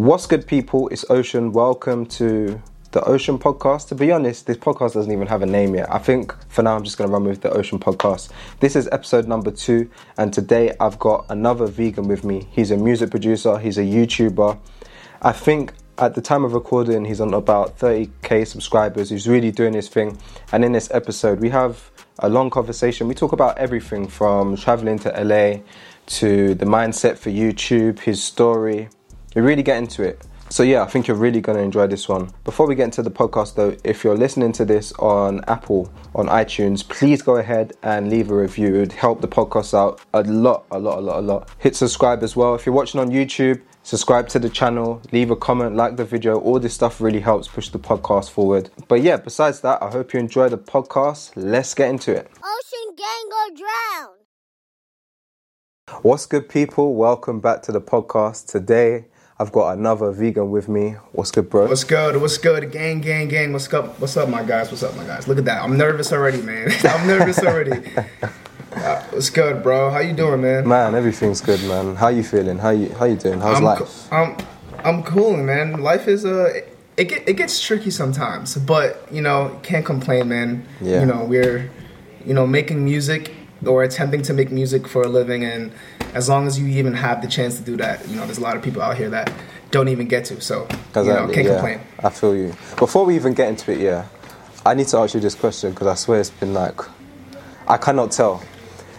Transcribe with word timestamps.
What's 0.00 0.24
good, 0.24 0.46
people? 0.46 0.88
It's 0.88 1.04
Ocean. 1.10 1.52
Welcome 1.52 2.06
to 2.06 2.62
the 2.92 3.04
Ocean 3.04 3.38
Podcast. 3.38 3.88
To 3.88 3.94
be 3.94 4.10
honest, 4.10 4.46
this 4.46 4.56
podcast 4.56 4.94
doesn't 4.94 5.12
even 5.12 5.26
have 5.26 5.42
a 5.42 5.46
name 5.46 5.74
yet. 5.74 5.92
I 5.92 5.98
think 5.98 6.34
for 6.48 6.62
now 6.62 6.74
I'm 6.74 6.84
just 6.84 6.96
going 6.96 7.10
to 7.10 7.12
run 7.12 7.24
with 7.24 7.42
the 7.42 7.50
Ocean 7.50 7.78
Podcast. 7.78 8.30
This 8.60 8.76
is 8.76 8.88
episode 8.92 9.28
number 9.28 9.50
two, 9.50 9.90
and 10.16 10.32
today 10.32 10.74
I've 10.80 10.98
got 10.98 11.26
another 11.28 11.66
vegan 11.66 12.08
with 12.08 12.24
me. 12.24 12.48
He's 12.50 12.70
a 12.70 12.78
music 12.78 13.10
producer, 13.10 13.58
he's 13.58 13.76
a 13.76 13.82
YouTuber. 13.82 14.58
I 15.20 15.32
think 15.32 15.74
at 15.98 16.14
the 16.14 16.22
time 16.22 16.46
of 16.46 16.54
recording, 16.54 17.04
he's 17.04 17.20
on 17.20 17.34
about 17.34 17.78
30k 17.78 18.46
subscribers. 18.46 19.10
He's 19.10 19.28
really 19.28 19.50
doing 19.50 19.74
his 19.74 19.90
thing. 19.90 20.16
And 20.50 20.64
in 20.64 20.72
this 20.72 20.90
episode, 20.92 21.40
we 21.40 21.50
have 21.50 21.90
a 22.20 22.30
long 22.30 22.48
conversation. 22.48 23.06
We 23.06 23.14
talk 23.14 23.32
about 23.32 23.58
everything 23.58 24.08
from 24.08 24.56
traveling 24.56 24.98
to 25.00 25.10
LA 25.10 25.60
to 26.16 26.54
the 26.54 26.64
mindset 26.64 27.18
for 27.18 27.28
YouTube, 27.28 27.98
his 27.98 28.24
story. 28.24 28.88
We 29.34 29.42
really 29.42 29.62
get 29.62 29.78
into 29.78 30.02
it. 30.02 30.20
So 30.48 30.64
yeah, 30.64 30.82
I 30.82 30.86
think 30.86 31.06
you're 31.06 31.16
really 31.16 31.40
going 31.40 31.56
to 31.56 31.62
enjoy 31.62 31.86
this 31.86 32.08
one. 32.08 32.32
Before 32.42 32.66
we 32.66 32.74
get 32.74 32.86
into 32.86 33.02
the 33.02 33.12
podcast 33.12 33.54
though, 33.54 33.76
if 33.84 34.02
you're 34.02 34.16
listening 34.16 34.50
to 34.52 34.64
this 34.64 34.92
on 34.94 35.44
Apple, 35.46 35.92
on 36.16 36.26
iTunes, 36.26 36.86
please 36.86 37.22
go 37.22 37.36
ahead 37.36 37.74
and 37.84 38.10
leave 38.10 38.32
a 38.32 38.34
review. 38.34 38.74
It 38.74 38.78
would 38.80 38.92
help 38.92 39.20
the 39.20 39.28
podcast 39.28 39.72
out 39.72 40.00
a 40.12 40.24
lot, 40.24 40.66
a 40.72 40.80
lot, 40.80 40.98
a 40.98 41.00
lot, 41.00 41.18
a 41.18 41.20
lot. 41.20 41.50
Hit 41.58 41.76
subscribe 41.76 42.24
as 42.24 42.34
well. 42.34 42.56
If 42.56 42.66
you're 42.66 42.74
watching 42.74 43.00
on 43.00 43.10
YouTube, 43.10 43.62
subscribe 43.84 44.26
to 44.30 44.40
the 44.40 44.50
channel, 44.50 45.00
leave 45.12 45.30
a 45.30 45.36
comment, 45.36 45.76
like 45.76 45.96
the 45.96 46.04
video. 46.04 46.40
All 46.40 46.58
this 46.58 46.74
stuff 46.74 47.00
really 47.00 47.20
helps 47.20 47.46
push 47.46 47.68
the 47.68 47.78
podcast 47.78 48.30
forward. 48.30 48.70
But 48.88 49.02
yeah, 49.02 49.18
besides 49.18 49.60
that, 49.60 49.80
I 49.80 49.90
hope 49.90 50.12
you 50.12 50.18
enjoy 50.18 50.48
the 50.48 50.58
podcast. 50.58 51.30
Let's 51.36 51.72
get 51.74 51.90
into 51.90 52.10
it. 52.10 52.28
Ocean 52.38 52.96
gang 52.96 53.28
go 53.30 53.54
drown. 53.56 54.16
What's 56.02 56.26
good, 56.26 56.48
people? 56.48 56.96
Welcome 56.96 57.38
back 57.38 57.62
to 57.62 57.72
the 57.72 57.80
podcast. 57.80 58.48
Today, 58.48 59.06
I've 59.40 59.52
got 59.52 59.78
another 59.78 60.10
vegan 60.10 60.50
with 60.50 60.68
me. 60.68 60.96
What's 61.12 61.30
good, 61.30 61.48
bro? 61.48 61.66
What's 61.66 61.82
good? 61.82 62.20
What's 62.20 62.36
good? 62.36 62.70
Gang, 62.70 63.00
gang, 63.00 63.26
gang. 63.26 63.54
What's 63.54 63.72
up? 63.72 63.98
What's 63.98 64.14
up, 64.18 64.28
my 64.28 64.42
guys? 64.42 64.70
What's 64.70 64.82
up, 64.82 64.94
my 64.96 65.04
guys? 65.04 65.26
Look 65.26 65.38
at 65.38 65.46
that. 65.46 65.62
I'm 65.62 65.78
nervous 65.78 66.12
already, 66.12 66.42
man. 66.42 66.70
I'm 66.84 67.06
nervous 67.06 67.38
already. 67.38 67.80
Uh, 68.70 69.00
what's 69.10 69.30
good, 69.30 69.62
bro? 69.62 69.88
How 69.88 70.00
you 70.00 70.12
doing, 70.12 70.42
man? 70.42 70.68
Man, 70.68 70.94
everything's 70.94 71.40
good, 71.40 71.62
man. 71.62 71.96
How 71.96 72.08
you 72.08 72.22
feeling? 72.22 72.58
How 72.58 72.68
you 72.68 72.90
How 72.90 73.06
you 73.06 73.16
doing? 73.16 73.40
How's 73.40 73.56
I'm, 73.56 73.64
life? 73.64 73.78
co- 73.78 74.14
I'm, 74.14 74.36
I'm 74.84 75.02
cool, 75.04 75.38
man. 75.38 75.80
Life 75.80 76.06
is 76.06 76.26
uh, 76.26 76.60
it 76.98 77.08
get, 77.08 77.26
it 77.26 77.38
gets 77.38 77.62
tricky 77.62 77.90
sometimes, 77.90 78.56
but 78.56 79.10
you 79.10 79.22
know, 79.22 79.58
can't 79.62 79.86
complain, 79.86 80.28
man. 80.28 80.66
Yeah. 80.82 81.00
You 81.00 81.06
know, 81.06 81.24
we're, 81.24 81.70
you 82.26 82.34
know, 82.34 82.46
making 82.46 82.84
music 82.84 83.32
or 83.64 83.84
attempting 83.84 84.20
to 84.24 84.34
make 84.34 84.50
music 84.50 84.86
for 84.86 85.00
a 85.00 85.08
living, 85.08 85.44
and 85.44 85.72
as 86.14 86.28
long 86.28 86.46
as 86.46 86.58
you 86.58 86.66
even 86.66 86.94
have 86.94 87.22
the 87.22 87.28
chance 87.28 87.56
to 87.56 87.62
do 87.62 87.76
that, 87.76 88.06
you 88.08 88.16
know, 88.16 88.24
there's 88.26 88.38
a 88.38 88.42
lot 88.42 88.56
of 88.56 88.62
people 88.62 88.82
out 88.82 88.96
here 88.96 89.10
that 89.10 89.32
don't 89.70 89.88
even 89.88 90.08
get 90.08 90.24
to. 90.26 90.40
So, 90.40 90.66
you 90.96 91.04
know, 91.04 91.28
can't 91.28 91.46
yeah. 91.46 91.52
complain. 91.54 91.80
I 92.00 92.10
feel 92.10 92.34
you. 92.36 92.54
Before 92.76 93.04
we 93.04 93.14
even 93.14 93.34
get 93.34 93.48
into 93.48 93.72
it, 93.72 93.78
yeah, 93.80 94.06
I 94.66 94.74
need 94.74 94.88
to 94.88 94.98
ask 94.98 95.14
you 95.14 95.20
this 95.20 95.34
question 95.34 95.70
because 95.70 95.86
I 95.86 95.94
swear 95.94 96.20
it's 96.20 96.30
been 96.30 96.54
like, 96.54 96.80
I 97.68 97.76
cannot 97.76 98.10
tell. 98.12 98.42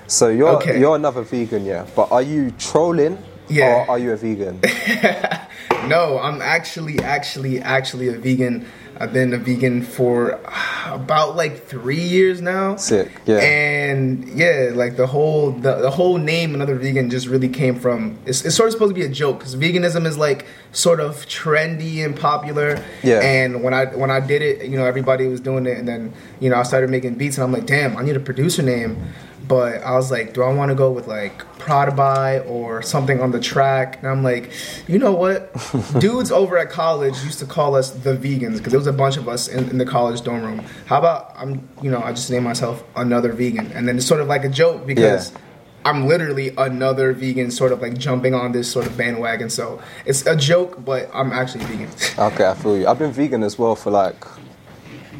So 0.08 0.30
you're 0.30 0.50
Okay. 0.58 0.80
you're 0.80 0.95
another 0.95 1.22
vegan, 1.22 1.66
yeah, 1.66 1.86
but 1.95 2.12
are 2.12 2.22
you 2.22 2.52
trolling 2.52 3.18
Yeah. 3.48 3.86
or 3.86 3.92
are 3.92 4.00
you 4.00 4.12
a 4.12 4.18
vegan? 4.18 4.62
No, 5.88 6.20
I'm 6.20 6.42
actually, 6.44 7.00
actually, 7.00 7.59
actually 7.59 8.09
a 8.09 8.18
vegan. 8.18 8.68
I've 9.02 9.14
been 9.14 9.34
a 9.34 9.38
vegan 9.38 9.82
for 9.82 10.40
uh, 10.46 10.92
about 10.94 11.36
like 11.36 11.66
three 11.66 12.00
years 12.00 12.40
now. 12.40 12.76
Sick, 12.76 13.12
yeah. 13.26 13.38
And 13.38 14.30
yeah, 14.30 14.72
like 14.74 14.96
the 14.96 15.08
whole 15.08 15.52
the, 15.52 15.76
the 15.76 15.90
whole 15.90 16.18
name 16.18 16.54
another 16.54 16.76
vegan 16.76 17.10
just 17.10 17.28
really 17.28 17.50
came 17.50 17.80
from. 17.80 18.20
It's, 18.28 18.46
it's 18.46 18.56
sort 18.56 18.68
of 18.68 18.74
supposed 18.74 18.92
to 18.92 18.94
be 18.94 19.06
a 19.06 19.10
joke 19.10 19.40
because 19.40 19.56
veganism 19.56 20.06
is 20.06 20.20
like 20.20 20.46
sort 20.72 21.00
of 21.00 21.26
trendy 21.26 22.06
and 22.06 22.16
popular. 22.16 22.84
Yeah. 23.02 23.22
And 23.22 23.64
when 23.64 23.74
I 23.74 23.86
when 23.86 24.12
I 24.12 24.20
did 24.20 24.44
it, 24.44 24.70
you 24.70 24.78
know, 24.78 24.86
everybody 24.86 25.28
was 25.28 25.42
doing 25.42 25.66
it, 25.66 25.80
and 25.80 25.88
then 25.88 26.14
you 26.40 26.52
know 26.52 26.58
I 26.58 26.64
started 26.64 26.92
making 26.92 27.16
beats, 27.16 27.38
and 27.38 27.44
I'm 27.44 27.52
like, 27.52 27.66
damn, 27.66 27.98
I 27.98 28.04
need 28.04 28.16
a 28.16 28.20
producer 28.20 28.62
name. 28.62 29.02
But 29.51 29.84
I 29.84 29.95
was 29.95 30.09
like, 30.09 30.34
do 30.34 30.44
I 30.44 30.53
want 30.53 30.69
to 30.69 30.75
go 30.75 30.89
with 30.89 31.07
like 31.07 31.39
Prodigy 31.59 32.47
or 32.47 32.81
something 32.81 33.19
on 33.19 33.31
the 33.31 33.39
track? 33.41 33.97
And 33.97 34.07
I'm 34.07 34.23
like, 34.23 34.50
you 34.88 34.97
know 34.97 35.12
what? 35.12 35.53
Dudes 36.00 36.31
over 36.31 36.57
at 36.57 36.69
college 36.69 37.22
used 37.25 37.39
to 37.39 37.45
call 37.45 37.75
us 37.75 37.89
the 37.89 38.16
vegans 38.16 38.59
because 38.59 38.72
there 38.72 38.79
was 38.79 38.88
a 38.88 38.94
bunch 38.94 39.17
of 39.17 39.28
us 39.28 39.50
in, 39.50 39.69
in 39.69 39.78
the 39.78 39.85
college 39.85 40.22
dorm 40.22 40.41
room. 40.41 40.59
How 40.85 41.00
about 41.00 41.34
I'm, 41.35 41.67
you 41.81 41.91
know, 41.91 42.01
I 42.01 42.13
just 42.13 42.31
name 42.31 42.44
myself 42.44 42.81
another 42.95 43.34
vegan, 43.34 43.69
and 43.73 43.89
then 43.89 43.97
it's 43.97 44.06
sort 44.06 44.22
of 44.22 44.28
like 44.28 44.45
a 44.45 44.50
joke 44.50 44.88
because. 44.88 45.31
Yeah. 45.31 45.38
I'm 45.83 46.07
literally 46.07 46.53
another 46.59 47.12
vegan, 47.12 47.50
sort 47.50 47.72
of 47.72 47.81
like 47.81 47.97
jumping 47.97 48.35
on 48.35 48.51
this 48.51 48.72
sort 48.72 48.85
of 48.85 48.95
bandwagon. 48.95 49.50
So 49.50 49.81
it's 50.06 50.23
a 50.28 50.35
joke, 50.35 50.85
but 50.85 51.09
I'm 51.12 51.31
actually 51.31 51.66
vegan. 51.66 51.89
okay, 52.19 52.45
I 52.45 52.53
feel 52.53 52.78
you. 52.78 52.85
I've 52.85 53.00
been 53.00 53.12
vegan 53.12 53.41
as 53.41 53.57
well 53.57 53.75
for 53.75 53.89
like 53.89 54.23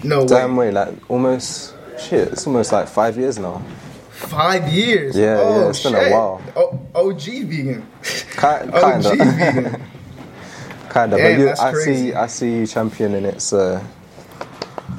no 0.03 0.27
damn 0.27 0.55
way. 0.55 0.67
way, 0.67 0.71
like 0.71 1.09
almost 1.09 1.73
shit. 1.99 2.27
It's 2.27 2.45
almost 2.45 2.71
like 2.71 2.87
five 2.87 3.17
years 3.17 3.39
now. 3.39 3.63
Five 4.27 4.69
years. 4.71 5.15
Yeah, 5.17 5.37
oh, 5.39 5.59
yeah, 5.63 5.69
it's 5.69 5.83
been 5.83 5.95
a 5.95 6.11
while. 6.11 6.41
O- 6.55 6.79
OG 6.95 7.21
vegan. 7.21 7.85
OG 8.41 8.71
Kinda, 8.71 9.15
vegan. 9.15 9.81
kinda. 10.93 11.17
But 11.17 11.39
you, 11.39 11.49
I 11.49 11.71
crazy. 11.71 11.95
see, 11.95 12.13
I 12.13 12.27
see 12.27 12.55
you 12.59 12.67
championing 12.67 13.25
it. 13.25 13.41
So 13.41 13.81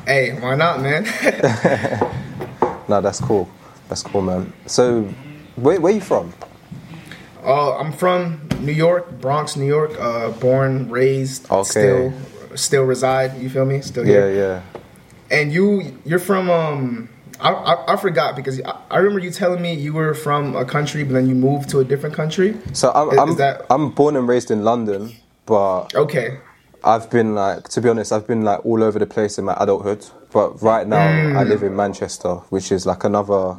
Hey, 0.06 0.32
why 0.38 0.56
not, 0.56 0.80
man? 0.82 1.04
no, 2.88 3.00
that's 3.00 3.20
cool. 3.20 3.48
That's 3.88 4.02
cool, 4.02 4.22
man. 4.22 4.52
So 4.66 5.02
where 5.56 5.80
where 5.80 5.92
you 5.92 6.00
from? 6.00 6.32
uh, 7.44 7.76
I'm 7.78 7.92
from 7.92 8.40
New 8.60 8.72
York, 8.72 9.20
Bronx, 9.20 9.56
New 9.56 9.66
York. 9.66 9.92
Uh, 9.98 10.30
born, 10.30 10.90
raised, 10.90 11.50
Okay. 11.50 11.62
still, 11.70 12.12
still 12.56 12.84
reside. 12.84 13.38
You 13.40 13.48
feel 13.50 13.64
me? 13.64 13.80
Still 13.82 14.06
Yeah, 14.06 14.12
here. 14.28 14.34
yeah. 14.34 15.36
And 15.38 15.52
you, 15.52 15.96
you're 16.04 16.18
from 16.18 16.50
um. 16.50 17.08
I, 17.42 17.50
I, 17.52 17.94
I 17.94 17.96
forgot 17.96 18.36
because 18.36 18.60
I, 18.62 18.80
I 18.90 18.98
remember 18.98 19.18
you 19.20 19.30
telling 19.30 19.60
me 19.60 19.74
you 19.74 19.92
were 19.92 20.14
from 20.14 20.54
a 20.54 20.64
country, 20.64 21.02
but 21.04 21.12
then 21.14 21.28
you 21.28 21.34
moved 21.34 21.68
to 21.70 21.80
a 21.80 21.84
different 21.84 22.14
country. 22.14 22.56
So 22.72 22.92
I'm 22.94 23.08
Is- 23.10 23.18
I'm, 23.18 23.28
is 23.30 23.36
that- 23.36 23.66
I'm 23.70 23.90
born 23.90 24.16
and 24.16 24.26
raised 24.28 24.50
in 24.50 24.62
London, 24.64 25.12
but 25.46 25.94
Okay. 25.94 26.38
I've 26.84 27.10
been 27.10 27.34
like 27.34 27.68
to 27.70 27.80
be 27.80 27.88
honest, 27.88 28.12
I've 28.12 28.26
been 28.26 28.42
like 28.42 28.64
all 28.66 28.82
over 28.82 28.98
the 28.98 29.06
place 29.06 29.38
in 29.38 29.44
my 29.44 29.56
adulthood. 29.60 30.04
But 30.32 30.62
right 30.62 30.86
now 30.86 31.06
Mm. 31.06 31.36
I 31.36 31.42
live 31.42 31.62
in 31.62 31.76
Manchester, 31.76 32.34
which 32.50 32.72
is 32.72 32.86
like 32.86 33.04
another 33.04 33.56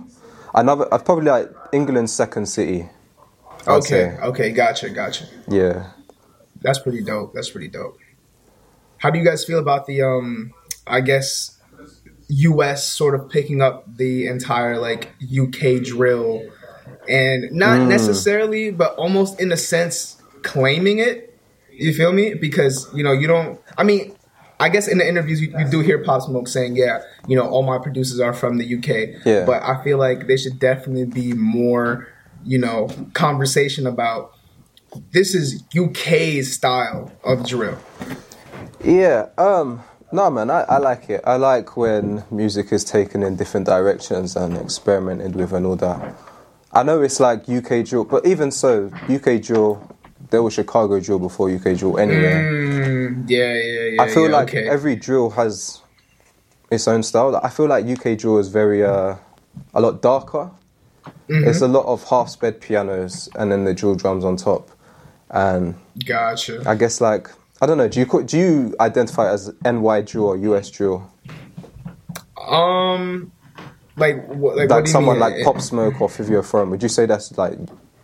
another 0.53 0.85
probably 0.99 1.25
like 1.25 1.49
England's 1.71 2.11
second 2.11 2.47
city. 2.47 2.89
I'd 3.67 3.77
Okay. 3.79 3.87
say. 3.87 4.17
Okay. 4.29 4.51
Gotcha. 4.51 4.89
Gotcha. 4.89 5.25
Yeah. 5.47 5.91
That's 6.61 6.79
pretty 6.79 7.01
dope. 7.01 7.33
That's 7.33 7.49
pretty 7.49 7.67
dope. 7.69 7.97
How 8.97 9.09
do 9.09 9.19
you 9.19 9.25
guys 9.25 9.43
feel 9.45 9.59
about 9.59 9.85
the 9.87 10.01
um 10.01 10.53
I 10.87 10.99
guess 11.01 11.57
US 12.27 12.83
sort 12.87 13.15
of 13.15 13.29
picking 13.29 13.61
up 13.61 13.85
the 13.97 14.27
entire 14.27 14.77
like 14.79 15.09
UK 15.21 15.83
drill 15.83 16.41
and 17.09 17.51
not 17.51 17.81
Hmm. 17.81 17.89
necessarily 17.89 18.71
but 18.71 18.95
almost 18.95 19.39
in 19.39 19.51
a 19.51 19.57
sense 19.57 20.21
claiming 20.41 20.99
it? 20.99 21.37
You 21.71 21.93
feel 21.93 22.11
me? 22.11 22.33
Because 22.35 22.87
you 22.93 23.03
know, 23.03 23.11
you 23.11 23.27
don't 23.27 23.59
I 23.77 23.83
mean 23.83 24.15
I 24.59 24.69
guess 24.69 24.87
in 24.87 24.97
the 24.99 25.07
interviews 25.07 25.41
you, 25.41 25.53
you 25.59 25.67
do 25.69 25.81
hear 25.81 25.97
Pop 26.03 26.21
Smoke 26.21 26.47
saying, 26.47 26.75
"Yeah, 26.77 27.01
you 27.27 27.35
know, 27.35 27.45
all 27.49 27.63
my 27.63 27.79
producers 27.79 28.19
are 28.21 28.31
from 28.33 28.59
the 28.59 28.65
UK." 28.77 29.09
Yeah. 29.25 29.43
But 29.45 29.61
I 29.63 29.83
feel 29.83 29.97
like 29.97 30.27
there 30.27 30.37
should 30.37 30.57
definitely 30.59 31.05
be 31.05 31.33
more, 31.33 32.07
you 32.45 32.59
know, 32.59 32.87
conversation 33.13 33.85
about 33.87 34.31
this 35.11 35.33
is 35.35 35.63
UK's 35.75 36.53
style 36.53 37.11
of 37.25 37.45
drill. 37.45 37.77
Yeah, 38.85 39.27
um, 39.37 39.81
no, 40.13 40.29
man, 40.29 40.51
I, 40.51 40.61
I 40.61 40.77
like 40.77 41.09
it. 41.09 41.21
I 41.25 41.37
like 41.37 41.75
when 41.75 42.23
music 42.29 42.71
is 42.71 42.83
taken 42.83 43.23
in 43.23 43.35
different 43.35 43.65
directions 43.65 44.35
and 44.35 44.55
experimented 44.57 45.35
with 45.35 45.51
and 45.53 45.65
all 45.65 45.75
that. 45.77 46.15
I 46.71 46.83
know 46.83 47.01
it's 47.01 47.19
like 47.19 47.49
UK 47.49 47.83
drill, 47.83 48.05
but 48.05 48.25
even 48.25 48.51
so, 48.51 48.91
UK 49.09 49.41
drill, 49.41 49.95
there 50.29 50.43
was 50.43 50.53
Chicago 50.53 50.99
drill 50.99 51.17
before 51.17 51.49
UK 51.49 51.75
drill 51.77 51.97
anyway. 51.97 52.43
Mm, 52.43 53.29
yeah, 53.29 53.53
yeah, 53.53 53.83
yeah. 53.95 54.01
I 54.03 54.07
feel 54.07 54.25
yeah, 54.25 54.37
like 54.37 54.49
okay. 54.49 54.69
every 54.69 54.95
drill 54.95 55.31
has 55.31 55.81
its 56.69 56.87
own 56.87 57.01
style. 57.01 57.35
I 57.35 57.49
feel 57.49 57.67
like 57.67 57.85
UK 57.85 58.15
drill 58.17 58.37
is 58.37 58.49
very, 58.49 58.83
uh, 58.83 59.15
a 59.73 59.81
lot 59.81 60.03
darker. 60.03 60.51
Mm-hmm. 61.27 61.47
It's 61.47 61.61
a 61.61 61.67
lot 61.67 61.85
of 61.85 62.03
half 62.07 62.29
sped 62.29 62.61
pianos 62.61 63.29
and 63.35 63.51
then 63.51 63.63
the 63.63 63.73
drill 63.73 63.95
drums 63.95 64.23
on 64.23 64.37
top. 64.37 64.69
And 65.31 65.73
gotcha. 66.05 66.61
I 66.67 66.75
guess 66.75 67.01
like 67.01 67.29
I 67.63 67.65
don't 67.65 67.77
know. 67.77 67.87
Do 67.87 68.01
you 68.01 68.23
do 68.25 68.37
you 68.37 68.75
identify 68.81 69.31
as 69.31 69.49
NY 69.63 70.01
drill 70.01 70.25
or 70.25 70.35
US 70.37 70.69
drill? 70.69 71.09
Um, 72.37 73.31
like 73.95 74.27
what? 74.27 74.57
Like, 74.57 74.69
what 74.69 74.75
Like 74.79 74.87
someone 74.87 75.15
mean? 75.19 75.21
like 75.21 75.45
Pop 75.45 75.61
Smoke 75.61 76.01
or 76.01 76.09
Fivio 76.09 76.43
Foreign. 76.43 76.69
Would 76.71 76.83
you 76.83 76.89
say 76.89 77.05
that's 77.05 77.37
like 77.37 77.57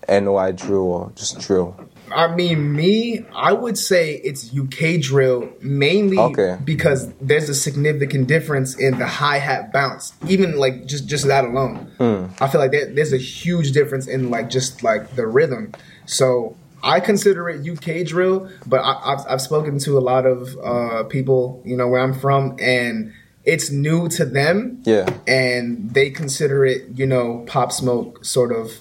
NY 0.08 0.52
drill 0.54 0.84
or 0.84 1.12
just 1.14 1.40
drill? 1.42 1.76
I 2.16 2.34
mean, 2.34 2.72
me, 2.74 3.26
I 3.36 3.52
would 3.52 3.78
say 3.78 4.14
it's 4.24 4.50
UK 4.58 5.02
drill 5.02 5.50
mainly 5.62 6.18
Okay. 6.18 6.58
because 6.64 7.12
there's 7.20 7.50
a 7.50 7.54
significant 7.54 8.28
difference 8.28 8.76
in 8.80 8.98
the 8.98 9.06
hi 9.08 9.40
hat 9.40 9.74
bounce. 9.74 10.14
Even 10.26 10.58
like 10.58 10.86
just 10.86 11.06
just 11.06 11.28
that 11.28 11.44
alone, 11.44 11.92
Hmm. 11.98 12.28
I 12.42 12.48
feel 12.48 12.62
like 12.62 12.72
there, 12.72 12.86
there's 12.86 13.12
a 13.12 13.18
huge 13.18 13.74
difference 13.74 14.08
in 14.08 14.30
like 14.32 14.50
just 14.50 14.84
like 14.84 15.18
the 15.18 15.28
rhythm. 15.28 15.74
So 16.06 16.56
I 16.84 17.00
consider 17.00 17.50
it 17.50 17.68
UK 17.68 18.06
drill, 18.06 18.50
but 18.66 18.82
I, 18.82 19.12
have 19.12 19.26
I've 19.28 19.42
spoken 19.42 19.80
to 19.80 19.98
a 19.98 20.02
lot 20.02 20.26
of 20.26 20.58
uh, 20.64 21.04
people, 21.04 21.62
you 21.66 21.76
know, 21.76 21.88
where 21.88 22.02
I'm 22.02 22.14
from, 22.14 22.58
and 22.60 23.14
it's 23.44 23.72
new 23.72 24.08
to 24.10 24.26
them. 24.26 24.82
Yeah. 24.86 25.10
And 25.28 25.94
they 25.94 26.10
consider 26.10 26.66
it, 26.66 26.88
you 26.96 27.06
know, 27.06 27.44
Pop 27.48 27.72
Smoke 27.72 28.24
sort 28.24 28.52
of 28.52 28.72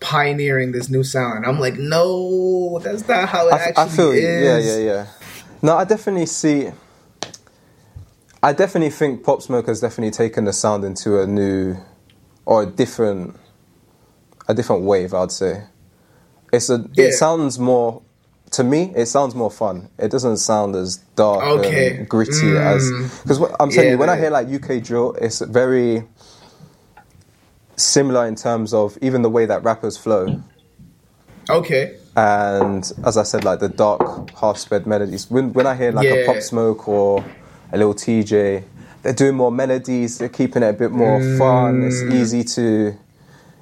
pioneering 0.00 0.72
this 0.72 0.88
new 0.88 1.02
sound. 1.02 1.46
I'm 1.46 1.58
like, 1.58 1.74
no, 1.74 2.78
that's 2.82 3.06
not 3.08 3.28
how 3.28 3.48
it 3.48 3.54
I, 3.54 3.58
actually 3.58 3.84
I 3.84 3.88
feel, 3.88 4.10
is. 4.12 4.66
Yeah, 4.66 4.76
yeah, 4.76 4.78
yeah. 4.78 5.06
No, 5.62 5.76
I 5.76 5.84
definitely 5.84 6.26
see. 6.26 6.70
I 8.42 8.52
definitely 8.52 8.90
think 8.90 9.24
Pop 9.24 9.42
Smoke 9.42 9.66
has 9.66 9.80
definitely 9.80 10.12
taken 10.12 10.44
the 10.44 10.52
sound 10.52 10.84
into 10.84 11.20
a 11.20 11.26
new 11.26 11.76
or 12.44 12.62
a 12.62 12.66
different, 12.66 13.36
a 14.48 14.54
different 14.54 14.82
wave. 14.82 15.14
I'd 15.14 15.32
say. 15.32 15.64
It's 16.52 16.70
a. 16.70 16.84
Yeah. 16.94 17.06
It 17.06 17.12
sounds 17.12 17.58
more. 17.58 18.02
To 18.52 18.64
me, 18.64 18.92
it 18.94 19.06
sounds 19.06 19.34
more 19.34 19.50
fun. 19.50 19.88
It 19.98 20.10
doesn't 20.10 20.36
sound 20.36 20.76
as 20.76 20.98
dark 21.16 21.42
okay. 21.44 21.96
and 21.96 22.08
gritty 22.08 22.32
mm. 22.32 22.60
as 22.60 23.20
because 23.22 23.40
I'm 23.58 23.70
telling 23.70 23.86
yeah, 23.86 23.92
you, 23.92 23.98
when 23.98 24.06
man. 24.06 24.18
I 24.18 24.20
hear 24.20 24.30
like 24.30 24.48
UK 24.48 24.82
drill, 24.82 25.14
it's 25.20 25.40
very 25.40 26.04
similar 27.76 28.26
in 28.26 28.36
terms 28.36 28.72
of 28.72 28.96
even 29.02 29.22
the 29.22 29.30
way 29.30 29.46
that 29.46 29.62
rappers 29.62 29.96
flow. 29.96 30.40
Okay. 31.48 31.96
And 32.16 32.90
as 33.04 33.16
I 33.16 33.22
said, 33.24 33.44
like 33.44 33.60
the 33.60 33.68
dark, 33.68 34.30
half 34.30 34.56
sped 34.56 34.86
melodies. 34.86 35.30
When 35.30 35.52
when 35.52 35.66
I 35.66 35.74
hear 35.74 35.92
like 35.92 36.06
yeah. 36.06 36.14
a 36.14 36.26
Pop 36.26 36.40
Smoke 36.40 36.88
or 36.88 37.24
a 37.72 37.78
Lil 37.78 37.94
Tjay, 37.94 38.64
they're 39.02 39.12
doing 39.12 39.34
more 39.34 39.52
melodies. 39.52 40.18
They're 40.18 40.28
keeping 40.28 40.62
it 40.62 40.68
a 40.68 40.72
bit 40.72 40.92
more 40.92 41.20
mm. 41.20 41.38
fun. 41.38 41.84
It's 41.84 42.02
easy 42.02 42.42
to. 42.44 42.98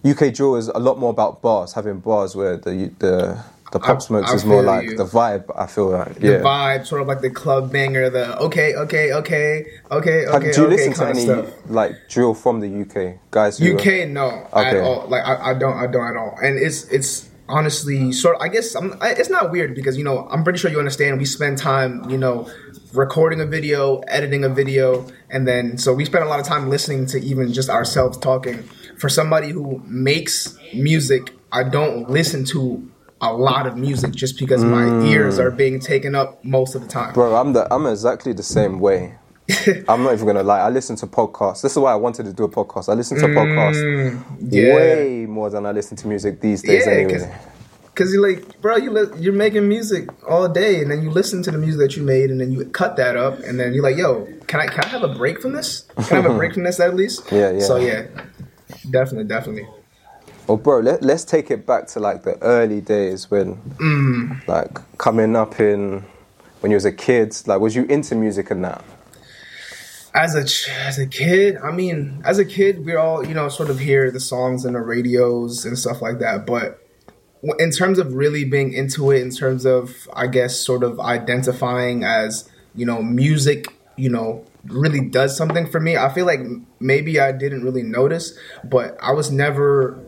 UK 0.04 0.34
drill 0.34 0.56
is 0.56 0.68
a 0.68 0.78
lot 0.78 0.98
more 0.98 1.10
about 1.10 1.40
bars, 1.40 1.72
having 1.72 2.00
bars 2.00 2.36
where 2.36 2.56
the 2.56 2.92
the 2.98 3.42
the 3.74 3.80
pop 3.80 4.00
smokes 4.00 4.30
I, 4.30 4.32
I 4.32 4.36
is 4.36 4.44
more 4.44 4.62
like 4.62 4.84
you. 4.84 4.96
the 4.96 5.04
vibe. 5.04 5.50
I 5.56 5.66
feel 5.66 5.90
like 5.90 6.16
yeah. 6.20 6.38
the 6.38 6.44
vibe, 6.44 6.86
sort 6.86 7.00
of 7.00 7.08
like 7.08 7.22
the 7.22 7.30
club 7.30 7.72
banger. 7.72 8.08
The 8.08 8.38
okay, 8.38 8.74
okay, 8.74 9.12
okay, 9.12 9.66
okay, 9.90 10.26
okay. 10.26 10.52
do 10.52 10.60
you 10.60 10.66
okay 10.66 10.76
listen 10.76 10.92
to 10.92 11.08
any 11.08 11.20
stuff. 11.22 11.52
like 11.68 12.08
drill 12.08 12.34
from 12.34 12.60
the 12.60 12.82
UK 12.82 13.18
guys? 13.30 13.60
UK, 13.60 13.86
are, 13.86 14.06
no, 14.06 14.48
okay. 14.52 14.68
at 14.68 14.76
all. 14.76 15.08
Like 15.08 15.24
I, 15.24 15.50
I 15.50 15.54
don't, 15.54 15.76
I 15.76 15.86
don't 15.86 16.06
at 16.06 16.16
all. 16.16 16.38
And 16.42 16.56
it's 16.56 16.84
it's 16.88 17.28
honestly 17.48 18.12
sort. 18.12 18.36
Of, 18.36 18.42
I 18.42 18.48
guess 18.48 18.76
I'm, 18.76 18.96
it's 19.02 19.30
not 19.30 19.50
weird 19.50 19.74
because 19.74 19.98
you 19.98 20.04
know 20.04 20.28
I'm 20.30 20.44
pretty 20.44 20.58
sure 20.58 20.70
you 20.70 20.78
understand. 20.78 21.18
We 21.18 21.24
spend 21.24 21.58
time, 21.58 22.08
you 22.08 22.18
know, 22.18 22.48
recording 22.92 23.40
a 23.40 23.46
video, 23.46 23.98
editing 24.06 24.44
a 24.44 24.48
video, 24.48 25.06
and 25.30 25.48
then 25.48 25.78
so 25.78 25.92
we 25.92 26.04
spend 26.04 26.24
a 26.24 26.28
lot 26.28 26.38
of 26.38 26.46
time 26.46 26.70
listening 26.70 27.06
to 27.06 27.18
even 27.18 27.52
just 27.52 27.68
ourselves 27.68 28.18
talking. 28.18 28.68
For 28.99 29.08
somebody 29.08 29.50
who 29.50 29.82
makes 29.87 30.56
music, 30.73 31.32
I 31.52 31.64
don't 31.64 32.08
listen 32.11 32.44
to 32.46 32.91
a 33.20 33.32
lot 33.32 33.67
of 33.67 33.76
music 33.76 34.12
just 34.12 34.38
because 34.38 34.62
mm. 34.62 34.70
my 34.70 35.06
ears 35.06 35.38
are 35.38 35.50
being 35.50 35.81
taken 35.81 36.14
up 36.14 36.44
most 36.44 36.75
of 36.75 36.82
the 36.82 36.88
time. 36.88 37.14
Bro, 37.14 37.35
I'm 37.37 37.52
the 37.52 37.73
I'm 37.73 37.87
exactly 37.87 38.32
the 38.32 38.43
same 38.43 38.81
way. 38.81 39.14
I'm 39.88 40.02
not 40.02 40.14
even 40.14 40.26
gonna 40.26 40.43
lie. 40.43 40.61
I 40.61 40.70
listen 40.70 40.96
to 40.96 41.06
podcasts. 41.06 41.62
This 41.62 41.73
is 41.73 41.79
why 41.79 41.93
I 41.93 41.96
wanted 41.96 42.25
to 42.26 42.32
do 42.32 42.44
a 42.44 42.49
podcast. 42.49 42.88
I 42.88 42.94
listen 42.94 43.19
to 43.19 43.26
mm, 43.26 43.35
podcasts 43.35 44.25
yeah. 44.50 44.75
way 44.75 45.26
more 45.26 45.50
than 45.50 45.67
I 45.67 45.73
listen 45.73 45.96
to 45.99 46.08
music 46.08 46.41
these 46.41 46.62
days. 46.62 46.87
Yeah, 46.87 46.93
anyway. 46.93 47.35
Cause 47.94 48.12
you're 48.12 48.29
like, 48.29 48.61
bro, 48.61 48.76
you 48.76 48.91
li- 48.91 49.20
you're 49.20 49.32
making 49.32 49.69
music 49.69 50.08
all 50.29 50.49
day, 50.49 50.82
and 50.82 50.91
then 50.91 51.02
you 51.02 51.11
listen 51.11 51.44
to 51.44 51.52
the 51.52 51.58
music 51.58 51.79
that 51.79 51.96
you 51.96 52.02
made, 52.02 52.29
and 52.29 52.41
then 52.41 52.50
you 52.50 52.64
cut 52.64 52.96
that 52.96 53.17
up, 53.17 53.38
and 53.38 53.61
then 53.61 53.73
you're 53.73 53.85
like, 53.85 53.96
yo, 53.96 54.26
can 54.49 54.61
I 54.61 54.67
can 54.67 54.82
I 54.82 54.88
have 54.88 55.05
a 55.05 55.14
break 55.14 55.41
from 55.41 55.52
this? 55.52 55.82
Can 56.08 56.19
I 56.19 56.23
have 56.23 56.26
a 56.26 56.35
break 56.38 56.55
from 56.55 56.64
this 56.64 56.81
at 56.81 56.96
least? 56.96 57.31
Yeah, 57.31 57.52
yeah. 57.52 57.61
So 57.61 57.76
yeah, 57.76 58.06
definitely, 58.90 59.24
definitely. 59.24 59.68
Well, 60.46 60.58
bro, 60.58 60.80
let, 60.80 61.02
let's 61.02 61.24
take 61.24 61.50
it 61.50 61.66
back 61.66 61.86
to 61.88 62.00
like 62.00 62.22
the 62.22 62.36
early 62.42 62.80
days 62.80 63.30
when, 63.30 63.56
mm. 63.56 64.46
like, 64.46 64.78
coming 64.98 65.36
up 65.36 65.58
in 65.58 66.04
when 66.60 66.70
you 66.70 66.76
was 66.76 66.84
a 66.84 66.92
kid. 66.92 67.34
Like, 67.46 67.60
was 67.60 67.74
you 67.74 67.84
into 67.84 68.14
music 68.14 68.50
and 68.50 68.64
that? 68.64 68.84
As 70.14 70.34
a 70.34 70.80
as 70.86 70.98
a 70.98 71.06
kid, 71.06 71.56
I 71.56 71.72
mean, 71.72 72.22
as 72.24 72.38
a 72.38 72.44
kid, 72.44 72.84
we 72.84 72.94
all 72.94 73.26
you 73.26 73.34
know 73.34 73.48
sort 73.48 73.68
of 73.68 73.80
hear 73.80 74.10
the 74.10 74.20
songs 74.20 74.64
in 74.64 74.74
the 74.74 74.80
radios 74.80 75.64
and 75.64 75.76
stuff 75.76 76.00
like 76.00 76.20
that. 76.20 76.46
But 76.46 76.80
in 77.58 77.70
terms 77.70 77.98
of 77.98 78.14
really 78.14 78.44
being 78.44 78.72
into 78.72 79.10
it, 79.10 79.22
in 79.22 79.30
terms 79.30 79.66
of 79.66 80.08
I 80.14 80.28
guess 80.28 80.56
sort 80.56 80.84
of 80.84 81.00
identifying 81.00 82.04
as 82.04 82.48
you 82.74 82.86
know 82.86 83.02
music, 83.02 83.66
you 83.96 84.08
know 84.08 84.46
really 84.66 85.08
does 85.08 85.37
something 85.37 85.66
for 85.66 85.81
me. 85.81 85.96
I 85.96 86.12
feel 86.12 86.26
like 86.26 86.40
maybe 86.81 87.20
I 87.20 87.32
didn't 87.32 87.64
really 87.64 87.82
notice, 87.82 88.37
but 88.64 88.96
I 89.00 89.12
was 89.12 89.31
never 89.31 90.02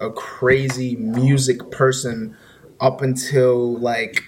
a 0.00 0.10
crazy 0.10 0.96
music 0.96 1.70
person 1.70 2.36
up 2.80 3.02
until 3.02 3.76
like 3.78 4.24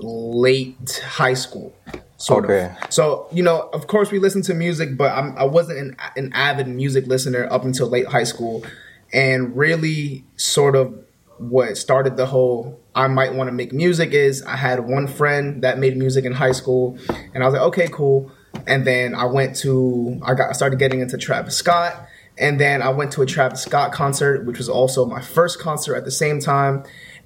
late 0.00 1.02
high 1.06 1.34
school 1.34 1.74
sort 2.16 2.44
okay. 2.44 2.74
of. 2.82 2.92
So 2.92 3.28
you 3.32 3.42
know, 3.42 3.68
of 3.72 3.86
course, 3.86 4.10
we 4.10 4.18
listen 4.18 4.42
to 4.42 4.54
music, 4.54 4.96
but 4.96 5.12
I'm, 5.12 5.36
I 5.36 5.44
wasn't 5.44 5.78
an, 5.78 5.96
an, 6.16 6.32
avid 6.32 6.68
music 6.68 7.06
listener 7.06 7.46
up 7.50 7.64
until 7.64 7.88
late 7.88 8.06
high 8.06 8.24
school, 8.24 8.64
and 9.12 9.56
really, 9.56 10.24
sort 10.36 10.76
of, 10.76 10.94
what 11.38 11.76
started 11.76 12.16
the 12.16 12.26
whole 12.26 12.80
I 12.94 13.08
might 13.08 13.34
want 13.34 13.48
to 13.48 13.52
make 13.52 13.72
music 13.72 14.12
is 14.12 14.42
I 14.42 14.56
had 14.56 14.80
one 14.88 15.06
friend 15.06 15.62
that 15.62 15.78
made 15.78 15.96
music 15.96 16.24
in 16.24 16.32
high 16.32 16.52
school, 16.52 16.98
and 17.34 17.42
I 17.42 17.46
was 17.46 17.54
like, 17.54 17.62
okay, 17.62 17.88
cool. 17.90 18.30
And 18.66 18.86
then 18.86 19.14
I 19.14 19.24
went 19.24 19.56
to 19.56 20.20
I 20.22 20.34
got 20.34 20.50
I 20.50 20.52
started 20.52 20.78
getting 20.78 21.00
into 21.00 21.18
Travis 21.18 21.56
Scott 21.56 22.08
and 22.36 22.60
then 22.60 22.82
I 22.82 22.88
went 22.88 23.12
to 23.12 23.22
a 23.22 23.26
Travis 23.26 23.62
Scott 23.62 23.92
concert, 23.92 24.44
which 24.44 24.58
was 24.58 24.68
also 24.68 25.06
my 25.06 25.20
first 25.20 25.60
concert 25.60 25.94
at 25.94 26.04
the 26.04 26.10
same 26.10 26.40
time. 26.40 26.84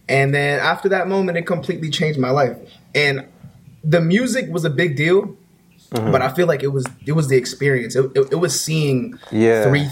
And 0.08 0.34
then 0.34 0.60
after 0.60 0.88
that 0.90 1.08
moment, 1.08 1.38
it 1.38 1.42
completely 1.42 1.90
changed 1.90 2.18
my 2.18 2.30
life. 2.30 2.56
And 2.94 3.26
the 3.82 4.00
music 4.00 4.50
was 4.50 4.64
a 4.64 4.70
big 4.70 4.96
deal, 4.96 5.36
mm-hmm. 5.90 6.12
but 6.12 6.20
I 6.20 6.32
feel 6.32 6.46
like 6.46 6.62
it 6.62 6.68
was 6.68 6.86
it 7.06 7.12
was 7.12 7.28
the 7.28 7.36
experience. 7.36 7.96
It, 7.96 8.10
it, 8.14 8.32
it 8.32 8.36
was 8.36 8.58
seeing 8.58 9.18
yeah. 9.30 9.64
three 9.64 9.86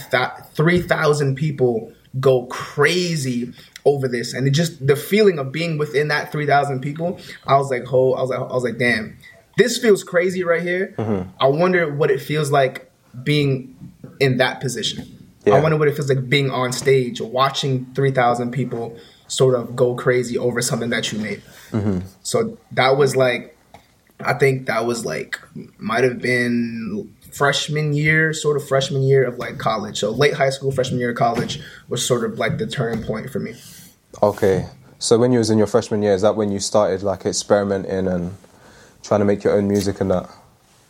three 0.55 0.83
thousand 0.83 1.37
people 1.37 1.93
go 2.21 2.47
crazy 2.47 3.53
over 3.85 4.09
this, 4.09 4.35
and 4.35 4.47
it 4.47 4.51
just 4.51 4.87
the 4.87 4.97
feeling 4.97 5.39
of 5.39 5.53
being 5.53 5.79
within 5.79 6.09
that 6.09 6.33
three 6.33 6.47
thousand 6.47 6.81
people. 6.81 7.19
I 7.47 7.57
was 7.57 7.71
like, 7.71 7.91
oh, 7.93 8.15
I 8.15 8.21
was 8.23 8.31
like, 8.31 8.39
I 8.39 8.43
was 8.43 8.65
like, 8.65 8.79
damn, 8.79 9.17
this 9.57 9.79
feels 9.79 10.05
crazy 10.05 10.45
right 10.45 10.63
here. 10.63 10.95
Mm-hmm. 10.99 11.31
I 11.41 11.47
wonder 11.47 11.93
what 11.93 12.11
it 12.11 12.21
feels 12.21 12.51
like 12.51 12.91
being 13.23 13.93
in 14.21 14.37
that 14.39 14.61
position. 14.61 15.13
Yeah. 15.45 15.55
I 15.55 15.61
wonder 15.61 15.77
what 15.77 15.89
it 15.89 15.95
feels 15.95 16.09
like 16.09 16.29
being 16.29 16.51
on 16.51 16.73
stage, 16.73 17.21
watching 17.21 17.87
3,000 17.95 18.51
people 18.51 18.97
sort 19.29 19.55
of 19.55 19.75
go 19.75 19.95
crazy 19.95 20.37
over 20.39 20.61
something 20.61 20.91
that 20.91 21.13
you 21.13 21.19
made. 21.19 21.43
Mm-hmm. 21.71 22.01
So 22.23 22.59
that 22.73 22.97
was 22.97 23.17
like, 23.17 23.57
I 24.21 24.35
think 24.35 24.67
that 24.67 24.87
was 24.87 25.05
like, 25.05 25.41
might 25.79 26.05
have 26.05 26.21
been 26.21 27.15
freshman 27.33 27.93
year, 27.93 28.33
sort 28.33 28.57
of 28.57 28.67
freshman 28.67 29.03
year 29.03 29.25
of 29.25 29.39
like 29.39 29.59
college. 29.59 29.99
So 29.99 30.11
late 30.11 30.35
high 30.35 30.51
school, 30.51 30.73
freshman 30.73 30.99
year 30.99 31.11
of 31.11 31.17
college 31.17 31.61
was 31.89 32.05
sort 32.05 32.25
of 32.25 32.39
like 32.39 32.59
the 32.59 32.67
turning 32.67 33.05
point 33.05 33.31
for 33.31 33.41
me. 33.41 33.55
Okay. 34.23 34.67
So 34.99 35.19
when 35.19 35.33
you 35.33 35.39
was 35.39 35.51
in 35.51 35.59
your 35.59 35.67
freshman 35.67 36.03
year, 36.03 36.15
is 36.15 36.23
that 36.23 36.37
when 36.37 36.51
you 36.51 36.59
started 36.59 37.03
like 37.03 37.27
experimenting 37.27 38.09
and 38.09 38.37
trying 39.07 39.21
to 39.21 39.27
make 39.27 39.45
your 39.45 39.57
own 39.57 39.69
music 39.69 40.01
and 40.01 40.11
that? 40.11 40.29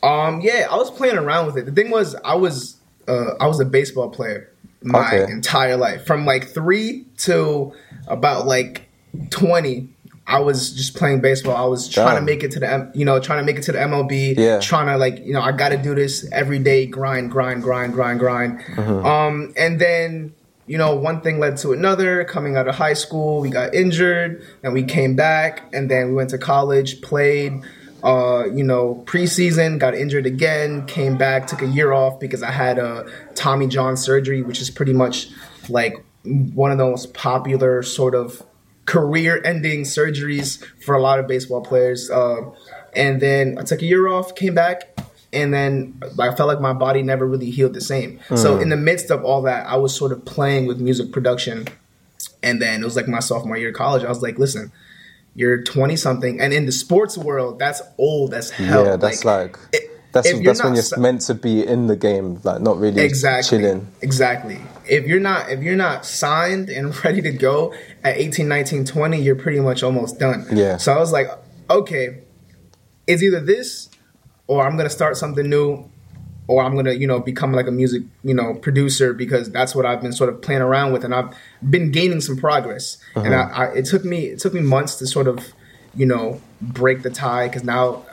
Um, 0.03 0.41
yeah, 0.41 0.69
I 0.71 0.77
was 0.77 0.91
playing 0.91 1.17
around 1.17 1.47
with 1.47 1.59
it. 1.59 1.67
The 1.67 1.73
thing 1.73 1.91
was, 1.91 2.15
I 2.25 2.35
was 2.35 2.77
uh, 3.09 3.35
I 3.41 3.47
was 3.47 3.61
a 3.61 3.65
baseball 3.65 4.11
player 4.11 4.51
my 4.83 5.07
okay. 5.07 5.33
entire 5.33 5.77
life, 5.77 6.07
from 6.07 6.25
like 6.25 6.49
three 6.49 7.05
to 7.19 7.73
about 8.07 8.47
like 8.47 8.89
twenty. 9.31 9.89
I 10.29 10.41
was 10.41 10.73
just 10.73 10.97
playing 10.97 11.21
baseball. 11.21 11.57
I 11.57 11.67
was 11.67 11.89
trying 11.89 12.17
Damn. 12.17 12.17
to 12.17 12.23
make 12.23 12.43
it 12.43 12.51
to 12.53 12.59
the, 12.59 12.91
you 12.95 13.05
know, 13.05 13.21
trying 13.21 13.39
to 13.39 13.45
make 13.45 13.59
it 13.59 13.63
to 13.63 13.73
the 13.73 13.79
MLB. 13.79 14.37
Yeah. 14.37 14.59
Trying 14.59 14.87
to 14.87 14.97
like, 14.97 15.25
you 15.25 15.33
know, 15.33 15.41
I 15.41 15.53
got 15.53 15.69
to 15.69 15.77
do 15.77 15.95
this 15.95 16.29
every 16.33 16.59
day, 16.59 16.85
grind, 16.85 17.31
grind, 17.31 17.63
grind, 17.63 17.93
grind, 17.93 18.19
grind. 18.19 18.59
Mm-hmm. 18.59 19.07
Um, 19.07 19.55
and 19.57 19.81
then, 19.81 20.35
you 20.67 20.79
know, 20.79 20.97
one 20.97 21.21
thing 21.21 21.39
led 21.39 21.59
to 21.59 21.73
another. 21.73 22.25
Coming 22.25 22.57
out 22.57 22.67
of 22.67 22.75
high 22.75 22.95
school, 22.95 23.41
we 23.41 23.51
got 23.51 23.73
injured, 23.73 24.45
and 24.65 24.73
we 24.73 24.83
came 24.83 25.15
back, 25.15 25.63
and 25.73 25.89
then 25.89 26.09
we 26.09 26.15
went 26.15 26.31
to 26.31 26.39
college, 26.39 27.03
played 27.03 27.63
uh, 28.03 28.45
you 28.53 28.63
know, 28.63 29.03
preseason, 29.07 29.79
got 29.79 29.95
injured 29.95 30.27
again, 30.27 30.87
came 30.87 31.17
back, 31.17 31.47
took 31.47 31.63
a 31.63 31.67
year 31.67 31.93
off 31.93 32.21
because 32.21 32.43
I 32.43 32.51
had 32.51 32.79
a 32.79 33.11
Tommy 33.35 33.67
John 33.67 33.97
surgery, 33.97 34.43
which 34.43 34.61
is 34.61 34.71
pretty 34.71 34.93
much 34.93 35.29
like 35.69 36.05
one 36.25 36.71
of 36.71 36.79
the 36.79 36.85
most 36.85 37.15
popular 37.15 37.83
sort 37.83 38.15
of 38.15 38.43
career-ending 38.87 39.83
surgeries 39.83 40.65
for 40.85 40.95
a 40.95 41.01
lot 41.01 41.19
of 41.19 41.27
baseball 41.27 41.61
players. 41.61 42.11
Uh, 42.11 42.51
and 42.95 43.21
then 43.21 43.59
I 43.59 43.63
took 43.63 43.83
a 43.83 43.85
year 43.85 44.09
off, 44.09 44.35
came 44.35 44.55
back, 44.55 44.97
and 45.33 45.53
then 45.53 46.01
I 46.19 46.35
felt 46.35 46.49
like 46.49 46.61
my 46.61 46.73
body 46.73 47.03
never 47.03 47.27
really 47.27 47.51
healed 47.51 47.75
the 47.75 47.81
same. 47.81 48.21
Mm. 48.29 48.39
So 48.39 48.59
in 48.59 48.69
the 48.69 48.77
midst 48.77 49.11
of 49.11 49.25
all 49.25 49.43
that, 49.43 49.67
I 49.67 49.77
was 49.77 49.95
sort 49.95 50.13
of 50.13 50.25
playing 50.25 50.67
with 50.67 50.81
music 50.81 51.13
production. 51.13 51.67
And 52.43 52.63
then 52.63 52.81
it 52.81 52.85
was 52.85 52.95
like 52.95 53.09
my 53.09 53.19
sophomore 53.19 53.57
year 53.57 53.71
of 53.71 53.75
college. 53.75 54.05
I 54.05 54.09
was 54.09 54.23
like, 54.23 54.39
listen, 54.39 54.71
you're 55.37 55.63
20 55.63 55.97
something 55.97 56.41
and 56.41 56.53
in 56.53 56.65
the 56.65 56.73
sports 56.73 57.17
world 57.19 57.59
that's 57.59 57.83
old 57.99 58.33
as 58.33 58.51
hell. 58.51 58.87
yeah 58.87 58.97
that's 58.97 59.25
like, 59.25 59.59
like 59.59 59.75
it, 59.75 59.91
that's, 60.13 60.33
that's 60.33 60.65
when 60.65 60.75
you're 60.75 60.99
meant 60.99 61.21
to 61.21 61.35
be 61.35 61.65
in 61.65 61.89
the 61.89 61.97
game 61.97 62.41
like 62.43 62.63
not 62.63 62.79
really 62.79 63.03
exactly. 63.03 63.59
chilling. 63.59 63.87
Exactly. 64.01 64.59
If 64.89 65.07
you're 65.07 65.21
not 65.21 65.51
if 65.51 65.63
you're 65.63 65.77
not 65.77 66.07
signed 66.07 66.71
and 66.71 66.93
ready 67.05 67.21
to 67.21 67.33
go 67.33 67.75
at 68.03 68.17
18 68.17 68.49
19 68.49 68.87
20 68.87 69.21
you're 69.21 69.37
pretty 69.37 69.61
much 69.61 69.83
almost 69.83 70.19
done. 70.19 70.47
Yeah. 70.51 70.79
so 70.79 70.95
i 70.95 70.99
was 70.99 71.13
like 71.13 71.29
okay 71.69 72.23
it's 73.07 73.23
either 73.23 73.41
this 73.41 73.91
or 74.47 74.67
i'm 74.67 74.77
gonna 74.79 74.89
start 74.89 75.19
something 75.19 75.49
new 75.49 75.91
or 76.49 76.63
i'm 76.63 76.75
gonna 76.75 76.93
you 76.93 77.07
know 77.07 77.21
become 77.21 77.53
like 77.53 77.67
a 77.67 77.71
music 77.71 78.03
you 78.23 78.35
know 78.35 78.55
producer 78.55 79.13
because 79.13 79.51
that's 79.51 79.75
what 79.75 79.85
i've 79.85 80.01
been 80.01 80.13
sort 80.13 80.29
of 80.33 80.41
playing 80.43 80.63
around 80.63 80.93
with 80.93 81.05
and 81.05 81.15
i've 81.15 81.35
been 81.71 81.91
gaining 81.91 82.21
some 82.21 82.37
progress. 82.37 82.99
And 83.15 83.33
uh-huh. 83.35 83.53
I, 83.55 83.67
I 83.67 83.73
it 83.75 83.87
took 83.87 84.05
me 84.05 84.27
it 84.27 84.41
took 84.41 84.55
me 84.55 84.61
months 84.61 84.97
to 84.97 85.07
sort 85.07 85.29
of 85.29 85.53
you 85.95 86.07
know 86.07 86.41
break 86.61 87.03
the 87.03 87.11
tie 87.11 87.49
because 87.49 87.65
now 87.65 88.05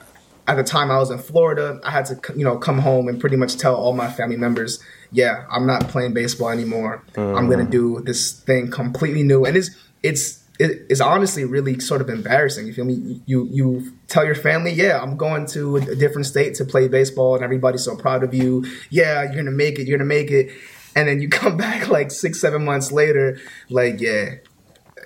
at 0.45 0.55
the 0.55 0.63
time 0.63 0.91
I 0.91 0.97
was 0.97 1.09
in 1.09 1.19
Florida, 1.19 1.79
I 1.85 1.91
had 1.91 2.05
to 2.07 2.19
you 2.35 2.43
know 2.43 2.57
come 2.57 2.79
home 2.79 3.07
and 3.07 3.19
pretty 3.19 3.35
much 3.35 3.57
tell 3.57 3.75
all 3.75 3.93
my 3.93 4.11
family 4.11 4.37
members, 4.37 4.83
yeah, 5.11 5.45
I'm 5.51 5.65
not 5.65 5.87
playing 5.87 6.13
baseball 6.13 6.49
anymore. 6.49 7.03
I'm 7.15 7.49
gonna 7.49 7.63
uh-huh. 7.63 7.71
do 7.71 8.01
this 8.01 8.31
thing 8.31 8.69
completely 8.69 9.23
new, 9.23 9.45
and 9.45 9.55
it's 9.55 9.69
it's 10.01 10.42
it- 10.59 10.85
it's 10.89 11.01
honestly 11.01 11.45
really 11.45 11.79
sort 11.79 12.01
of 12.01 12.09
embarrassing. 12.09 12.67
You 12.67 12.73
feel 12.73 12.85
me? 12.85 13.21
You 13.25 13.47
you 13.51 13.91
tell 14.07 14.23
your 14.25 14.35
family, 14.35 14.71
yeah, 14.71 14.99
I'm 15.01 15.17
going 15.17 15.45
to 15.47 15.77
a 15.77 15.95
different 15.95 16.27
state 16.27 16.55
to 16.55 16.65
play 16.65 16.87
baseball, 16.87 17.35
and 17.35 17.43
everybody's 17.43 17.83
so 17.83 17.95
proud 17.95 18.23
of 18.23 18.33
you. 18.33 18.63
Yeah, 18.89 19.23
you're 19.23 19.35
gonna 19.43 19.51
make 19.51 19.79
it. 19.79 19.87
You're 19.87 19.97
gonna 19.97 20.07
make 20.07 20.29
it. 20.31 20.51
And 20.95 21.07
then 21.07 21.21
you 21.21 21.27
come 21.41 21.57
back 21.57 21.87
like 21.89 22.11
six, 22.11 22.39
seven 22.39 22.63
months 22.65 22.91
later, 22.91 23.39
like, 23.69 23.99
yeah, 23.99 24.35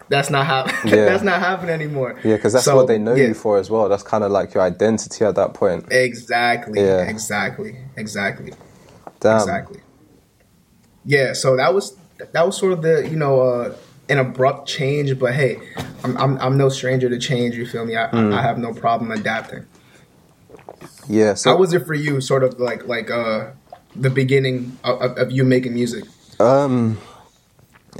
that's 0.09 0.29
not 0.29 0.45
how 0.45 0.65
Yeah. 0.85 1.05
that's 1.05 1.23
not 1.23 1.39
happening 1.39 1.71
anymore. 1.73 2.19
Yeah, 2.25 2.35
because 2.35 2.51
that's 2.53 2.65
So, 2.65 2.75
what 2.75 2.87
they 2.87 2.97
know 2.97 3.15
yeah. 3.15 3.27
you 3.27 3.33
for 3.33 3.57
as 3.57 3.69
well. 3.69 3.87
That's 3.87 4.03
kind 4.03 4.23
of 4.25 4.31
like 4.31 4.53
your 4.53 4.63
identity 4.63 5.23
at 5.23 5.35
that 5.35 5.53
point. 5.53 5.85
Exactly. 5.91 6.81
Yeah. 6.81 7.03
Exactly. 7.03 7.77
Exactly. 7.95 8.51
Damn. 9.21 9.37
Exactly. 9.39 9.79
Yeah. 11.05 11.33
So 11.33 11.55
that 11.55 11.73
was 11.73 11.95
that 12.33 12.45
was 12.45 12.57
sort 12.57 12.73
of 12.73 12.81
the 12.81 13.07
you 13.09 13.15
know 13.15 13.39
uh, 13.41 13.75
an 14.09 14.17
abrupt 14.19 14.67
change, 14.67 15.17
but 15.19 15.33
hey, 15.33 15.59
I'm 16.03 16.17
I'm, 16.17 16.37
I'm 16.39 16.57
no 16.57 16.69
stranger 16.69 17.09
to 17.09 17.17
change. 17.19 17.55
You 17.55 17.65
feel 17.65 17.85
me? 17.85 17.95
I, 17.95 18.07
Mm. 18.07 18.33
I 18.33 18.41
have 18.41 18.57
no 18.57 18.73
problem 18.73 19.11
adapting. 19.11 19.65
Yeah. 21.07 21.33
So 21.35 21.51
How 21.51 21.57
was 21.57 21.73
it 21.73 21.85
for 21.85 21.93
you? 21.93 22.21
Sort 22.21 22.43
of 22.43 22.59
like 22.59 22.87
like 22.87 23.09
uh 23.11 23.51
the 23.95 24.09
beginning 24.09 24.77
of, 24.83 25.01
of, 25.01 25.17
of 25.17 25.31
you 25.31 25.43
making 25.43 25.73
music. 25.73 26.03
Um, 26.39 26.99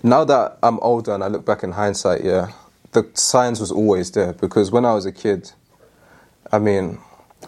now 0.04 0.24
that 0.26 0.60
I'm 0.62 0.80
older 0.82 1.14
and 1.14 1.24
I 1.24 1.28
look 1.28 1.44
back 1.46 1.64
in 1.64 1.72
hindsight, 1.72 2.24
yeah, 2.24 2.52
the 2.92 3.10
signs 3.16 3.60
was 3.60 3.72
always 3.72 4.12
there 4.12 4.34
because 4.34 4.72
when 4.72 4.86
I 4.86 4.94
was 4.94 5.06
a 5.08 5.12
kid, 5.12 5.52
I 6.52 6.60
mean, 6.60 7.00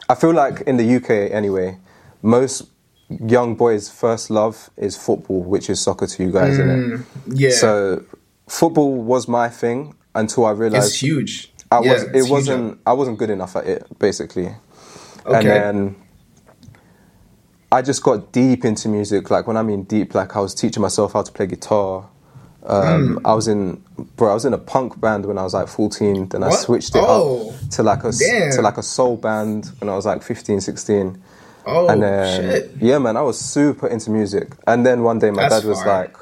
I 0.09 0.15
feel 0.15 0.33
like 0.33 0.61
in 0.61 0.77
the 0.77 0.95
UK 0.95 1.31
anyway, 1.31 1.77
most 2.23 2.63
young 3.09 3.55
boys' 3.55 3.89
first 3.89 4.29
love 4.31 4.69
is 4.77 4.97
football, 4.97 5.43
which 5.43 5.69
is 5.69 5.79
soccer 5.79 6.07
to 6.07 6.23
you 6.23 6.31
guys, 6.31 6.53
isn't 6.57 6.93
it? 6.93 7.01
Yeah. 7.27 7.51
So 7.51 8.03
football 8.49 8.95
was 8.95 9.27
my 9.27 9.47
thing 9.49 9.95
until 10.15 10.45
I 10.45 10.51
realized 10.51 10.87
it's 10.87 11.01
huge. 11.01 11.51
I 11.71 11.81
Yeah, 11.81 11.93
was 11.93 12.03
it 12.03 12.15
huge. 12.15 12.29
wasn't 12.29 12.79
I 12.85 12.93
wasn't 12.93 13.17
good 13.19 13.29
enough 13.29 13.55
at 13.55 13.65
it 13.67 13.99
basically. 13.99 14.49
okay. 15.25 15.37
And 15.37 15.47
then 15.47 15.95
I 17.71 17.81
just 17.83 18.01
got 18.03 18.31
deep 18.31 18.65
into 18.65 18.89
music. 18.89 19.29
Like 19.29 19.45
when 19.47 19.55
I 19.57 19.61
mean 19.61 19.83
deep, 19.83 20.15
like 20.15 20.35
I 20.35 20.39
was 20.39 20.55
teaching 20.55 20.81
myself 20.81 21.13
how 21.13 21.21
to 21.21 21.31
play 21.31 21.45
guitar. 21.45 22.09
Um, 22.65 23.17
Hmm. 23.17 23.25
I 23.25 23.33
was 23.35 23.47
in, 23.47 23.81
bro. 24.17 24.31
I 24.31 24.33
was 24.33 24.43
in 24.45 24.53
a 24.53 24.57
punk 24.57 24.99
band 24.99 25.25
when 25.25 25.37
I 25.37 25.43
was 25.43 25.53
like 25.53 25.67
fourteen. 25.67 26.27
Then 26.27 26.43
I 26.43 26.49
switched 26.49 26.95
it 26.95 27.03
Oh, 27.05 27.51
up 27.51 27.69
to 27.71 27.83
like 27.83 28.03
a 28.03 28.11
damn. 28.11 28.51
to 28.53 28.61
like 28.61 28.77
a 28.77 28.83
soul 28.83 29.15
band 29.17 29.67
when 29.79 29.89
I 29.89 29.95
was 29.95 30.05
like 30.05 30.23
15, 30.23 30.59
16. 30.59 31.21
Oh 31.65 31.87
and 31.87 32.01
then 32.01 32.41
shit. 32.51 32.71
yeah, 32.81 32.97
man, 32.97 33.15
I 33.15 33.21
was 33.21 33.39
super 33.39 33.87
into 33.87 34.09
music. 34.11 34.53
And 34.65 34.85
then 34.85 35.03
one 35.03 35.19
day 35.19 35.29
my 35.31 35.43
That's 35.43 35.61
dad 35.61 35.69
was 35.69 35.85
like, 35.85 36.15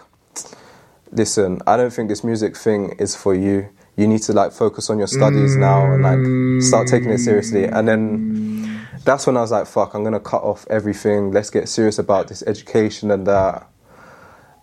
"Listen, 1.18 1.60
I 1.68 1.76
don't 1.78 1.92
think 1.92 2.08
this 2.10 2.24
music 2.24 2.56
thing 2.56 2.96
is 3.00 3.16
for 3.16 3.34
you. 3.34 3.68
You 3.96 4.08
need 4.08 4.22
to 4.24 4.34
like 4.34 4.52
focus 4.52 4.90
on 4.92 4.98
your 5.00 5.08
studies 5.08 5.56
now 5.56 5.92
and 5.92 6.04
like 6.10 6.62
start 6.64 6.88
taking 6.88 7.10
it 7.10 7.18
seriously." 7.20 7.66
And 7.66 7.88
then 7.88 8.88
that's 9.04 9.26
when 9.28 9.36
I 9.36 9.42
was 9.42 9.52
like, 9.52 9.66
"Fuck, 9.68 9.94
I'm 9.96 10.04
gonna 10.04 10.20
cut 10.20 10.44
off 10.44 10.66
everything. 10.70 11.32
Let's 11.32 11.50
get 11.50 11.68
serious 11.68 11.98
about 12.00 12.28
this 12.28 12.44
education 12.46 13.12
and 13.12 13.26
that." 13.28 13.68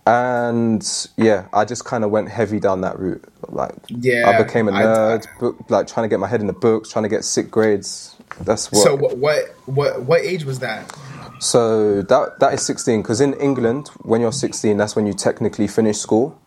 And 0.06 0.82
yeah, 1.16 1.46
I 1.52 1.64
just 1.64 1.84
kind 1.84 2.04
of 2.04 2.11
went 2.11 2.28
heavy 2.28 2.61
down 2.61 2.82
that 2.82 2.99
route. 2.99 3.25
Like, 3.49 3.75
Yeah, 3.88 4.28
I 4.28 4.42
became 4.42 4.68
a 4.68 4.73
nerd, 4.73 5.26
book, 5.40 5.56
like 5.70 5.87
trying 5.87 6.04
to 6.04 6.08
get 6.08 6.20
my 6.20 6.28
head 6.28 6.40
in 6.42 6.46
the 6.46 6.52
books, 6.52 6.90
trying 6.90 7.04
to 7.04 7.08
get 7.08 7.25
sick 7.25 7.50
grades. 7.50 8.14
That's 8.40 8.70
what. 8.70 8.82
So 8.82 8.94
what 8.94 9.16
what 9.16 9.54
what 9.64 10.02
what 10.02 10.20
age 10.20 10.44
was 10.44 10.58
that? 10.58 10.94
So 11.40 12.02
that 12.02 12.38
that 12.40 12.54
is 12.54 12.62
16 12.62 13.02
because 13.02 13.20
in 13.20 13.34
England, 13.34 13.88
when 14.02 14.20
you're 14.20 14.32
16, 14.32 14.76
that's 14.76 14.94
when 14.94 15.06
you 15.06 15.14
technically 15.14 15.68
finish 15.68 15.99
school, 15.99 16.38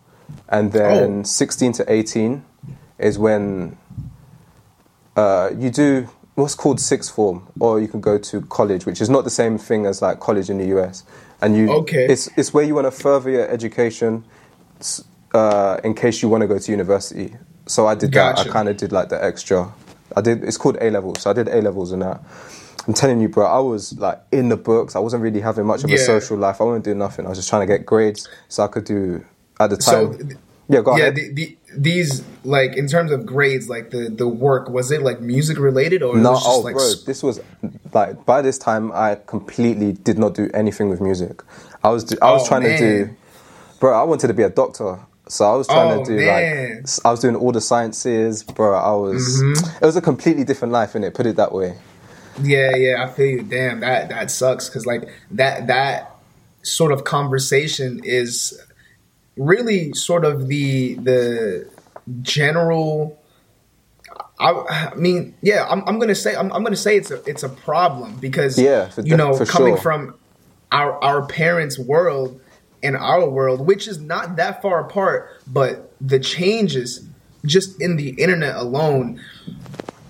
and 0.49 0.71
then 0.71 1.19
Oh. 1.19 1.23
16 1.23 1.71
to 1.73 1.91
18 1.91 2.43
is 2.99 3.17
when 3.19 3.77
uh, 5.15 5.49
you 5.57 5.69
do 5.69 6.07
what's 6.35 6.55
called 6.55 6.79
sixth 6.79 7.13
form, 7.13 7.47
or 7.59 7.79
you 7.79 7.87
can 7.87 7.99
go 8.01 8.17
to 8.17 8.41
college, 8.43 8.85
which 8.85 9.01
is 9.01 9.09
not 9.09 9.23
the 9.23 9.29
same 9.29 9.57
thing 9.57 9.85
as 9.85 10.01
like 10.01 10.19
college 10.19 10.49
in 10.49 10.57
the 10.57 10.65
US. 10.77 11.03
And 11.41 11.55
you, 11.55 11.71
Okay. 11.71 12.05
it's 12.05 12.29
it's 12.37 12.53
where 12.53 12.63
you 12.63 12.75
want 12.75 12.85
to 12.85 12.91
further 12.91 13.29
your 13.29 13.47
education 13.47 14.23
uh, 15.33 15.79
in 15.83 15.93
case 15.93 16.21
you 16.21 16.29
want 16.29 16.41
to 16.41 16.47
go 16.47 16.57
to 16.57 16.71
university. 16.71 17.35
So 17.65 17.87
I 17.87 17.95
did 17.95 18.11
that. 18.13 18.39
I 18.39 18.43
kind 18.45 18.69
of 18.69 18.77
did 18.77 18.91
like 18.91 19.09
the 19.09 19.23
extra. 19.23 19.71
I 20.15 20.21
did. 20.21 20.43
It's 20.43 20.57
called 20.57 20.77
A 20.81 20.89
levels. 20.89 21.21
So 21.21 21.29
I 21.29 21.33
did 21.33 21.47
A 21.47 21.61
levels 21.61 21.91
and 21.91 22.01
that. 22.01 22.21
I'm 22.87 22.93
telling 22.93 23.19
you, 23.19 23.27
bro. 23.27 23.45
I 23.45 23.59
was 23.59 23.97
like 23.99 24.19
in 24.31 24.49
the 24.49 24.55
books. 24.57 24.95
I 24.95 24.99
wasn't 24.99 25.21
really 25.21 25.41
having 25.41 25.65
much 25.65 25.83
of 25.83 25.89
a 25.91 25.97
social 25.97 26.37
life. 26.37 26.61
I 26.61 26.63
wasn't 26.63 26.85
doing 26.85 26.97
nothing. 26.99 27.25
I 27.25 27.29
was 27.29 27.37
just 27.37 27.49
trying 27.49 27.67
to 27.67 27.71
get 27.71 27.85
grades 27.85 28.27
so 28.47 28.63
I 28.63 28.67
could 28.67 28.85
do 28.85 29.25
at 29.59 29.69
the 29.69 29.77
time. 29.77 30.17
th- 30.17 30.37
yeah, 30.69 30.81
go 30.81 30.97
yeah, 30.97 31.03
ahead. 31.03 31.15
the, 31.15 31.33
the, 31.33 31.57
these 31.77 32.23
like 32.43 32.75
in 32.75 32.87
terms 32.87 33.11
of 33.11 33.25
grades, 33.25 33.69
like 33.69 33.91
the 33.91 34.09
the 34.09 34.27
work 34.27 34.69
was 34.69 34.91
it 34.91 35.01
like 35.01 35.21
music 35.21 35.57
related 35.59 36.03
or 36.03 36.17
No, 36.17 36.33
just 36.33 36.45
oh, 36.47 36.59
like 36.59 36.75
bro, 36.75 36.91
this 37.05 37.23
was 37.23 37.39
like 37.93 38.25
by 38.25 38.41
this 38.41 38.57
time 38.57 38.91
I 38.91 39.17
completely 39.27 39.93
did 39.93 40.17
not 40.19 40.33
do 40.33 40.49
anything 40.53 40.89
with 40.89 40.99
music. 40.99 41.41
I 41.83 41.89
was 41.89 42.03
do- 42.03 42.17
I 42.21 42.31
was 42.31 42.43
Oh, 42.43 42.47
trying 42.47 42.63
to 42.63 42.77
do, 42.77 43.15
bro. 43.79 43.97
I 43.97 44.03
wanted 44.03 44.27
to 44.27 44.33
be 44.33 44.43
a 44.43 44.49
doctor, 44.49 44.99
so 45.29 45.45
I 45.49 45.55
was 45.55 45.67
trying 45.67 45.99
Oh, 46.01 46.03
to 46.03 46.11
do 46.11 46.17
man. 46.25 46.81
like 46.83 46.89
I 47.05 47.11
was 47.11 47.21
doing 47.21 47.35
all 47.37 47.53
the 47.53 47.61
sciences, 47.61 48.43
bro. 48.43 48.75
I 48.77 48.91
was 48.93 49.41
Mm-hmm. 49.41 49.77
it 49.81 49.85
was 49.85 49.95
a 49.95 50.01
completely 50.01 50.43
different 50.43 50.73
life 50.73 50.97
in 50.97 51.03
it. 51.05 51.13
Put 51.13 51.27
it 51.27 51.37
that 51.37 51.53
way. 51.53 51.77
Yeah, 52.43 52.75
yeah, 52.75 53.03
I 53.03 53.07
feel 53.09 53.25
you. 53.27 53.43
Damn, 53.43 53.79
that 53.79 54.09
that 54.09 54.29
sucks 54.31 54.67
because 54.67 54.85
like 54.85 55.07
that 55.31 55.67
that 55.67 56.11
sort 56.61 56.91
of 56.91 57.05
conversation 57.05 58.01
is 58.03 58.59
really 59.37 59.93
sort 59.93 60.25
of 60.25 60.47
the 60.47 60.95
the 60.95 61.69
general. 62.21 63.19
I, 64.39 64.91
I 64.91 64.95
mean, 64.95 65.35
yeah, 65.41 65.65
I'm, 65.67 65.83
I'm 65.87 65.97
gonna 65.99 66.15
say 66.15 66.35
I'm, 66.35 66.51
I'm 66.53 66.63
gonna 66.63 66.75
say 66.75 66.97
it's 66.97 67.11
a 67.11 67.23
it's 67.29 67.43
a 67.43 67.49
problem 67.49 68.17
because 68.17 68.59
Yeah, 68.59 68.89
for 68.89 69.01
you 69.01 69.17
know 69.17 69.37
coming 69.45 69.73
sure. 69.73 69.81
from 69.81 70.15
our 70.71 71.03
our 71.03 71.25
parents' 71.25 71.79
world 71.79 72.39
and 72.83 72.95
our 72.95 73.27
world, 73.27 73.65
which 73.65 73.87
is 73.87 73.99
not 73.99 74.35
that 74.35 74.61
far 74.61 74.79
apart, 74.85 75.41
but 75.47 75.93
the 75.99 76.19
changes 76.19 77.07
just 77.45 77.81
in 77.81 77.95
the 77.97 78.09
internet 78.09 78.55
alone 78.55 79.19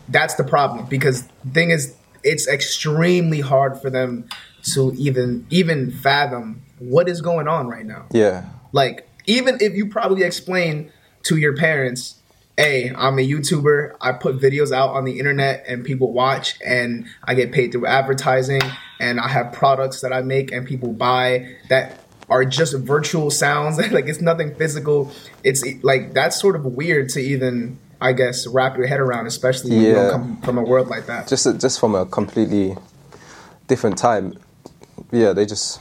that's 0.10 0.36
the 0.36 0.44
problem 0.44 0.86
because 0.88 1.28
the 1.44 1.52
thing 1.52 1.72
is 1.72 1.96
it's 2.24 2.48
extremely 2.48 3.42
hard 3.42 3.80
for 3.82 3.90
them 3.90 4.28
to 4.64 4.94
even 4.98 5.46
even 5.50 5.92
fathom 5.92 6.62
what 6.80 7.08
is 7.08 7.22
going 7.22 7.48
on 7.48 7.68
right 7.68 7.86
now 7.86 8.06
Yeah, 8.12 8.46
like 8.72 9.07
even 9.28 9.58
if 9.62 9.74
you 9.74 9.88
probably 9.88 10.24
explain 10.24 10.92
to 11.24 11.38
your 11.38 11.56
parents 11.56 12.16
hey 12.58 12.92
i'm 12.98 13.20
a 13.20 13.28
youtuber 13.28 13.96
i 14.02 14.12
put 14.12 14.40
videos 14.40 14.72
out 14.72 14.90
on 14.90 15.06
the 15.06 15.20
internet 15.20 15.64
and 15.68 15.86
people 15.86 16.12
watch 16.12 16.56
and 16.66 17.06
i 17.26 17.34
get 17.34 17.52
paid 17.52 17.72
through 17.72 17.86
advertising 17.86 18.62
and 19.00 19.20
i 19.20 19.28
have 19.28 19.52
products 19.54 20.02
that 20.02 20.12
i 20.12 20.22
make 20.22 20.52
and 20.52 20.66
people 20.68 20.92
buy 20.92 21.48
that 21.70 22.00
are 22.30 22.44
just 22.44 22.74
virtual 22.78 23.30
sounds 23.30 23.78
like 23.92 24.08
it's 24.08 24.22
nothing 24.22 24.54
physical 24.56 25.12
it's 25.44 25.64
like 25.84 26.14
that's 26.14 26.40
sort 26.40 26.56
of 26.56 26.66
weird 26.66 27.10
to 27.10 27.20
even 27.20 27.78
i 28.02 28.12
guess 28.12 28.48
wrap 28.48 28.76
your 28.78 28.88
head 28.88 29.00
around 29.00 29.28
especially 29.28 29.72
when 29.72 29.82
you 29.82 29.94
don't 29.94 30.12
come 30.12 30.42
from 30.42 30.58
a 30.58 30.64
world 30.64 30.88
like 30.88 31.06
that 31.06 31.28
just 31.28 31.46
just 31.60 31.80
from 31.80 31.94
a 31.94 32.06
completely 32.06 32.76
different 33.68 33.98
time. 33.98 34.38
Yeah, 35.12 35.34
they 35.34 35.46
just. 35.46 35.80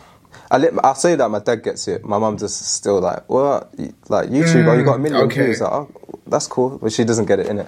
I 0.51 0.59
let, 0.59 0.85
I 0.85 0.93
say 0.95 1.15
that 1.17 1.29
my 1.29 1.41
dad 1.41 1.63
gets 1.65 1.89
it. 1.89 2.05
My 2.05 2.19
mum 2.19 2.37
just 2.39 2.61
still 2.75 3.01
like, 3.01 3.29
what? 3.29 3.73
Like 4.09 4.29
YouTube? 4.31 4.69
oh, 4.69 4.75
you 4.79 4.85
got 4.85 4.97
a 4.97 4.99
million 4.99 5.23
Mm, 5.23 5.27
okay. 5.27 5.45
views? 5.47 5.61
Like, 5.61 5.73
oh, 5.73 5.91
that's 6.27 6.47
cool, 6.47 6.79
but 6.79 6.93
she 6.93 7.05
doesn't 7.05 7.27
get 7.27 7.39
it 7.41 7.47
in 7.47 7.59
it. 7.59 7.67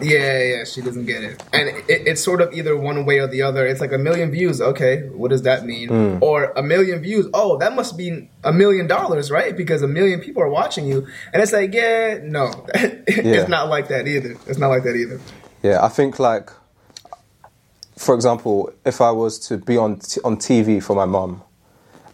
Yeah, 0.00 0.42
yeah, 0.42 0.64
she 0.64 0.80
doesn't 0.80 1.04
get 1.06 1.22
it, 1.22 1.42
and 1.52 1.68
it, 1.68 1.84
it's 1.88 2.22
sort 2.24 2.40
of 2.40 2.52
either 2.54 2.76
one 2.76 3.04
way 3.04 3.18
or 3.18 3.26
the 3.26 3.42
other. 3.42 3.66
It's 3.66 3.80
like 3.80 3.92
a 3.92 3.98
million 3.98 4.30
views. 4.30 4.60
Okay, 4.60 5.02
what 5.08 5.28
does 5.30 5.42
that 5.42 5.64
mean? 5.66 5.88
Hmm. 5.88 6.18
Or 6.22 6.52
a 6.56 6.62
million 6.62 7.02
views. 7.02 7.26
Oh, 7.34 7.58
that 7.58 7.74
must 7.74 7.98
be 7.98 8.28
a 8.42 8.52
million 8.52 8.86
dollars, 8.86 9.30
right? 9.30 9.54
Because 9.56 9.82
a 9.82 9.88
million 9.88 10.20
people 10.20 10.42
are 10.42 10.48
watching 10.48 10.86
you, 10.86 11.06
and 11.32 11.42
it's 11.42 11.52
like, 11.52 11.74
yeah, 11.74 12.18
no, 12.22 12.46
Yeah. 12.74 12.92
it's 13.06 13.48
not 13.50 13.68
like 13.68 13.88
that 13.88 14.08
either. 14.08 14.36
It's 14.46 14.58
not 14.58 14.68
like 14.68 14.84
that 14.84 14.94
either. 14.96 15.20
Yeah, 15.62 15.84
I 15.84 15.88
think 15.88 16.18
like, 16.18 16.50
for 17.96 18.14
example, 18.14 18.72
if 18.86 19.00
I 19.00 19.10
was 19.10 19.38
to 19.48 19.58
be 19.58 19.76
on 19.76 19.98
t- 19.98 20.20
on 20.24 20.36
TV 20.36 20.82
for 20.82 20.94
my 20.96 21.04
mum, 21.04 21.42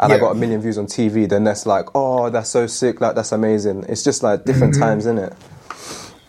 and 0.00 0.12
I 0.12 0.18
got 0.18 0.32
a 0.32 0.34
million 0.34 0.60
views 0.60 0.78
on 0.78 0.86
TV, 0.86 1.28
then 1.28 1.44
that's 1.44 1.66
like, 1.66 1.86
oh, 1.94 2.30
that's 2.30 2.50
so 2.50 2.66
sick, 2.66 3.00
like 3.00 3.14
that's 3.14 3.32
amazing. 3.32 3.84
It's 3.88 4.02
just 4.04 4.22
like 4.22 4.44
different 4.44 4.74
Mm-hmm. 4.74 4.82
times, 4.82 5.06
in 5.06 5.18
it? 5.18 5.32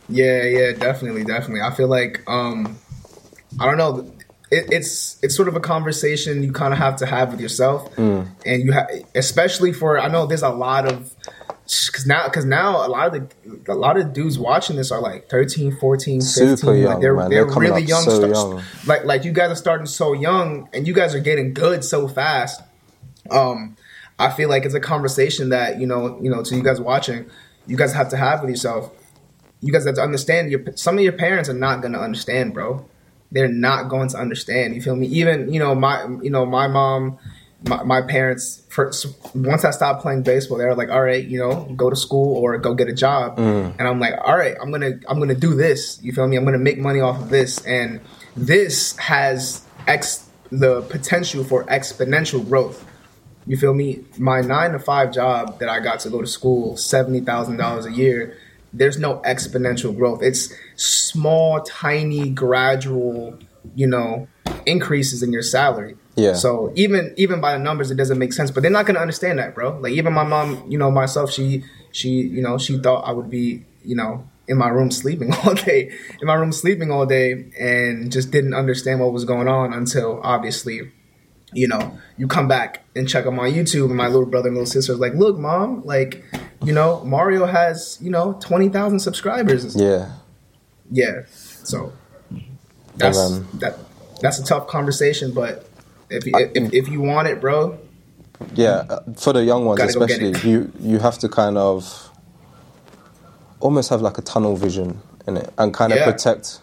Yeah, 0.10 0.44
yeah, 0.44 0.72
definitely, 0.74 1.24
definitely. 1.24 1.62
I 1.62 1.72
feel 1.74 1.88
like 1.88 2.24
um 2.28 2.78
I 3.60 3.66
don't 3.66 3.78
know. 3.78 4.12
It, 4.50 4.72
it's 4.72 5.18
it's 5.22 5.36
sort 5.36 5.50
of 5.50 5.56
a 5.58 5.60
conversation 5.60 6.42
you 6.44 6.54
kind 6.54 6.74
of 6.74 6.80
have 6.80 6.96
to 6.98 7.06
have 7.06 7.32
with 7.32 7.42
yourself, 7.42 7.94
Mm. 7.98 8.28
and 8.46 8.64
you 8.64 8.72
have 8.72 8.88
especially 9.16 9.74
for 9.74 10.00
I 10.00 10.08
know 10.08 10.26
there's 10.26 10.44
a 10.44 10.50
lot 10.50 10.90
of 10.90 11.14
because 11.66 12.06
now 12.08 12.24
because 12.30 12.46
now 12.46 12.86
a 12.86 12.88
lot 12.88 13.14
of 13.14 13.30
the 13.66 13.74
a 13.74 13.76
lot 13.76 13.98
of 13.98 14.14
dudes 14.14 14.40
watching 14.40 14.78
this 14.78 14.90
are 14.90 15.02
like 15.02 15.30
13 15.30 15.76
14 15.82 16.22
15 16.22 16.58
Super 16.58 16.72
like 16.72 16.82
young, 16.82 17.02
they're, 17.02 17.14
man. 17.14 17.30
they're 17.30 17.44
They're 17.46 17.56
really 17.60 17.82
young, 17.82 18.04
so 18.04 18.16
start- 18.16 18.32
young. 18.32 18.62
like 18.86 19.04
like 19.04 19.26
you 19.26 19.34
guys 19.34 19.52
are 19.52 19.56
starting 19.56 19.86
so 19.86 20.14
young 20.14 20.70
and 20.72 20.88
you 20.88 20.94
guys 20.94 21.14
are 21.14 21.20
getting 21.20 21.54
good 21.54 21.84
so 21.84 22.08
fast 22.08 22.62
um 23.32 23.76
i 24.20 24.30
feel 24.30 24.50
like 24.50 24.66
it's 24.66 24.74
a 24.74 24.80
conversation 24.80 25.50
that 25.50 25.80
you 25.80 25.88
know 25.88 26.20
you 26.22 26.30
know 26.30 26.44
to 26.44 26.56
you 26.56 26.64
guys 26.64 26.80
watching 26.80 27.30
you 27.68 27.76
guys 27.78 27.94
have 27.94 28.10
to 28.10 28.18
have 28.18 28.42
with 28.42 28.50
yourself. 28.50 28.92
You 29.62 29.72
guys 29.72 29.86
have 29.86 29.96
to 29.96 30.02
understand 30.02 30.50
your 30.50 30.62
some 30.76 30.98
of 30.98 31.04
your 31.04 31.14
parents 31.14 31.50
are 31.50 31.54
not 31.54 31.82
going 31.82 31.94
to 31.94 32.00
understand 32.00 32.54
bro. 32.54 32.88
They're 33.32 33.50
not 33.50 33.90
going 33.90 34.08
to 34.10 34.18
understand 34.18 34.74
you 34.76 34.82
feel 34.82 34.96
me? 34.96 35.08
Even 35.08 35.52
you 35.54 35.60
know 35.60 35.76
my 35.76 36.06
you 36.22 36.30
know 36.30 36.46
my 36.46 36.68
mom 36.68 37.18
my, 37.64 37.82
my 37.84 38.02
parents 38.04 38.62
first, 38.70 39.08
once 39.34 39.66
i 39.66 39.72
stopped 39.72 40.04
playing 40.04 40.22
baseball 40.22 40.60
they 40.60 40.66
were 40.66 40.76
like 40.76 40.90
all 40.90 41.02
right 41.02 41.26
you 41.26 41.40
know 41.40 41.64
go 41.76 41.90
to 41.90 41.96
school 41.96 42.38
or 42.38 42.56
go 42.60 42.76
get 42.76 42.88
a 42.88 42.94
job. 42.94 43.40
And 43.80 43.82
i'm 43.82 44.00
like 44.00 44.14
all 44.24 44.38
right 44.38 44.56
i'm 44.62 44.72
gonna 44.72 45.00
i'm 45.10 45.20
gonna 45.20 45.36
do 45.36 45.56
this 45.56 46.00
you 46.04 46.14
feel 46.14 46.28
me? 46.28 46.38
I'm 46.38 46.46
gonna 46.46 46.60
make 46.60 46.78
money 46.78 47.02
off 47.02 47.20
of 47.20 47.30
this. 47.30 47.66
And 47.66 48.00
this 48.36 48.96
has 48.98 49.66
ex 49.88 50.30
the 50.52 50.82
potential 50.84 51.44
for 51.44 51.66
exponential 51.66 52.48
growth 52.48 52.86
you 53.48 53.58
feel 53.58 53.74
me? 53.74 54.04
My 54.18 54.42
nine 54.42 54.72
to 54.72 54.80
five 54.80 55.14
job 55.14 55.60
that 55.60 55.70
I 55.70 55.80
got 55.80 56.02
to 56.02 56.10
go 56.10 56.22
to 56.22 56.28
school, 56.28 56.76
seventy 56.78 57.22
thousand 57.22 57.58
dollars 57.58 57.86
a 57.86 57.92
year. 57.92 58.38
There's 58.74 59.00
no 59.00 59.20
exponential 59.20 59.96
growth. 59.96 60.22
It's 60.22 60.54
small, 60.76 61.62
tiny, 61.62 62.30
gradual, 62.30 63.40
you 63.76 63.88
know, 63.88 64.28
increases 64.66 65.24
in 65.24 65.32
your 65.32 65.42
salary. 65.42 65.96
Yeah. 66.16 66.34
So 66.34 66.74
even 66.76 67.14
even 67.16 67.40
by 67.40 67.54
the 67.54 67.60
numbers, 67.60 67.90
it 67.90 67.96
doesn't 67.96 68.20
make 68.20 68.34
sense. 68.34 68.52
But 68.52 68.64
they're 68.64 68.72
not 68.72 68.86
gonna 68.86 69.00
understand 69.00 69.40
that, 69.40 69.56
bro. 69.56 69.80
Like 69.80 69.94
even 69.94 70.14
my 70.14 70.24
mom, 70.24 70.70
you 70.70 70.78
know, 70.78 70.92
myself, 70.92 71.32
she 71.32 71.64
she 71.92 72.10
you 72.10 72.42
know 72.42 72.58
she 72.58 72.78
thought 72.78 73.02
I 73.08 73.12
would 73.12 73.30
be 73.30 73.64
you 73.84 73.96
know 73.96 74.28
in 74.48 74.58
my 74.58 74.68
room 74.68 74.92
sleeping 74.92 75.34
all 75.46 75.54
day, 75.54 75.92
in 76.22 76.28
my 76.28 76.34
room 76.34 76.52
sleeping 76.52 76.92
all 76.92 77.06
day, 77.06 77.46
and 77.60 78.12
just 78.12 78.32
didn't 78.32 78.54
understand 78.54 79.00
what 79.00 79.14
was 79.14 79.26
going 79.26 79.48
on 79.48 79.74
until 79.74 80.20
obviously 80.24 80.92
you 81.54 81.68
know, 81.68 81.98
you 82.18 82.28
come 82.28 82.48
back 82.48 82.84
and 82.96 83.08
check 83.08 83.24
them 83.26 83.40
on 83.40 83.46
my 83.46 83.52
YouTube, 83.52 83.86
and 83.86 83.96
my 83.96 84.08
little 84.08 84.26
brother 84.26 84.48
and 84.50 84.58
little 84.58 84.66
sister 84.66 84.92
is 84.94 85.00
like, 85.00 85.14
"Look, 85.14 85.38
mom, 85.38 85.84
like, 85.86 86.24
you 86.64 86.74
know, 86.74 87.04
Mario 87.06 87.46
has 87.46 87.98
you 88.02 88.10
know 88.12 88.34
twenty 88.42 88.70
thousand 88.70 89.00
subscribers." 89.00 89.76
Yeah. 89.76 90.12
Yeah, 90.92 91.24
so 91.30 91.92
that's 92.96 93.18
um, 93.18 93.48
that. 93.56 93.78
That's 94.22 94.40
a 94.40 94.44
tough 94.44 94.68
conversation, 94.68 95.32
but 95.32 95.70
if 96.10 96.26
you, 96.26 96.32
if, 96.56 96.74
if 96.74 96.88
you 96.88 97.02
want 97.02 97.28
it, 97.28 97.40
bro, 97.40 97.78
Yeah, 98.56 98.86
uh, 98.90 99.02
for 99.16 99.32
the 99.34 99.44
young 99.44 99.66
ones 99.66 99.78
Gotta 99.80 99.94
go 99.94 100.08
get 100.08 100.22
especially, 100.22 100.50
you 100.50 100.72
you 100.80 101.00
have 101.00 101.20
to 101.20 101.30
kind 101.30 101.56
of 101.58 102.10
almost 103.60 103.90
have 103.90 104.02
like 104.02 104.18
a 104.18 104.22
tunnel 104.22 104.56
vision 104.56 105.02
in 105.28 105.38
it 105.38 105.54
and 105.58 105.74
kind 105.74 105.92
of 105.94 106.00
Yeah. 106.00 106.12
protect. 106.12 106.62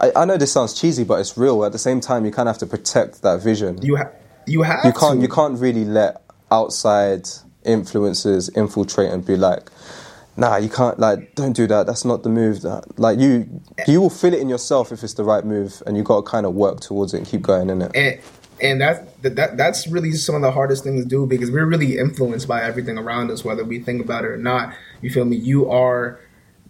I, 0.00 0.12
I 0.16 0.24
know 0.24 0.36
this 0.36 0.52
sounds 0.52 0.74
cheesy, 0.74 1.04
but 1.04 1.20
it's 1.20 1.38
real. 1.38 1.64
At 1.64 1.72
the 1.72 1.78
same 1.78 2.00
time, 2.00 2.24
you 2.26 2.32
kind 2.32 2.48
of 2.48 2.54
have 2.56 2.60
to 2.60 2.66
protect 2.66 3.22
that 3.22 3.40
vision. 3.42 3.80
you 3.82 3.96
have 3.96 4.12
you 4.46 4.62
have 4.62 4.84
you 4.84 4.92
can't 4.92 5.16
to. 5.16 5.22
you 5.22 5.28
can't 5.28 5.58
really 5.58 5.84
let 5.84 6.22
outside 6.50 7.28
influences 7.64 8.48
infiltrate 8.50 9.10
and 9.10 9.24
be 9.24 9.36
like, 9.36 9.70
nah, 10.36 10.56
you 10.56 10.68
can't 10.68 10.98
like 10.98 11.34
don't 11.34 11.52
do 11.52 11.66
that. 11.66 11.86
That's 11.86 12.04
not 12.04 12.22
the 12.22 12.28
move. 12.28 12.62
That 12.62 12.98
like 12.98 13.18
you 13.18 13.60
you 13.86 14.00
will 14.00 14.10
feel 14.10 14.34
it 14.34 14.40
in 14.40 14.48
yourself 14.48 14.92
if 14.92 15.02
it's 15.02 15.14
the 15.14 15.24
right 15.24 15.44
move, 15.44 15.82
and 15.86 15.96
you 15.96 16.02
got 16.02 16.24
to 16.24 16.30
kind 16.30 16.46
of 16.46 16.54
work 16.54 16.80
towards 16.80 17.14
it 17.14 17.18
and 17.18 17.26
keep 17.26 17.42
going 17.42 17.70
in 17.70 17.82
it. 17.82 17.92
and 17.94 18.20
and 18.62 18.80
that, 18.80 19.22
that 19.22 19.36
that 19.36 19.56
that's 19.56 19.86
really 19.86 20.12
some 20.12 20.34
of 20.34 20.42
the 20.42 20.50
hardest 20.50 20.84
things 20.84 21.02
to 21.02 21.08
do 21.08 21.26
because 21.26 21.50
we're 21.50 21.66
really 21.66 21.98
influenced 21.98 22.46
by 22.46 22.62
everything 22.62 22.98
around 22.98 23.30
us, 23.30 23.44
whether 23.44 23.64
we 23.64 23.78
think 23.78 24.02
about 24.02 24.24
it 24.24 24.28
or 24.28 24.36
not. 24.36 24.74
You 25.00 25.10
feel 25.10 25.24
me? 25.24 25.36
You 25.36 25.70
are, 25.70 26.20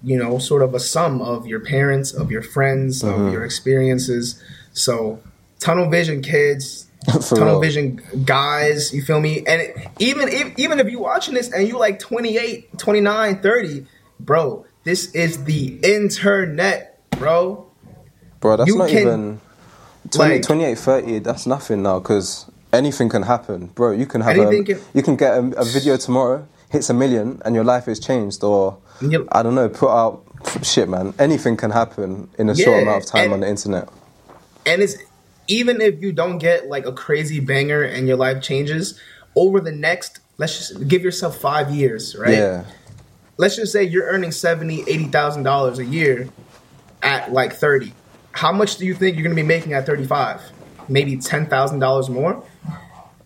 you 0.03 0.17
know, 0.17 0.39
sort 0.39 0.63
of 0.63 0.75
a 0.75 0.81
sum 0.81 1.21
of 1.21 1.47
your 1.47 1.61
parents, 1.61 2.13
of 2.13 2.31
your 2.31 2.43
friends, 2.43 3.03
of 3.03 3.15
mm-hmm. 3.15 3.33
your 3.33 3.45
experiences. 3.45 4.43
So, 4.73 5.21
tunnel 5.59 5.91
vision, 5.91 6.23
kids. 6.23 6.87
For 7.29 7.37
tunnel 7.37 7.55
real. 7.55 7.61
vision 7.61 8.01
guys 8.25 8.93
you 8.95 9.03
feel 9.03 9.21
me 9.21 9.39
and 9.47 9.61
it, 9.63 9.77
even 9.99 10.29
if 10.29 10.59
even 10.59 10.81
if 10.81 10.89
you're 10.89 11.01
watching 11.01 11.35
this 11.35 11.51
and 11.53 11.67
you're 11.69 11.79
like 11.79 11.99
28 11.99 12.79
29 12.79 13.41
30 13.41 13.87
bro 14.21 14.65
this 14.85 15.11
is 15.15 15.45
the 15.45 15.79
internet 15.83 17.01
bro 17.11 17.67
Bro, 18.41 18.57
that's 18.57 18.69
You 18.69 18.79
not 18.79 18.89
can, 18.89 18.99
even 18.99 19.41
20, 20.11 20.35
like- 20.37 20.43
28, 20.43 20.79
30, 20.79 21.19
That's 21.19 21.47
nothing 21.47 21.83
now 21.83 21.99
because 21.99 22.51
anything 22.73 23.11
can 23.11 23.23
happen, 23.25 23.67
bro. 23.75 23.91
You 23.91 24.07
can 24.07 24.23
have 24.23 24.35
a, 24.39 24.63
can- 24.65 24.81
you 24.95 25.03
can 25.03 25.17
get 25.17 25.35
a, 25.37 25.41
a 25.61 25.65
video 25.65 25.99
tomorrow, 25.99 26.49
hits 26.71 26.89
a 26.89 26.95
million, 26.95 27.43
and 27.45 27.55
your 27.55 27.65
life 27.65 27.87
is 27.87 28.01
changed. 28.01 28.43
Or 28.43 28.79
Yep. 29.03 29.27
I 29.33 29.43
don't 29.43 29.55
know, 29.55 29.69
put 29.69 29.91
out 29.91 30.25
shit, 30.63 30.89
man. 30.89 31.13
Anything 31.19 31.59
can 31.59 31.71
happen 31.71 32.31
in 32.39 32.49
a 32.49 32.57
short 32.57 32.83
amount 32.83 33.03
of 33.05 33.07
time 33.11 33.25
and- 33.25 33.33
on 33.35 33.41
the 33.41 33.49
internet. 33.51 33.91
and 34.65 34.81
it's 34.81 34.97
even 35.51 35.81
if 35.81 36.01
you 36.03 36.13
don't 36.13 36.39
get 36.39 36.69
like 36.69 36.87
a 36.87 36.93
crazy 36.93 37.41
banger 37.41 37.83
and 37.83 38.07
your 38.07 38.17
life 38.17 38.43
changes 38.43 38.99
over 39.37 39.61
the 39.61 39.73
next 39.73 40.21
let's 40.39 40.57
just 40.57 40.89
give 40.89 41.03
yourself 41.03 41.39
five 41.39 41.71
years 41.71 42.17
right? 42.17 42.35
Yeah, 42.35 42.65
let's 43.37 43.57
just 43.57 43.73
say 43.73 43.85
you're 43.85 44.07
earning 44.07 44.33
70 44.33 44.83
80000 44.89 45.43
dollars 45.43 45.79
a 45.79 45.85
year 45.85 46.29
at 47.03 47.33
like 47.33 47.53
30 47.53 47.93
how 48.33 48.53
much 48.53 48.77
do 48.77 48.87
you 48.87 48.95
think 48.95 49.17
you're 49.17 49.25
going 49.25 49.37
to 49.37 49.43
be 49.43 49.47
making 49.47 49.73
at 49.73 49.87
35 49.87 50.41
maybe 50.89 51.17
$10000 51.17 52.09
more? 52.09 52.45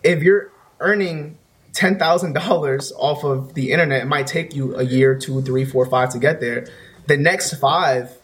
If 0.03 0.21
you're 0.21 0.51
earning 0.79 1.37
$10000 1.73 2.91
off 2.95 3.23
of 3.23 3.53
the 3.53 3.71
internet 3.71 4.01
it 4.03 4.05
might 4.05 4.27
take 4.27 4.55
you 4.55 4.75
a 4.77 4.83
year 4.83 5.17
two 5.17 5.41
three 5.41 5.65
four 5.65 5.85
five 5.85 6.09
to 6.11 6.19
get 6.19 6.39
there. 6.39 6.67
The 7.07 7.17
next 7.17 7.53
five 7.55 8.17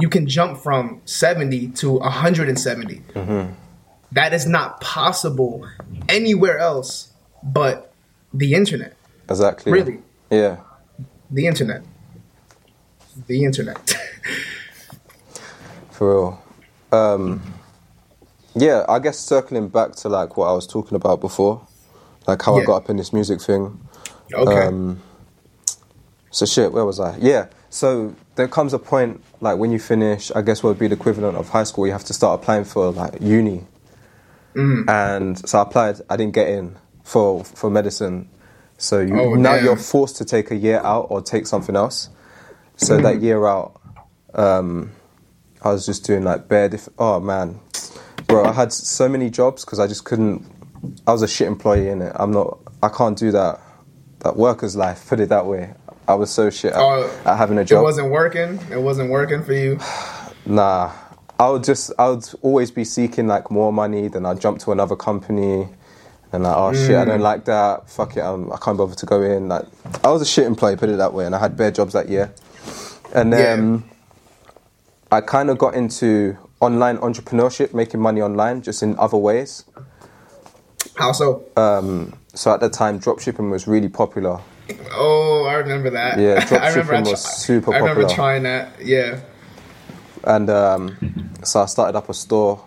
you 0.00 0.08
can 0.08 0.26
jump 0.26 0.58
from 0.58 1.00
70 1.04 1.68
to 1.68 1.92
170 1.92 3.02
That 4.12 4.32
is 4.32 4.46
not 4.46 4.80
possible 4.80 5.66
anywhere 6.08 6.58
else 6.58 7.12
but 7.42 7.92
the 8.32 8.54
internet 8.54 8.94
exactly. 9.28 9.72
Really? 9.72 9.98
Yeah. 10.30 10.58
the 11.30 11.46
internet 11.46 11.82
the 13.26 13.44
internet 13.44 13.94
For 15.98 16.10
real. 16.10 16.42
Um, 16.92 17.42
yeah, 18.54 18.84
I 18.88 19.00
guess 19.00 19.18
circling 19.18 19.66
back 19.68 19.96
to 19.96 20.08
like 20.08 20.36
what 20.36 20.46
I 20.46 20.52
was 20.52 20.64
talking 20.64 20.94
about 20.94 21.20
before, 21.20 21.66
like 22.28 22.40
how 22.40 22.56
I 22.56 22.64
got 22.64 22.76
up 22.76 22.90
in 22.90 22.96
this 22.96 23.12
music 23.12 23.40
thing. 23.40 23.80
okay 24.32 24.66
Um, 24.66 25.02
so 26.30 26.46
shit, 26.46 26.72
where 26.72 26.84
was 26.84 27.00
I? 27.00 27.16
Yeah. 27.16 27.46
So 27.68 28.14
there 28.38 28.48
comes 28.48 28.72
a 28.72 28.78
point 28.78 29.22
like 29.42 29.58
when 29.58 29.70
you 29.72 29.78
finish, 29.78 30.30
I 30.34 30.42
guess 30.42 30.62
what 30.62 30.70
would 30.70 30.78
be 30.78 30.86
the 30.88 30.94
equivalent 30.94 31.36
of 31.36 31.48
high 31.50 31.64
school, 31.64 31.86
you 31.86 31.92
have 31.92 32.04
to 32.04 32.14
start 32.14 32.40
applying 32.40 32.64
for 32.64 32.90
like 32.92 33.20
uni. 33.20 33.64
Mm. 34.54 34.88
And 34.88 35.48
so 35.48 35.58
I 35.58 35.62
applied, 35.62 36.00
I 36.08 36.16
didn't 36.16 36.34
get 36.34 36.48
in 36.48 36.76
for 37.04 37.44
for 37.44 37.68
medicine. 37.70 38.28
So 38.78 39.00
you, 39.00 39.20
Oh, 39.20 39.34
now 39.34 39.56
damn. 39.56 39.64
you're 39.64 39.76
forced 39.76 40.16
to 40.18 40.24
take 40.24 40.50
a 40.50 40.56
year 40.56 40.78
out 40.84 41.08
or 41.10 41.20
take 41.20 41.46
something 41.46 41.76
else. 41.76 42.08
So 42.76 42.94
Mm-hmm. 42.94 43.02
that 43.02 43.20
year 43.20 43.44
out, 43.46 43.80
um, 44.34 44.92
I 45.62 45.72
was 45.72 45.84
just 45.84 46.04
doing 46.04 46.22
like 46.24 46.48
bare. 46.48 46.68
Diff- 46.68 46.88
oh 46.98 47.18
man, 47.20 47.58
bro, 48.28 48.44
I 48.44 48.52
had 48.52 48.72
so 48.72 49.08
many 49.08 49.30
jobs 49.30 49.64
because 49.64 49.80
I 49.80 49.86
just 49.88 50.04
couldn't. 50.04 50.46
I 51.08 51.12
was 51.12 51.22
a 51.22 51.28
shit 51.28 51.48
employee 51.48 51.88
in 51.88 52.00
it. 52.02 52.12
I'm 52.14 52.30
not. 52.30 52.58
I 52.82 52.88
can't 52.88 53.18
do 53.18 53.32
that. 53.32 53.60
That 54.20 54.36
worker's 54.36 54.76
life. 54.76 55.08
Put 55.08 55.18
it 55.20 55.28
that 55.30 55.46
way. 55.46 55.74
I 56.08 56.14
was 56.14 56.30
so 56.30 56.48
shit 56.50 56.72
at, 56.72 56.80
Oh, 56.80 57.08
at 57.26 57.36
having 57.36 57.58
a 57.58 57.64
job. 57.64 57.80
it 57.80 57.82
wasn't 57.82 58.10
working 58.10 58.58
it 58.72 58.80
wasn't 58.80 59.10
working 59.10 59.42
for 59.44 59.52
you 59.52 59.78
Nah, 60.46 60.90
I 61.38 61.50
would 61.50 61.62
just. 61.62 61.92
I 61.98 62.08
would 62.08 62.24
always 62.40 62.70
be 62.70 62.82
seeking 62.82 63.26
like 63.26 63.50
more 63.50 63.70
money. 63.72 64.08
Then 64.08 64.24
I'd 64.24 64.40
jump 64.40 64.58
to 64.60 64.72
another 64.72 64.96
company. 64.96 65.68
And 66.32 66.42
like, 66.44 66.56
oh 66.56 66.72
shit, 66.72 66.96
I 66.96 67.04
Mm. 67.04 67.06
don't 67.08 67.20
like 67.20 67.44
that. 67.44 67.88
Fuck 67.90 68.16
it, 68.16 68.20
I'm, 68.20 68.50
I 68.52 68.56
can't 68.56 68.78
bother 68.78 68.94
to 68.94 69.06
go 69.06 69.22
in. 69.22 69.48
Like, 69.48 69.64
I 70.02 70.08
was 70.10 70.22
a 70.22 70.26
shit 70.26 70.46
employee, 70.46 70.76
put 70.76 70.88
it 70.88 70.96
that 70.96 71.12
way, 71.12 71.26
and 71.26 71.34
I 71.34 71.38
had 71.38 71.56
bare 71.56 71.70
jobs 71.70 71.92
that 71.92 72.08
year. 72.08 72.32
And 73.14 73.32
then 73.32 73.84
I 75.12 75.20
kind 75.20 75.48
of 75.50 75.58
got 75.58 75.74
into 75.74 76.36
online 76.60 76.96
entrepreneurship, 76.98 77.72
making 77.74 78.00
money 78.00 78.20
online, 78.22 78.62
just 78.62 78.82
in 78.82 78.98
other 78.98 79.16
ways. 79.18 79.64
how 80.96 81.12
so 81.12 81.44
Um, 81.56 82.14
so 82.34 82.52
at 82.54 82.60
the 82.60 82.68
time, 82.70 83.00
dropshipping 83.00 83.50
was 83.50 83.66
really 83.66 83.88
popular. 83.88 84.40
Oh 84.92 85.44
i 85.44 85.54
remember 85.54 85.90
that 85.90 86.18
Yeah, 86.18 86.44
I 86.50 86.68
remember 86.70 86.94
I 86.94 87.00
dropshipping 87.00 87.10
was 87.10 87.22
try- 87.22 87.30
super 87.30 87.74
i 87.74 87.78
remember 87.78 88.08
trying 88.08 88.42
that 88.44 88.68
yeah 88.84 89.20
And 90.24 90.50
um, 90.50 90.96
so 91.44 91.62
I 91.62 91.66
started 91.66 91.96
up 91.96 92.08
a 92.08 92.14
store 92.14 92.60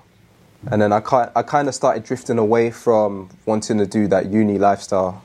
and 0.71 0.81
then 0.81 0.93
I 0.93 0.99
ki- 1.01 1.31
I 1.35 1.43
kind 1.43 1.67
of 1.67 1.75
started 1.75 2.03
drifting 2.03 2.37
away 2.37 2.71
from 2.71 3.29
wanting 3.45 3.77
to 3.79 3.85
do 3.85 4.07
that 4.07 4.27
uni 4.31 4.57
lifestyle, 4.57 5.21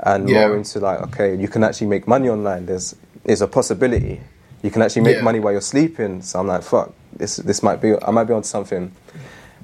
and 0.00 0.28
Yeah. 0.28 0.46
more 0.48 0.56
into 0.56 0.78
like, 0.80 1.00
okay, 1.08 1.34
you 1.34 1.48
can 1.48 1.64
actually 1.64 1.86
make 1.88 2.06
money 2.06 2.28
online. 2.28 2.66
There's 2.66 2.94
is 3.24 3.40
a 3.40 3.46
possibility. 3.48 4.20
You 4.62 4.70
can 4.70 4.82
actually 4.82 5.02
make 5.08 5.16
Yeah. 5.16 5.22
money 5.24 5.40
while 5.40 5.52
you're 5.52 5.62
sleeping. 5.74 6.22
So 6.22 6.38
I'm 6.40 6.46
like, 6.48 6.62
fuck, 6.62 6.92
this 7.16 7.36
this 7.36 7.62
might 7.62 7.80
be 7.80 7.94
I 8.06 8.10
might 8.10 8.24
be 8.28 8.34
onto 8.34 8.46
something. 8.48 8.92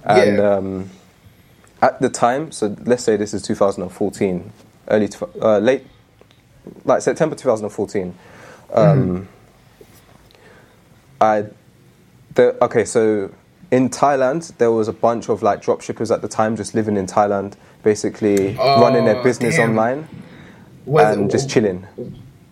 And 0.04 0.38
Yeah. 0.38 0.56
um, 0.56 0.90
at 1.82 2.00
the 2.00 2.08
time, 2.08 2.50
so 2.50 2.74
let's 2.86 3.04
say 3.04 3.16
this 3.16 3.34
is 3.34 3.42
2014, 3.42 4.50
early, 4.88 5.08
tw- 5.08 5.36
uh, 5.42 5.58
late, 5.58 5.84
like 6.84 7.02
September 7.02 7.34
2014. 7.36 8.14
Um, 8.72 9.28
I, 11.20 11.44
the, 12.34 12.62
okay, 12.64 12.84
so 12.84 13.32
in 13.70 13.88
Thailand, 13.90 14.56
there 14.58 14.70
was 14.72 14.88
a 14.88 14.92
bunch 14.92 15.28
of 15.28 15.42
like 15.42 15.60
drop 15.62 15.80
shippers 15.80 16.10
at 16.10 16.22
the 16.22 16.28
time 16.28 16.56
just 16.56 16.74
living 16.74 16.96
in 16.96 17.06
Thailand, 17.06 17.54
basically 17.82 18.54
running 18.56 19.04
their 19.04 19.16
Oh, 19.18 19.22
business 19.22 19.56
damn. 19.56 19.70
online 19.70 20.08
Was 20.86 21.16
and 21.16 21.30
just 21.30 21.50
chilling. 21.50 21.86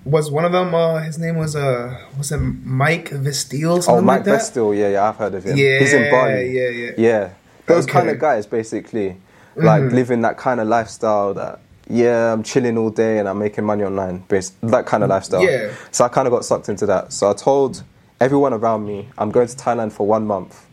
was 0.05 0.31
one 0.31 0.44
of 0.44 0.53
them? 0.53 0.75
Uh, 0.75 0.99
his 1.01 1.18
name 1.18 1.37
was 1.37 1.55
uh, 1.57 1.99
was 2.16 2.31
it 2.33 2.38
Mike 2.38 3.11
Vestil? 3.11 3.79
Oh, 3.79 3.81
Something 3.81 4.05
Mike 4.05 4.16
like 4.18 4.25
that? 4.27 4.40
Vestil, 4.40 4.77
yeah, 4.79 4.88
yeah, 4.88 5.09
I've 5.09 5.16
heard 5.16 5.35
of 5.35 5.44
him. 5.44 5.57
He's 5.57 5.92
in 5.92 6.03
Yeah, 6.05 6.11
Bali. 6.11 6.51
yeah, 6.59 6.68
yeah. 6.68 6.90
Yeah, 6.97 7.31
those 7.66 7.85
Okay. 7.85 7.92
kind 7.92 8.11
of 8.11 8.18
guys, 8.18 8.47
basically, 8.47 9.16
like 9.57 9.83
Mhm. 9.83 9.92
living 9.92 10.21
that 10.23 10.37
kind 10.37 10.61
of 10.61 10.68
lifestyle. 10.68 11.35
That 11.35 11.61
yeah, 11.88 12.33
I'm 12.33 12.42
chilling 12.42 12.77
all 12.79 12.90
day 12.90 13.18
and 13.18 13.29
I'm 13.29 13.38
making 13.38 13.64
money 13.64 13.83
online. 13.85 14.18
Based 14.29 14.55
that 14.62 14.87
kind 14.87 15.03
of 15.03 15.11
lifestyle. 15.11 15.42
Yeah. 15.44 15.72
So 15.90 16.05
I 16.05 16.09
kind 16.09 16.27
of 16.29 16.33
got 16.33 16.44
sucked 16.44 16.68
into 16.68 16.87
that. 16.87 17.12
So 17.12 17.31
I 17.31 17.35
told 17.35 17.83
everyone 18.20 18.53
around 18.53 18.85
me 18.87 19.09
I'm 19.16 19.31
going 19.31 19.48
to 19.48 19.57
Thailand 19.57 19.92
for 19.92 20.07
one 20.07 20.27
month, 20.27 20.66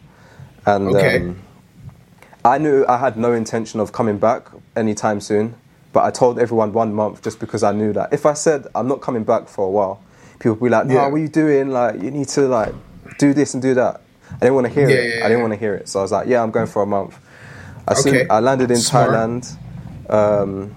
and 0.65 0.95
Okay. 0.95 1.17
um, 1.17 1.41
I 2.43 2.57
knew 2.57 2.85
I 2.87 2.97
had 2.97 3.17
no 3.17 3.33
intention 3.33 3.79
of 3.79 3.91
coming 3.91 4.17
back 4.17 4.47
anytime 4.75 5.19
soon. 5.21 5.55
But 5.93 6.03
I 6.03 6.11
told 6.11 6.37
everyone 6.39 6.73
one 6.73 6.93
month 6.93 7.21
just 7.21 7.39
because 7.39 7.63
I 7.63 7.71
knew 7.71 7.93
that 7.93 8.11
if 8.11 8.25
I 8.25 8.33
said 8.33 8.67
I'm 8.75 8.87
not 8.89 8.99
coming 8.99 9.23
back 9.23 9.47
for 9.47 9.65
a 9.65 9.69
while, 9.69 10.01
people 10.39 10.55
would 10.55 10.65
be 10.65 10.69
like, 10.69 10.85
"No, 10.87 10.95
Yeah. 10.95 11.07
what 11.07 11.13
are 11.13 11.17
you 11.19 11.29
doing? 11.29 11.69
Like, 11.69 12.01
you 12.03 12.11
need 12.11 12.27
to 12.29 12.41
like 12.49 12.73
do 13.17 13.33
this 13.33 13.53
and 13.53 13.63
do 13.63 13.73
that." 13.75 14.01
I 14.33 14.39
didn't 14.39 14.55
want 14.55 14.67
to 14.67 14.73
hear 14.73 14.89
Yeah, 14.89 14.95
it. 14.97 15.19
yeah, 15.19 15.25
I 15.25 15.29
didn't 15.29 15.41
want 15.41 15.53
to 15.53 15.59
hear 15.59 15.73
it. 15.75 15.87
So 15.87 15.99
I 15.99 16.01
was 16.01 16.11
like, 16.11 16.27
"Yeah, 16.27 16.43
I'm 16.43 16.51
going 16.51 16.67
for 16.67 16.81
a 16.81 16.85
month." 16.85 17.17
I 17.87 17.93
soon, 17.93 18.15
Okay. 18.15 18.27
I 18.29 18.41
landed 18.41 18.71
in 18.71 18.77
Smart. 18.77 19.11
Thailand. 19.11 19.55
Um, 20.09 20.75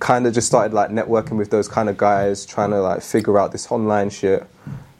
kind 0.00 0.26
of 0.26 0.32
just 0.34 0.46
started 0.48 0.74
like 0.74 0.90
networking 0.90 1.36
with 1.38 1.50
those 1.50 1.68
kind 1.68 1.88
of 1.88 1.96
guys, 1.96 2.44
trying 2.44 2.70
to 2.70 2.80
like 2.80 3.02
figure 3.02 3.38
out 3.38 3.52
this 3.52 3.70
online 3.70 4.10
shit. 4.10 4.44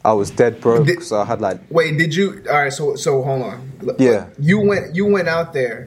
I 0.03 0.13
was 0.13 0.31
dead 0.31 0.61
broke, 0.61 0.87
Did- 0.87 1.03
so 1.03 1.19
I 1.21 1.25
had 1.25 1.41
like 1.41 1.59
Wait, 1.69 1.97
did 1.97 2.15
you? 2.15 2.43
All 2.49 2.55
right, 2.55 2.73
so 2.73 2.95
so 2.95 3.21
hold 3.21 3.43
on. 3.43 3.71
Yeah. 3.99 4.09
Mm-hmm. 4.31 4.43
you 4.43 4.59
went 4.59 4.95
you 4.95 5.05
went 5.05 5.27
out 5.27 5.53
there. 5.53 5.83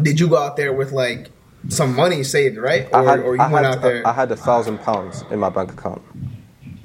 Did 0.00 0.20
you 0.20 0.28
go 0.28 0.36
out 0.38 0.56
there 0.56 0.72
with 0.72 0.92
like 0.92 1.30
some 1.68 1.94
money 1.96 2.22
saved, 2.22 2.56
right? 2.58 2.86
Or, 2.92 2.96
I 3.00 3.02
had, 3.04 3.20
or 3.20 3.34
you 3.34 3.40
I 3.42 3.50
went 3.50 3.66
had, 3.66 3.74
out 3.76 3.82
there? 3.82 4.06
I 4.06 4.12
had 4.12 4.30
a 4.30 4.36
thousand 4.36 4.78
pounds 4.78 5.24
in 5.30 5.38
my 5.40 5.48
bank 5.50 5.72
account. 5.72 6.00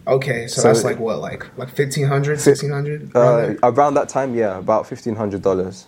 okay, 0.08 0.47
so, 0.47 0.62
So 0.62 0.67
that's 0.69 0.80
it- 0.82 0.86
like 0.86 1.00
what, 1.00 1.19
like 1.19 1.45
like 1.58 1.67
1500 1.78 2.39
1600 2.39 3.15
Uh, 3.15 3.56
around 3.63 3.93
that 3.95 4.10
time, 4.10 4.34
yeah, 4.36 4.58
about 4.58 4.88
fifteen 4.88 5.15
hundred 5.15 5.41
dollars. 5.41 5.88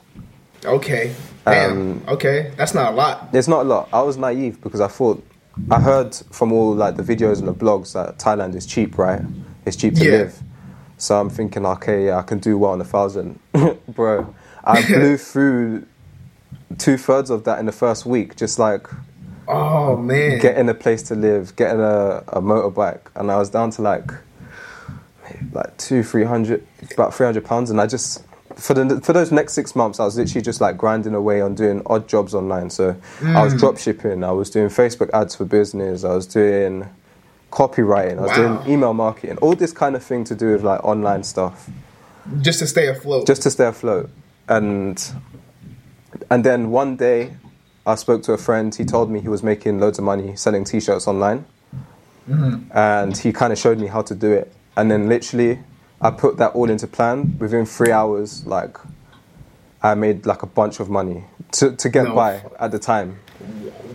Okay, 0.65 1.13
damn. 1.45 1.71
um, 1.71 2.04
okay, 2.08 2.52
that's 2.56 2.73
not 2.73 2.93
a 2.93 2.95
lot. 2.95 3.30
It's 3.34 3.47
not 3.47 3.62
a 3.65 3.69
lot. 3.69 3.89
I 3.93 4.02
was 4.02 4.17
naive 4.17 4.62
because 4.62 4.82
I 4.82 4.88
thought 4.88 5.23
I 5.69 5.80
heard 5.80 6.15
from 6.32 6.52
all 6.52 6.73
like 6.73 6.95
the 6.95 7.04
videos 7.04 7.39
and 7.39 7.47
the 7.47 7.54
blogs 7.54 7.93
that 7.93 8.17
Thailand 8.17 8.56
is 8.56 8.65
cheap, 8.65 8.97
right? 8.97 9.21
It's 9.65 9.76
cheap 9.76 9.95
to 9.95 10.06
Yeah. 10.06 10.12
live. 10.12 10.39
So 10.97 11.19
I'm 11.19 11.30
thinking, 11.30 11.65
okay, 11.65 12.06
yeah, 12.06 12.17
I 12.17 12.21
can 12.21 12.39
do 12.39 12.58
well 12.58 12.71
on 12.71 12.82
a 12.82 12.86
thousand, 12.86 13.39
bro. 13.89 14.34
I 14.63 14.82
blew 14.88 15.17
through 15.17 15.86
two 16.78 16.97
thirds 16.97 17.30
of 17.30 17.43
that 17.43 17.60
in 17.60 17.65
the 17.65 17.71
first 17.73 18.06
week, 18.06 18.36
just 18.36 18.58
like 18.58 18.88
Oh 19.47 19.97
man, 19.97 20.39
getting 20.39 20.69
a 20.69 20.73
place 20.73 21.04
to 21.04 21.15
live, 21.15 21.56
getting 21.58 21.82
a, 21.82 22.23
a 22.30 22.41
motorbike, 22.41 23.02
and 23.15 23.30
I 23.30 23.38
was 23.38 23.49
down 23.49 23.71
to 23.71 23.82
like 23.82 24.10
like 25.52 25.76
two, 25.78 26.04
three 26.04 26.23
hundred, 26.23 26.65
about 26.93 27.13
three 27.13 27.26
hundred 27.26 27.43
pounds, 27.45 27.69
and 27.69 27.80
I 27.82 27.88
just 27.88 28.23
for 28.55 28.73
the 28.73 29.01
for 29.01 29.13
those 29.13 29.31
next 29.31 29.53
six 29.53 29.75
months, 29.75 29.99
I 29.99 30.05
was 30.05 30.17
literally 30.17 30.41
just 30.41 30.61
like 30.61 30.77
grinding 30.77 31.13
away 31.13 31.41
on 31.41 31.55
doing 31.55 31.81
odd 31.85 32.07
jobs 32.07 32.33
online. 32.33 32.69
So 32.69 32.95
I 33.23 33.43
was 33.43 33.53
hmm. 33.53 33.59
drop 33.59 33.77
shipping, 33.77 34.23
I 34.23 34.31
was 34.31 34.49
doing 34.49 34.67
Facebook 34.67 35.09
ads 35.13 35.35
for 35.35 35.45
business, 35.45 36.03
I 36.03 36.13
was 36.13 36.27
doing 36.27 36.87
copywriting, 37.51 38.17
I 38.17 38.21
was 38.21 38.31
Wow. 38.31 38.57
doing 38.57 38.71
email 38.73 38.93
marketing, 38.93 39.37
all 39.37 39.55
this 39.55 39.71
kind 39.71 39.95
of 39.95 40.03
thing 40.03 40.23
to 40.25 40.35
do 40.35 40.53
with 40.53 40.63
like 40.63 40.83
online 40.83 41.23
stuff 41.23 41.69
just 42.41 42.59
to 42.59 42.67
stay 42.67 42.87
afloat. 42.87 43.27
just 43.27 43.41
to 43.43 43.51
stay 43.51 43.65
afloat. 43.65 44.09
And 44.47 45.01
and 46.29 46.43
then 46.43 46.71
one 46.71 46.95
day, 46.95 47.35
I 47.85 47.95
spoke 47.95 48.23
to 48.23 48.33
a 48.33 48.37
friend. 48.37 48.73
He 48.73 48.85
told 48.85 49.09
me 49.09 49.19
he 49.19 49.29
was 49.29 49.43
making 49.43 49.79
loads 49.79 49.97
of 49.99 50.05
money 50.05 50.35
selling 50.35 50.63
T-shirts 50.63 51.07
online, 51.07 51.45
hmm. 52.25 52.63
and 52.71 53.17
he 53.17 53.33
kind 53.33 53.51
of 53.53 53.59
showed 53.59 53.79
me 53.79 53.87
how 53.87 54.01
to 54.03 54.15
do 54.15 54.31
it. 54.31 54.53
And 54.75 54.89
then 54.89 55.07
literally, 55.07 55.59
I 56.03 56.11
put 56.11 56.37
that 56.37 56.51
all 56.53 56.69
into 56.69 56.87
plan. 56.87 57.37
Within 57.39 57.65
three 57.65 57.91
hours, 57.91 58.45
like 58.45 58.77
I 59.81 59.95
made 59.95 60.25
like 60.25 60.43
a 60.43 60.47
bunch 60.47 60.79
of 60.79 60.89
money 60.89 61.23
to 61.53 61.75
to 61.75 61.89
get 61.89 62.05
No. 62.05 62.15
by 62.15 62.43
at 62.59 62.71
the 62.71 62.79
time. 62.79 63.19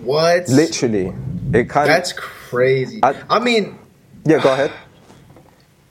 what? 0.02 0.48
Literally, 0.48 1.12
it 1.52 1.68
kind 1.68 1.88
of. 1.88 1.94
That's 1.94 2.12
crazy. 2.12 3.00
I- 3.02 3.22
I 3.28 3.38
mean, 3.38 3.78
yeah. 4.24 4.40
Go 4.42 4.52
ahead. 4.52 4.72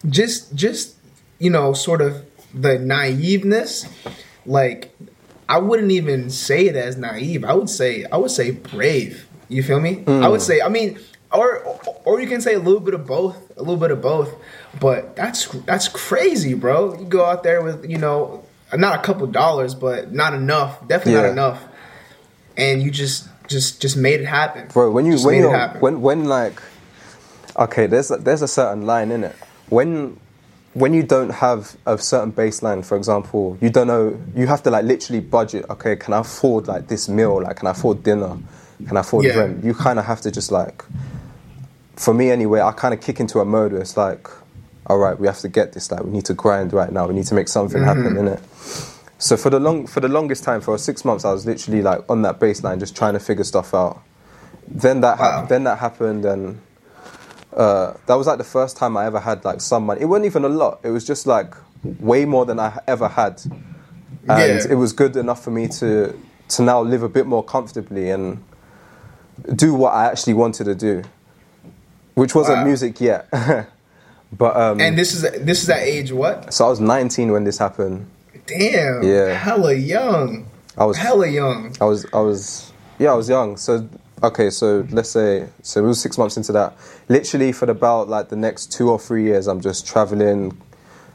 just 0.08 0.54
just 0.56 0.96
you 1.40 1.50
know 1.50 1.74
sort 1.74 2.02
of 2.02 2.24
the 2.54 2.78
naiveness 2.78 3.86
like 4.46 4.96
i 5.50 5.58
wouldn't 5.58 5.92
even 5.92 6.30
say 6.30 6.68
it 6.68 6.76
as 6.76 6.98
naive 6.98 7.44
i 7.44 7.54
would 7.54 7.70
say 7.70 8.06
i 8.06 8.16
would 8.18 8.32
say 8.32 8.52
brave 8.52 9.28
you 9.50 9.62
feel 9.64 9.80
me 9.80 10.04
i 10.08 10.28
would 10.28 10.40
mm. 10.40 10.42
say 10.42 10.62
i 10.62 10.70
mean 10.70 10.98
or 11.34 11.64
or 12.06 12.22
you 12.22 12.28
can 12.28 12.40
say 12.40 12.54
a 12.54 12.60
little 12.60 12.80
bit 12.80 12.94
of 12.94 13.06
both 13.06 13.36
a 13.58 13.60
little 13.60 13.78
bit 13.78 13.92
of 13.92 14.02
both 14.02 14.34
but 14.80 15.16
that's 15.16 15.48
that's 15.66 15.88
crazy 15.88 16.54
bro. 16.54 16.98
You 17.00 17.06
go 17.06 17.26
out 17.26 17.44
there 17.44 17.62
with 17.64 17.90
you 17.90 17.98
know 17.98 18.44
not 18.76 19.00
a 19.00 19.02
couple 19.02 19.26
dollars 19.28 19.74
but 19.76 20.12
not 20.14 20.34
enough 20.34 20.86
definitely 20.88 21.14
Yeah. 21.14 21.22
not 21.22 21.32
enough. 21.32 21.64
And 22.58 22.82
you 22.82 22.92
just 22.92 23.28
just 23.48 23.82
just 23.82 23.96
made 23.98 24.20
it 24.20 24.26
happen. 24.26 24.68
Bro 24.74 24.92
when 24.92 25.06
you 25.06 25.14
Just 25.14 25.26
when 25.26 25.36
made 25.36 25.40
it 25.42 25.50
you 25.50 25.50
happen. 25.52 25.82
when 25.82 26.02
when 26.02 26.26
like 26.26 26.62
okay 27.58 27.88
there's 27.88 28.12
a, 28.12 28.18
there's 28.18 28.42
a 28.42 28.48
certain 28.48 28.86
line 28.86 29.10
in 29.12 29.24
it 29.24 29.36
when 29.70 30.20
when 30.74 30.94
you 30.94 31.02
don't 31.02 31.32
have 31.32 31.76
a 31.88 31.98
certain 31.98 32.32
baseline 32.32 32.86
for 32.86 32.96
example 32.98 33.58
you 33.62 33.70
don't 33.70 33.88
know 33.88 34.16
you 34.36 34.46
have 34.46 34.62
to 34.62 34.70
like 34.70 34.86
literally 34.86 35.20
budget 35.20 35.66
okay 35.70 35.96
can 35.96 36.14
i 36.14 36.20
afford 36.20 36.68
like 36.68 36.88
this 36.88 37.10
meal? 37.10 37.42
Like 37.42 37.56
can 37.58 37.68
i 37.68 37.72
afford 37.72 38.04
dinner? 38.04 38.38
Can 38.88 38.96
i 38.98 39.00
afford 39.00 39.26
Yeah. 39.26 39.38
rent? 39.40 39.64
You 39.64 39.74
kind 39.74 39.98
of 39.98 40.06
have 40.06 40.22
to 40.22 40.30
just 40.32 40.52
like 40.52 40.84
for 41.96 42.14
me 42.14 42.30
anyway 42.30 42.62
i 42.62 42.72
kind 42.74 42.94
of 42.94 43.02
kick 43.02 43.20
into 43.20 43.40
a 43.40 43.46
mode 43.46 43.72
where 43.72 43.82
it's 43.82 43.98
like 43.98 44.28
all 44.88 44.98
right 44.98 45.20
we 45.20 45.28
have 45.28 45.40
to 45.40 45.48
get 45.50 45.74
this 45.74 45.92
like 45.92 46.04
we 46.04 46.10
need 46.12 46.26
to 46.26 46.34
grind 46.34 46.74
right 46.74 46.92
now 46.92 47.08
we 47.08 47.14
need 47.14 47.26
to 47.26 47.36
make 47.36 47.48
something 47.48 47.84
happen 47.84 48.18
in 48.18 48.28
it 48.28 48.40
so 49.20 49.36
for 49.38 49.50
the 49.50 49.60
long 49.60 49.86
for 49.88 50.00
the 50.00 50.08
longest 50.08 50.44
time 50.44 50.62
for 50.62 50.78
six 50.78 51.04
months 51.06 51.26
i 51.26 51.32
was 51.32 51.46
literally 51.46 51.82
like 51.82 52.02
on 52.10 52.22
that 52.22 52.40
baseline 52.40 52.80
just 52.80 52.96
trying 52.96 53.14
to 53.14 53.20
figure 53.20 53.44
stuff 53.44 53.74
out 53.74 54.02
then 54.68 55.02
that 55.02 55.20
Wow. 55.20 55.46
then 55.48 55.64
that 55.66 55.78
happened 55.80 56.26
and 56.26 56.60
uh, 57.56 57.94
that 58.06 58.16
was 58.16 58.28
like 58.28 58.38
the 58.38 58.44
first 58.44 58.78
time 58.78 58.96
I 58.96 59.06
ever 59.08 59.20
had 59.20 59.44
like 59.44 59.62
some 59.62 59.88
money. 59.88 60.02
It 60.02 60.06
wasn't 60.06 60.28
even 60.28 60.46
a 60.46 60.50
lot. 60.50 60.80
It 60.84 60.92
was 60.92 61.04
just 61.04 61.26
like 61.26 61.56
way 61.84 62.24
more 62.26 62.46
than 62.46 62.60
I 62.60 62.78
ever 62.88 63.08
had, 63.08 63.42
and 63.46 64.60
Yeah. 64.62 64.68
it 64.70 64.76
was 64.76 64.94
good 64.94 65.16
enough 65.16 65.44
for 65.44 65.50
me 65.50 65.68
to 65.80 66.14
to 66.50 66.62
now 66.62 66.82
live 66.82 67.02
a 67.02 67.10
bit 67.10 67.26
more 67.26 67.44
comfortably 67.44 68.12
and 68.12 68.44
do 69.56 69.74
what 69.74 69.94
I 69.94 70.06
actually 70.06 70.34
wanted 70.36 70.66
to 70.66 70.76
do, 70.76 71.02
which 72.14 72.36
wasn't 72.36 72.60
Wow. 72.60 72.66
music 72.66 73.02
yet. 73.02 73.28
but 74.32 74.56
um, 74.58 74.82
and 74.82 74.98
this 74.98 75.14
is 75.14 75.22
this 75.46 75.64
is 75.64 75.70
at 75.70 75.82
age 75.84 76.12
what 76.12 76.54
so 76.54 76.66
I 76.66 76.70
was 76.70 76.80
19 76.80 77.32
when 77.32 77.44
this 77.44 77.58
happened. 77.58 78.08
Damn. 78.46 79.04
Yeah. 79.04 79.34
Hella 79.34 79.74
young. 79.74 80.48
I 80.78 80.86
was 80.86 80.98
hella 80.98 81.28
young. 81.28 81.76
I 81.82 81.86
was 81.86 82.06
I 82.14 82.20
was 82.20 82.72
yeah 83.00 83.12
I 83.12 83.16
was 83.16 83.30
young. 83.30 83.58
So 83.58 83.88
okay, 84.24 84.50
so 84.50 84.86
let's 84.92 85.10
say 85.10 85.48
so 85.62 85.84
it 85.84 85.88
was 85.88 86.02
six 86.02 86.18
months 86.18 86.38
into 86.38 86.52
that. 86.54 86.76
Literally 87.10 87.52
for 87.52 87.70
about 87.70 88.10
like 88.10 88.30
the 88.30 88.36
next 88.36 88.72
two 88.72 88.90
or 88.90 89.00
three 89.00 89.24
years, 89.24 89.48
I'm 89.48 89.62
just 89.62 89.88
traveling, 89.88 90.60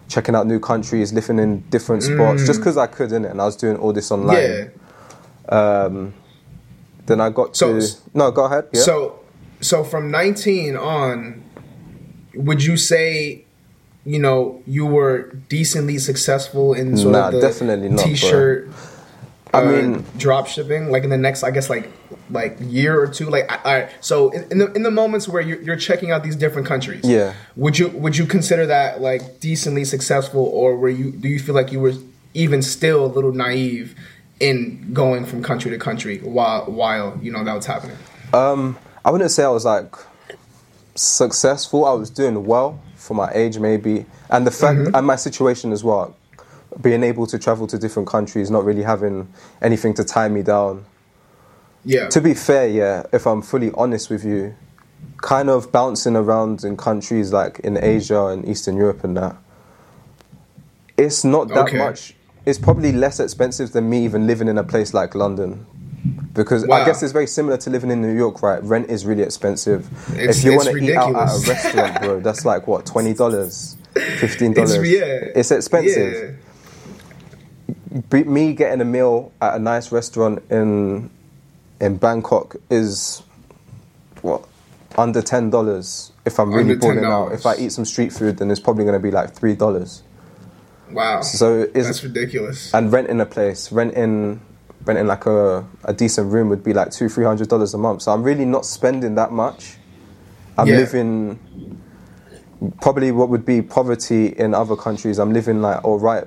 checking 0.08 0.34
out 0.34 0.46
new 0.46 0.58
countries, 0.60 1.12
living 1.12 1.38
in 1.38 1.60
different 1.70 2.02
spots, 2.02 2.46
just 2.46 2.60
because 2.60 2.76
I 2.76 2.86
could 2.86 3.12
in 3.12 3.24
it, 3.24 3.30
and 3.30 3.40
I 3.40 3.44
was 3.44 3.56
doing 3.56 3.76
all 3.76 3.92
this 3.92 4.10
online. 4.10 4.36
Mm. 4.36 4.70
Yeah. 5.50 5.54
Um, 5.56 6.14
then 7.06 7.20
I 7.20 7.30
got 7.30 7.56
So- 7.56 7.78
to 7.78 7.86
no, 8.14 8.30
go 8.30 8.44
ahead. 8.44 8.68
Yeah. 8.72 8.82
So 8.82 9.20
so 9.60 9.84
from 9.84 10.10
19 10.10 10.76
on 10.76 11.42
would 12.34 12.62
you 12.64 12.76
say 12.76 13.44
you 14.04 14.18
know 14.18 14.62
you 14.66 14.84
were 14.86 15.32
decently 15.48 15.98
successful 15.98 16.74
in 16.74 16.96
sort 16.96 17.12
Nah, 17.12 17.28
of 17.28 17.34
the 17.34 17.40
definitely 17.40 17.88
not, 17.88 18.04
t-shirt 18.04 18.68
I 19.54 19.62
uh, 19.62 19.70
mean- 19.70 20.04
drop 20.16 20.46
shipping 20.48 20.90
like 20.90 21.04
in 21.04 21.10
the 21.10 21.18
next 21.18 21.42
I 21.42 21.50
guess 21.50 21.68
like 21.70 21.90
like 22.30 22.56
year 22.60 22.98
or 23.00 23.06
two 23.06 23.28
like 23.28 23.50
I- 23.52 23.56
all 23.64 23.80
right 23.82 23.90
so 24.00 24.30
in, 24.30 24.42
in 24.52 24.58
the 24.58 24.72
in 24.72 24.82
the 24.82 24.90
moments 24.90 25.28
where 25.28 25.42
you're, 25.42 25.60
you're 25.62 25.76
checking 25.76 26.10
out 26.10 26.22
these 26.24 26.36
different 26.36 26.66
countries 26.66 27.04
Yeah. 27.04 27.34
would 27.56 27.78
you 27.78 27.88
would 27.90 28.16
you 28.16 28.24
consider 28.26 28.66
that 28.66 29.00
like 29.02 29.40
decently 29.40 29.84
successful 29.84 30.40
or 30.46 30.76
were 30.76 30.88
you 30.88 31.12
do 31.12 31.28
you 31.28 31.38
feel 31.38 31.54
like 31.54 31.70
you 31.70 31.80
were 31.80 31.92
even 32.34 32.62
still 32.62 33.04
a 33.04 33.10
little 33.12 33.32
naive 33.32 33.94
in 34.40 34.92
going 34.94 35.24
from 35.26 35.42
country 35.42 35.70
to 35.70 35.78
country 35.78 36.18
while 36.20 36.64
while 36.64 37.18
you 37.22 37.30
know 37.30 37.44
that 37.44 37.54
was 37.54 37.66
happening? 37.66 37.96
Um, 38.32 38.76
I 39.04 39.10
wouldn't 39.10 39.30
say 39.30 39.44
I 39.44 39.48
was 39.48 39.64
like 39.66 39.94
successful. 40.94 41.84
I 41.84 41.92
was 41.92 42.10
doing 42.10 42.44
well 42.44 42.80
for 42.96 43.14
my 43.14 43.30
age, 43.32 43.58
maybe, 43.58 44.06
and 44.30 44.46
the 44.46 44.50
fact 44.50 44.78
Mm-hmm. 44.78 44.94
and 44.94 45.06
my 45.06 45.16
situation 45.16 45.72
as 45.72 45.82
well. 45.84 46.16
Being 46.80 47.02
able 47.02 47.26
to 47.26 47.38
travel 47.38 47.66
to 47.66 47.78
different 47.78 48.08
countries, 48.08 48.50
not 48.50 48.64
really 48.64 48.82
having 48.82 49.28
anything 49.60 49.92
to 49.94 50.04
tie 50.04 50.28
me 50.28 50.42
down. 50.42 50.84
Yeah. 51.84 52.08
To 52.08 52.20
be 52.20 52.32
fair, 52.34 52.68
yeah, 52.68 53.04
if 53.12 53.26
I'm 53.26 53.42
fully 53.42 53.70
honest 53.74 54.08
with 54.08 54.24
you, 54.24 54.54
kind 55.20 55.50
of 55.50 55.70
bouncing 55.72 56.16
around 56.16 56.64
in 56.64 56.76
countries 56.76 57.32
like 57.32 57.58
in 57.60 57.76
Asia 57.76 58.26
and 58.26 58.48
Eastern 58.48 58.76
Europe 58.76 59.04
and 59.04 59.16
that, 59.16 59.36
it's 60.96 61.24
not 61.24 61.48
that 61.48 61.58
Okay. 61.68 61.78
much. 61.78 62.14
It's 62.46 62.58
probably 62.58 62.92
less 62.92 63.20
expensive 63.20 63.72
than 63.72 63.88
me 63.90 64.04
even 64.04 64.26
living 64.26 64.48
in 64.48 64.58
a 64.58 64.64
place 64.64 64.94
like 64.94 65.14
London. 65.14 65.66
Because 66.34 66.64
I 66.68 66.84
guess 66.84 67.02
it's 67.02 67.12
very 67.12 67.26
similar 67.26 67.56
to 67.58 67.70
living 67.70 67.90
in 67.90 68.02
New 68.02 68.16
York, 68.16 68.42
right? 68.42 68.62
Rent 68.64 68.90
is 68.90 69.04
really 69.06 69.22
expensive. 69.22 69.86
It's- 70.16 70.38
if 70.38 70.44
you 70.44 70.56
want 70.56 70.68
to 70.68 70.76
eat 70.76 70.96
out 70.96 71.14
at 71.14 71.28
a 71.28 71.48
restaurant, 71.48 72.00
bro, 72.00 72.20
that's 72.20 72.44
like 72.44 72.66
what 72.66 72.86
twenty 72.86 73.14
dollars, 73.14 73.76
fifteen 74.18 74.52
dollars. 74.52 74.74
Yeah. 74.90 75.04
it's 75.36 75.50
expensive 75.52 76.36
Yeah. 77.92 78.00
be, 78.10 78.24
me 78.24 78.52
getting 78.54 78.80
a 78.80 78.84
meal 78.84 79.32
at 79.40 79.54
a 79.54 79.58
nice 79.58 79.92
restaurant 79.92 80.42
in 80.50 81.10
in 81.80 81.96
Bangkok 81.98 82.56
is 82.70 83.22
what 84.22 84.44
under 84.98 85.22
ten 85.22 85.50
dollars. 85.50 86.10
If 86.24 86.38
I'm 86.40 86.52
really 86.52 86.74
balling 86.76 87.04
out, 87.04 87.32
if 87.32 87.46
I 87.46 87.56
eat 87.56 87.72
some 87.72 87.84
street 87.84 88.12
food, 88.12 88.38
then 88.38 88.50
it's 88.50 88.60
probably 88.60 88.84
going 88.84 88.94
to 88.94 89.00
be 89.02 89.10
like 89.10 89.34
three 89.34 89.54
dollars. 89.54 90.02
Wow. 90.90 91.20
So 91.22 91.68
is 91.74 91.86
That's 91.86 92.02
ridiculous. 92.04 92.72
and 92.74 92.92
renting 92.92 93.20
a 93.20 93.26
place, 93.26 93.70
renting 93.72 94.40
renting 94.86 95.06
like 95.06 95.26
a, 95.26 95.66
a 95.84 95.92
decent 95.94 96.32
room 96.32 96.48
would 96.50 96.64
be 96.64 96.72
like 96.74 96.90
two 96.90 97.08
three 97.08 97.24
hundred 97.24 97.48
dollars 97.48 97.74
a 97.74 97.78
month. 97.78 98.02
So 98.02 98.12
I'm 98.12 98.22
really 98.22 98.46
not 98.46 98.66
spending 98.66 99.16
that 99.16 99.32
much. 99.32 99.78
I'm 100.58 100.70
Yeah. 100.70 100.76
living 100.76 101.40
probably 102.80 103.12
what 103.12 103.28
would 103.28 103.44
be 103.44 103.62
poverty 103.62 104.28
in 104.28 104.54
other 104.54 104.76
countries. 104.76 105.18
I'm 105.18 105.32
living 105.32 105.62
like 105.62 105.84
all 105.84 105.98
right 105.98 106.24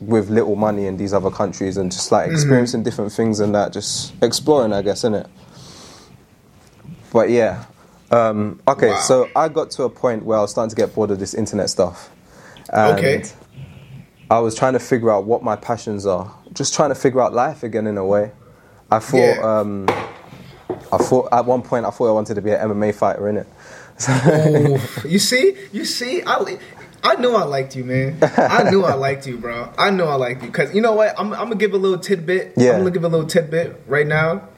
with 0.00 0.30
little 0.30 0.56
money 0.56 0.86
in 0.86 0.96
these 0.96 1.14
other 1.14 1.30
countries 1.30 1.76
and 1.76 1.92
just 1.92 2.12
Mm-hmm. 2.12 2.24
like 2.24 2.30
experiencing 2.30 2.82
different 2.82 3.12
things 3.12 3.40
and 3.40 3.54
that, 3.54 3.72
just 3.72 4.14
exploring, 4.22 4.72
I 4.72 4.82
guess, 4.82 5.04
it 5.04 5.26
But 7.12 7.30
yeah. 7.30 7.66
Um, 8.10 8.60
okay, 8.68 8.88
Wow. 8.88 8.96
so 8.96 9.30
I 9.36 9.48
got 9.48 9.70
to 9.72 9.84
a 9.84 9.90
point 9.90 10.24
where 10.24 10.38
I 10.38 10.42
was 10.42 10.52
starting 10.52 10.70
to 10.70 10.76
get 10.76 10.94
bored 10.94 11.10
of 11.10 11.18
this 11.18 11.34
internet 11.34 11.70
stuff. 11.70 12.10
And 12.68 12.96
Okay. 12.98 13.24
I 14.34 14.40
was 14.40 14.56
trying 14.56 14.72
to 14.72 14.80
figure 14.80 15.12
out 15.12 15.24
what 15.26 15.44
my 15.44 15.54
passions 15.54 16.06
are. 16.06 16.34
Just 16.52 16.74
trying 16.74 16.88
to 16.88 16.96
figure 16.96 17.20
out 17.20 17.32
life 17.32 17.62
again 17.62 17.86
in 17.86 17.96
a 17.96 18.04
way. 18.04 18.32
I 18.90 18.98
thought 18.98 19.16
Yeah. 19.18 19.60
um, 19.60 19.86
I 20.92 20.98
thought 20.98 21.28
at 21.32 21.46
one 21.46 21.62
point 21.62 21.86
I 21.86 21.90
thought 21.90 22.08
I 22.08 22.12
wanted 22.12 22.34
to 22.34 22.42
be 22.42 22.50
an 22.50 22.68
MMA 22.70 22.94
fighter 22.94 23.28
in 23.28 23.36
it. 23.36 23.46
Oof. 24.26 25.06
you 25.08 25.20
see, 25.20 25.56
you 25.72 25.84
see, 25.84 26.22
I, 26.26 26.58
I 27.04 27.14
knew 27.16 27.32
I 27.36 27.44
liked 27.44 27.76
you, 27.76 27.84
man. 27.84 28.18
I 28.36 28.68
knew 28.70 28.82
I 28.82 28.94
liked 28.94 29.24
you, 29.28 29.36
bro. 29.38 29.70
I 29.78 29.90
knew 29.90 30.02
I 30.04 30.16
liked 30.16 30.42
you 30.42 30.48
because 30.48 30.74
you 30.74 30.80
know 30.80 30.94
what? 30.94 31.14
I'm, 31.16 31.32
I'm 31.32 31.44
gonna 31.44 31.54
give 31.54 31.72
a 31.72 31.78
little 31.78 31.98
tidbit. 31.98 32.54
Yeah. 32.56 32.72
I'm 32.72 32.78
gonna 32.78 32.90
give 32.90 33.04
a 33.04 33.08
little 33.08 33.28
tidbit 33.28 33.82
right 33.86 34.06
now. 34.06 34.48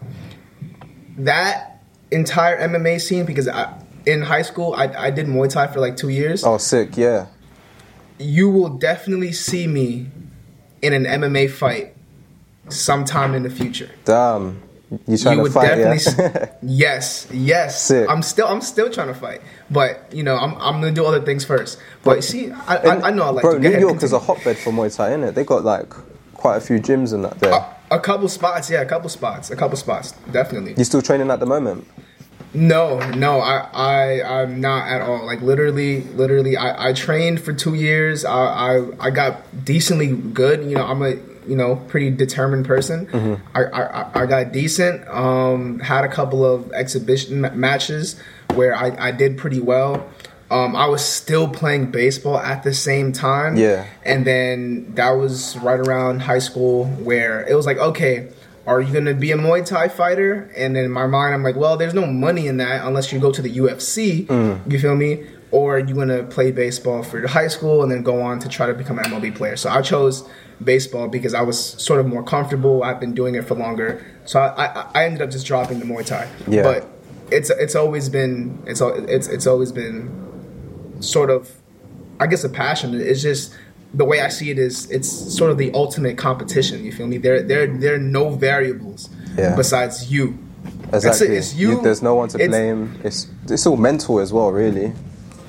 That 1.18 1.82
entire 2.10 2.66
MMA 2.68 2.98
scene, 3.00 3.26
because 3.26 3.46
I, 3.46 3.78
in 4.06 4.22
high 4.22 4.42
school 4.42 4.72
I, 4.74 4.84
I 4.84 5.10
did 5.10 5.26
Muay 5.26 5.50
Thai 5.50 5.66
for 5.66 5.80
like 5.80 5.96
two 5.98 6.08
years. 6.08 6.44
Oh, 6.44 6.56
sick! 6.56 6.96
Yeah, 6.96 7.26
You 8.18 8.48
will 8.50 8.70
definitely 8.70 9.32
see 9.32 9.66
me 9.66 10.06
in 10.82 10.92
an 10.92 11.04
MMA 11.04 11.50
fight 11.50 11.94
sometime 12.68 13.34
in 13.34 13.42
the 13.42 13.50
future. 13.50 13.90
damn. 14.04 14.62
You 15.08 15.18
trying 15.18 15.38
you 15.38 15.44
to 15.46 15.50
fight? 15.50 15.78
yeah? 15.78 15.86
s- 15.94 16.16
yes 16.62 17.26
yes 17.32 17.82
Sick. 17.86 18.08
i'm 18.08 18.22
still 18.22 18.46
i'm 18.46 18.60
still 18.60 18.88
trying 18.88 19.08
to 19.08 19.14
fight 19.14 19.40
but 19.68 20.08
you 20.12 20.22
know 20.22 20.36
i'm, 20.36 20.54
I'm 20.60 20.80
gonna 20.80 20.92
do 20.92 21.04
other 21.04 21.20
things 21.22 21.44
first 21.44 21.80
but 22.04 22.22
see 22.22 22.52
i, 22.52 22.76
I, 22.76 23.08
I 23.08 23.10
know 23.10 23.24
i 23.24 23.30
like 23.30 23.42
bro, 23.42 23.58
New 23.58 23.76
York 23.76 24.00
is 24.04 24.12
a 24.12 24.20
hotbed 24.20 24.56
for 24.56 24.70
Muay 24.70 24.94
Thai, 24.94 25.10
innit? 25.10 25.34
They 25.34 25.42
got 25.42 25.64
like 25.64 25.90
quite 26.34 26.56
a 26.58 26.60
few 26.60 26.78
gyms 26.78 27.12
in 27.12 27.22
that 27.22 27.40
there. 27.40 27.50
a, 27.52 27.76
a 27.96 27.98
couple 27.98 28.28
spots 28.28 28.70
yeah 28.70 28.80
a 28.80 28.86
couple 28.86 29.08
spots 29.08 29.50
a 29.50 29.56
couple 29.56 29.76
spots 29.76 30.12
definitely 30.30 30.74
you 30.78 30.84
still 30.84 31.02
training 31.02 31.32
at 31.32 31.40
the 31.40 31.46
moment? 31.46 31.84
No 32.54 32.98
no 33.10 33.40
i 33.40 33.68
i 33.74 34.42
i'm 34.42 34.60
not 34.60 34.88
at 34.88 35.02
all. 35.02 35.24
Like 35.26 35.40
literally 35.42 36.02
literally 36.02 36.56
i 36.56 36.88
i 36.88 36.92
trained 36.92 37.40
for 37.40 37.52
two 37.52 37.74
years. 37.74 38.24
I 38.24 38.78
i, 38.78 39.06
I 39.06 39.10
got 39.10 39.64
decently 39.64 40.08
good. 40.16 40.64
You 40.64 40.76
know 40.76 40.84
i'm 40.86 41.02
a 41.02 41.16
you 41.46 41.54
know 41.56 41.76
pretty 41.88 42.10
determined 42.10 42.66
person. 42.66 43.08
I, 43.54 43.62
I 43.64 43.82
I- 44.02 44.22
i 44.22 44.26
got 44.26 44.52
decent. 44.52 45.06
Um 45.08 45.78
had 45.80 46.04
a 46.04 46.08
couple 46.08 46.44
of 46.44 46.72
exhibition 46.72 47.40
ma- 47.42 47.50
matches 47.54 48.16
where 48.54 48.74
i 48.74 49.08
i 49.08 49.10
did 49.10 49.36
pretty 49.38 49.60
well. 49.60 50.08
Um, 50.48 50.76
I 50.76 50.86
was 50.86 51.04
still 51.04 51.48
playing 51.48 51.90
baseball 51.90 52.38
at 52.38 52.62
the 52.62 52.72
same 52.72 53.10
time. 53.10 53.56
Yeah. 53.56 53.84
And 54.04 54.24
then 54.24 54.94
that 54.94 55.10
was 55.10 55.56
right 55.58 55.80
around 55.80 56.20
high 56.20 56.38
school 56.38 56.84
where 57.02 57.44
it 57.48 57.54
was 57.56 57.66
like, 57.66 57.78
okay, 57.78 58.28
are 58.66 58.80
you 58.80 58.92
gonna 58.92 59.14
be 59.14 59.32
a 59.32 59.36
Muay 59.36 59.64
Thai 59.64 59.88
fighter? 59.88 60.50
And 60.56 60.76
in 60.76 60.90
my 60.90 61.06
mind, 61.06 61.34
I'm 61.34 61.42
like, 61.42 61.56
well, 61.56 61.76
there's 61.76 61.94
no 61.94 62.06
money 62.06 62.46
in 62.48 62.56
that 62.56 62.84
unless 62.84 63.12
you 63.12 63.20
go 63.20 63.30
to 63.30 63.40
the 63.40 63.56
UFC. 63.56 64.26
Mm. 64.26 64.70
You 64.70 64.78
feel 64.78 64.96
me? 64.96 65.26
Or 65.52 65.78
you 65.78 65.94
gonna 65.94 66.24
play 66.24 66.50
baseball 66.50 67.02
for 67.02 67.26
high 67.28 67.48
school 67.48 67.82
and 67.82 67.92
then 67.92 68.02
go 68.02 68.20
on 68.20 68.40
to 68.40 68.48
try 68.48 68.66
to 68.66 68.74
become 68.74 68.98
an 68.98 69.04
MLB 69.04 69.34
player. 69.34 69.56
So 69.56 69.70
I 69.70 69.82
chose 69.82 70.28
baseball 70.62 71.06
because 71.08 71.34
I 71.34 71.42
was 71.42 71.58
sort 71.58 72.00
of 72.00 72.06
more 72.06 72.22
comfortable. 72.22 72.82
I've 72.82 72.98
been 72.98 73.14
doing 73.14 73.36
it 73.36 73.46
for 73.46 73.54
longer, 73.54 74.04
so 74.24 74.40
I, 74.40 74.66
I, 74.66 74.90
I 74.94 75.04
ended 75.04 75.22
up 75.22 75.30
just 75.30 75.46
dropping 75.46 75.78
the 75.78 75.86
Muay 75.86 76.04
Thai. 76.04 76.28
Yeah. 76.48 76.62
But 76.62 76.88
it's 77.30 77.50
it's 77.50 77.74
always 77.74 78.08
been 78.08 78.62
it's 78.66 78.80
it's 78.80 79.28
it's 79.28 79.46
always 79.46 79.72
been 79.72 81.00
sort 81.00 81.30
of 81.30 81.52
I 82.18 82.26
guess 82.26 82.44
a 82.44 82.48
passion. 82.48 82.94
It's 82.94 83.22
just 83.22 83.54
the 83.94 84.04
way 84.04 84.20
I 84.20 84.28
see 84.28 84.50
it 84.50 84.58
is 84.58 84.90
it's 84.90 85.08
sort 85.08 85.50
of 85.50 85.58
the 85.58 85.70
ultimate 85.74 86.16
competition. 86.18 86.84
You 86.84 86.92
feel 86.92 87.06
me? 87.06 87.18
There 87.18 87.42
there 87.42 87.66
there 87.66 87.94
are 87.94 87.98
no 87.98 88.30
variables 88.30 89.08
Yeah. 89.38 89.54
besides 89.56 90.10
you. 90.12 90.38
Exactly. 90.92 91.36
It's 91.36 91.54
you. 91.54 91.80
there's 91.82 92.02
no 92.02 92.14
one 92.14 92.28
to 92.30 92.36
It's- 92.36 92.48
blame. 92.50 92.94
It's 93.04 93.26
it's 93.48 93.66
all 93.66 93.76
mental 93.76 94.20
as 94.20 94.32
well, 94.32 94.50
really. 94.52 94.92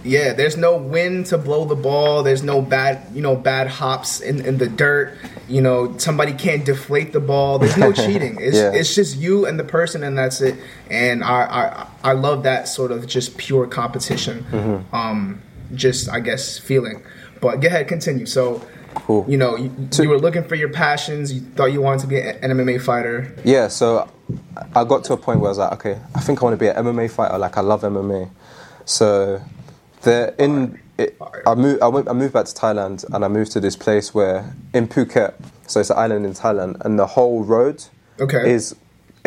Yeah, 0.03 0.31
there's 0.33 0.55
no 0.55 0.77
wind 0.77 1.25
to 1.27 1.37
blow 1.37 1.65
the 1.65 1.75
ball. 1.75 2.23
There's 2.23 2.41
no 2.43 2.61
bad, 2.61 3.07
you 3.13 3.21
know, 3.21 3.35
bad 3.35 3.67
hops 3.67 4.21
in, 4.21 4.39
in 4.45 4.57
the 4.57 4.67
dirt. 4.69 5.11
You 5.49 5.59
know, 5.61 5.97
somebody 5.97 6.31
can't 6.31 6.63
deflate 6.63 7.11
the 7.11 7.19
ball. 7.19 7.59
There's 7.59 7.75
no 7.75 7.91
cheating. 8.05 8.37
It's 8.39 8.55
Yeah. 8.55 8.71
it's 8.71 8.95
just 8.95 9.17
you 9.17 9.45
and 9.45 9.59
the 9.59 9.65
person, 9.65 10.03
and 10.03 10.17
that's 10.17 10.39
it. 10.39 10.55
And 10.89 11.23
I 11.23 11.87
I, 12.03 12.11
I 12.11 12.13
love 12.13 12.43
that 12.43 12.69
sort 12.69 12.91
of 12.91 13.05
just 13.05 13.37
pure 13.37 13.67
competition. 13.67 14.45
Mm-hmm. 14.51 14.95
Um, 14.95 15.41
just 15.75 16.07
I 16.09 16.21
guess 16.21 16.57
feeling. 16.57 17.01
But 17.41 17.59
go 17.61 17.67
ahead, 17.67 17.87
continue. 17.87 18.25
So, 18.25 18.61
Cool. 18.95 19.25
you 19.27 19.37
know, 19.37 19.55
you, 19.57 19.71
To- 19.91 20.03
you 20.03 20.09
were 20.09 20.19
looking 20.19 20.43
for 20.43 20.55
your 20.55 20.69
passions. 20.69 21.31
You 21.31 21.41
thought 21.41 21.71
you 21.71 21.81
wanted 21.81 22.01
to 22.01 22.07
be 22.07 22.19
an 22.19 22.39
MMA 22.51 22.81
fighter. 22.81 23.33
Yeah, 23.43 23.67
so 23.67 24.09
I 24.75 24.83
got 24.83 25.03
to 25.05 25.13
a 25.13 25.17
point 25.17 25.39
where 25.39 25.49
I 25.49 25.51
was 25.51 25.57
like, 25.57 25.71
okay, 25.73 25.99
I 26.15 26.19
think 26.19 26.41
I 26.41 26.45
want 26.45 26.53
to 26.53 26.57
be 26.57 26.67
an 26.67 26.75
MMA 26.83 27.09
fighter. 27.11 27.37
Like 27.37 27.57
I 27.57 27.61
love 27.61 27.81
MMA. 27.81 28.29
So 28.85 29.41
the 30.01 30.33
in 30.37 30.79
it, 30.97 31.15
I 31.45 31.53
moved 31.55 31.81
I 31.81 31.87
went 31.87 32.09
I 32.09 32.13
moved 32.13 32.33
back 32.33 32.45
to 32.45 32.53
Thailand 32.55 33.05
and 33.13 33.23
I 33.23 33.27
moved 33.27 33.51
to 33.51 33.59
this 33.59 33.75
place 33.75 34.13
where 34.13 34.55
in 34.73 34.87
Phuket, 34.87 35.33
so 35.67 35.79
it's 35.79 35.89
an 35.91 35.97
island 35.97 36.25
in 36.25 36.33
Thailand, 36.33 36.81
and 36.83 36.97
the 36.97 37.05
whole 37.05 37.43
road 37.43 37.83
Okay. 38.19 38.51
is 38.51 38.75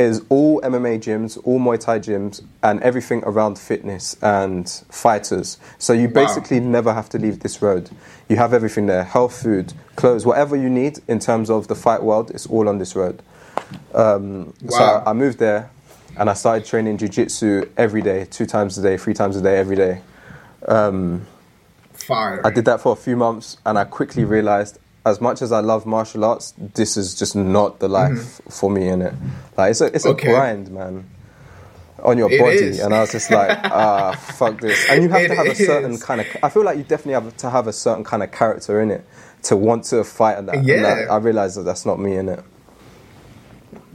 is 0.01 0.23
all 0.29 0.61
MMA 0.63 0.99
gyms, 0.99 1.39
all 1.45 1.59
Muay 1.61 1.79
Thai 1.79 1.99
gyms, 2.01 2.43
and 2.63 2.81
everything 2.83 3.23
around 3.25 3.59
fitness 3.59 4.17
and 4.23 4.69
fighters. 4.91 5.59
So 5.79 5.93
you 5.93 6.09
Wow. 6.09 6.15
basically 6.27 6.61
never 6.61 6.93
have 6.93 7.09
to 7.11 7.19
leave 7.19 7.41
this 7.41 7.61
road. 7.63 7.91
You 8.29 8.37
have 8.37 8.53
everything 8.55 8.87
there: 8.87 9.05
health, 9.05 9.43
food, 9.43 9.73
clothes, 9.97 10.25
whatever 10.27 10.57
you 10.57 10.71
need 10.71 10.99
in 11.07 11.19
terms 11.19 11.51
of 11.51 11.69
the 11.69 11.75
fight 11.75 12.03
world. 12.03 12.31
It's 12.31 12.47
all 12.47 12.69
on 12.69 12.79
this 12.79 12.97
road. 12.97 13.23
Um, 13.95 14.55
So 14.69 14.79
Wow. 14.85 15.03
I, 15.07 15.11
I 15.11 15.13
moved 15.13 15.39
there, 15.39 15.71
and 16.17 16.29
I 16.29 16.35
started 16.35 16.65
training 16.65 16.97
jiu-jitsu 16.99 17.69
every 17.77 18.03
day, 18.03 18.25
two 18.31 18.47
times 18.47 18.77
a 18.79 18.83
day, 18.83 18.97
three 18.97 19.15
times 19.15 19.37
a 19.37 19.43
day, 19.43 19.57
every 19.59 19.77
day. 19.77 20.01
Um, 20.67 21.27
Fire. 21.93 22.41
I 22.45 22.51
did 22.51 22.65
that 22.65 22.81
for 22.81 22.93
a 22.93 22.97
few 22.97 23.17
months, 23.17 23.59
and 23.65 23.79
I 23.79 23.85
quickly 23.85 24.25
realized, 24.25 24.79
as 25.07 25.21
much 25.21 25.41
as 25.43 25.51
I 25.53 25.61
love 25.61 25.87
martial 25.87 26.25
arts, 26.25 26.53
this 26.59 26.97
is 26.97 27.15
just 27.15 27.35
not 27.37 27.81
the 27.81 27.89
life 27.89 28.41
for 28.51 28.71
me 28.71 28.89
in 28.89 29.03
it. 29.03 29.15
Like 29.57 29.71
it's 29.73 29.81
a 29.81 29.87
it's 29.87 30.05
a 30.05 30.15
Mm-hmm. 30.15 30.29
Grind, 30.31 30.71
man, 30.71 31.09
on 32.03 32.19
your 32.19 32.31
It 32.31 32.39
body, 32.41 32.57
is. 32.57 32.81
and 32.81 32.95
I 32.95 33.01
was 33.01 33.13
just 33.13 33.31
like, 33.31 33.59
ah, 33.65 34.13
fuck 34.13 34.61
this. 34.61 34.89
And 34.91 35.03
you 35.03 35.09
have 35.09 35.27
to 35.27 35.33
It 35.33 35.37
have 35.37 35.47
a 35.47 35.55
certain 35.55 35.99
kind 35.99 36.21
of. 36.21 36.27
I 36.43 36.49
feel 36.51 36.65
like 36.65 36.77
you 36.79 36.85
definitely 36.85 37.15
have 37.15 37.37
to 37.39 37.51
have 37.51 37.67
a 37.67 37.73
certain 37.73 38.05
kind 38.05 38.23
of 38.23 38.31
character 38.31 38.81
in 38.81 38.91
it 38.91 39.05
to 39.45 39.57
want 39.57 39.85
to 39.85 40.05
fight 40.05 40.37
and 40.39 40.49
that. 40.49 40.57
And 40.57 40.67
Yeah. 40.67 40.83
that- 40.83 41.11
I 41.11 41.17
realized 41.17 41.57
that 41.57 41.63
that's 41.63 41.87
not 41.87 41.99
me 41.99 42.17
in 42.17 42.29
it. 42.29 42.43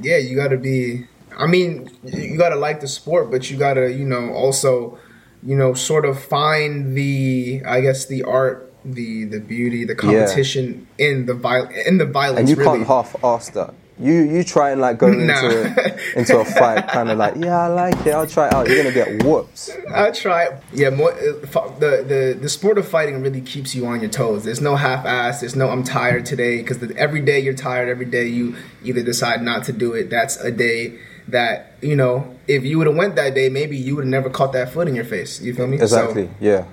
yeah, 0.01 0.17
you 0.17 0.35
got 0.35 0.49
to 0.49 0.57
be. 0.57 1.05
I 1.37 1.47
mean, 1.47 1.89
you 2.03 2.37
got 2.37 2.49
to 2.49 2.55
like 2.55 2.79
the 2.79 2.87
sport, 2.87 3.29
but 3.29 3.51
you 3.51 3.57
got 3.57 3.73
to, 3.75 3.91
you 3.91 4.05
know, 4.05 4.31
also, 4.31 4.97
you 5.43 5.55
know, 5.55 5.73
sort 5.73 6.05
of 6.05 6.21
find 6.21 6.95
the, 6.97 7.61
I 7.65 7.81
guess, 7.81 8.05
the 8.05 8.23
art 8.23 8.64
the 8.85 9.25
the 9.25 9.39
beauty, 9.39 9.83
the 9.85 9.95
competition 9.95 10.87
in 10.97 11.25
the 11.25 11.33
viol- 11.33 11.69
in 11.87 11.97
the 11.97 12.05
violence. 12.05 12.39
and 12.41 12.49
you 12.49 12.55
really. 12.55 12.77
can't 12.77 12.87
half-ass 12.87 13.49
that. 13.51 13.73
You 13.97 14.11
you 14.13 14.43
try 14.43 14.71
and 14.71 14.81
like 14.81 14.97
go 14.97 15.07
Nah. 15.09 15.39
into 15.41 15.99
into 16.17 16.37
a 16.37 16.43
fight, 16.59 16.85
kind 16.89 17.09
of 17.09 17.17
like 17.17 17.35
yeah, 17.37 17.57
I 17.61 17.67
like 17.67 18.05
it. 18.05 18.11
I'll 18.13 18.27
try 18.27 18.47
it 18.47 18.53
out. 18.53 18.67
You're 18.67 18.83
gonna 18.83 18.93
get 18.93 19.23
whoops. 19.23 19.71
I 19.89 20.11
try. 20.11 20.49
Yeah, 20.73 20.89
more, 20.89 21.13
uh, 21.13 21.69
the 21.79 22.03
the 22.05 22.37
the 22.41 22.49
sport 22.49 22.77
of 22.77 22.85
fighting 22.85 23.21
really 23.21 23.39
keeps 23.39 23.73
you 23.73 23.85
on 23.85 24.01
your 24.01 24.09
toes. 24.09 24.43
There's 24.43 24.59
no 24.59 24.75
half-ass. 24.75 25.39
There's 25.39 25.55
no 25.55 25.69
I'm 25.69 25.83
tired 25.85 26.25
today 26.25 26.57
because 26.57 26.77
every 26.97 27.21
day 27.21 27.39
you're 27.39 27.53
tired. 27.53 27.87
Every 27.87 28.05
day 28.05 28.27
you 28.27 28.55
either 28.83 29.01
decide 29.01 29.41
not 29.41 29.63
to 29.65 29.71
do 29.71 29.93
it. 29.93 30.09
That's 30.09 30.35
a 30.37 30.51
day 30.51 30.99
that 31.29 31.71
you 31.81 31.95
know 31.95 32.35
if 32.47 32.65
you 32.65 32.77
would 32.77 32.87
have 32.87 32.97
went 32.97 33.15
that 33.15 33.33
day, 33.33 33.47
maybe 33.47 33.77
you 33.77 33.95
would 33.95 34.03
have 34.03 34.11
never 34.11 34.29
caught 34.29 34.51
that 34.53 34.73
foot 34.73 34.89
in 34.89 34.95
your 34.95 35.05
face. 35.05 35.39
You 35.41 35.53
feel 35.53 35.67
me? 35.67 35.77
Exactly. 35.77 36.29
yeah. 36.41 36.65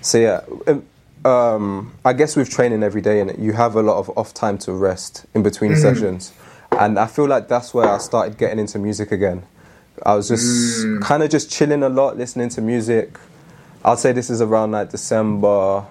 So 0.00 0.18
yeah, 0.18 0.40
um, 0.66 0.84
um, 1.24 1.92
I 2.04 2.12
guess 2.12 2.36
with 2.36 2.50
training 2.50 2.82
every 2.82 3.00
day, 3.00 3.20
and 3.20 3.36
you 3.42 3.52
have 3.52 3.74
a 3.74 3.82
lot 3.82 3.98
of 3.98 4.10
off 4.16 4.32
time 4.34 4.58
to 4.58 4.72
rest 4.72 5.26
in 5.34 5.42
between 5.42 5.72
Mm-hmm. 5.72 5.80
sessions, 5.82 6.32
and 6.72 6.98
I 6.98 7.06
feel 7.06 7.26
like 7.26 7.48
that's 7.48 7.74
where 7.74 7.88
I 7.88 7.98
started 7.98 8.38
getting 8.38 8.58
into 8.58 8.78
music 8.78 9.12
again. 9.12 9.42
I 10.06 10.14
was 10.14 10.28
just 10.28 10.86
Mm. 10.86 11.02
kind 11.02 11.22
of 11.22 11.30
just 11.30 11.50
chilling 11.50 11.82
a 11.82 11.88
lot, 11.88 12.16
listening 12.16 12.48
to 12.50 12.60
music. 12.60 13.18
I'd 13.84 13.98
say 13.98 14.12
this 14.12 14.30
is 14.30 14.40
around 14.40 14.70
like 14.72 14.90
December, 14.90 15.84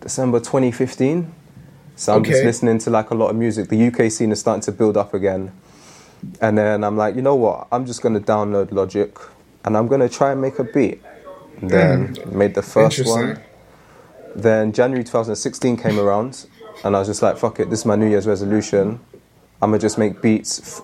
December 0.00 0.38
2015. 0.40 1.32
So 1.96 2.14
I'm 2.14 2.24
just 2.24 2.42
listening 2.44 2.78
to 2.78 2.90
like 2.90 3.10
a 3.10 3.14
lot 3.14 3.28
of 3.30 3.36
music. 3.36 3.68
The 3.68 3.86
UK 3.88 4.10
scene 4.10 4.32
is 4.32 4.40
starting 4.40 4.62
to 4.62 4.72
build 4.72 4.96
up 4.96 5.14
again. 5.14 5.52
And 6.40 6.56
then 6.58 6.82
I'm 6.82 6.96
like, 6.96 7.14
you 7.14 7.22
know 7.22 7.34
what? 7.36 7.68
I'm 7.70 7.84
just 7.86 8.02
gonna 8.02 8.20
download 8.20 8.72
Logic 8.72 9.14
and 9.64 9.76
I'm 9.76 9.86
gonna 9.86 10.08
try 10.08 10.32
and 10.32 10.40
make 10.40 10.58
a 10.58 10.64
beat. 10.64 11.00
Then 11.68 12.16
made 12.32 12.54
the 12.54 12.62
first 12.62 13.00
Mm. 13.00 13.06
One. 13.06 13.40
Then 14.36 14.72
January 14.72 15.04
2016 15.04 15.76
came 15.76 15.98
around 15.98 16.46
and 16.82 16.96
I 16.96 16.98
was 16.98 17.08
just 17.08 17.22
like, 17.22 17.36
fuck 17.38 17.60
it, 17.60 17.70
this 17.70 17.80
is 17.80 17.86
my 17.86 17.94
New 17.96 18.08
Year's 18.08 18.26
resolution. 18.26 19.00
I'm 19.62 19.70
gonna 19.70 19.78
just 19.78 19.96
make 19.98 20.20
beats. 20.20 20.82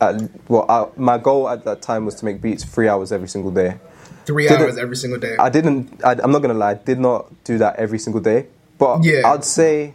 At, 0.00 0.20
well, 0.48 0.66
I, 0.68 0.86
my 1.00 1.16
goal 1.18 1.48
at 1.48 1.64
that 1.64 1.80
time 1.80 2.04
was 2.04 2.16
to 2.16 2.24
make 2.24 2.40
beats 2.42 2.64
three 2.64 2.88
hours 2.88 3.12
every 3.12 3.28
single 3.28 3.52
day. 3.52 3.78
Three 4.26 4.48
Did 4.48 4.54
it- 4.54 4.60
hours 4.60 4.78
every 4.78 4.96
single 4.96 5.20
day. 5.20 5.36
I 5.38 5.48
didn't. 5.48 6.00
I, 6.04 6.12
I'm 6.22 6.32
not 6.32 6.40
gonna 6.42 6.54
lie. 6.54 6.72
I 6.72 6.74
did 6.74 6.98
not 6.98 7.44
do 7.44 7.58
that 7.58 7.76
every 7.76 7.98
single 8.00 8.20
day, 8.20 8.46
but 8.78 9.04
Yeah. 9.04 9.22
I'd 9.32 9.44
say 9.44 9.94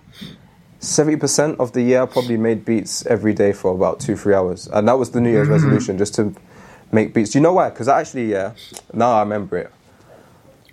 seventy 0.80 1.18
percent 1.18 1.60
of 1.60 1.74
the 1.74 1.82
year 1.82 2.04
I 2.04 2.06
probably 2.06 2.38
made 2.38 2.64
beats 2.64 3.06
every 3.06 3.34
day 3.34 3.52
for 3.52 3.74
about 3.74 4.00
two, 4.00 4.16
three 4.16 4.34
hours, 4.34 4.68
and 4.68 4.88
that 4.88 4.98
was 4.98 5.12
the 5.12 5.20
New 5.20 5.30
Year's 5.32 5.48
Mm-hmm. 5.48 5.54
resolution, 5.54 5.98
just 5.98 6.16
to 6.16 6.34
make 6.92 7.14
beats. 7.14 7.32
Do 7.32 7.40
you 7.40 7.44
know 7.44 7.54
why? 7.54 7.70
Because 7.70 7.90
actually, 7.90 8.32
yeah, 8.32 8.54
now 8.94 9.12
I 9.12 9.20
remember 9.22 9.58
it. 9.58 9.72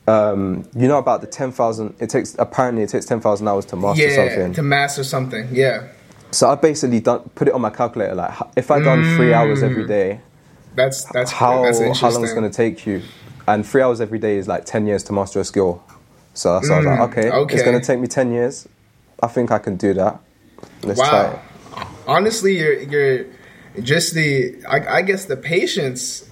Um, 0.07 0.69
you 0.77 0.87
know 0.87 0.99
about 0.99 1.21
the 1.23 1.27
ten 1.27 1.51
thousand. 1.53 1.95
It 1.99 2.11
takes 2.11 2.37
apparently 2.38 2.83
it 2.83 2.90
takes 2.90 3.07
ten 3.07 3.21
thousand 3.21 3.49
hours 3.49 3.64
to 3.67 3.77
master 3.77 4.07
yeah, 4.07 4.14
something. 4.14 4.53
to 4.55 4.62
master 4.62 5.05
something. 5.05 5.49
Yeah, 5.51 5.88
so 6.31 6.51
I 6.51 6.57
basically 6.57 7.01
done, 7.01 7.21
put 7.35 7.49
it 7.49 7.55
on 7.55 7.61
my 7.62 7.71
calculator. 7.71 8.14
Like, 8.14 8.35
if 8.57 8.71
I 8.71 8.81
done 8.81 9.03
three 9.17 9.33
hours 9.33 9.61
Mm. 9.61 9.71
every 9.71 9.87
day, 9.87 10.21
that's 10.75 11.05
that's 11.07 11.31
how 11.33 11.62
that's 11.62 11.79
how 12.01 12.11
long 12.11 12.23
it's 12.25 12.35
going 12.35 12.51
to 12.51 12.55
take 12.55 12.87
you 12.87 13.03
and 13.47 13.67
three 13.67 13.83
hours 13.83 14.01
every 14.01 14.19
day 14.19 14.37
is 14.38 14.49
like 14.49 14.64
10 14.64 14.87
years 14.87 15.03
to 15.05 15.12
master 15.12 15.38
a 15.40 15.45
skill 15.45 15.83
so, 16.33 16.61
so 16.62 16.75
i 16.75 16.77
was 16.79 16.87
like 16.87 17.01
okay, 17.11 17.29
Mm, 17.31 17.33
okay. 17.45 17.55
it's 17.55 17.62
going 17.62 17.79
to 17.79 17.87
take 17.87 18.01
me 18.01 18.07
10 18.09 18.33
years 18.33 18.67
i 19.23 19.27
think 19.27 19.51
i 19.51 19.59
can 19.59 19.77
do 19.77 19.93
that 19.95 20.19
let's 20.83 20.99
try 20.99 21.31
it 21.33 21.38
Honestly, 22.07 22.59
you're 22.59 22.81
you're 22.83 23.27
just 23.83 24.14
the 24.14 24.57
I, 24.69 24.99
I 24.99 25.03
guess 25.03 25.25
the 25.27 25.37
patience 25.37 26.29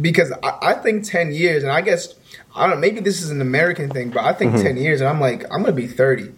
because 0.00 0.32
I, 0.42 0.58
I 0.62 0.72
think 0.74 1.04
ten 1.04 1.32
years 1.32 1.62
and 1.62 1.72
I 1.72 1.80
guess 1.80 2.14
I 2.54 2.62
don't 2.66 2.70
know 2.76 2.80
maybe 2.80 3.00
this 3.00 3.20
is 3.22 3.30
an 3.30 3.40
American 3.40 3.90
thing 3.90 4.10
but 4.10 4.24
I 4.24 4.32
think 4.32 4.52
Mm-hmm. 4.54 4.62
ten 4.62 4.76
years 4.76 5.00
and 5.00 5.08
I'm 5.08 5.20
like 5.20 5.44
I'm 5.52 5.60
gonna 5.62 5.72
be 5.72 5.86
thirty 5.86 6.32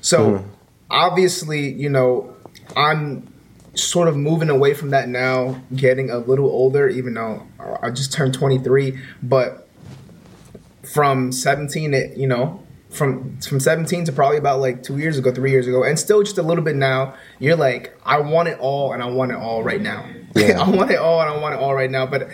so 0.00 0.44
obviously 0.90 1.72
you 1.72 1.88
know 1.88 2.34
I'm 2.76 3.32
sort 3.74 4.08
of 4.08 4.16
moving 4.16 4.50
away 4.50 4.74
from 4.74 4.90
that 4.90 5.08
now 5.08 5.60
getting 5.74 6.10
a 6.10 6.18
little 6.18 6.50
older 6.50 6.88
even 6.88 7.14
though 7.14 7.46
I 7.82 7.88
just 7.90 8.12
turned 8.12 8.34
23 8.34 8.98
but 9.22 9.66
from 10.82 11.32
17 11.32 11.94
it 11.94 12.16
you 12.16 12.26
know 12.26 12.60
from 12.90 13.38
from 13.40 13.60
17 13.60 14.04
to 14.04 14.12
probably 14.12 14.36
about 14.36 14.60
like 14.60 14.82
two 14.82 14.98
years 14.98 15.16
ago 15.16 15.32
three 15.32 15.50
years 15.50 15.66
ago 15.66 15.82
and 15.84 15.98
still 15.98 16.22
just 16.22 16.36
a 16.36 16.42
little 16.42 16.62
bit 16.64 16.76
now 16.76 17.14
you're 17.38 17.56
like 17.56 17.96
i 18.04 18.18
want 18.20 18.48
it 18.48 18.58
all 18.58 18.92
and 18.92 19.02
i 19.02 19.06
want 19.06 19.30
it 19.30 19.36
all 19.36 19.62
right 19.62 19.80
now 19.80 20.04
Yeah. 20.34 20.60
i 20.60 20.68
want 20.68 20.90
it 20.90 20.98
all 20.98 21.20
and 21.22 21.30
i 21.30 21.36
want 21.40 21.54
it 21.54 21.60
all 21.60 21.74
right 21.74 21.90
now 21.90 22.04
but 22.04 22.28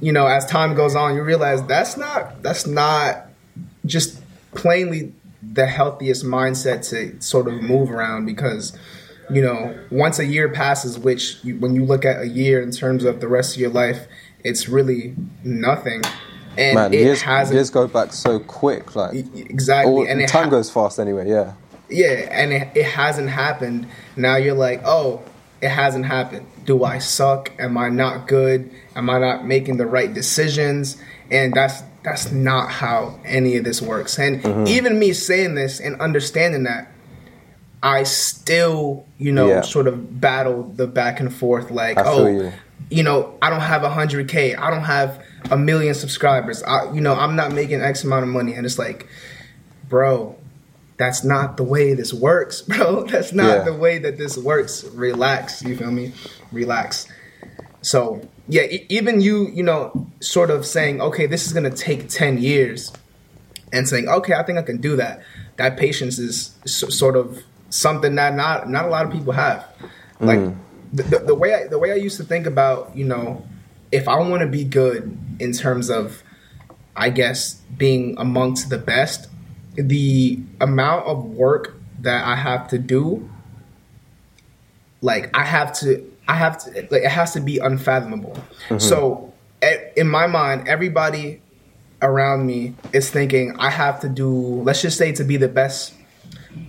you 0.00 0.12
know 0.12 0.26
as 0.26 0.46
time 0.46 0.74
goes 0.74 0.94
on 0.94 1.14
you 1.14 1.22
realize 1.22 1.62
that's 1.66 1.96
not 1.96 2.42
that's 2.42 2.66
not 2.66 3.26
just 3.86 4.20
plainly 4.54 5.12
the 5.42 5.66
healthiest 5.66 6.24
mindset 6.24 6.88
to 6.88 7.20
sort 7.22 7.48
of 7.48 7.62
move 7.62 7.90
around 7.90 8.26
because 8.26 8.76
you 9.30 9.42
know 9.42 9.78
once 9.90 10.18
a 10.18 10.24
year 10.24 10.48
passes 10.48 10.98
which 10.98 11.42
you, 11.44 11.56
when 11.58 11.74
you 11.74 11.84
look 11.84 12.04
at 12.04 12.20
a 12.20 12.28
year 12.28 12.62
in 12.62 12.70
terms 12.70 13.04
of 13.04 13.20
the 13.20 13.28
rest 13.28 13.54
of 13.54 13.60
your 13.60 13.70
life 13.70 14.06
it's 14.42 14.68
really 14.68 15.14
nothing. 15.44 16.02
And 16.56 16.74
man 16.74 16.92
it 16.92 17.00
years, 17.00 17.24
years 17.24 17.70
go 17.70 17.86
back 17.86 18.12
so 18.12 18.40
quick 18.40 18.96
like 18.96 19.14
exactly 19.36 19.92
all, 19.92 20.06
and 20.06 20.26
time 20.26 20.44
ha- 20.44 20.50
goes 20.50 20.70
fast 20.70 20.98
anyway 20.98 21.28
yeah. 21.28 21.54
yeah 21.88 22.28
and 22.30 22.52
it, 22.52 22.68
it 22.74 22.86
hasn't 22.86 23.30
happened. 23.30 23.86
Now 24.16 24.36
you're 24.36 24.54
like 24.54 24.82
oh 24.84 25.22
it 25.62 25.68
hasn't 25.68 26.06
happened 26.06 26.46
do 26.70 26.84
i 26.84 26.98
suck 26.98 27.50
am 27.58 27.76
i 27.76 27.88
not 27.88 28.28
good 28.28 28.70
am 28.94 29.10
i 29.10 29.18
not 29.18 29.44
making 29.44 29.76
the 29.76 29.86
right 29.86 30.14
decisions 30.14 30.96
and 31.30 31.52
that's 31.54 31.82
that's 32.04 32.30
not 32.30 32.70
how 32.70 33.18
any 33.24 33.56
of 33.56 33.64
this 33.64 33.82
works 33.82 34.18
and 34.18 34.40
Mm-hmm. 34.42 34.66
even 34.68 34.98
me 34.98 35.12
saying 35.12 35.54
this 35.56 35.80
and 35.80 36.00
understanding 36.00 36.62
that 36.64 36.92
i 37.82 38.04
still 38.04 39.04
you 39.18 39.32
know 39.32 39.48
Yeah. 39.48 39.62
sort 39.62 39.86
of 39.88 40.20
battle 40.20 40.62
the 40.80 40.86
back 40.86 41.18
and 41.18 41.34
forth 41.34 41.70
like 41.72 41.98
oh 41.98 42.26
you. 42.26 42.52
you 42.88 43.02
know, 43.02 43.34
I 43.42 43.50
don't 43.50 43.60
have 43.74 43.82
a 43.84 43.90
hundred 43.90 44.28
K, 44.28 44.54
I 44.54 44.70
don't 44.70 44.82
have 44.98 45.22
a 45.50 45.56
million 45.56 45.94
subscribers. 45.94 46.62
I, 46.62 46.90
you 46.92 47.00
know, 47.00 47.14
I'm 47.14 47.36
not 47.36 47.52
making 47.52 47.80
X 47.82 48.02
amount 48.04 48.24
of 48.24 48.30
money, 48.30 48.52
and 48.54 48.64
it's 48.66 48.78
like, 48.78 49.06
bro, 49.88 50.34
that's 51.00 51.24
not 51.24 51.56
the 51.56 51.64
way 51.64 51.94
this 51.94 52.12
works, 52.12 52.60
bro. 52.70 53.04
That's 53.04 53.32
not 53.32 53.58
Yeah. 53.58 53.64
the 53.64 53.74
way 53.74 53.98
that 53.98 54.18
this 54.18 54.36
works. 54.36 54.84
Relax, 54.84 55.62
you 55.62 55.74
feel 55.76 55.90
me? 55.90 56.12
Relax. 56.52 57.08
So 57.82 58.20
yeah, 58.46 58.62
e- 58.64 58.86
even 58.90 59.20
you, 59.22 59.48
you 59.48 59.62
know, 59.62 60.06
sort 60.20 60.50
of 60.50 60.66
saying, 60.66 61.00
okay, 61.00 61.26
this 61.26 61.46
is 61.46 61.52
gonna 61.54 61.70
take 61.70 62.08
ten 62.10 62.36
years, 62.38 62.92
and 63.72 63.88
saying, 63.88 64.08
okay, 64.08 64.34
I 64.34 64.42
think 64.42 64.58
I 64.58 64.62
can 64.62 64.76
do 64.78 64.96
that. 64.96 65.22
That 65.56 65.78
patience 65.78 66.18
is 66.18 66.54
s- 66.64 66.94
sort 66.94 67.16
of 67.16 67.38
something 67.70 68.16
that 68.16 68.34
not 68.34 68.68
not 68.68 68.84
a 68.84 68.88
lot 68.88 69.06
of 69.06 69.12
people 69.12 69.32
have. 69.32 69.66
Like 70.20 70.38
mm. 70.40 70.54
the, 70.92 71.02
the, 71.04 71.18
the 71.20 71.34
way 71.34 71.54
I, 71.54 71.66
the 71.68 71.78
way 71.78 71.92
I 71.92 71.94
used 71.96 72.18
to 72.18 72.24
think 72.24 72.44
about, 72.46 72.94
you 72.94 73.06
know, 73.06 73.46
if 73.90 74.06
I 74.06 74.18
want 74.18 74.42
to 74.42 74.46
be 74.48 74.64
good 74.64 75.16
in 75.38 75.52
terms 75.52 75.88
of, 75.88 76.22
I 76.94 77.08
guess, 77.08 77.54
being 77.78 78.16
amongst 78.18 78.68
the 78.68 78.76
best, 78.76 79.29
the 79.74 80.38
amount 80.60 81.06
of 81.06 81.24
work 81.24 81.76
that 82.00 82.26
I 82.26 82.36
have 82.36 82.68
to 82.68 82.78
do, 82.78 83.28
like 85.00 85.36
I 85.36 85.44
have 85.44 85.72
to, 85.80 86.10
I 86.28 86.34
have 86.34 86.58
to, 86.64 86.70
like 86.90 87.02
it 87.02 87.10
has 87.10 87.32
to 87.34 87.40
be 87.40 87.58
unfathomable. 87.58 88.32
Mm-hmm. 88.68 88.78
So, 88.78 89.32
e- 89.62 89.90
in 89.96 90.08
my 90.08 90.26
mind, 90.26 90.68
everybody 90.68 91.40
around 92.02 92.46
me 92.46 92.74
is 92.92 93.10
thinking 93.10 93.54
I 93.58 93.70
have 93.70 94.00
to 94.00 94.08
do, 94.08 94.30
let's 94.62 94.82
just 94.82 94.98
say, 94.98 95.12
to 95.12 95.24
be 95.24 95.36
the 95.36 95.48
best 95.48 95.94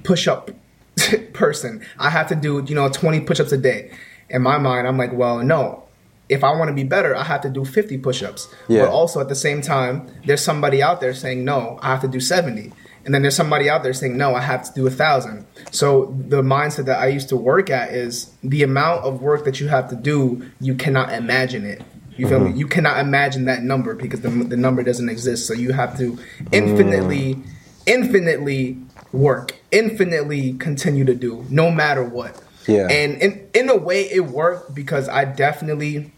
push 0.04 0.28
up 0.28 0.52
person, 1.34 1.86
I 1.98 2.10
have 2.10 2.28
to 2.28 2.36
do, 2.36 2.64
you 2.68 2.76
know, 2.76 2.90
20 2.90 3.22
push 3.22 3.40
ups 3.40 3.52
a 3.52 3.58
day. 3.58 3.92
In 4.30 4.42
my 4.42 4.58
mind, 4.58 4.88
I'm 4.88 4.98
like, 4.98 5.14
well, 5.14 5.40
no. 5.40 5.84
If 6.30 6.46
I 6.46 6.52
want 6.52 6.70
to 6.70 6.74
be 6.74 6.86
better, 6.86 7.14
I 7.14 7.24
have 7.24 7.42
to 7.42 7.50
do 7.50 7.66
50 7.66 7.98
push 7.98 8.24
ups. 8.24 8.48
Yeah. 8.70 8.86
But 8.86 8.92
also 8.92 9.20
at 9.20 9.28
the 9.28 9.36
same 9.36 9.62
time, 9.62 10.08
there's 10.26 10.42
somebody 10.42 10.82
out 10.82 11.02
there 11.02 11.14
saying, 11.14 11.44
no, 11.44 11.78
I 11.82 11.88
have 11.88 12.02
to 12.02 12.08
do 12.08 12.22
70. 12.22 12.72
And 13.04 13.14
then 13.14 13.22
there's 13.22 13.36
somebody 13.36 13.70
out 13.70 13.84
there 13.84 13.94
saying, 13.94 14.18
no, 14.18 14.36
I 14.36 14.42
have 14.42 14.64
to 14.66 14.74
do 14.74 14.86
a 14.86 14.92
thousand. 14.92 15.46
So 15.72 16.16
the 16.28 16.42
mindset 16.42 16.86
that 16.86 17.00
I 17.00 17.08
used 17.08 17.30
to 17.30 17.38
work 17.38 17.70
at 17.70 17.94
is 17.94 18.32
the 18.44 18.64
amount 18.64 19.06
of 19.06 19.22
work 19.22 19.46
that 19.46 19.60
you 19.60 19.68
have 19.70 19.90
to 19.90 19.96
do, 19.96 20.50
you 20.60 20.76
cannot 20.76 21.12
imagine 21.12 21.66
it. 21.66 21.82
You 22.18 22.28
feel 22.28 22.40
me? 22.40 22.50
Mm-hmm. 22.50 22.60
You 22.60 22.68
cannot 22.68 23.00
imagine 23.00 23.46
that 23.46 23.64
number 23.64 23.96
because 23.96 24.22
the, 24.22 24.30
the 24.30 24.58
number 24.58 24.84
doesn't 24.84 25.10
exist. 25.10 25.48
So 25.48 25.54
you 25.54 25.72
have 25.72 25.98
to 25.98 26.20
infinitely, 26.52 27.36
mm. 27.36 27.48
infinitely 27.88 28.78
work, 29.12 29.56
infinitely 29.72 30.54
continue 30.54 31.06
to 31.06 31.16
do, 31.16 31.46
no 31.50 31.72
matter 31.72 32.04
what. 32.04 32.40
Yeah. 32.68 32.88
And 32.90 33.22
in 33.22 33.50
in 33.56 33.70
a 33.70 33.78
way, 33.78 34.04
it 34.04 34.26
worked 34.28 34.76
because 34.76 35.10
I 35.10 35.26
definitely, 35.26 36.12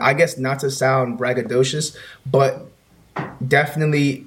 I 0.00 0.14
guess 0.14 0.38
not 0.38 0.60
to 0.60 0.70
sound 0.70 1.18
braggadocious, 1.18 1.96
but 2.24 2.66
definitely, 3.46 4.24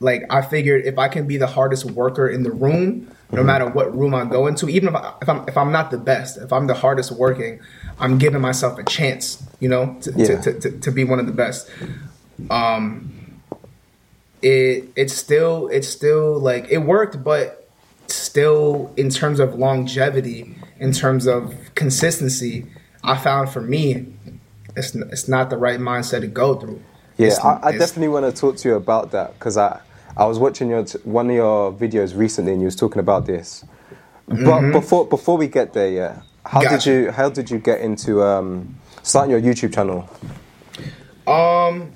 like 0.00 0.24
I 0.30 0.42
figured 0.42 0.84
if 0.84 0.98
I 0.98 1.08
can 1.08 1.26
be 1.26 1.36
the 1.36 1.46
hardest 1.46 1.84
worker 1.86 2.28
in 2.28 2.42
the 2.42 2.50
room, 2.50 3.10
no 3.32 3.42
matter 3.42 3.66
what 3.68 3.96
room 3.96 4.14
I 4.14 4.24
go 4.24 4.46
into, 4.46 4.68
even 4.68 4.88
if, 4.90 4.94
I, 4.94 5.14
if 5.22 5.28
I'm 5.28 5.48
if 5.48 5.56
I'm 5.56 5.72
not 5.72 5.90
the 5.90 5.98
best, 5.98 6.36
if 6.38 6.52
I'm 6.52 6.66
the 6.66 6.74
hardest 6.74 7.12
working, 7.12 7.60
I'm 7.98 8.18
giving 8.18 8.40
myself 8.40 8.78
a 8.78 8.84
chance, 8.84 9.42
you 9.58 9.68
know, 9.68 9.96
to, 10.02 10.12
Yeah. 10.16 10.26
to, 10.40 10.52
to, 10.52 10.60
to, 10.60 10.78
to 10.80 10.90
be 10.92 11.04
one 11.04 11.18
of 11.18 11.26
the 11.26 11.32
best. 11.32 11.68
Um, 12.50 13.12
it 14.42 14.84
it's 14.96 15.14
still 15.14 15.68
it's 15.68 15.88
still 15.88 16.38
like 16.38 16.66
it 16.70 16.78
worked, 16.78 17.24
but 17.24 17.68
still 18.06 18.92
in 18.96 19.08
terms 19.10 19.40
of 19.40 19.54
longevity, 19.54 20.54
in 20.78 20.92
terms 20.92 21.26
of 21.26 21.54
consistency, 21.74 22.66
I 23.02 23.16
found 23.16 23.50
for 23.50 23.60
me, 23.62 24.06
it's 24.76 24.94
it's 24.94 25.26
not 25.26 25.48
the 25.50 25.56
right 25.56 25.80
mindset 25.80 26.20
to 26.20 26.26
go 26.26 26.54
through. 26.54 26.82
Yeah, 27.16 27.26
It's- 27.28 27.44
I, 27.44 27.52
I 27.62 27.68
it's- 27.70 27.78
definitely 27.78 28.08
want 28.08 28.26
to 28.34 28.40
talk 28.40 28.56
to 28.58 28.68
you 28.68 28.74
about 28.74 29.10
that 29.12 29.34
because 29.38 29.56
I, 29.56 29.80
I 30.16 30.24
was 30.26 30.38
watching 30.38 30.68
your 30.70 30.84
t- 30.84 30.98
one 31.04 31.28
of 31.30 31.36
your 31.36 31.72
videos 31.72 32.16
recently 32.16 32.52
and 32.52 32.60
you 32.60 32.66
was 32.66 32.76
talking 32.76 33.00
about 33.00 33.26
this. 33.26 33.64
But 34.28 34.72
before 34.72 35.06
before 35.06 35.36
we 35.38 35.46
get 35.46 35.72
there, 35.72 35.88
yeah, 35.88 36.22
how 36.44 36.60
did 36.60 36.70
Mm-hmm. 36.80 36.90
You 37.06 37.10
how 37.12 37.28
did 37.30 37.50
you 37.50 37.58
get 37.58 37.80
into 37.80 38.22
um, 38.24 38.76
starting 39.02 39.30
your 39.30 39.40
YouTube 39.40 39.72
channel? 39.74 40.08
Um, 41.26 41.92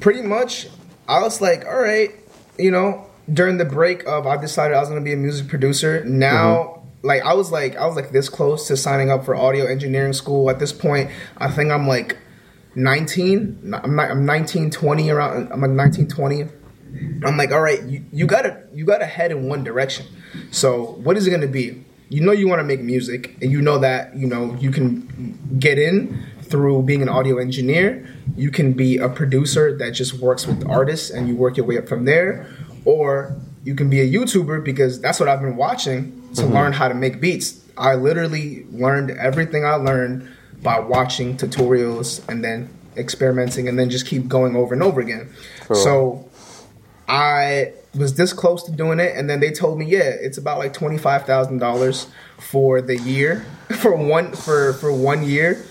pretty 0.00 0.22
much, 0.22 0.68
I 1.08 1.20
was 1.20 1.40
like, 1.40 1.64
all 1.66 1.80
right, 1.80 2.10
you 2.58 2.70
know, 2.70 3.06
during 3.32 3.56
the 3.58 3.64
break 3.64 4.04
of, 4.06 4.26
I 4.26 4.36
decided 4.36 4.76
I 4.76 4.80
was 4.80 4.88
gonna 4.88 5.00
be 5.00 5.12
a 5.12 5.16
music 5.16 5.48
producer. 5.48 6.04
Now, 6.04 6.82
like, 7.02 7.22
I 7.22 7.34
was 7.34 7.50
like, 7.52 7.76
I 7.76 7.86
was 7.86 7.96
like 7.96 8.10
this 8.12 8.28
close 8.28 8.66
to 8.68 8.76
signing 8.76 9.10
up 9.10 9.24
for 9.24 9.34
audio 9.34 9.66
engineering 9.66 10.12
school. 10.12 10.50
At 10.50 10.58
this 10.58 10.72
point, 10.72 11.10
I 11.38 11.50
think 11.50 11.70
I'm 11.70 11.86
like 11.88 12.16
19. 12.76 13.74
I'm 13.82 13.96
not, 13.96 14.10
I'm 14.10 14.24
19, 14.26 14.70
20 14.70 15.10
around. 15.10 15.52
I'm 15.52 15.60
like 15.60 15.70
19, 15.70 16.08
20. 16.08 16.42
I'm 17.24 17.36
like, 17.36 17.50
all 17.50 17.60
right, 17.60 17.82
you, 17.82 18.04
you 18.12 18.26
gotta 18.26 18.62
you 18.72 18.84
gotta 18.84 19.06
head 19.06 19.30
in 19.30 19.48
one 19.48 19.64
direction. 19.64 20.06
So 20.50 20.92
what 21.02 21.16
is 21.16 21.26
it 21.26 21.30
gonna 21.30 21.46
be? 21.46 21.84
You 22.08 22.20
know 22.20 22.32
you 22.32 22.46
want 22.46 22.60
to 22.60 22.64
make 22.64 22.80
music, 22.80 23.36
and 23.42 23.50
you 23.50 23.60
know 23.60 23.78
that 23.78 24.16
you 24.16 24.26
know 24.26 24.54
you 24.60 24.70
can 24.70 25.58
get 25.58 25.78
in 25.78 26.24
through 26.42 26.82
being 26.82 27.02
an 27.02 27.08
audio 27.08 27.38
engineer. 27.38 28.08
You 28.36 28.50
can 28.50 28.72
be 28.72 28.98
a 28.98 29.08
producer 29.08 29.76
that 29.78 29.90
just 29.90 30.14
works 30.14 30.46
with 30.46 30.66
artists, 30.68 31.10
and 31.10 31.28
you 31.28 31.34
work 31.34 31.56
your 31.56 31.66
way 31.66 31.78
up 31.78 31.88
from 31.88 32.04
there, 32.04 32.48
or 32.84 33.36
you 33.64 33.74
can 33.74 33.90
be 33.90 34.00
a 34.00 34.08
YouTuber 34.08 34.64
because 34.64 35.00
that's 35.00 35.18
what 35.18 35.28
I've 35.28 35.40
been 35.40 35.56
watching 35.56 36.12
to 36.34 36.42
mm-hmm. 36.42 36.54
learn 36.54 36.72
how 36.72 36.88
to 36.88 36.94
make 36.94 37.20
beats. 37.20 37.64
I 37.76 37.96
literally 37.96 38.64
learned 38.70 39.10
everything 39.10 39.64
I 39.64 39.74
learned 39.74 40.30
by 40.62 40.78
watching 40.80 41.36
tutorials 41.36 42.26
and 42.28 42.42
then 42.44 42.68
experimenting, 42.96 43.68
and 43.68 43.78
then 43.78 43.90
just 43.90 44.06
keep 44.06 44.26
going 44.28 44.56
over 44.56 44.72
and 44.74 44.82
over 44.82 45.00
again. 45.00 45.28
Cool. 45.66 45.76
So 45.76 46.30
I 47.08 47.72
was 47.94 48.14
this 48.14 48.32
close 48.32 48.62
to 48.64 48.72
doing 48.72 49.00
it, 49.00 49.16
and 49.16 49.28
then 49.30 49.40
they 49.40 49.50
told 49.50 49.78
me, 49.78 49.86
yeah, 49.86 49.98
it's 50.02 50.38
about 50.38 50.58
like 50.58 50.72
twenty 50.72 50.98
five 50.98 51.24
thousand 51.24 51.58
dollars 51.58 52.06
for 52.38 52.80
the 52.80 52.96
year, 52.98 53.44
for 53.78 53.94
one 53.96 54.32
for 54.32 54.72
for 54.74 54.92
one 54.92 55.24
year, 55.24 55.64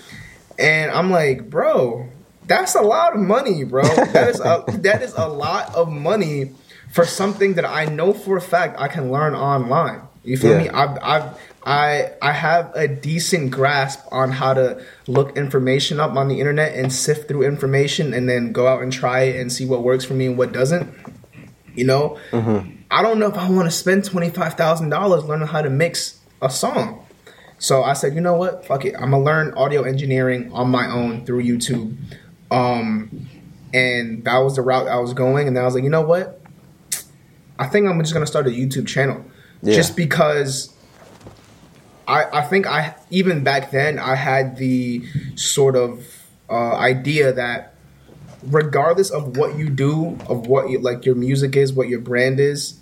and 0.58 0.90
I'm 0.90 1.10
like, 1.10 1.50
bro, 1.50 2.08
that's 2.46 2.74
a 2.74 2.82
lot 2.82 3.14
of 3.14 3.20
money, 3.20 3.64
bro. 3.64 3.82
That 4.12 4.28
is 4.30 4.40
a 4.40 4.64
that 4.78 5.02
is 5.02 5.12
a 5.16 5.28
lot 5.28 5.74
of 5.74 5.88
money 5.90 6.52
for 6.92 7.04
something 7.04 7.54
that 7.54 7.64
I 7.64 7.84
know 7.86 8.12
for 8.12 8.36
a 8.36 8.40
fact 8.40 8.80
I 8.80 8.88
can 8.88 9.10
learn 9.10 9.34
online. 9.34 10.02
You 10.24 10.36
feel 10.36 10.52
Yeah. 10.52 10.58
me? 10.62 10.68
I've, 10.70 10.98
I've 11.02 11.38
I 11.66 12.12
I 12.22 12.30
have 12.32 12.70
a 12.76 12.86
decent 12.86 13.50
grasp 13.50 14.00
on 14.12 14.30
how 14.30 14.54
to 14.54 14.80
look 15.08 15.36
information 15.36 15.98
up 15.98 16.12
on 16.14 16.28
the 16.28 16.38
internet 16.38 16.74
and 16.74 16.92
sift 16.92 17.26
through 17.26 17.42
information 17.42 18.14
and 18.14 18.28
then 18.28 18.52
go 18.52 18.68
out 18.68 18.82
and 18.82 18.92
try 18.92 19.22
it 19.22 19.40
and 19.40 19.52
see 19.52 19.66
what 19.66 19.82
works 19.82 20.04
for 20.04 20.14
me 20.14 20.26
and 20.26 20.38
what 20.38 20.52
doesn't. 20.52 20.88
You 21.74 21.84
know, 21.84 22.18
I 22.32 23.02
don't 23.02 23.18
know 23.18 23.26
if 23.26 23.34
I 23.36 23.50
want 23.50 23.66
to 23.66 23.72
spend 23.72 24.04
twenty 24.04 24.30
five 24.30 24.54
thousand 24.54 24.90
dollars 24.90 25.24
learning 25.24 25.48
how 25.48 25.60
to 25.60 25.68
mix 25.68 26.20
a 26.40 26.48
song. 26.48 27.04
So 27.58 27.82
I 27.82 27.94
said, 27.94 28.14
you 28.14 28.20
know 28.20 28.34
what? 28.34 28.64
Fuck 28.64 28.84
it. 28.84 28.94
I'm 28.94 29.10
gonna 29.10 29.20
learn 29.22 29.52
audio 29.54 29.82
engineering 29.82 30.52
on 30.52 30.68
my 30.70 30.86
own 30.88 31.26
through 31.26 31.42
YouTube. 31.42 31.96
Um, 32.50 33.26
and 33.74 34.24
that 34.24 34.38
was 34.38 34.54
the 34.56 34.62
route 34.62 34.86
I 34.86 34.98
was 35.00 35.14
going. 35.14 35.48
And 35.48 35.56
then 35.56 35.64
I 35.64 35.66
was 35.66 35.74
like, 35.74 35.82
you 35.84 35.90
know 35.90 36.02
what? 36.02 36.40
I 37.58 37.66
think 37.66 37.88
I'm 37.88 37.98
just 38.00 38.12
gonna 38.12 38.26
start 38.26 38.46
a 38.46 38.50
YouTube 38.50 38.86
channel, 38.86 39.24
Yeah. 39.62 39.74
just 39.74 39.96
because. 39.96 40.72
I, 42.06 42.40
I 42.40 42.42
think 42.42 42.66
I 42.66 42.94
even 43.10 43.42
back 43.42 43.70
then 43.70 43.98
I 43.98 44.14
had 44.14 44.56
the 44.56 45.04
sort 45.34 45.76
of 45.76 46.06
uh, 46.48 46.74
idea 46.76 47.32
that 47.32 47.74
regardless 48.44 49.10
of 49.10 49.36
what 49.36 49.58
you 49.58 49.68
do, 49.68 50.16
of 50.28 50.46
what 50.46 50.70
you, 50.70 50.78
like 50.78 51.04
your 51.04 51.16
music 51.16 51.56
is, 51.56 51.72
what 51.72 51.88
your 51.88 52.00
brand 52.00 52.38
is, 52.38 52.78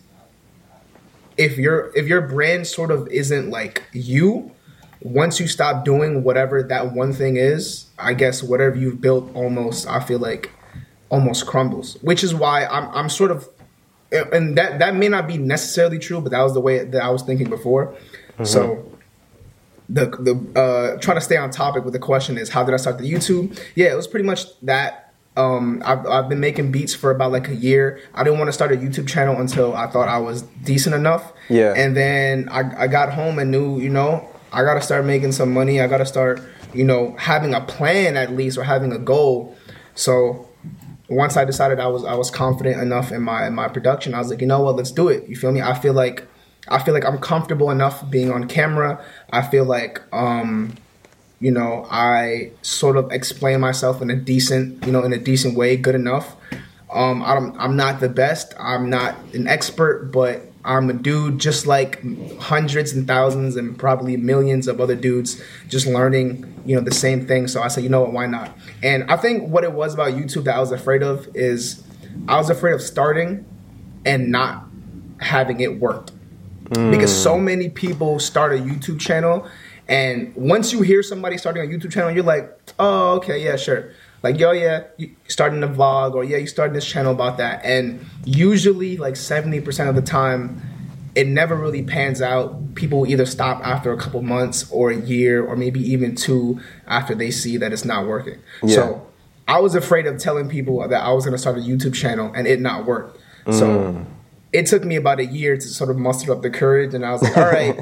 if 1.37 1.57
your 1.57 1.91
if 1.97 2.07
your 2.07 2.21
brand 2.21 2.67
sort 2.67 2.91
of 2.91 3.09
isn't 3.09 3.51
like 3.51 3.83
you, 3.93 4.53
once 5.01 5.41
you 5.41 5.49
stop 5.49 5.85
doing 5.85 6.23
whatever 6.23 6.63
that 6.63 6.93
one 6.93 7.13
thing 7.13 7.37
is, 7.37 7.87
I 7.99 8.15
guess 8.15 8.43
whatever 8.43 8.77
you've 8.77 9.01
built 9.01 9.35
almost 9.35 9.89
I 9.89 10.01
feel 10.01 10.19
like 10.19 10.51
almost 11.09 11.47
crumbles. 11.47 11.97
Which 12.03 12.23
is 12.23 12.35
why 12.35 12.67
I'm 12.67 12.89
I'm 12.91 13.09
sort 13.09 13.31
of 13.31 13.49
and 14.13 14.57
that 14.59 14.79
that 14.79 14.95
may 14.95 15.09
not 15.09 15.27
be 15.27 15.39
necessarily 15.39 15.99
true, 15.99 16.21
but 16.21 16.31
that 16.33 16.43
was 16.43 16.55
the 16.55 16.61
way 16.61 16.85
that 16.85 17.03
I 17.03 17.09
was 17.09 17.23
thinking 17.23 17.49
before. 17.49 17.95
So 18.43 18.94
the 19.89 20.07
the 20.07 20.61
uh, 20.61 21.01
trying 21.01 21.17
to 21.17 21.21
stay 21.21 21.37
on 21.37 21.51
topic 21.51 21.85
with 21.85 21.93
the 21.93 21.99
question 21.99 22.39
is 22.39 22.49
how 22.49 22.65
did 22.65 22.75
I 22.75 22.79
start 22.79 22.99
the 22.99 23.11
YouTube? 23.11 23.59
Yeah, 23.75 23.93
it 23.93 23.97
was 23.97 24.07
pretty 24.07 24.27
much 24.27 24.59
that. 24.63 25.01
Um, 25.37 25.83
I've, 25.85 26.07
I've 26.07 26.29
been 26.29 26.39
making 26.39 26.71
beats 26.71 26.95
for 26.95 27.11
about 27.11 27.33
like 27.33 27.49
a 27.49 27.57
year. 27.57 28.01
I 28.15 28.23
didn't 28.23 28.39
want 28.39 28.49
to 28.49 28.53
start 28.53 28.71
a 28.71 28.77
YouTube 28.77 29.09
channel 29.09 29.41
until 29.41 29.75
I 29.75 29.89
thought 29.89 30.09
I 30.09 30.19
was 30.19 30.43
decent 30.63 30.95
enough. 30.95 31.33
Yeah. 31.49 31.75
And 31.77 31.97
then 31.97 32.49
I, 32.51 32.85
I 32.85 32.87
got 32.87 33.13
home 33.13 33.41
and 33.41 33.51
knew, 33.51 33.81
you 33.81 33.91
know, 33.91 34.29
I 34.53 34.63
got 34.63 34.75
to 34.75 34.81
start 34.81 35.05
making 35.05 35.33
some 35.33 35.53
money. 35.53 35.81
I 35.81 35.89
got 35.89 35.99
to 35.99 36.07
start, 36.07 36.41
you 36.73 36.85
know, 36.85 37.17
having 37.19 37.53
a 37.53 37.61
plan 37.61 38.17
at 38.17 38.31
least 38.31 38.57
or 38.57 38.63
having 38.63 38.93
a 38.93 38.99
goal. 38.99 39.57
So 39.97 40.49
once 41.09 41.37
I 41.37 41.45
decided 41.45 41.81
I 41.81 41.89
was 41.89 42.05
I 42.05 42.15
was 42.15 42.31
confident 42.31 42.81
enough 42.81 43.11
in 43.11 43.23
my 43.23 43.47
in 43.47 43.55
my 43.55 43.67
production, 43.67 44.15
I 44.15 44.19
was 44.19 44.31
like, 44.31 44.41
you 44.41 44.47
know 44.47 44.61
what, 44.61 44.77
let's 44.77 44.93
do 44.93 45.09
it. 45.09 45.29
You 45.29 45.35
feel 45.35 45.51
me? 45.51 45.61
I 45.61 45.75
feel 45.75 45.95
like 45.95 46.29
I 46.69 46.83
feel 46.83 46.95
like 46.95 47.05
I'm 47.05 47.19
comfortable 47.19 47.71
enough 47.71 48.09
being 48.11 48.33
on 48.33 48.49
camera. 48.49 49.05
I 49.31 49.43
feel 49.43 49.65
like 49.65 50.03
um, 50.13 50.77
you 51.41 51.51
know, 51.51 51.87
I 51.91 52.53
sort 52.63 52.97
of 52.97 53.13
explain 53.13 53.61
myself 53.61 54.01
in 54.01 54.11
a 54.11 54.17
decent, 54.17 54.87
you 54.87 54.93
know, 54.93 55.03
in 55.05 55.13
a 55.13 55.19
decent 55.19 55.57
way, 55.57 55.77
good 55.77 55.95
enough. 55.95 56.37
Um, 56.91 57.23
I'm 57.23 57.59
I'm 57.61 57.77
not 57.77 58.01
the 58.01 58.09
best. 58.09 58.55
I'm 58.59 58.89
not 58.89 59.17
an 59.35 59.47
expert, 59.47 60.11
but 60.11 60.43
I'm 60.65 60.89
a 60.89 60.95
dude 60.95 61.39
just 61.39 61.67
like 61.67 62.03
hundreds 62.39 62.93
and 62.93 63.07
thousands 63.07 63.57
and 63.57 63.79
probably 63.79 64.17
millions 64.17 64.69
of 64.69 64.81
other 64.81 64.95
dudes 64.95 65.43
just 65.69 65.87
learning, 65.87 66.63
you 66.65 66.77
know, 66.77 66.83
the 66.83 66.95
same 66.95 67.27
thing. 67.27 67.49
So 67.49 67.61
I 67.61 67.69
said, 67.69 67.85
you 67.85 67.91
know 67.91 68.01
what, 68.01 68.13
why 68.13 68.27
not? 68.27 68.57
And 68.83 69.05
I 69.11 69.19
think 69.19 69.51
what 69.51 69.65
it 69.65 69.73
was 69.73 69.93
about 69.93 70.13
YouTube 70.13 70.45
that 70.45 70.57
I 70.57 70.61
was 70.61 70.73
afraid 70.73 71.03
of 71.03 71.29
is 71.35 71.83
I 72.27 72.39
was 72.39 72.49
afraid 72.49 72.73
of 72.73 72.81
starting 72.81 73.45
and 74.07 74.31
not 74.31 74.65
having 75.21 75.61
it 75.61 75.79
work 75.79 76.09
because 76.71 77.15
so 77.15 77.39
many 77.39 77.69
people 77.69 78.19
start 78.19 78.53
a 78.53 78.57
YouTube 78.57 79.01
channel, 79.01 79.47
and 79.89 80.35
once 80.35 80.73
you 80.73 80.83
hear 80.83 81.03
somebody 81.03 81.37
starting 81.37 81.63
a 81.63 81.67
YouTube 81.67 81.93
channel, 81.93 82.11
you're 82.11 82.25
like, 82.25 82.57
oh, 82.79 83.17
okay, 83.17 83.43
yeah, 83.43 83.57
sure. 83.57 83.91
Like, 84.23 84.39
yo, 84.39 84.53
yeah, 84.53 84.85
you 84.97 85.15
starting 85.29 85.63
a 85.63 85.69
vlog, 85.69 86.15
or 86.15 86.25
yeah, 86.25 86.39
you 86.39 86.47
starting 86.47 86.75
this 86.75 86.87
channel 86.87 87.13
about 87.13 87.37
that. 87.37 87.63
And 87.65 88.05
usually, 88.25 88.97
like 88.97 89.15
70% 89.15 89.89
of 89.89 89.95
the 89.95 90.03
time, 90.03 90.63
it 91.15 91.27
never 91.27 91.55
really 91.55 91.83
pans 91.83 92.23
out. 92.23 92.75
People 92.75 93.07
either 93.07 93.27
stop 93.27 93.61
after 93.63 93.93
a 93.93 93.99
couple 93.99 94.23
months, 94.23 94.71
or 94.71 94.91
a 94.91 94.97
year, 94.97 95.45
or 95.45 95.57
maybe 95.57 95.81
even 95.81 96.15
two 96.15 96.59
after 96.87 97.15
they 97.15 97.31
see 97.31 97.59
that 97.59 97.73
it's 97.73 97.85
not 97.85 98.07
working. 98.07 98.39
Yeah. 98.63 98.75
So, 98.75 99.07
I 99.47 99.61
was 99.61 99.75
afraid 99.75 100.07
of 100.07 100.19
telling 100.19 100.49
people 100.49 100.87
that 100.89 101.03
I 101.03 101.13
was 101.13 101.25
going 101.25 101.33
to 101.33 101.39
start 101.39 101.59
a 101.59 101.61
YouTube 101.61 101.95
channel 101.95 102.33
and 102.35 102.47
it 102.47 102.61
not 102.61 102.87
work. 102.87 103.19
So, 103.51 103.93
mm. 103.93 104.07
It 104.55 104.67
took 104.67 104.85
me 104.85 104.97
about 104.97 105.19
a 105.19 105.25
year 105.27 105.57
to 105.57 105.61
sort 105.79 105.91
of 105.91 105.99
muster 105.99 106.33
up 106.33 106.41
the 106.43 106.49
courage 106.51 106.95
and 106.95 107.05
I 107.05 107.11
was 107.13 107.23
like, 107.23 107.37
all 107.37 107.45
right, 107.45 107.77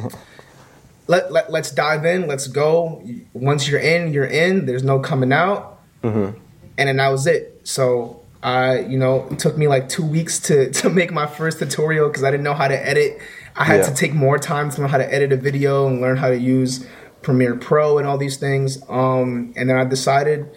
let, 1.07 1.31
let, 1.31 1.53
let's 1.53 1.71
dive 1.71 2.05
in, 2.05 2.27
let's 2.27 2.47
go. 2.49 3.03
Once 3.35 3.69
you're 3.69 3.81
in, 3.81 4.13
you're 4.13 4.25
in, 4.25 4.67
there's 4.67 4.83
no 4.83 4.99
coming 4.99 5.33
out. 5.33 5.79
And 6.03 6.89
then 6.89 6.97
that 6.97 7.09
was 7.11 7.27
it. 7.27 7.61
So 7.65 8.23
I, 8.43 8.81
you 8.81 8.99
know, 8.99 9.29
it 9.31 9.39
took 9.39 9.57
me 9.59 9.69
like 9.69 9.89
two 9.89 10.05
weeks 10.05 10.41
to, 10.49 10.71
to 10.81 10.91
make 10.91 11.13
my 11.13 11.27
first 11.27 11.59
tutorial 11.59 12.09
because 12.09 12.25
I 12.25 12.31
didn't 12.31 12.45
know 12.45 12.55
how 12.55 12.69
to 12.69 12.89
edit. 12.89 13.19
I 13.55 13.65
had 13.65 13.81
Yeah. 13.81 13.87
to 13.91 13.95
take 13.95 14.15
more 14.15 14.39
time 14.39 14.71
to 14.71 14.81
learn 14.81 14.91
how 14.91 14.99
to 14.99 15.15
edit 15.15 15.31
a 15.33 15.37
video 15.37 15.87
and 15.87 16.01
learn 16.01 16.17
how 16.17 16.29
to 16.31 16.39
use 16.39 16.87
Premiere 17.21 17.55
Pro 17.55 17.99
and 17.99 18.09
all 18.09 18.17
these 18.19 18.39
things. 18.39 18.83
Um, 18.89 19.53
and 19.57 19.69
then 19.69 19.77
I 19.77 19.85
decided, 19.85 20.51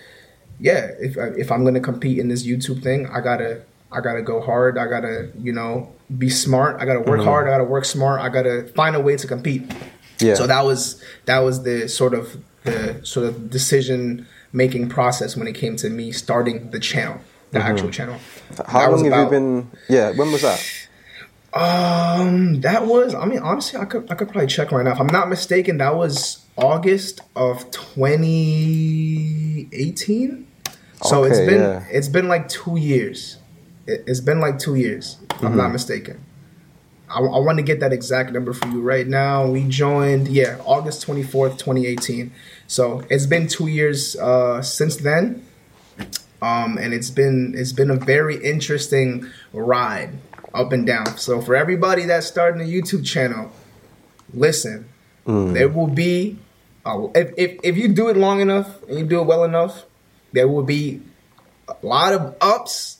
yeah, 0.59 0.91
if 0.99 1.17
if 1.17 1.51
I'm 1.51 1.65
gonna 1.65 1.81
compete 1.81 2.17
in 2.19 2.29
this 2.29 2.47
YouTube 2.47 2.81
thing, 2.81 3.05
I 3.07 3.19
gotta 3.19 3.61
I 3.95 4.01
gotta 4.01 4.21
go 4.21 4.41
hard. 4.41 4.77
I 4.77 4.87
gotta 4.87 5.31
you 5.39 5.53
know 5.53 5.93
be 6.17 6.29
smart. 6.29 6.79
I 6.79 6.85
gotta 6.85 7.01
work 7.01 7.21
hard. 7.21 7.47
I 7.47 7.51
gotta 7.51 7.63
work 7.63 7.85
smart. 7.85 8.21
I 8.21 8.29
gotta 8.29 8.67
find 8.75 8.95
a 8.95 8.99
way 8.99 9.15
to 9.17 9.27
compete. 9.27 9.71
Yeah. 10.19 10.35
So 10.35 10.47
that 10.47 10.65
was 10.65 11.01
that 11.25 11.39
was 11.39 11.63
the 11.63 11.87
sort 11.87 12.13
of 12.13 12.37
the 12.63 12.99
sort 13.03 13.27
of 13.27 13.49
decision 13.49 14.27
making 14.51 14.89
process 14.89 15.35
when 15.35 15.47
it 15.47 15.55
came 15.55 15.75
to 15.77 15.89
me 15.89 16.11
starting 16.11 16.69
the 16.71 16.79
channel, 16.79 17.19
the 17.51 17.59
actual 17.59 17.89
channel. 17.89 18.19
How 18.67 18.79
That 18.79 18.91
long 18.91 19.11
have 19.11 19.25
you 19.25 19.29
been? 19.29 19.71
Yeah, 19.89 20.11
when 20.11 20.31
was 20.31 20.41
that? 20.41 20.63
Um, 21.53 22.61
that 22.61 22.85
was. 22.85 23.15
I 23.15 23.25
mean, 23.25 23.39
honestly, 23.39 23.79
I 23.79 23.85
could 23.85 24.11
I 24.11 24.15
could 24.15 24.29
probably 24.29 24.47
check 24.47 24.71
right 24.71 24.83
now. 24.83 24.91
If 24.91 24.99
I'm 24.99 25.07
not 25.07 25.29
mistaken, 25.29 25.77
that 25.77 25.95
was 25.95 26.45
August 26.57 27.21
of 27.35 27.71
2018. 27.71 30.47
So 31.03 31.23
it's 31.23 31.39
been 31.39 31.61
yeah. 31.61 31.85
it's 31.89 32.09
been 32.09 32.27
like 32.27 32.49
two 32.49 32.77
years. 32.77 33.37
It, 33.87 34.03
it's 34.07 34.19
been 34.19 34.39
like 34.39 34.59
two 34.59 34.75
years. 34.75 35.17
If 35.31 35.43
I'm 35.43 35.57
not 35.57 35.71
mistaken. 35.71 36.23
I, 37.09 37.19
I 37.19 37.39
want 37.39 37.57
to 37.57 37.63
get 37.63 37.79
that 37.81 37.93
exact 37.93 38.31
number 38.31 38.53
for 38.53 38.67
you 38.67 38.81
right 38.81 39.07
now. 39.07 39.47
We 39.47 39.67
joined, 39.67 40.27
yeah, 40.27 40.57
August 40.65 41.05
24th, 41.05 41.59
2018. 41.59 42.31
So 42.67 43.03
it's 43.09 43.25
been 43.25 43.47
two 43.47 43.67
years 43.67 44.15
uh, 44.15 44.61
since 44.61 44.97
then. 44.97 45.45
Um, 46.41 46.77
and 46.77 46.93
it's 46.93 47.09
been 47.09 47.53
it's 47.55 47.71
been 47.71 47.89
a 47.89 47.95
very 47.95 48.43
interesting 48.43 49.27
ride 49.53 50.11
up 50.53 50.73
and 50.73 50.85
down. 50.85 51.17
So 51.17 51.41
for 51.41 51.55
everybody 51.55 52.05
that's 52.05 52.27
starting 52.27 52.61
a 52.61 52.65
YouTube 52.65 53.05
channel, 53.05 53.51
listen, 54.33 54.87
there 55.53 55.69
will 55.69 55.87
be 55.87 56.37
uh, 56.85 57.07
if, 57.15 57.33
if 57.37 57.59
if 57.63 57.77
you 57.77 57.87
do 57.87 58.09
it 58.09 58.17
long 58.17 58.41
enough 58.41 58.83
and 58.83 58.99
you 58.99 59.05
do 59.05 59.21
it 59.21 59.25
well 59.25 59.43
enough, 59.43 59.85
there 60.33 60.47
will 60.47 60.63
be 60.63 61.01
a 61.67 61.85
lot 61.85 62.13
of 62.13 62.35
ups. 62.41 62.94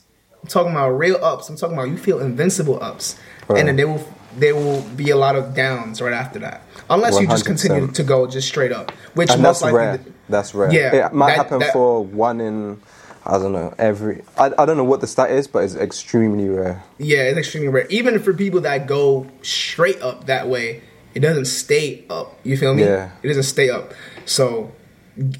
I'm 0.46 0.50
talking 0.50 0.70
about 0.72 0.90
real 0.90 1.16
ups. 1.24 1.48
I'm 1.48 1.56
talking 1.56 1.76
about 1.76 1.88
you 1.88 1.96
feel 1.98 2.20
invincible 2.20 2.80
ups, 2.80 3.18
Right. 3.48 3.58
and 3.58 3.68
then 3.68 3.74
there 3.76 3.88
will 3.88 4.06
there 4.38 4.54
will 4.54 4.82
be 4.94 5.10
a 5.10 5.16
lot 5.16 5.34
of 5.34 5.54
downs 5.54 6.00
right 6.00 6.12
after 6.12 6.38
that, 6.40 6.62
unless 6.88 7.18
you 7.18 7.26
just 7.26 7.44
continue 7.46 7.88
to 7.88 8.02
go 8.04 8.26
just 8.28 8.46
straight 8.46 8.70
up, 8.70 8.92
which 9.14 9.30
and 9.30 9.42
most 9.42 9.60
that's 9.60 9.72
likely. 9.72 9.78
rare. 9.78 10.00
That's 10.28 10.54
rare. 10.54 10.72
Yeah, 10.72 11.06
it 11.06 11.12
might 11.12 11.30
that- 11.30 11.36
happen 11.36 11.58
that- 11.60 11.72
for 11.72 12.04
one 12.04 12.40
in, 12.40 12.78
I 13.24 13.38
don't 13.38 13.52
know, 13.52 13.74
every. 13.76 14.22
I, 14.38 14.52
I 14.56 14.66
don't 14.66 14.76
know 14.76 14.84
what 14.84 15.00
the 15.00 15.08
stat 15.08 15.30
is, 15.32 15.48
but 15.48 15.64
it's 15.64 15.74
extremely 15.74 16.48
rare. 16.48 16.84
Yeah, 16.98 17.22
it's 17.22 17.38
extremely 17.38 17.70
rare. 17.70 17.86
Even 17.88 18.20
for 18.20 18.32
people 18.32 18.60
that 18.60 18.86
go 18.86 19.26
straight 19.42 20.00
up 20.00 20.26
that 20.26 20.48
way, 20.48 20.82
it 21.14 21.20
doesn't 21.20 21.46
stay 21.46 22.04
up. 22.08 22.38
You 22.44 22.56
feel 22.56 22.72
me? 22.74 22.84
Yeah. 22.84 23.10
It 23.24 23.28
doesn't 23.28 23.42
stay 23.44 23.68
up. 23.70 23.94
So 24.26 24.70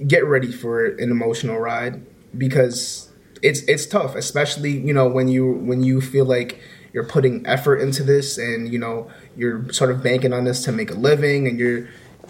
get 0.04 0.24
ready 0.26 0.50
for 0.50 0.84
an 0.86 1.10
emotional 1.12 1.58
ride 1.58 2.00
because 2.36 3.08
it's 3.42 3.60
it's 3.62 3.86
tough, 3.86 4.14
especially 4.14 4.70
you 4.70 4.92
know 4.92 5.08
when 5.08 5.28
you 5.28 5.52
when 5.52 5.82
you 5.82 6.00
feel 6.00 6.24
like 6.24 6.60
you're 6.92 7.04
putting 7.04 7.46
effort 7.46 7.76
into 7.76 8.02
this 8.02 8.38
and 8.38 8.72
you 8.72 8.78
know 8.78 9.10
you're 9.36 9.70
sort 9.72 9.90
of 9.90 10.02
banking 10.02 10.32
on 10.32 10.44
this 10.44 10.64
to 10.64 10.72
make 10.72 10.90
a 10.90 10.94
living 10.94 11.46
and 11.46 11.58
you're 11.58 11.88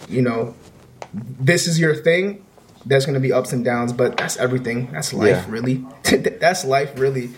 you 0.08 0.20
know 0.22 0.54
this 1.14 1.66
is 1.66 1.78
your 1.78 1.94
thing. 1.94 2.44
There's 2.84 3.06
gonna 3.06 3.20
be 3.20 3.32
ups 3.32 3.52
and 3.52 3.64
downs, 3.64 3.92
but 3.92 4.16
that's 4.16 4.36
everything. 4.36 4.90
That's 4.92 5.12
life, 5.12 5.28
Yeah. 5.28 5.44
really. 5.48 5.84
that's 6.40 6.64
life, 6.64 6.98
really, 6.98 7.30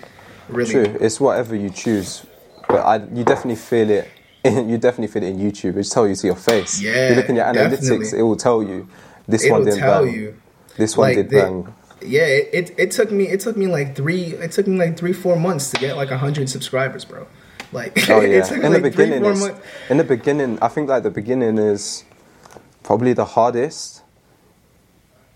really. 0.49 0.71
True, 0.71 0.97
it's 1.01 1.21
whatever 1.21 1.55
you 1.55 1.71
choose, 1.71 2.25
but 2.69 2.81
I 2.81 2.97
you 3.15 3.25
definitely 3.25 3.57
feel 3.57 3.91
it. 3.91 4.09
you 4.45 4.79
definitely 4.79 5.09
feel 5.09 5.23
it 5.25 5.31
in 5.35 5.39
YouTube. 5.39 5.77
It 5.77 5.85
tell 5.91 6.07
you 6.07 6.15
to 6.15 6.27
your 6.27 6.37
face. 6.37 6.81
Yeah, 6.81 7.11
you 7.11 7.15
look 7.17 7.29
in 7.29 7.37
your 7.37 7.45
analytics, 7.47 7.81
definitely. 7.89 8.19
it 8.19 8.23
will 8.23 8.37
tell 8.37 8.63
you 8.63 8.89
this 9.27 9.45
It'll 9.45 9.57
one 9.59 9.65
didn't 9.67 9.81
tell 9.81 10.05
bang. 10.05 10.15
you. 10.15 10.37
This 10.77 10.97
one 10.97 11.09
Like, 11.09 11.17
did 11.17 11.31
they- 11.31 11.41
bang. 11.41 11.75
Yeah, 12.01 12.27
it, 12.27 12.49
it 12.53 12.75
it 12.79 12.91
took 12.93 13.11
me 13.11 13.29
it 13.29 13.41
took 13.41 13.57
me 13.57 13.67
like 13.67 13.97
three 13.97 14.35
it 14.35 14.53
took 14.53 14.67
me 14.67 14.77
like 14.79 14.97
three 14.97 15.13
four 15.13 15.37
months 15.37 15.71
to 15.73 15.79
get 15.81 15.97
like 15.97 16.11
hundred 16.11 16.49
subscribers, 16.49 17.05
bro. 17.05 17.27
Like 17.73 18.09
Oh 18.09 18.21
it 18.23 18.31
yeah. 18.31 18.43
took 18.43 18.63
In 18.63 18.73
like 18.73 18.83
the 18.83 18.91
three, 18.91 19.07
beginning, 19.07 19.35
four 19.37 19.61
in 19.91 19.97
the 19.97 20.05
beginning, 20.05 20.59
I 20.63 20.69
think 20.69 20.89
like 20.89 21.03
the 21.03 21.11
beginning 21.11 21.59
is 21.59 22.05
probably 22.83 23.13
the 23.15 23.25
hardest. 23.25 24.03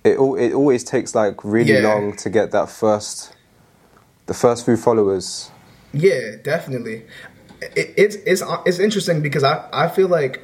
It 0.04 0.16
al- 0.18 0.36
it 0.36 0.52
always 0.52 0.84
takes 0.84 1.14
like 1.14 1.42
really 1.44 1.74
Yeah. 1.74 1.80
long 1.88 2.16
to 2.16 2.30
get 2.30 2.50
that 2.52 2.68
first, 2.70 3.34
the 4.26 4.34
first 4.34 4.64
few 4.64 4.76
followers. 4.76 5.50
Yeah, 5.92 6.36
definitely. 6.42 7.04
It, 7.60 7.94
it's 7.96 8.16
it's 8.26 8.42
it's 8.66 8.78
interesting 8.78 9.20
because 9.20 9.44
I 9.44 9.68
I 9.72 9.88
feel 9.88 10.08
like 10.08 10.42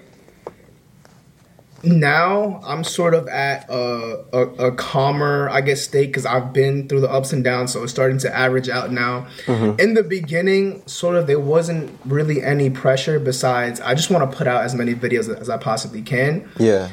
now 1.83 2.61
I'm 2.65 2.83
sort 2.85 3.15
of 3.15 3.29
at 3.29 3.69
a 3.71 4.25
a, 4.33 4.67
a 4.69 4.73
calmer 4.73 5.49
I 5.51 5.61
guess 5.61 5.83
state 5.83 6.07
because 6.07 6.27
I've 6.27 6.53
been 6.53 6.89
through 6.89 7.01
the 7.01 7.11
ups 7.11 7.33
and 7.33 7.45
downs, 7.45 7.73
so 7.73 7.83
it's 7.83 7.93
starting 7.93 8.19
to 8.19 8.37
average 8.37 8.69
out 8.69 8.93
now. 8.93 9.27
In 9.47 9.95
the 9.95 10.03
beginning, 10.03 10.87
sort 10.87 11.17
of 11.17 11.27
there 11.27 11.41
wasn't 11.41 11.97
really 12.05 12.43
any 12.43 12.71
pressure 12.71 13.19
besides 13.19 13.81
I 13.81 13.95
just 13.95 14.11
want 14.11 14.31
to 14.31 14.37
put 14.37 14.47
out 14.47 14.65
as 14.65 14.75
many 14.75 14.95
videos 14.95 15.29
as 15.41 15.49
I 15.49 15.57
possibly 15.57 16.03
can. 16.03 16.49
Yeah. 16.59 16.91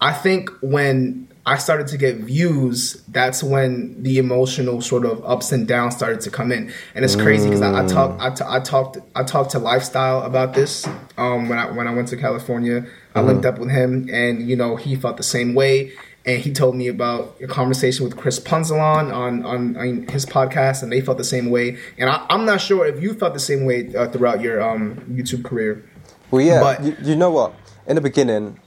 I 0.00 0.12
think 0.12 0.50
when 0.60 1.26
I 1.46 1.58
started 1.58 1.86
to 1.88 1.96
get 1.96 2.16
views, 2.16 3.02
that's 3.08 3.40
when 3.42 4.02
the 4.02 4.18
emotional 4.18 4.82
sort 4.82 5.06
of 5.06 5.24
ups 5.24 5.52
and 5.52 5.66
downs 5.66 5.94
started 5.94 6.20
to 6.22 6.30
come 6.30 6.50
in, 6.50 6.72
and 6.94 7.04
it's 7.04 7.14
crazy 7.14 7.48
because 7.48 7.62
I, 7.62 7.84
I 7.84 7.86
talked, 7.86 8.20
I, 8.20 8.30
ta- 8.30 8.52
I 8.52 8.60
talked, 8.60 8.98
I 9.14 9.22
talked 9.22 9.52
to 9.52 9.60
Lifestyle 9.60 10.22
about 10.22 10.54
this 10.54 10.86
um, 11.16 11.48
when 11.48 11.58
I 11.58 11.70
when 11.70 11.86
I 11.86 11.94
went 11.94 12.08
to 12.08 12.16
California. 12.16 12.84
I 13.16 13.20
linked 13.22 13.44
up 13.46 13.58
with 13.58 13.70
him, 13.70 14.08
and 14.12 14.48
you 14.48 14.56
know 14.56 14.76
he 14.76 14.94
felt 14.96 15.16
the 15.16 15.22
same 15.22 15.54
way, 15.54 15.92
and 16.24 16.40
he 16.42 16.52
told 16.52 16.76
me 16.76 16.86
about 16.88 17.36
a 17.42 17.46
conversation 17.46 18.04
with 18.04 18.16
Chris 18.16 18.38
Punsalan 18.38 19.12
on 19.12 19.44
on, 19.44 19.76
on 19.76 20.06
his 20.08 20.26
podcast, 20.26 20.82
and 20.82 20.92
they 20.92 21.00
felt 21.00 21.18
the 21.18 21.24
same 21.24 21.50
way. 21.50 21.78
And 21.98 22.10
I, 22.10 22.24
I'm 22.28 22.44
not 22.44 22.60
sure 22.60 22.86
if 22.86 23.02
you 23.02 23.14
felt 23.14 23.32
the 23.34 23.40
same 23.40 23.64
way 23.64 23.94
uh, 23.94 24.08
throughout 24.08 24.40
your 24.40 24.60
um, 24.62 24.96
YouTube 25.10 25.44
career. 25.44 25.82
Well, 26.30 26.42
yeah. 26.42 26.60
But- 26.60 26.84
you, 26.84 26.96
you 27.02 27.16
know 27.16 27.30
what? 27.30 27.54
In 27.86 27.94
the 27.96 28.02
beginning, 28.02 28.60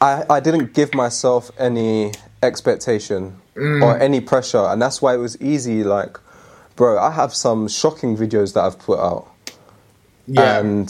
I 0.00 0.24
I 0.28 0.40
didn't 0.40 0.74
give 0.74 0.94
myself 0.94 1.50
any 1.58 2.12
expectation 2.42 3.38
Mm. 3.54 3.82
or 3.82 3.98
any 3.98 4.20
pressure, 4.22 4.64
and 4.64 4.80
that's 4.80 5.02
why 5.02 5.12
it 5.14 5.18
was 5.18 5.36
easy. 5.42 5.84
Like, 5.84 6.16
bro, 6.74 6.98
I 6.98 7.10
have 7.10 7.34
some 7.34 7.68
shocking 7.68 8.16
videos 8.16 8.54
that 8.54 8.64
I've 8.64 8.78
put 8.78 8.98
out. 8.98 9.28
Yeah, 10.26 10.58
and 10.60 10.88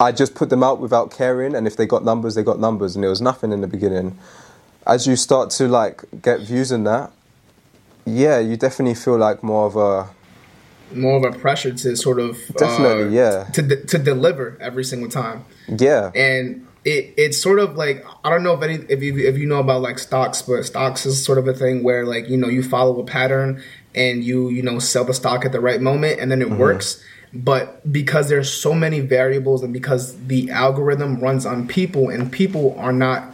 I 0.00 0.12
just 0.12 0.34
put 0.34 0.50
them 0.50 0.62
out 0.62 0.80
without 0.80 1.10
caring. 1.10 1.54
And 1.54 1.66
if 1.66 1.76
they 1.76 1.86
got 1.86 2.04
numbers, 2.04 2.34
they 2.34 2.42
got 2.42 2.58
numbers, 2.58 2.94
and 2.94 3.02
there 3.02 3.10
was 3.10 3.20
nothing 3.20 3.52
in 3.52 3.60
the 3.60 3.66
beginning. 3.66 4.18
As 4.86 5.06
you 5.06 5.16
start 5.16 5.50
to 5.50 5.68
like 5.68 6.04
get 6.20 6.40
views 6.40 6.70
in 6.70 6.84
that, 6.84 7.10
yeah, 8.04 8.38
you 8.38 8.56
definitely 8.56 8.94
feel 8.94 9.16
like 9.16 9.42
more 9.42 9.66
of 9.66 9.76
a 9.76 10.10
more 10.94 11.16
of 11.16 11.34
a 11.34 11.38
pressure 11.38 11.72
to 11.72 11.96
sort 11.96 12.20
of 12.20 12.38
Definitely, 12.56 13.18
uh, 13.18 13.22
yeah. 13.22 13.44
to 13.52 13.62
de- 13.62 13.84
to 13.86 13.98
deliver 13.98 14.56
every 14.60 14.84
single 14.84 15.08
time 15.08 15.44
yeah, 15.68 16.10
and 16.14 16.66
it 16.84 17.14
it's 17.16 17.40
sort 17.40 17.58
of 17.58 17.76
like 17.76 18.04
I 18.24 18.30
don't 18.30 18.42
know 18.42 18.54
if 18.54 18.62
any 18.62 18.74
if 18.88 19.02
you 19.02 19.16
if 19.18 19.38
you 19.38 19.46
know 19.46 19.58
about 19.58 19.80
like 19.80 19.98
stocks 19.98 20.42
but 20.42 20.62
stocks 20.64 21.06
is 21.06 21.24
sort 21.24 21.38
of 21.38 21.48
a 21.48 21.54
thing 21.54 21.82
where 21.82 22.04
like 22.04 22.28
you 22.28 22.36
know 22.36 22.48
you 22.48 22.62
follow 22.62 23.00
a 23.00 23.04
pattern 23.04 23.62
and 23.94 24.22
you 24.22 24.50
you 24.50 24.62
know 24.62 24.78
sell 24.78 25.04
the 25.04 25.14
stock 25.14 25.44
at 25.44 25.52
the 25.52 25.60
right 25.60 25.80
moment 25.80 26.20
and 26.20 26.30
then 26.30 26.42
it 26.42 26.50
works 26.50 27.02
but 27.34 27.90
because 27.92 28.28
there's 28.28 28.52
so 28.52 28.72
many 28.74 29.00
variables 29.00 29.62
and 29.62 29.72
because 29.72 30.16
the 30.26 30.50
algorithm 30.50 31.18
runs 31.20 31.44
on 31.44 31.66
people 31.66 32.08
and 32.08 32.30
people 32.32 32.74
are 32.78 32.92
not 32.92 33.32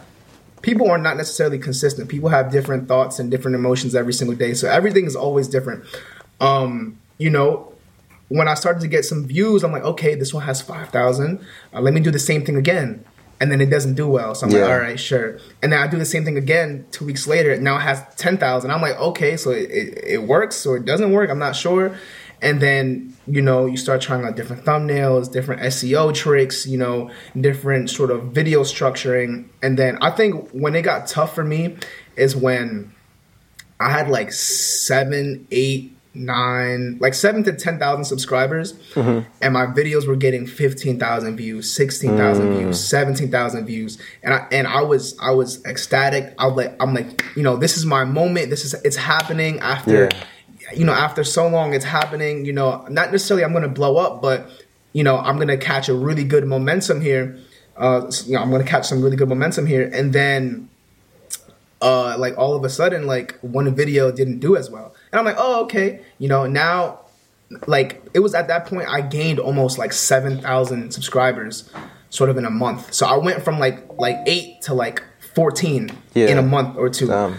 people 0.61 0.89
are 0.91 0.97
not 0.97 1.17
necessarily 1.17 1.57
consistent. 1.57 2.07
People 2.09 2.29
have 2.29 2.51
different 2.51 2.87
thoughts 2.87 3.17
and 3.19 3.31
different 3.31 3.55
emotions 3.55 3.95
every 3.95 4.13
single 4.13 4.35
day. 4.35 4.53
So 4.53 4.69
everything 4.69 5.05
is 5.05 5.15
always 5.15 5.47
different. 5.47 5.83
Um, 6.39 6.99
you 7.17 7.29
know, 7.31 7.73
when 8.27 8.47
I 8.47 8.53
started 8.53 8.79
to 8.81 8.87
get 8.87 9.03
some 9.03 9.25
views, 9.25 9.63
I'm 9.63 9.71
like, 9.71 9.83
okay, 9.83 10.13
this 10.15 10.33
one 10.33 10.43
has 10.43 10.61
5,000. 10.61 11.39
Uh, 11.73 11.81
let 11.81 11.93
me 11.93 11.99
do 11.99 12.11
the 12.11 12.19
same 12.19 12.45
thing 12.45 12.55
again. 12.57 13.03
And 13.39 13.51
then 13.51 13.59
it 13.59 13.71
doesn't 13.71 13.95
do 13.95 14.07
well. 14.07 14.35
So 14.35 14.45
I'm 14.45 14.53
Yeah. 14.53 14.59
like, 14.65 14.69
all 14.71 14.77
right, 14.79 14.99
sure. 14.99 15.39
And 15.63 15.71
then 15.73 15.79
I 15.79 15.87
do 15.87 15.97
the 15.97 16.05
same 16.05 16.23
thing 16.25 16.37
again 16.37 16.85
two 16.91 17.05
weeks 17.05 17.25
later. 17.25 17.59
Now 17.59 17.77
it 17.77 17.81
has 17.81 18.03
10,000. 18.17 18.69
I'm 18.69 18.81
like, 18.81 18.99
okay, 18.99 19.35
so 19.37 19.49
it, 19.49 19.69
it, 19.71 20.03
it 20.05 20.23
works 20.23 20.63
or 20.67 20.77
it 20.77 20.85
doesn't 20.85 21.11
work. 21.11 21.31
I'm 21.31 21.39
not 21.39 21.55
sure. 21.55 21.95
And 22.41 22.59
then, 22.59 23.15
you 23.27 23.41
know, 23.41 23.65
you 23.65 23.77
start 23.77 24.01
trying 24.01 24.25
out 24.25 24.35
different 24.35 24.65
thumbnails, 24.65 25.31
different 25.31 25.61
SEO 25.61 26.13
tricks, 26.13 26.65
you 26.65 26.77
know, 26.77 27.11
different 27.39 27.89
sort 27.89 28.09
of 28.09 28.23
video 28.25 28.61
structuring. 28.61 29.47
And 29.61 29.77
then 29.77 29.97
I 30.01 30.09
think 30.11 30.49
when 30.51 30.75
it 30.75 30.81
got 30.81 31.07
tough 31.07 31.35
for 31.35 31.43
me 31.43 31.77
is 32.15 32.35
when 32.35 32.93
I 33.79 33.91
had 33.91 34.09
like 34.09 34.31
seven, 34.31 35.47
eight, 35.51 35.95
nine, 36.13 36.97
like 36.99 37.13
seven 37.13 37.43
to 37.43 37.53
10,000 37.53 38.03
subscribers. 38.05 38.73
Mm-hmm. 38.93 39.29
And 39.41 39.53
my 39.53 39.67
videos 39.67 40.07
were 40.07 40.15
getting 40.15 40.45
15,000 40.45 41.37
views, 41.37 41.71
16,000 41.71 42.45
mm. 42.47 42.57
views, 42.57 42.83
17,000 42.87 43.65
views. 43.65 43.97
And 44.23 44.33
I, 44.33 44.47
and 44.51 44.67
I 44.67 44.81
was, 44.81 45.17
I 45.19 45.31
was 45.31 45.63
ecstatic. 45.65 46.33
I 46.37 46.47
was 46.47 46.57
like, 46.57 46.75
I'm 46.81 46.93
like, 46.93 47.23
you 47.35 47.43
know, 47.43 47.55
this 47.55 47.77
is 47.77 47.85
my 47.85 48.03
moment. 48.03 48.49
This 48.49 48.65
is, 48.65 48.73
it's 48.83 48.97
happening 48.97 49.59
after, 49.59 50.09
Yeah. 50.11 50.23
You 50.75 50.85
know, 50.85 50.93
after 50.93 51.23
so 51.23 51.47
long, 51.47 51.73
it's 51.73 51.85
happening. 51.85 52.45
You 52.45 52.53
know, 52.53 52.85
not 52.89 53.11
necessarily 53.11 53.43
I'm 53.43 53.51
going 53.51 53.63
to 53.63 53.69
blow 53.69 53.97
up, 53.97 54.21
but 54.21 54.49
you 54.93 55.03
know, 55.03 55.17
I'm 55.17 55.35
going 55.37 55.47
to 55.47 55.57
catch 55.57 55.89
a 55.89 55.93
really 55.93 56.23
good 56.23 56.45
momentum 56.45 57.01
here. 57.01 57.37
Uh, 57.77 58.11
you 58.25 58.33
know, 58.33 58.41
I'm 58.41 58.49
going 58.49 58.63
to 58.63 58.67
catch 58.69 58.85
some 58.87 59.01
really 59.01 59.15
good 59.15 59.29
momentum 59.29 59.65
here, 59.65 59.89
and 59.93 60.11
then, 60.13 60.69
uh, 61.81 62.15
like 62.17 62.37
all 62.37 62.53
of 62.55 62.63
a 62.63 62.69
sudden, 62.69 63.07
like 63.07 63.37
one 63.41 63.73
video 63.73 64.11
didn't 64.11 64.39
do 64.39 64.55
as 64.55 64.69
well, 64.69 64.93
and 65.11 65.19
I'm 65.19 65.25
like, 65.25 65.37
oh, 65.39 65.63
okay. 65.63 66.01
You 66.19 66.27
know, 66.27 66.45
now, 66.45 66.99
like 67.67 68.03
it 68.13 68.19
was 68.19 68.33
at 68.35 68.47
that 68.49 68.65
point 68.65 68.87
I 68.87 69.01
gained 69.01 69.39
almost 69.39 69.77
like 69.77 69.93
seven 69.93 70.39
thousand 70.41 70.91
subscribers, 70.93 71.69
sort 72.09 72.29
of 72.29 72.37
in 72.37 72.45
a 72.45 72.49
month. 72.51 72.93
So 72.93 73.05
I 73.05 73.17
went 73.17 73.41
from 73.43 73.57
like 73.59 73.97
like 73.97 74.17
eight 74.27 74.61
to 74.63 74.73
like 74.73 75.01
fourteen 75.33 75.89
Yeah. 76.13 76.27
in 76.27 76.37
a 76.37 76.41
month 76.43 76.77
or 76.77 76.89
two 76.89 77.07
damn. 77.07 77.37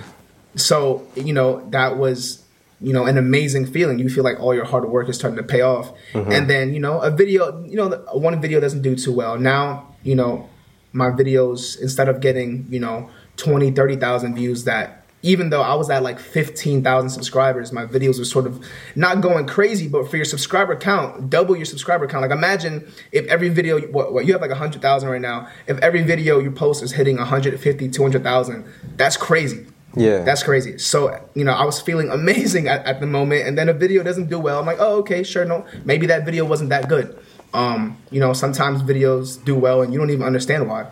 so 0.56 1.06
you 1.14 1.32
know 1.34 1.68
that 1.70 1.96
was 1.98 2.41
you 2.82 2.92
know 2.92 3.06
an 3.06 3.18
amazing 3.18 3.66
feeling. 3.66 3.98
You 3.98 4.08
feel 4.08 4.24
like 4.24 4.40
all 4.40 4.54
your 4.54 4.64
hard 4.64 4.88
work 4.88 5.08
is 5.08 5.16
starting 5.16 5.36
to 5.36 5.42
pay 5.42 5.60
off. 5.60 5.92
Mm-hmm. 6.12 6.32
And 6.32 6.50
then 6.50 6.74
you 6.74 6.80
know 6.80 7.00
a 7.00 7.10
video 7.10 7.64
you 7.64 7.76
know 7.76 7.88
one 8.12 8.40
video 8.40 8.60
doesn't 8.60 8.82
do 8.82 8.96
too 8.96 9.12
well. 9.12 9.38
Now 9.38 9.94
you 10.02 10.14
know 10.14 10.48
my 10.92 11.10
videos 11.10 11.80
instead 11.80 12.08
of 12.08 12.20
getting 12.20 12.66
you 12.70 12.80
know 12.80 13.08
20 13.36 13.70
30,000 13.70 14.34
views 14.34 14.64
that 14.64 15.02
even 15.22 15.50
though 15.50 15.62
I 15.62 15.74
was 15.74 15.88
at 15.88 16.02
like 16.02 16.18
15,000 16.18 17.08
subscribers, 17.08 17.72
my 17.72 17.86
videos 17.86 18.18
were 18.18 18.24
sort 18.24 18.46
of 18.46 18.64
not 18.96 19.20
going 19.20 19.46
crazy, 19.46 19.88
but 19.88 20.10
for 20.10 20.16
your 20.16 20.24
subscriber 20.24 20.76
count, 20.76 21.30
double 21.30 21.56
your 21.56 21.64
subscriber 21.64 22.08
count. 22.08 22.22
Like 22.22 22.36
imagine 22.36 22.92
if 23.12 23.26
every 23.28 23.48
video, 23.48 23.80
what, 23.88 24.12
what 24.12 24.26
you 24.26 24.32
have 24.32 24.42
like 24.42 24.50
100,000 24.50 25.08
right 25.08 25.20
now, 25.20 25.48
if 25.66 25.78
every 25.78 26.02
video 26.02 26.40
you 26.40 26.50
post 26.50 26.82
is 26.82 26.92
hitting 26.92 27.16
150, 27.16 27.88
200,000, 27.88 28.64
that's 28.96 29.16
crazy. 29.16 29.66
Yeah. 29.94 30.22
That's 30.24 30.42
crazy. 30.42 30.78
So, 30.78 31.20
you 31.34 31.44
know, 31.44 31.52
I 31.52 31.64
was 31.64 31.80
feeling 31.80 32.08
amazing 32.10 32.68
at, 32.68 32.84
at 32.86 33.00
the 33.00 33.06
moment, 33.06 33.46
and 33.46 33.58
then 33.58 33.68
a 33.68 33.72
video 33.74 34.02
doesn't 34.02 34.28
do 34.28 34.38
well. 34.38 34.58
I'm 34.58 34.66
like, 34.66 34.78
oh, 34.80 34.98
okay, 34.98 35.22
sure, 35.22 35.44
no, 35.44 35.66
maybe 35.84 36.06
that 36.06 36.24
video 36.24 36.44
wasn't 36.44 36.70
that 36.70 36.88
good. 36.88 37.18
Um, 37.54 37.98
you 38.10 38.18
know, 38.20 38.32
sometimes 38.32 38.82
videos 38.82 39.42
do 39.44 39.54
well 39.54 39.82
and 39.82 39.92
you 39.92 39.98
don't 39.98 40.08
even 40.10 40.24
understand 40.26 40.68
why. 40.68 40.90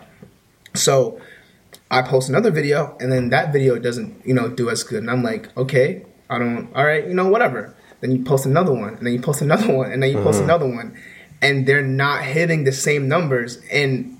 So, 0.75 1.19
I 1.89 2.01
post 2.03 2.29
another 2.29 2.51
video 2.51 2.95
and 2.99 3.11
then 3.11 3.29
that 3.29 3.51
video 3.51 3.77
doesn't, 3.79 4.25
you 4.25 4.33
know, 4.33 4.47
do 4.47 4.69
as 4.69 4.83
good. 4.83 4.99
And 4.99 5.09
I'm 5.09 5.23
like, 5.23 5.55
okay, 5.57 6.05
I 6.29 6.37
don't, 6.39 6.73
all 6.75 6.85
right, 6.85 7.05
you 7.05 7.13
know, 7.13 7.27
whatever. 7.27 7.75
Then 7.99 8.11
you 8.11 8.23
post 8.23 8.45
another 8.45 8.71
one 8.73 8.93
and 8.95 9.05
then 9.05 9.13
you 9.13 9.21
post 9.21 9.41
another 9.41 9.73
one 9.75 9.91
and 9.91 10.01
then 10.01 10.11
you 10.11 10.21
post 10.21 10.37
Mm-hmm. 10.39 10.45
another 10.49 10.67
one. 10.67 10.97
And 11.41 11.65
they're 11.67 11.81
not 11.81 12.23
hitting 12.23 12.63
the 12.63 12.71
same 12.71 13.07
numbers. 13.07 13.57
And 13.71 14.17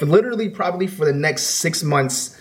for 0.00 0.06
literally, 0.06 0.48
probably 0.48 0.86
for 0.86 1.04
the 1.04 1.12
next 1.12 1.42
six 1.60 1.82
months, 1.84 2.36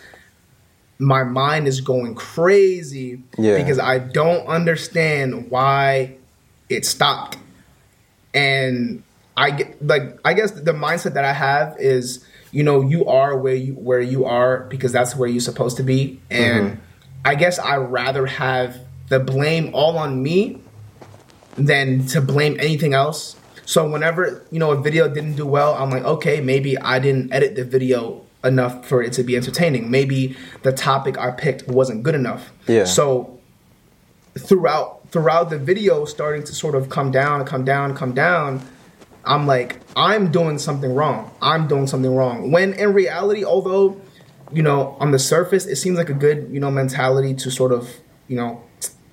my 1.00 1.24
mind 1.24 1.68
is 1.68 1.82
going 1.82 2.16
crazy 2.16 3.22
Yeah. 3.38 3.58
because 3.58 3.80
I 3.80 4.00
don't 4.00 4.46
understand 4.48 5.50
why 5.50 6.16
it 6.70 6.86
stopped. 6.86 7.38
And 8.34 9.04
I 9.38 9.52
get 9.52 9.86
like 9.86 10.20
I 10.24 10.34
guess 10.34 10.52
the 10.52 10.72
mindset 10.72 11.14
that 11.14 11.26
I 11.26 11.34
have 11.34 11.76
is 11.80 12.26
you 12.52 12.64
know 12.64 12.82
you 12.82 13.06
are 13.06 13.38
where 13.38 13.56
you 13.56 13.74
where 13.74 14.00
you 14.00 14.26
are 14.26 14.62
because 14.62 14.92
that's 14.92 15.16
where 15.16 15.28
you're 15.28 15.42
supposed 15.42 15.78
to 15.78 15.84
be 15.84 16.20
and 16.30 16.72
mm-hmm. 16.72 16.82
I 17.26 17.36
guess 17.36 17.60
I 17.60 17.78
rather 17.78 18.28
have 18.28 18.80
the 19.10 19.20
blame 19.20 19.72
all 19.74 19.98
on 19.98 20.22
me 20.22 20.62
than 21.56 22.06
to 22.08 22.22
blame 22.22 22.58
anything 22.60 22.94
else. 22.94 23.36
So 23.66 23.90
whenever 23.90 24.46
you 24.52 24.60
know 24.60 24.72
a 24.72 24.82
video 24.82 25.08
didn't 25.08 25.36
do 25.36 25.46
well, 25.46 25.74
I'm 25.74 25.90
like, 25.90 26.04
okay, 26.04 26.40
maybe 26.40 26.78
I 26.78 27.00
didn't 27.00 27.34
edit 27.34 27.56
the 27.56 27.66
video 27.66 28.25
enough 28.46 28.88
for 28.88 29.02
it 29.02 29.12
to 29.14 29.24
be 29.24 29.36
entertaining. 29.36 29.92
Maybe 29.92 30.38
the 30.64 30.72
topic 30.72 31.18
I 31.18 31.32
picked 31.32 31.68
wasn't 31.68 32.04
good 32.04 32.16
enough. 32.16 32.52
Yeah. 32.68 32.86
So 32.86 33.40
throughout 34.38 35.10
throughout 35.12 35.50
the 35.50 35.58
video 35.58 36.06
starting 36.06 36.44
to 36.44 36.54
sort 36.54 36.76
of 36.76 36.90
come 36.90 37.12
down, 37.12 37.46
come 37.46 37.66
down, 37.66 37.96
come 37.96 38.14
down, 38.14 38.62
I'm 39.26 39.48
like, 39.48 39.80
I'm 39.96 40.32
doing 40.32 40.60
something 40.60 40.94
wrong. 40.94 41.32
I'm 41.42 41.68
doing 41.68 41.88
something 41.88 42.14
wrong. 42.14 42.52
When 42.52 42.74
in 42.74 42.94
reality, 42.94 43.44
although, 43.44 44.00
you 44.52 44.62
know, 44.62 44.96
on 45.00 45.12
the 45.12 45.20
surface, 45.20 45.66
it 45.66 45.78
seems 45.78 45.98
like 45.98 46.10
a 46.10 46.14
good, 46.14 46.50
you 46.52 46.60
know, 46.60 46.70
mentality 46.70 47.34
to 47.36 47.52
sort 47.52 47.72
of, 47.72 47.90
you 48.28 48.36
know, 48.36 48.62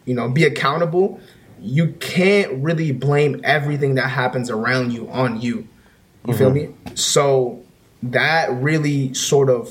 you 0.05 0.15
know, 0.15 0.29
be 0.29 0.45
accountable. 0.45 1.21
You 1.61 1.93
can't 2.01 2.53
really 2.63 2.93
blame 2.93 3.41
everything 3.45 3.95
that 3.95 4.09
happens 4.09 4.51
around 4.51 4.93
you 4.93 5.09
on 5.09 5.41
you. 5.41 5.69
You 6.27 6.35
feel 6.35 6.51
mm-hmm. 6.51 6.73
me? 6.91 6.95
So 6.97 7.62
that 8.03 8.51
really 8.53 9.15
sort 9.15 9.49
of 9.49 9.69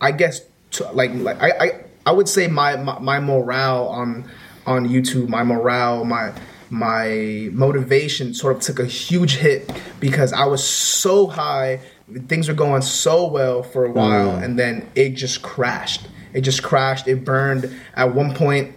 I 0.00 0.12
guess 0.12 0.42
to, 0.72 0.90
like 0.92 1.12
like 1.14 1.40
I, 1.42 1.50
I 1.50 1.84
I 2.06 2.12
would 2.12 2.28
say 2.28 2.46
my, 2.46 2.76
my 2.76 2.98
my 2.98 3.20
morale 3.20 3.88
on 3.88 4.30
on 4.66 4.88
YouTube, 4.88 5.28
my 5.28 5.42
morale, 5.42 6.04
my 6.04 6.32
my 6.70 7.48
motivation 7.52 8.34
sort 8.34 8.56
of 8.56 8.62
took 8.62 8.78
a 8.78 8.86
huge 8.86 9.36
hit 9.36 9.70
because 10.00 10.32
I 10.32 10.46
was 10.46 10.64
so 10.66 11.26
high, 11.26 11.80
things 12.26 12.48
were 12.48 12.54
going 12.54 12.82
so 12.82 13.26
well 13.26 13.62
for 13.62 13.84
a 13.84 13.90
while, 13.90 14.30
and 14.36 14.58
then 14.58 14.88
it 14.94 15.10
just 15.10 15.42
crashed. 15.42 16.08
It 16.32 16.42
just 16.42 16.62
crashed. 16.62 17.08
It 17.08 17.24
burned. 17.24 17.72
At 17.94 18.14
one 18.14 18.34
point, 18.34 18.74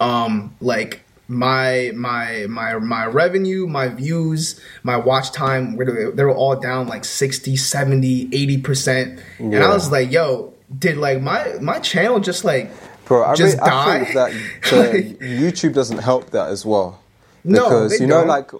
um, 0.00 0.54
like 0.60 1.03
my 1.28 1.90
my 1.94 2.46
my 2.48 2.74
my 2.78 3.06
revenue 3.06 3.66
my 3.66 3.88
views 3.88 4.60
my 4.82 4.96
watch 4.96 5.32
time 5.32 5.76
they 5.76 6.24
were 6.24 6.34
all 6.34 6.54
down 6.56 6.86
like 6.86 7.04
60 7.04 7.56
70 7.56 8.28
80 8.30 8.58
percent 8.58 9.20
and 9.38 9.56
i 9.56 9.68
was 9.72 9.90
like 9.90 10.10
yo 10.12 10.52
did 10.78 10.96
like 10.98 11.22
my 11.22 11.54
my 11.62 11.78
channel 11.78 12.20
just 12.20 12.44
like 12.44 12.70
Bro, 13.06 13.24
I, 13.24 13.34
just 13.34 13.58
really, 13.58 13.70
I 13.70 13.84
die 13.84 14.04
think 14.04 14.14
that 14.14 14.70
the 15.20 15.26
YouTube 15.26 15.74
doesn't 15.74 15.98
help 15.98 16.30
that 16.30 16.48
as 16.48 16.64
well. 16.64 17.00
No, 17.44 17.64
Because, 17.64 17.98
they 17.98 18.04
you 18.04 18.06
know, 18.08 18.20
don't. 18.20 18.28
like, 18.28 18.50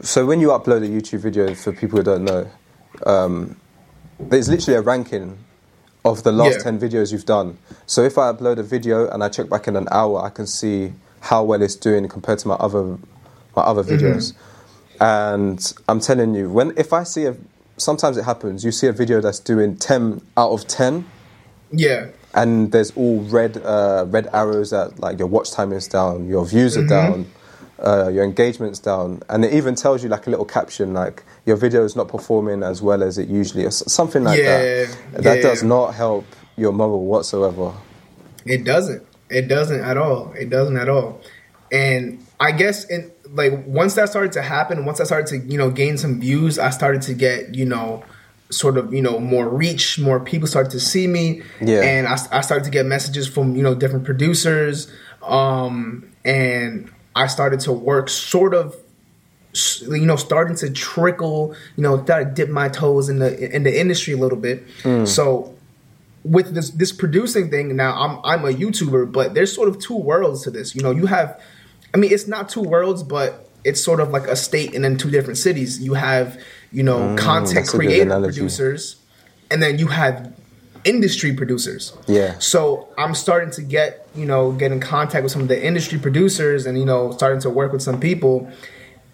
so 0.00 0.24
when 0.24 0.40
you 0.40 0.48
upload 0.48 0.82
a 0.84 0.88
YouTube 0.88 1.20
video, 1.20 1.54
for 1.54 1.72
people 1.72 1.98
who 1.98 2.02
don't 2.02 2.24
know, 2.24 2.50
um, 3.04 3.56
there's 4.18 4.48
literally 4.48 4.78
a 4.78 4.80
ranking 4.80 5.36
of 6.02 6.22
the 6.22 6.32
last 6.32 6.58
Yeah. 6.58 6.62
10 6.62 6.80
videos 6.80 7.12
you've 7.12 7.26
done. 7.26 7.58
So 7.84 8.02
if 8.02 8.16
I 8.16 8.32
upload 8.32 8.56
a 8.58 8.62
video 8.62 9.06
and 9.10 9.22
I 9.22 9.28
check 9.28 9.50
back 9.50 9.68
in 9.68 9.76
an 9.76 9.86
hour, 9.90 10.22
I 10.24 10.30
can 10.30 10.46
see 10.46 10.94
how 11.20 11.44
well 11.44 11.62
it's 11.62 11.76
doing 11.76 12.08
compared 12.08 12.38
to 12.40 12.48
my 12.48 12.54
other 12.56 12.98
my 13.56 13.62
other 13.62 13.82
Mm-hmm. 13.86 13.94
videos. 14.06 14.34
And 15.00 15.72
I'm 15.88 16.00
telling 16.00 16.34
you, 16.34 16.50
when 16.50 16.72
if 16.76 16.92
I 16.92 17.04
see 17.04 17.26
a 17.26 17.36
sometimes 17.76 18.16
it 18.16 18.24
happens, 18.24 18.64
you 18.64 18.72
see 18.72 18.88
a 18.88 18.92
video 18.92 19.20
that's 19.20 19.40
doing 19.40 19.76
10 19.76 20.20
out 20.36 20.50
of 20.52 20.66
10 20.66 21.04
yeah 21.72 22.06
and 22.34 22.72
there's 22.72 22.90
all 22.92 23.20
red 23.22 23.56
uh, 23.58 24.04
red 24.08 24.28
arrows 24.32 24.70
that 24.70 24.98
like 25.00 25.18
your 25.18 25.28
watch 25.28 25.50
time 25.52 25.72
is 25.72 25.88
down, 25.88 26.28
your 26.28 26.44
views 26.46 26.76
Mm-hmm. 26.76 26.84
are 26.84 26.86
down, 26.86 27.26
uh, 27.80 28.08
your 28.08 28.24
engagement's 28.24 28.78
down, 28.78 29.22
and 29.28 29.44
it 29.44 29.52
even 29.54 29.74
tells 29.74 30.02
you 30.02 30.08
like 30.10 30.26
a 30.26 30.30
little 30.30 30.44
caption 30.44 30.92
like 30.94 31.22
your 31.46 31.56
video 31.56 31.84
is 31.84 31.96
not 31.96 32.08
performing 32.08 32.62
as 32.62 32.82
well 32.82 33.02
as 33.02 33.18
it 33.18 33.28
usually 33.28 33.64
is, 33.64 33.82
something 33.86 34.24
like 34.24 34.38
Yeah, 34.40 34.44
that. 34.44 35.22
That 35.22 35.36
yeah. 35.36 35.42
does 35.42 35.62
not 35.62 35.94
help 35.94 36.26
your 36.56 36.72
moral 36.72 37.06
whatsoever. 37.06 37.72
It 38.44 38.64
doesn't. 38.64 39.07
It 39.30 39.48
doesn't 39.48 39.80
at 39.80 39.96
all. 39.96 40.32
It 40.32 40.50
doesn't 40.50 40.76
at 40.76 40.88
all. 40.88 41.20
And 41.70 42.24
I 42.40 42.52
guess 42.52 42.84
in 42.84 43.10
like 43.30 43.52
once 43.66 43.94
that 43.94 44.08
started 44.08 44.32
to 44.32 44.42
happen, 44.42 44.84
once 44.84 45.00
I 45.00 45.04
started 45.04 45.26
to 45.28 45.38
you 45.50 45.58
know 45.58 45.70
gain 45.70 45.98
some 45.98 46.20
views, 46.20 46.58
I 46.58 46.70
started 46.70 47.02
to 47.02 47.14
get 47.14 47.54
you 47.54 47.66
know 47.66 48.04
sort 48.50 48.78
of 48.78 48.92
you 48.94 49.02
know 49.02 49.18
more 49.18 49.48
reach, 49.48 49.98
more 49.98 50.18
people 50.20 50.48
started 50.48 50.70
to 50.72 50.80
see 50.80 51.06
me, 51.06 51.42
Yeah. 51.60 51.80
and 51.82 52.06
I, 52.08 52.16
I 52.32 52.40
started 52.40 52.64
to 52.64 52.70
get 52.70 52.86
messages 52.86 53.28
from 53.28 53.54
you 53.54 53.62
know 53.62 53.74
different 53.74 54.04
producers, 54.06 54.90
um, 55.22 56.08
and 56.24 56.90
I 57.14 57.26
started 57.26 57.60
to 57.60 57.72
work 57.72 58.08
sort 58.08 58.54
of 58.54 58.74
you 59.82 60.06
know 60.06 60.16
starting 60.16 60.54
to 60.56 60.70
trickle 60.70 61.54
you 61.76 61.82
know 61.82 61.96
dip 62.34 62.48
my 62.48 62.68
toes 62.68 63.08
in 63.08 63.18
the 63.18 63.54
in 63.54 63.62
the 63.64 63.80
industry 63.80 64.12
a 64.14 64.16
little 64.16 64.38
bit 64.38 64.62
so 65.06 65.54
with 66.28 66.54
this 66.54 66.70
this 66.70 66.92
producing 66.92 67.50
thing 67.50 67.74
now 67.76 67.92
i'm 68.04 68.20
i'm 68.24 68.44
a 68.44 68.52
youtuber 68.52 69.10
but 69.10 69.34
there's 69.34 69.52
sort 69.52 69.68
of 69.68 69.78
two 69.78 69.96
worlds 69.96 70.42
to 70.42 70.50
this 70.50 70.74
you 70.74 70.82
know 70.82 70.90
you 70.90 71.06
have 71.06 71.40
i 71.94 71.96
mean 71.96 72.12
it's 72.12 72.28
not 72.28 72.48
two 72.48 72.62
worlds 72.62 73.02
but 73.02 73.48
it's 73.64 73.80
sort 73.80 74.00
of 74.00 74.10
like 74.10 74.26
a 74.26 74.36
state 74.36 74.74
and 74.74 74.84
then 74.84 74.96
two 74.96 75.10
different 75.10 75.38
cities 75.38 75.80
you 75.80 75.94
have 75.94 76.40
you 76.70 76.82
know 76.82 76.98
mm, 76.98 77.18
content 77.18 77.54
that's 77.56 77.74
a 77.74 77.76
creator 77.76 78.20
producers 78.20 78.96
and 79.50 79.62
then 79.62 79.78
you 79.78 79.86
have 79.86 80.32
industry 80.84 81.32
producers 81.34 81.92
Yeah. 82.06 82.34
so 82.38 82.88
I'm 82.96 83.14
starting 83.14 83.50
to 83.52 83.62
get, 83.62 84.08
you 84.14 84.24
know, 84.26 84.52
get 84.52 84.70
in 84.72 84.80
contact 84.80 85.22
with 85.22 85.32
some 85.32 85.42
of 85.42 85.48
the 85.48 85.60
industry 85.62 85.98
producers 85.98 86.66
and, 86.66 86.78
you 86.78 86.84
know, 86.84 87.10
starting 87.12 87.40
to 87.40 87.50
work 87.50 87.72
with 87.72 87.82
some 87.82 87.98
people. 87.98 88.50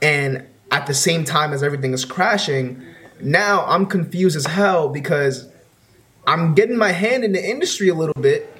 And 0.02 0.46
at 0.70 0.86
the 0.86 0.94
same 0.94 1.24
time 1.24 1.52
as 1.52 1.62
everything 1.62 1.92
is 1.92 2.04
crashing, 2.04 2.82
now 3.20 3.64
I'm 3.66 3.86
confused 3.86 4.36
as 4.36 4.46
hell 4.46 4.88
because 4.88 5.48
I'm 6.26 6.54
getting 6.54 6.76
my 6.76 6.92
hand 6.92 7.24
in 7.24 7.32
the 7.32 7.44
industry 7.44 7.88
a 7.88 7.94
little 7.94 8.20
bit. 8.20 8.50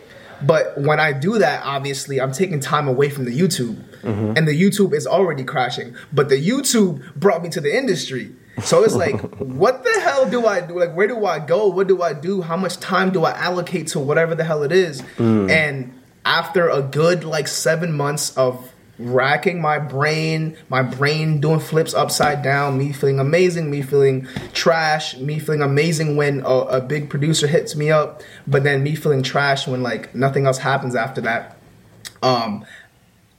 But 0.43 0.79
when 0.79 1.01
I 1.01 1.12
do 1.12 1.39
that, 1.39 1.62
obviously, 1.65 2.21
I'm 2.21 2.33
taking 2.33 2.61
time 2.61 2.89
away 2.89 3.09
from 3.09 3.25
the 3.25 3.39
YouTube. 3.39 3.77
Mm-hmm. 4.03 4.35
And 4.37 4.47
the 4.47 4.61
YouTube 4.61 4.93
is 4.93 5.07
already 5.07 5.45
crashing. 5.45 5.95
But 6.12 6.29
the 6.29 6.37
YouTube 6.37 7.15
brought 7.15 7.43
me 7.43 7.49
to 7.51 7.61
the 7.61 7.75
industry. 7.75 8.35
So 8.62 8.85
it's 8.85 8.95
like, 8.95 9.19
what 9.39 9.85
the 9.85 10.01
hell 10.01 10.29
do 10.29 10.47
I 10.47 10.61
do? 10.61 10.79
Like, 10.79 10.95
where 10.95 11.07
do 11.07 11.25
I 11.25 11.39
go? 11.39 11.69
What 11.69 11.87
do 11.87 12.03
I 12.03 12.12
do? 12.12 12.43
How 12.43 12.57
much 12.57 12.79
time 12.79 13.11
do 13.11 13.25
I 13.25 13.33
allocate 13.33 13.89
to 13.89 14.01
whatever 14.01 14.35
the 14.35 14.45
hell 14.45 14.62
it 14.62 14.73
is? 14.73 15.03
Mm. 15.17 15.51
And 15.51 16.01
after 16.25 16.69
a 16.69 16.83
good 16.83 17.25
like 17.25 17.49
seven 17.49 17.93
months 17.93 18.37
of 18.37 18.74
racking 18.99 19.61
my 19.61 19.78
brain, 19.78 20.57
my 20.68 20.82
brain 20.82 21.40
doing 21.40 21.61
flips 21.61 21.95
upside 21.95 22.42
down, 22.42 22.78
me 22.78 22.92
feeling 22.92 23.18
amazing, 23.18 23.70
me 23.70 23.82
feeling 23.82 24.26
trash, 24.53 25.16
me 25.18 25.38
feeling 25.38 25.62
amazing 25.62 26.16
when 26.16 26.40
a, 26.40 26.55
a 26.55 26.80
big 26.80 27.11
producer 27.11 27.47
hits 27.47 27.74
me 27.74 27.90
up, 27.90 28.22
but 28.47 28.62
then 28.62 28.82
me 28.82 28.95
feeling 28.95 29.22
trash 29.22 29.66
when 29.66 29.82
like 29.82 30.14
nothing 30.14 30.47
else 30.47 30.59
happens 30.59 30.95
after 30.95 31.20
that. 31.22 31.57
Um, 32.22 32.64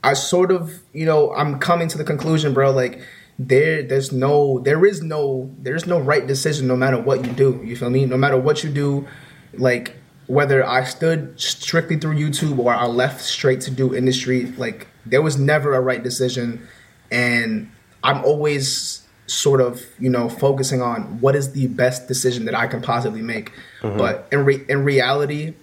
I 0.04 0.12
sort 0.14 0.52
of, 0.52 0.82
you 0.92 1.06
know, 1.06 1.34
I'm 1.34 1.58
coming 1.58 1.88
to 1.88 1.98
the 1.98 2.04
conclusion, 2.04 2.54
bro, 2.54 2.70
like 2.70 3.00
there 3.38 3.82
there's 3.82 4.12
no 4.12 4.60
there 4.60 4.86
is 4.86 5.02
no 5.02 5.50
there's 5.58 5.86
no 5.86 5.98
right 5.98 6.26
decision 6.26 6.66
no 6.66 6.76
matter 6.76 6.98
what 6.98 7.24
you 7.24 7.32
do. 7.32 7.60
You 7.64 7.76
feel 7.76 7.90
me? 7.90 8.06
No 8.06 8.16
matter 8.16 8.36
what 8.36 8.62
you 8.62 8.70
do, 8.70 9.06
like 9.54 9.96
whether 10.26 10.64
I 10.66 10.84
stood 10.84 11.40
strictly 11.40 11.96
through 11.96 12.16
YouTube 12.16 12.58
or 12.58 12.74
I 12.74 12.86
left 12.86 13.20
straight 13.20 13.60
to 13.62 13.70
do 13.70 13.94
industry, 13.94 14.46
like 14.56 14.88
there 15.06 15.22
was 15.22 15.38
never 15.38 15.74
a 15.74 15.80
right 15.80 16.02
decision 16.02 16.66
and 17.10 17.70
I'm 18.02 18.24
always 18.24 19.06
sort 19.26 19.60
of, 19.60 19.82
you 19.98 20.08
know, 20.08 20.28
focusing 20.28 20.80
on 20.80 21.20
what 21.20 21.34
is 21.34 21.52
the 21.52 21.66
best 21.66 22.08
decision 22.08 22.44
that 22.44 22.54
I 22.54 22.66
can 22.66 22.80
possibly 22.80 23.22
make. 23.22 23.52
Mm-hmm. 23.82 23.98
But 23.98 24.28
in 24.30 24.44
re- 24.44 24.64
in 24.68 24.84
reality, 24.84 25.54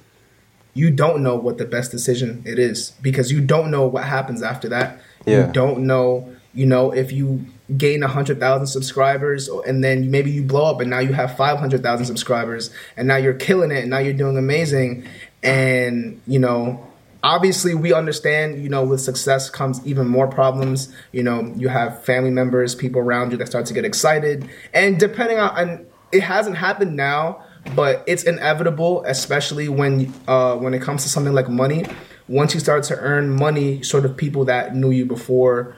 you 0.73 0.91
don't 0.91 1.21
know 1.21 1.35
what 1.35 1.57
the 1.57 1.65
best 1.65 1.91
decision 1.91 2.43
it 2.45 2.59
is 2.59 2.91
because 3.01 3.31
you 3.31 3.41
don't 3.41 3.71
know 3.71 3.87
what 3.87 4.03
happens 4.05 4.41
after 4.41 4.69
that. 4.69 4.99
Yeah. 5.25 5.47
You 5.47 5.53
don't 5.53 5.85
know, 5.85 6.35
you 6.53 6.65
know, 6.65 6.91
if 6.91 7.11
you 7.11 7.45
gain 7.77 8.01
100,000 8.01 8.67
subscribers 8.67 9.47
and 9.47 9.83
then 9.83 10.11
maybe 10.11 10.31
you 10.31 10.43
blow 10.43 10.65
up 10.65 10.81
and 10.81 10.89
now 10.89 10.99
you 10.99 11.13
have 11.13 11.37
500,000 11.37 12.05
subscribers 12.05 12.71
and 12.97 13.07
now 13.07 13.15
you're 13.15 13.33
killing 13.33 13.71
it 13.71 13.81
and 13.81 13.89
now 13.89 13.99
you're 13.99 14.13
doing 14.13 14.37
amazing 14.37 15.07
and, 15.41 16.21
you 16.27 16.39
know, 16.39 16.85
obviously 17.24 17.74
we 17.74 17.93
understand 17.93 18.61
you 18.61 18.69
know 18.69 18.84
with 18.84 19.01
success 19.01 19.49
comes 19.49 19.86
even 19.86 20.07
more 20.07 20.28
problems. 20.28 20.93
You 21.11 21.24
know 21.24 21.53
you 21.55 21.69
have 21.69 22.03
family 22.03 22.30
members 22.30 22.76
people 22.76 23.01
around 23.01 23.32
you 23.32 23.38
that 23.38 23.47
start 23.47 23.65
to 23.67 23.74
get 23.74 23.86
excited. 23.86 24.49
And 24.74 24.99
depending 24.99 25.39
on 25.39 25.57
and 25.57 25.88
it 26.11 26.21
hasn't 26.21 26.57
happened 26.57 26.95
now 26.95 27.43
but 27.76 28.03
it's 28.07 28.24
inevitable 28.24 29.03
especially 29.05 29.69
when 29.69 30.13
uh, 30.28 30.55
when 30.57 30.74
it 30.74 30.82
comes 30.82 31.03
to 31.03 31.09
something 31.09 31.34
like 31.34 31.49
money. 31.49 31.86
Once 32.28 32.53
you 32.53 32.59
start 32.59 32.84
to 32.84 32.97
earn 32.99 33.30
money 33.30 33.82
sort 33.84 34.05
of 34.05 34.15
people 34.15 34.45
that 34.45 34.76
knew 34.76 34.91
you 34.91 35.05
before 35.05 35.76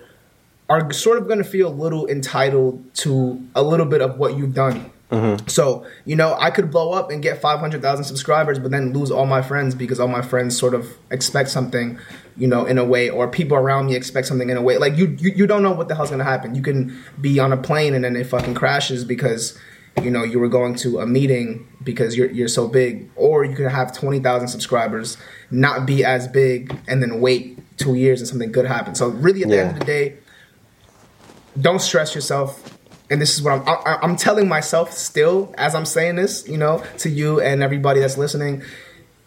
are 0.70 0.92
sort 0.92 1.18
of 1.18 1.28
going 1.28 1.38
to 1.38 1.44
feel 1.44 1.68
a 1.68 1.74
little 1.74 2.08
entitled 2.08 2.84
to 2.96 3.44
a 3.56 3.62
little 3.62 3.86
bit 3.86 4.02
of 4.02 4.18
what 4.18 4.38
you've 4.38 4.54
done 4.54 4.92
Mm-hmm. 5.12 5.48
so, 5.48 5.86
you 6.06 6.16
know, 6.16 6.36
I 6.40 6.50
could 6.50 6.72
blow 6.72 6.92
up 6.94 7.12
and 7.12 7.22
get 7.22 7.40
500,000 7.40 8.04
subscribers, 8.06 8.58
but 8.58 8.72
then 8.72 8.92
lose 8.92 9.12
all 9.12 9.28
my 9.28 9.42
friends 9.44 9.76
because 9.76 10.00
all 10.00 10.08
my 10.08 10.24
friends 10.24 10.58
sort 10.58 10.74
of 10.74 10.88
expect 11.12 11.50
something, 11.50 12.00
you 12.36 12.48
know, 12.48 12.66
in 12.66 12.80
a 12.80 12.84
way, 12.84 13.10
or 13.12 13.28
people 13.28 13.56
around 13.56 13.86
me 13.86 13.96
expect 13.96 14.26
something 14.26 14.50
in 14.50 14.58
a 14.58 14.62
way. 14.64 14.78
Like, 14.80 14.98
you, 14.98 15.16
you, 15.20 15.32
you 15.36 15.46
don't 15.48 15.62
know 15.62 15.74
what 15.74 15.90
the 15.90 15.96
hell's 15.96 16.10
gonna 16.10 16.24
happen. 16.24 16.56
You 16.56 16.64
can 16.64 16.98
be 17.22 17.40
on 17.40 17.54
a 17.54 17.58
plane 17.58 17.94
and 17.94 18.04
then 18.04 18.16
it 18.16 18.26
fucking 18.26 18.56
crashes 18.56 19.06
because, 19.06 19.58
you 20.02 20.10
know, 20.10 20.24
you 20.24 20.40
were 20.40 20.50
going 20.50 20.74
to 20.78 21.00
a 21.00 21.06
meeting 21.06 21.68
because 21.84 22.18
you're, 22.18 22.32
you're 22.32 22.48
so 22.48 22.68
big. 22.68 23.08
Or 23.16 23.46
you 23.46 23.56
could 23.56 23.68
have 23.72 23.94
20,000 23.96 24.48
subscribers, 24.48 25.18
not 25.52 25.86
be 25.86 26.04
as 26.04 26.28
big, 26.28 26.76
and 26.88 27.02
then 27.04 27.22
wait 27.22 27.60
two 27.78 27.94
years 27.94 28.22
and 28.22 28.28
something 28.28 28.52
good 28.52 28.66
happens. 28.66 28.98
So, 28.98 29.10
really, 29.10 29.44
at 29.44 29.50
the 29.50 29.56
Yeah. 29.56 29.62
end 29.62 29.72
of 29.74 29.80
the 29.80 29.86
day, 29.86 30.16
don't 31.62 31.80
stress 31.80 32.16
yourself 32.16 32.75
and 33.10 33.22
this 33.22 33.36
is 33.36 33.42
what 33.44 33.54
I'm, 33.54 33.68
I, 33.68 34.00
I'm 34.02 34.16
telling 34.16 34.48
myself 34.48 34.92
still 34.94 35.54
as 35.58 35.76
I'm 35.76 35.86
saying 35.86 36.16
this, 36.16 36.48
you 36.48 36.58
know, 36.58 36.84
to 37.00 37.10
you 37.10 37.40
and 37.42 37.62
everybody 37.64 38.00
that's 38.00 38.18
listening. 38.18 38.64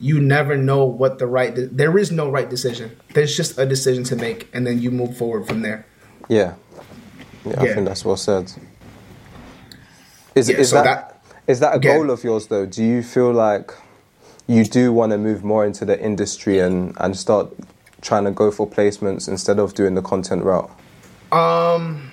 You 0.00 0.20
never 0.20 0.56
know 0.56 0.84
what 0.84 1.18
the 1.18 1.26
right. 1.26 1.52
De- 1.52 1.66
there 1.66 1.98
is 1.98 2.12
no 2.12 2.30
right 2.30 2.48
decision. 2.48 2.96
There's 3.14 3.36
just 3.36 3.58
a 3.58 3.66
decision 3.66 4.04
to 4.04 4.16
make, 4.16 4.48
and 4.54 4.64
then 4.64 4.80
you 4.80 4.92
move 4.92 5.16
forward 5.16 5.48
from 5.48 5.62
there. 5.62 5.84
Yeah. 6.28 6.54
Yeah, 7.44 7.60
I 7.60 7.74
think 7.74 7.86
that's 7.88 8.04
well 8.04 8.16
said. 8.16 8.52
Is, 10.36 10.48
Yeah, 10.48 10.56
is 10.58 10.70
so 10.70 10.82
that 10.82 11.20
is 11.48 11.58
that 11.60 11.74
a 11.76 11.80
Yeah. 11.82 11.96
goal 11.96 12.10
of 12.10 12.22
yours 12.22 12.46
though? 12.46 12.64
Do 12.66 12.84
you 12.84 13.02
feel 13.02 13.32
like 13.32 13.72
you 14.46 14.64
do 14.64 14.92
want 14.92 15.10
to 15.12 15.18
move 15.18 15.42
more 15.42 15.64
into 15.66 15.84
the 15.84 16.00
industry 16.00 16.58
and, 16.60 16.94
and 17.00 17.16
start 17.16 17.48
trying 18.00 18.24
to 18.24 18.30
go 18.30 18.50
for 18.50 18.68
placements 18.68 19.28
instead 19.28 19.58
of 19.58 19.74
doing 19.74 19.94
the 19.94 20.02
content 20.02 20.44
route? 20.44 20.70
Um, 21.32 22.12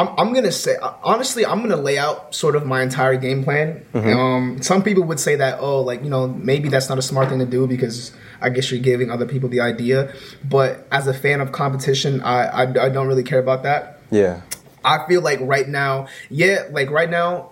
I'm, 0.00 0.08
I'm 0.18 0.32
gonna 0.32 0.50
say 0.50 0.78
honestly, 1.02 1.44
I'm 1.44 1.60
gonna 1.60 1.76
lay 1.76 1.98
out 1.98 2.34
sort 2.34 2.56
of 2.56 2.64
my 2.64 2.82
entire 2.82 3.16
game 3.16 3.44
plan. 3.44 3.84
Um, 3.92 4.62
some 4.62 4.82
people 4.82 5.04
would 5.04 5.20
say 5.20 5.36
that 5.36 5.60
oh, 5.60 5.82
like 5.82 6.02
you 6.02 6.08
know, 6.08 6.26
maybe 6.26 6.70
that's 6.70 6.88
not 6.88 6.96
a 6.96 7.02
smart 7.02 7.28
thing 7.28 7.38
to 7.40 7.44
do 7.44 7.66
because 7.66 8.12
I 8.40 8.48
guess 8.48 8.70
you're 8.70 8.80
giving 8.80 9.10
other 9.10 9.26
people 9.26 9.50
the 9.50 9.60
idea. 9.60 10.14
But 10.42 10.86
as 10.90 11.06
a 11.06 11.12
fan 11.12 11.42
of 11.42 11.52
competition, 11.52 12.22
I 12.22 12.44
I, 12.46 12.62
I 12.86 12.88
don't 12.88 13.08
really 13.08 13.22
care 13.22 13.40
about 13.40 13.62
that. 13.64 14.00
Yeah. 14.10 14.40
I 14.82 15.06
feel 15.06 15.20
like 15.20 15.38
right 15.42 15.68
now, 15.68 16.08
yeah, 16.30 16.64
like 16.70 16.90
right 16.90 17.10
now, 17.10 17.50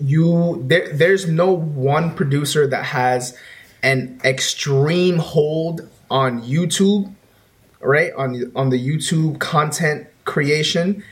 you 0.00 0.64
there. 0.66 0.92
There's 0.92 1.28
no 1.28 1.52
one 1.52 2.16
producer 2.16 2.66
that 2.66 2.86
has 2.86 3.38
an 3.84 4.20
extreme 4.24 5.18
hold 5.18 5.88
on 6.10 6.42
YouTube, 6.42 7.14
right? 7.78 8.12
On 8.14 8.50
on 8.56 8.70
the 8.70 8.84
YouTube 8.84 9.38
content 9.38 10.08
creation 10.24 11.02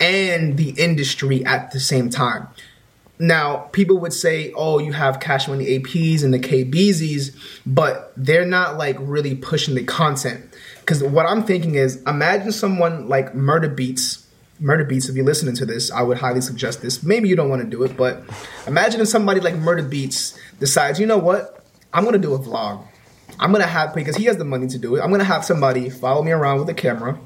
and 0.00 0.56
the 0.56 0.70
industry 0.70 1.44
at 1.44 1.72
the 1.72 1.80
same 1.80 2.10
time. 2.10 2.48
Now, 3.18 3.68
people 3.72 3.98
would 3.98 4.14
say, 4.14 4.50
"Oh, 4.56 4.78
you 4.78 4.92
have 4.92 5.20
Cash 5.20 5.46
Money 5.46 5.78
APs 5.78 6.24
and 6.24 6.32
the 6.32 6.38
KBZs," 6.38 7.32
but 7.66 8.14
they're 8.16 8.46
not 8.46 8.78
like 8.78 8.96
really 8.98 9.34
pushing 9.34 9.74
the 9.74 9.84
content. 9.84 10.42
Because 10.80 11.02
what 11.02 11.26
I'm 11.26 11.44
thinking 11.44 11.74
is, 11.74 12.00
imagine 12.06 12.50
someone 12.50 13.08
like 13.08 13.34
Murda 13.34 13.74
Beatz. 13.74 14.24
Murda 14.62 14.90
Beatz, 14.90 15.08
if 15.08 15.16
you're 15.16 15.24
listening 15.24 15.54
to 15.56 15.66
this, 15.66 15.90
I 15.90 16.00
would 16.00 16.16
highly 16.18 16.40
suggest 16.40 16.80
this. 16.80 17.02
Maybe 17.02 17.28
you 17.28 17.36
don't 17.36 17.50
want 17.50 17.62
to 17.62 17.68
do 17.68 17.82
it, 17.82 17.94
but 17.94 18.22
imagine 18.66 19.02
if 19.02 19.08
somebody 19.08 19.40
like 19.40 19.54
Murda 19.54 19.88
Beatz 19.88 20.38
decides, 20.58 20.98
you 20.98 21.06
know 21.06 21.18
what, 21.18 21.62
I'm 21.92 22.04
gonna 22.04 22.18
do 22.18 22.32
a 22.34 22.38
vlog. 22.38 22.82
I'm 23.38 23.52
gonna 23.52 23.66
have 23.66 23.94
because 23.94 24.16
he 24.16 24.24
has 24.24 24.38
the 24.38 24.44
money 24.44 24.66
to 24.68 24.78
do 24.78 24.96
it. 24.96 25.00
I'm 25.00 25.10
gonna 25.10 25.24
have 25.24 25.44
somebody 25.44 25.90
follow 25.90 26.22
me 26.22 26.30
around 26.30 26.58
with 26.58 26.68
a 26.70 26.74
camera, 26.74 27.18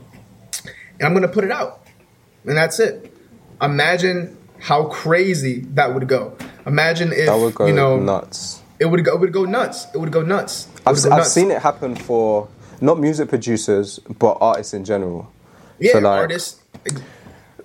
and 0.64 1.02
I'm 1.02 1.14
gonna 1.14 1.28
put 1.28 1.44
it 1.44 1.50
out, 1.50 1.82
and 2.46 2.56
that's 2.56 2.78
it. 2.80 3.12
Imagine 3.62 4.36
how 4.60 4.84
crazy 4.84 5.60
that 5.74 5.94
would 5.94 6.08
go. 6.08 6.36
Imagine 6.66 7.12
if 7.12 7.26
That 7.26 7.38
would 7.38 7.54
go 7.54 7.66
you 7.66 7.74
know 7.74 7.98
nuts. 7.98 8.62
it 8.78 8.86
would 8.86 9.04
go. 9.04 9.14
It 9.14 9.20
would 9.20 9.32
go 9.32 9.44
nuts. 9.44 9.86
It 9.94 9.98
would 9.98 10.12
go 10.12 10.22
nuts. 10.22 10.66
It 10.76 10.82
I've, 10.86 10.96
go 11.02 11.10
I've 11.10 11.18
nuts. 11.18 11.32
seen 11.32 11.50
it 11.50 11.60
happen 11.62 11.94
for 11.94 12.48
not 12.80 12.98
music 12.98 13.28
producers 13.28 13.98
but 14.18 14.36
artists 14.40 14.74
in 14.74 14.84
general. 14.84 15.30
Yeah, 15.78 15.92
So, 15.92 15.98
like, 16.00 16.20
artists. 16.20 16.60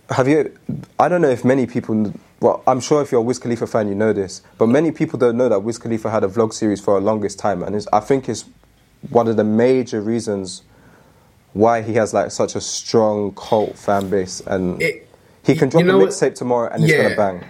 Have 0.09 0.27
you? 0.27 0.55
I 0.97 1.07
don't 1.07 1.21
know 1.21 1.29
if 1.29 1.45
many 1.45 1.65
people. 1.67 2.13
Well, 2.41 2.63
I'm 2.65 2.79
sure 2.79 3.01
if 3.01 3.11
you're 3.11 3.19
a 3.19 3.23
Wiz 3.23 3.37
Khalifa 3.37 3.67
fan, 3.67 3.89
you 3.89 3.95
know 3.95 4.13
this, 4.13 4.41
but 4.57 4.67
many 4.67 4.91
people 4.91 5.19
don't 5.19 5.35
know 5.37 5.49
that 5.49 5.59
Wiz 5.59 5.77
Khalifa 5.77 6.09
had 6.09 6.23
a 6.23 6.27
vlog 6.27 6.53
series 6.53 6.79
for 6.79 6.97
the 6.99 7.05
longest 7.05 7.37
time, 7.37 7.61
and 7.63 7.75
it's, 7.75 7.85
I 7.91 7.99
think 7.99 8.29
it's 8.29 8.45
one 9.09 9.27
of 9.27 9.35
the 9.35 9.43
major 9.43 9.99
reasons 10.01 10.61
why 11.53 11.81
he 11.81 11.93
has 11.93 12.13
like 12.13 12.31
such 12.31 12.55
a 12.55 12.61
strong 12.61 13.33
cult 13.35 13.77
fan 13.77 14.09
base, 14.09 14.41
and 14.45 14.81
It- 14.81 15.07
he 15.43 15.55
can 15.55 15.69
drop 15.69 15.81
you 15.81 15.87
know 15.87 16.01
a 16.01 16.07
mixtape 16.07 16.35
tomorrow 16.35 16.69
and 16.71 16.83
it's 16.83 16.93
gonna 16.93 17.15
bang. 17.15 17.43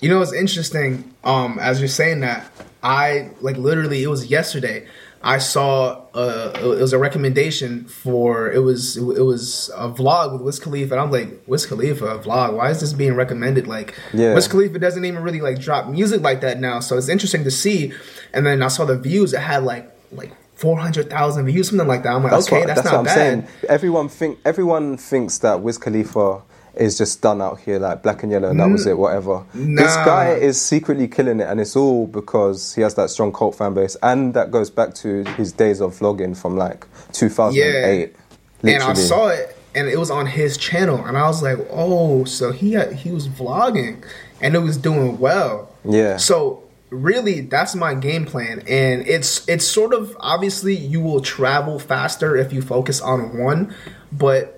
You 0.00 0.08
know 0.08 0.18
what's 0.20 0.32
interesting? 0.32 1.12
Um, 1.24 1.58
as 1.60 1.80
you're 1.80 1.88
saying 1.88 2.20
that, 2.20 2.46
I 2.82 3.28
like 3.40 3.56
literally 3.58 4.02
it 4.02 4.08
was 4.08 4.26
yesterday. 4.26 4.86
I 5.22 5.36
saw 5.36 6.00
uh, 6.14 6.52
it 6.62 6.80
was 6.80 6.94
a 6.94 6.98
recommendation 6.98 7.84
for 7.84 8.50
it 8.50 8.60
was 8.60 8.96
it 8.96 9.02
was 9.22 9.70
a 9.76 9.90
vlog 9.90 10.32
with 10.32 10.40
Wiz 10.40 10.58
Khalifa, 10.58 10.94
and 10.94 11.00
I'm 11.02 11.10
like 11.10 11.28
Wiz 11.46 11.66
Khalifa 11.66 12.06
a 12.06 12.18
vlog. 12.18 12.54
Why 12.54 12.70
is 12.70 12.80
this 12.80 12.94
being 12.94 13.14
recommended? 13.14 13.66
Like 13.66 13.94
Yeah. 14.14 14.34
Wiz 14.34 14.48
Khalifa 14.48 14.78
doesn't 14.78 15.04
even 15.04 15.22
really 15.22 15.42
like 15.42 15.60
drop 15.60 15.88
music 15.88 16.22
like 16.22 16.40
that 16.40 16.58
now, 16.58 16.80
so 16.80 16.96
it's 16.96 17.10
interesting 17.10 17.44
to 17.44 17.50
see. 17.50 17.92
And 18.32 18.46
then 18.46 18.62
I 18.62 18.68
saw 18.68 18.86
the 18.86 18.96
views; 18.96 19.34
it 19.34 19.40
had 19.40 19.62
like 19.64 19.90
like 20.10 20.30
four 20.60 20.78
hundred 20.78 21.08
thousand 21.10 21.46
views, 21.46 21.68
something 21.70 21.88
like 21.88 22.02
that. 22.04 22.12
I'm 22.12 22.22
like, 22.22 22.32
That's 22.32 22.46
okay, 22.48 22.58
what, 22.58 22.66
that's, 22.68 22.82
that's 22.82 22.92
not 22.92 23.04
what 23.04 23.10
I'm 23.10 23.16
bad. 23.16 23.48
saying. 23.48 23.48
Everyone 23.68 24.08
think 24.08 24.38
everyone 24.44 24.96
thinks 24.96 25.38
that 25.38 25.60
Wiz 25.62 25.78
Khalifa 25.78 26.42
is 26.74 26.96
just 26.96 27.20
done 27.20 27.42
out 27.42 27.58
here 27.58 27.78
like 27.80 28.00
black 28.02 28.22
and 28.22 28.30
yellow 28.30 28.48
and 28.48 28.60
that 28.60 28.68
was 28.70 28.86
it, 28.86 28.96
whatever. 28.96 29.44
This 29.54 29.94
guy 29.96 30.34
is 30.34 30.60
secretly 30.60 31.08
killing 31.08 31.40
it 31.40 31.48
and 31.48 31.60
it's 31.60 31.74
all 31.74 32.06
because 32.06 32.74
he 32.76 32.80
has 32.82 32.94
that 32.94 33.10
strong 33.10 33.32
cult 33.32 33.56
fan 33.56 33.74
base 33.74 33.96
and 34.04 34.34
that 34.34 34.52
goes 34.52 34.70
back 34.70 34.94
to 34.94 35.24
his 35.36 35.50
days 35.52 35.80
of 35.80 35.98
vlogging 35.98 36.36
from 36.40 36.56
like 36.56 36.86
2008. 37.12 38.14
Yeah. 38.62 38.74
and 38.74 38.82
I 38.84 38.92
saw 38.94 39.28
it, 39.28 39.56
and 39.74 39.88
it 39.88 39.98
was 39.98 40.10
on 40.10 40.26
his 40.26 40.56
channel, 40.56 41.04
and 41.04 41.16
I 41.18 41.26
was 41.26 41.42
like, 41.42 41.58
"Oh, 41.70 42.24
so 42.24 42.52
he 42.52 42.72
had, 42.74 42.92
he 42.92 43.10
was 43.10 43.26
vlogging, 43.28 44.04
and 44.40 44.54
it 44.54 44.58
was 44.58 44.76
doing 44.76 45.18
well." 45.18 45.72
Yeah. 45.84 46.18
So 46.18 46.62
really, 46.90 47.40
that's 47.42 47.74
my 47.74 47.94
game 47.94 48.26
plan, 48.26 48.60
and 48.68 49.06
it's 49.06 49.48
it's 49.48 49.66
sort 49.66 49.94
of 49.94 50.16
obviously 50.20 50.74
you 50.76 51.00
will 51.00 51.20
travel 51.20 51.78
faster 51.78 52.36
if 52.36 52.52
you 52.52 52.62
focus 52.62 53.00
on 53.00 53.38
one, 53.38 53.74
but. 54.12 54.56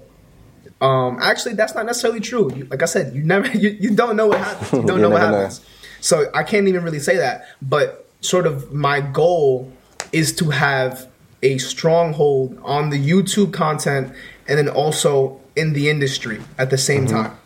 Um, 0.81 1.19
actually, 1.23 1.55
that's 1.55 1.77
not 1.77 1.87
necessarily 1.87 2.19
true. 2.19 2.53
You, 2.53 2.65
like 2.65 2.83
I 2.83 2.87
said, 2.87 3.15
you 3.15 3.23
never, 3.23 3.47
you, 3.57 3.69
you 3.71 3.95
don't 3.95 4.17
know 4.17 4.27
what 4.27 4.39
happens. 4.39 4.73
You 4.73 4.83
don't 4.83 4.97
You 4.97 5.03
know 5.03 5.11
what 5.11 5.21
never 5.21 5.31
know. 5.31 5.39
happens. 5.43 5.65
So 6.01 6.25
I 6.35 6.43
can't 6.43 6.67
even 6.67 6.83
really 6.83 6.99
say 6.99 7.17
that. 7.19 7.47
But 7.63 8.09
sort 8.21 8.49
of 8.49 8.73
my 8.73 9.01
goal 9.01 9.71
is 10.11 10.35
to 10.37 10.51
have 10.51 11.09
a 11.41 11.59
stronghold 11.59 12.59
on 12.65 12.91
the 12.91 12.99
YouTube 12.99 13.53
content 13.53 14.13
and 14.49 14.59
then 14.59 14.69
also 14.69 15.41
in 15.55 15.73
the 15.73 15.89
industry 15.89 16.41
at 16.59 16.71
the 16.71 16.79
same 16.79 17.07
Mm-hmm. 17.07 17.15
time. 17.17 17.39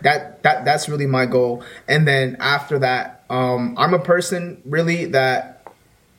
That 0.00 0.42
that 0.44 0.64
that's 0.64 0.88
really 0.88 1.06
my 1.06 1.26
goal. 1.26 1.62
And 1.88 2.08
then 2.08 2.38
after 2.40 2.78
that, 2.78 3.17
um, 3.30 3.74
I'm 3.76 3.94
a 3.94 3.98
person 3.98 4.62
really 4.64 5.06
that 5.06 5.58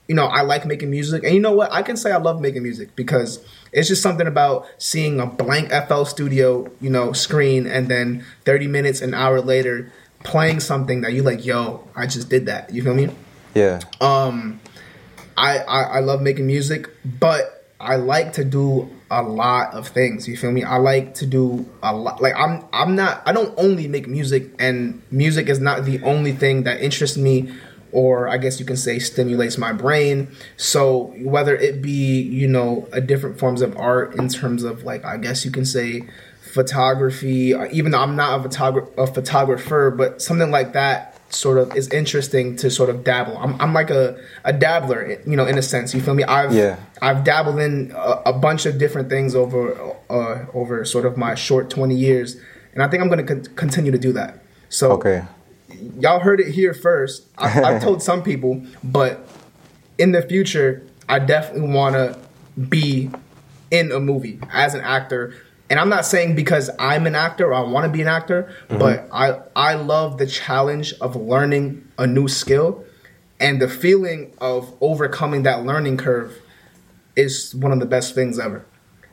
you 0.09 0.15
know, 0.15 0.25
I 0.25 0.41
like 0.41 0.65
making 0.65 0.89
music. 0.89 1.23
And 1.23 1.35
you 1.35 1.39
know 1.39 1.51
what? 1.51 1.71
I 1.71 1.83
can 1.83 1.95
say 1.95 2.11
I 2.11 2.17
love 2.17 2.41
making 2.41 2.63
music 2.63 2.95
because 2.95 3.45
it's 3.71 3.87
just 3.87 4.01
something 4.01 4.25
about 4.25 4.65
seeing 4.79 5.19
a 5.19 5.27
blank 5.27 5.69
FL 5.87 6.03
Studio, 6.03 6.69
you 6.81 6.89
know, 6.89 7.13
screen 7.13 7.67
and 7.67 7.89
then 7.89 8.25
30 8.43 8.65
minutes, 8.65 9.01
an 9.01 9.13
hour 9.13 9.39
later, 9.39 9.93
playing 10.23 10.61
something 10.61 11.01
that 11.01 11.13
you 11.13 11.21
like, 11.21 11.45
yo, 11.45 11.87
I 11.95 12.07
just 12.07 12.27
did 12.27 12.47
that. 12.47 12.73
You 12.73 12.81
feel 12.81 12.95
me? 12.95 13.09
yeah. 13.53 13.81
Um, 14.01 14.59
I, 15.37 15.59
I, 15.59 15.81
I 15.81 15.99
love 15.99 16.23
making 16.23 16.47
music, 16.47 16.89
but 17.05 17.71
I 17.79 17.95
like 17.97 18.33
to 18.33 18.43
do 18.43 18.89
a 19.11 19.23
lot 19.23 19.73
of 19.73 19.87
things. 19.87 20.27
You 20.27 20.37
feel 20.37 20.51
me? 20.51 20.63
I 20.63 20.77
like 20.77 21.15
to 21.15 21.25
do 21.25 21.65
a 21.81 21.95
lot. 21.95 22.21
Like 22.21 22.33
I'm 22.35 22.63
I'm 22.71 22.95
not. 22.95 23.21
I 23.25 23.31
don't 23.31 23.53
only 23.57 23.87
make 23.87 24.07
music, 24.07 24.51
and 24.59 25.01
music 25.11 25.49
is 25.49 25.59
not 25.59 25.85
the 25.85 26.01
only 26.03 26.31
thing 26.31 26.63
that 26.63 26.81
interests 26.81 27.17
me 27.17 27.51
or 27.91 28.27
I 28.27 28.37
guess 28.37 28.59
you 28.59 28.65
can 28.65 28.77
say 28.77 28.99
stimulates 28.99 29.57
my 29.57 29.73
brain. 29.73 30.29
So 30.57 31.13
whether 31.17 31.55
it 31.55 31.81
be, 31.81 32.21
you 32.21 32.47
know, 32.47 32.87
a 32.91 33.01
different 33.01 33.39
forms 33.39 33.61
of 33.61 33.75
art 33.77 34.15
in 34.15 34.29
terms 34.29 34.63
of 34.63 34.83
like 34.83 35.03
I 35.05 35.17
guess 35.17 35.43
you 35.43 35.51
can 35.51 35.65
say 35.65 36.07
photography, 36.53 37.53
even 37.71 37.91
though 37.91 37.99
I'm 38.01 38.15
not 38.15 38.45
a, 38.45 38.49
photog- 38.49 38.97
a 38.97 39.07
photographer, 39.07 39.91
but 39.91 40.21
something 40.21 40.51
like 40.51 40.73
that 40.73 41.18
sort 41.29 41.57
of 41.57 41.75
is 41.75 41.87
interesting 41.89 42.55
to 42.57 42.69
sort 42.69 42.89
of 42.89 43.03
dabble. 43.03 43.37
I'm, 43.37 43.59
I'm 43.61 43.73
like 43.73 43.89
a, 43.89 44.19
a 44.43 44.51
dabbler, 44.53 45.17
you 45.25 45.35
know, 45.35 45.45
in 45.45 45.57
a 45.57 45.61
sense. 45.61 45.93
You 45.93 46.01
feel 46.01 46.13
me? 46.15 46.23
I've 46.23 46.53
Yeah. 46.53 46.77
I've 47.01 47.23
dabbled 47.23 47.59
in 47.59 47.91
a, 47.95 48.21
a 48.27 48.33
bunch 48.33 48.65
of 48.65 48.77
different 48.77 49.09
things 49.09 49.35
over 49.35 49.73
uh, 50.09 50.45
over 50.53 50.83
sort 50.85 51.05
of 51.05 51.17
my 51.17 51.35
short 51.35 51.69
20 51.69 51.95
years, 51.95 52.37
and 52.73 52.81
I 52.83 52.87
think 52.87 53.01
I'm 53.03 53.09
going 53.09 53.25
to 53.25 53.35
con- 53.35 53.55
continue 53.55 53.91
to 53.91 53.97
do 53.99 54.11
that. 54.13 54.43
So 54.69 54.91
Okay. 54.93 55.23
y'all 55.99 56.19
heard 56.19 56.39
it 56.39 56.51
here 56.51 56.73
first. 56.73 57.27
I, 57.37 57.61
I've 57.63 57.81
told 57.87 58.01
some 58.01 58.23
people, 58.23 58.63
but 58.83 59.27
in 59.97 60.11
the 60.11 60.21
future, 60.21 60.83
I 61.07 61.19
definitely 61.19 61.69
want 61.73 61.95
to 61.95 62.17
be 62.69 63.09
in 63.71 63.91
a 63.91 63.99
movie 63.99 64.39
as 64.51 64.73
an 64.73 64.81
actor. 64.81 65.33
And 65.69 65.79
I'm 65.79 65.89
not 65.89 66.05
saying 66.05 66.35
because 66.35 66.69
I'm 66.79 67.05
an 67.05 67.15
actor 67.15 67.47
or 67.47 67.53
I 67.53 67.61
want 67.61 67.85
to 67.85 67.91
be 67.91 68.01
an 68.01 68.07
actor, 68.07 68.51
mm-hmm. 68.67 68.79
but 68.79 69.07
I 69.11 69.39
I 69.55 69.75
love 69.75 70.17
the 70.17 70.25
challenge 70.25 70.93
of 70.99 71.15
learning 71.15 71.87
a 71.97 72.07
new 72.07 72.27
skill, 72.27 72.83
and 73.39 73.61
the 73.61 73.69
feeling 73.69 74.33
of 74.39 74.73
overcoming 74.81 75.43
that 75.43 75.63
learning 75.65 75.97
curve 75.97 76.35
is 77.15 77.53
one 77.53 77.71
of 77.71 77.79
the 77.79 77.85
best 77.85 78.15
things 78.15 78.39
ever. 78.39 78.65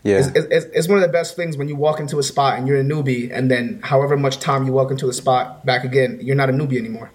Yeah. 0.03 0.19
It's, 0.19 0.29
it's, 0.29 0.67
it's 0.67 0.89
one 0.89 0.99
of 0.99 1.03
the 1.03 1.13
best 1.13 1.35
things 1.35 1.57
when 1.57 1.67
you 1.67 1.75
walk 1.75 1.99
into 1.99 2.21
a 2.21 2.23
spot 2.23 2.57
and 2.57 2.69
you're 2.69 2.79
a 2.79 2.85
newbie, 2.85 3.29
and 3.33 3.51
then 3.51 3.81
however 3.83 4.17
much 4.17 4.39
time 4.39 4.65
you 4.65 4.73
walk 4.73 4.93
into 4.93 5.09
a 5.09 5.13
spot 5.13 5.67
back 5.67 5.83
again, 5.83 6.21
you're 6.23 6.37
not 6.37 6.49
a 6.49 6.53
newbie 6.53 6.79
anymore. 6.79 7.11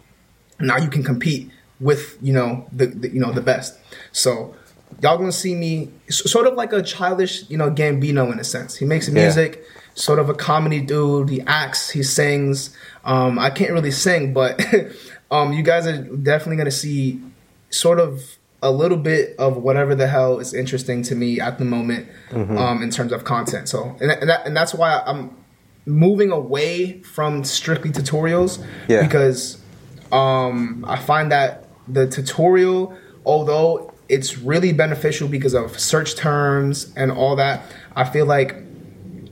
Now 0.59 0.77
you 0.77 0.89
can 0.89 1.01
compete 1.01 1.49
with 1.79 2.17
you 2.21 2.31
know 2.31 2.67
the, 2.71 2.87
the 2.87 3.09
you 3.09 3.19
know 3.19 3.31
the 3.31 3.41
best. 3.41 3.79
So 4.11 4.55
y'all 5.01 5.17
gonna 5.17 5.31
see 5.31 5.55
me 5.55 5.89
sort 6.09 6.47
of 6.47 6.53
like 6.55 6.73
a 6.73 6.81
childish 6.81 7.49
you 7.49 7.57
know 7.57 7.69
Gambino 7.71 8.31
in 8.31 8.39
a 8.39 8.43
sense. 8.43 8.75
He 8.75 8.85
makes 8.85 9.09
music, 9.09 9.63
sort 9.95 10.19
of 10.19 10.29
a 10.29 10.33
comedy 10.33 10.81
dude. 10.81 11.29
He 11.29 11.41
acts, 11.41 11.89
he 11.89 12.03
sings. 12.03 12.75
Um, 13.03 13.39
I 13.39 13.49
can't 13.49 13.71
really 13.71 13.91
sing, 13.91 14.33
but 14.33 14.61
um, 15.31 15.53
you 15.53 15.63
guys 15.63 15.87
are 15.87 16.01
definitely 16.03 16.57
gonna 16.57 16.71
see 16.71 17.21
sort 17.69 17.99
of 17.99 18.21
a 18.63 18.71
little 18.71 18.97
bit 18.97 19.35
of 19.39 19.57
whatever 19.57 19.95
the 19.95 20.05
hell 20.07 20.37
is 20.39 20.53
interesting 20.53 21.01
to 21.01 21.15
me 21.15 21.39
at 21.39 21.57
the 21.57 21.65
moment 21.65 22.07
um, 22.31 22.83
in 22.83 22.91
terms 22.91 23.11
of 23.11 23.23
content. 23.23 23.67
So, 23.67 23.95
and, 23.99 24.11
and, 24.11 24.29
that, 24.29 24.45
and 24.45 24.55
that's 24.55 24.73
why 24.75 25.01
I'm 25.03 25.35
moving 25.87 26.29
away 26.31 27.01
from 27.01 27.43
strictly 27.43 27.89
tutorials 27.89 28.63
Yeah. 28.87 29.01
because 29.01 29.59
um, 30.11 30.85
I 30.87 30.97
find 30.97 31.31
that 31.31 31.65
the 31.87 32.05
tutorial, 32.07 32.95
although 33.25 33.90
it's 34.11 34.37
really 34.37 34.73
beneficial 34.73 35.29
because 35.29 35.53
of 35.53 35.79
search 35.79 36.15
terms 36.15 36.93
and 36.97 37.13
all 37.13 37.37
that, 37.37 37.63
I 37.95 38.03
feel 38.03 38.25
like 38.25 38.57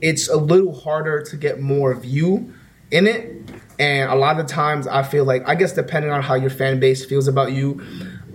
it's 0.00 0.28
a 0.30 0.36
little 0.36 0.72
harder 0.72 1.22
to 1.22 1.36
get 1.36 1.60
more 1.60 1.94
view 1.94 2.54
in 2.90 3.06
it. 3.06 3.52
And 3.78 4.10
a 4.10 4.14
lot 4.14 4.40
of 4.40 4.46
times, 4.46 4.86
I 4.86 5.02
feel 5.02 5.24
like, 5.24 5.46
I 5.46 5.54
guess 5.54 5.74
depending 5.74 6.10
on 6.10 6.22
how 6.22 6.34
your 6.34 6.48
fan 6.48 6.80
base 6.80 7.04
feels 7.04 7.28
about 7.28 7.52
you, 7.52 7.82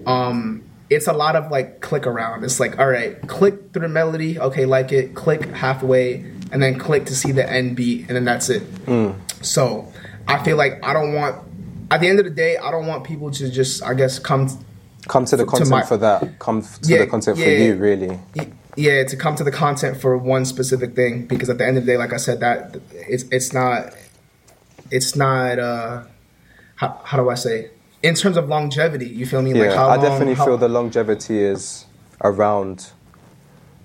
um, 0.05 0.63
it's 0.91 1.07
a 1.07 1.13
lot 1.13 1.35
of 1.35 1.49
like 1.49 1.81
click 1.81 2.05
around. 2.05 2.43
It's 2.43 2.59
like, 2.59 2.77
all 2.77 2.87
right, 2.87 3.19
click 3.27 3.73
through 3.73 3.81
the 3.81 3.89
melody, 3.89 4.39
okay, 4.39 4.65
like 4.65 4.91
it, 4.91 5.15
click 5.15 5.45
halfway, 5.45 6.17
and 6.51 6.61
then 6.61 6.77
click 6.77 7.05
to 7.07 7.15
see 7.15 7.31
the 7.31 7.49
end 7.51 7.75
beat, 7.75 8.01
and 8.07 8.15
then 8.15 8.23
that's 8.23 8.49
it. 8.49 8.61
So 9.41 9.91
I 10.27 10.43
feel 10.43 10.57
like 10.57 10.83
I 10.85 10.93
don't 10.93 11.13
want, 11.13 11.43
at 11.89 12.01
the 12.01 12.07
end 12.07 12.19
of 12.19 12.25
the 12.25 12.31
day, 12.31 12.57
I 12.57 12.69
don't 12.69 12.85
want 12.85 13.03
people 13.03 13.31
to 13.31 13.49
just, 13.49 13.81
I 13.81 13.95
guess, 13.95 14.19
come 14.19 14.63
Come 15.07 15.25
to 15.25 15.35
the 15.37 15.43
to 15.43 15.49
content 15.49 15.69
my- 15.69 15.83
for 15.83 15.97
that. 15.97 16.39
Come 16.39 16.59
f- 16.59 16.79
to 16.81 16.89
Yeah, 16.91 16.99
the 16.99 17.07
content 17.07 17.37
for 17.37 17.43
you, 17.49 17.75
really. 17.75 18.19
yeah 18.77 19.03
to 19.05 19.15
come 19.15 19.35
to 19.35 19.43
the 19.43 19.51
content 19.51 20.01
for 20.01 20.17
one 20.17 20.43
specific 20.43 20.95
thing 20.95 21.25
because 21.27 21.49
at 21.49 21.57
the 21.57 21.65
end 21.65 21.77
of 21.77 21.85
the 21.85 21.91
day 21.93 21.97
like 21.97 22.11
i 22.11 22.17
said 22.17 22.41
that 22.41 22.75
it's 23.13 23.23
it's 23.31 23.53
not 23.53 23.93
it's 24.91 25.15
not 25.15 25.57
uh 25.59 26.03
how, 26.75 26.99
how 27.05 27.15
do 27.15 27.29
i 27.29 27.35
say 27.35 27.69
in 28.03 28.13
terms 28.15 28.35
of 28.35 28.49
longevity 28.49 29.05
you 29.07 29.25
feel 29.25 29.41
me 29.41 29.53
Yeah, 29.53 29.67
like 29.67 29.75
how 29.77 29.87
I 29.87 29.95
long- 29.95 30.03
definitely 30.03 30.33
how- 30.33 30.45
feel 30.45 30.57
the 30.57 30.67
longevity 30.67 31.39
is 31.41 31.85
around 32.21 32.91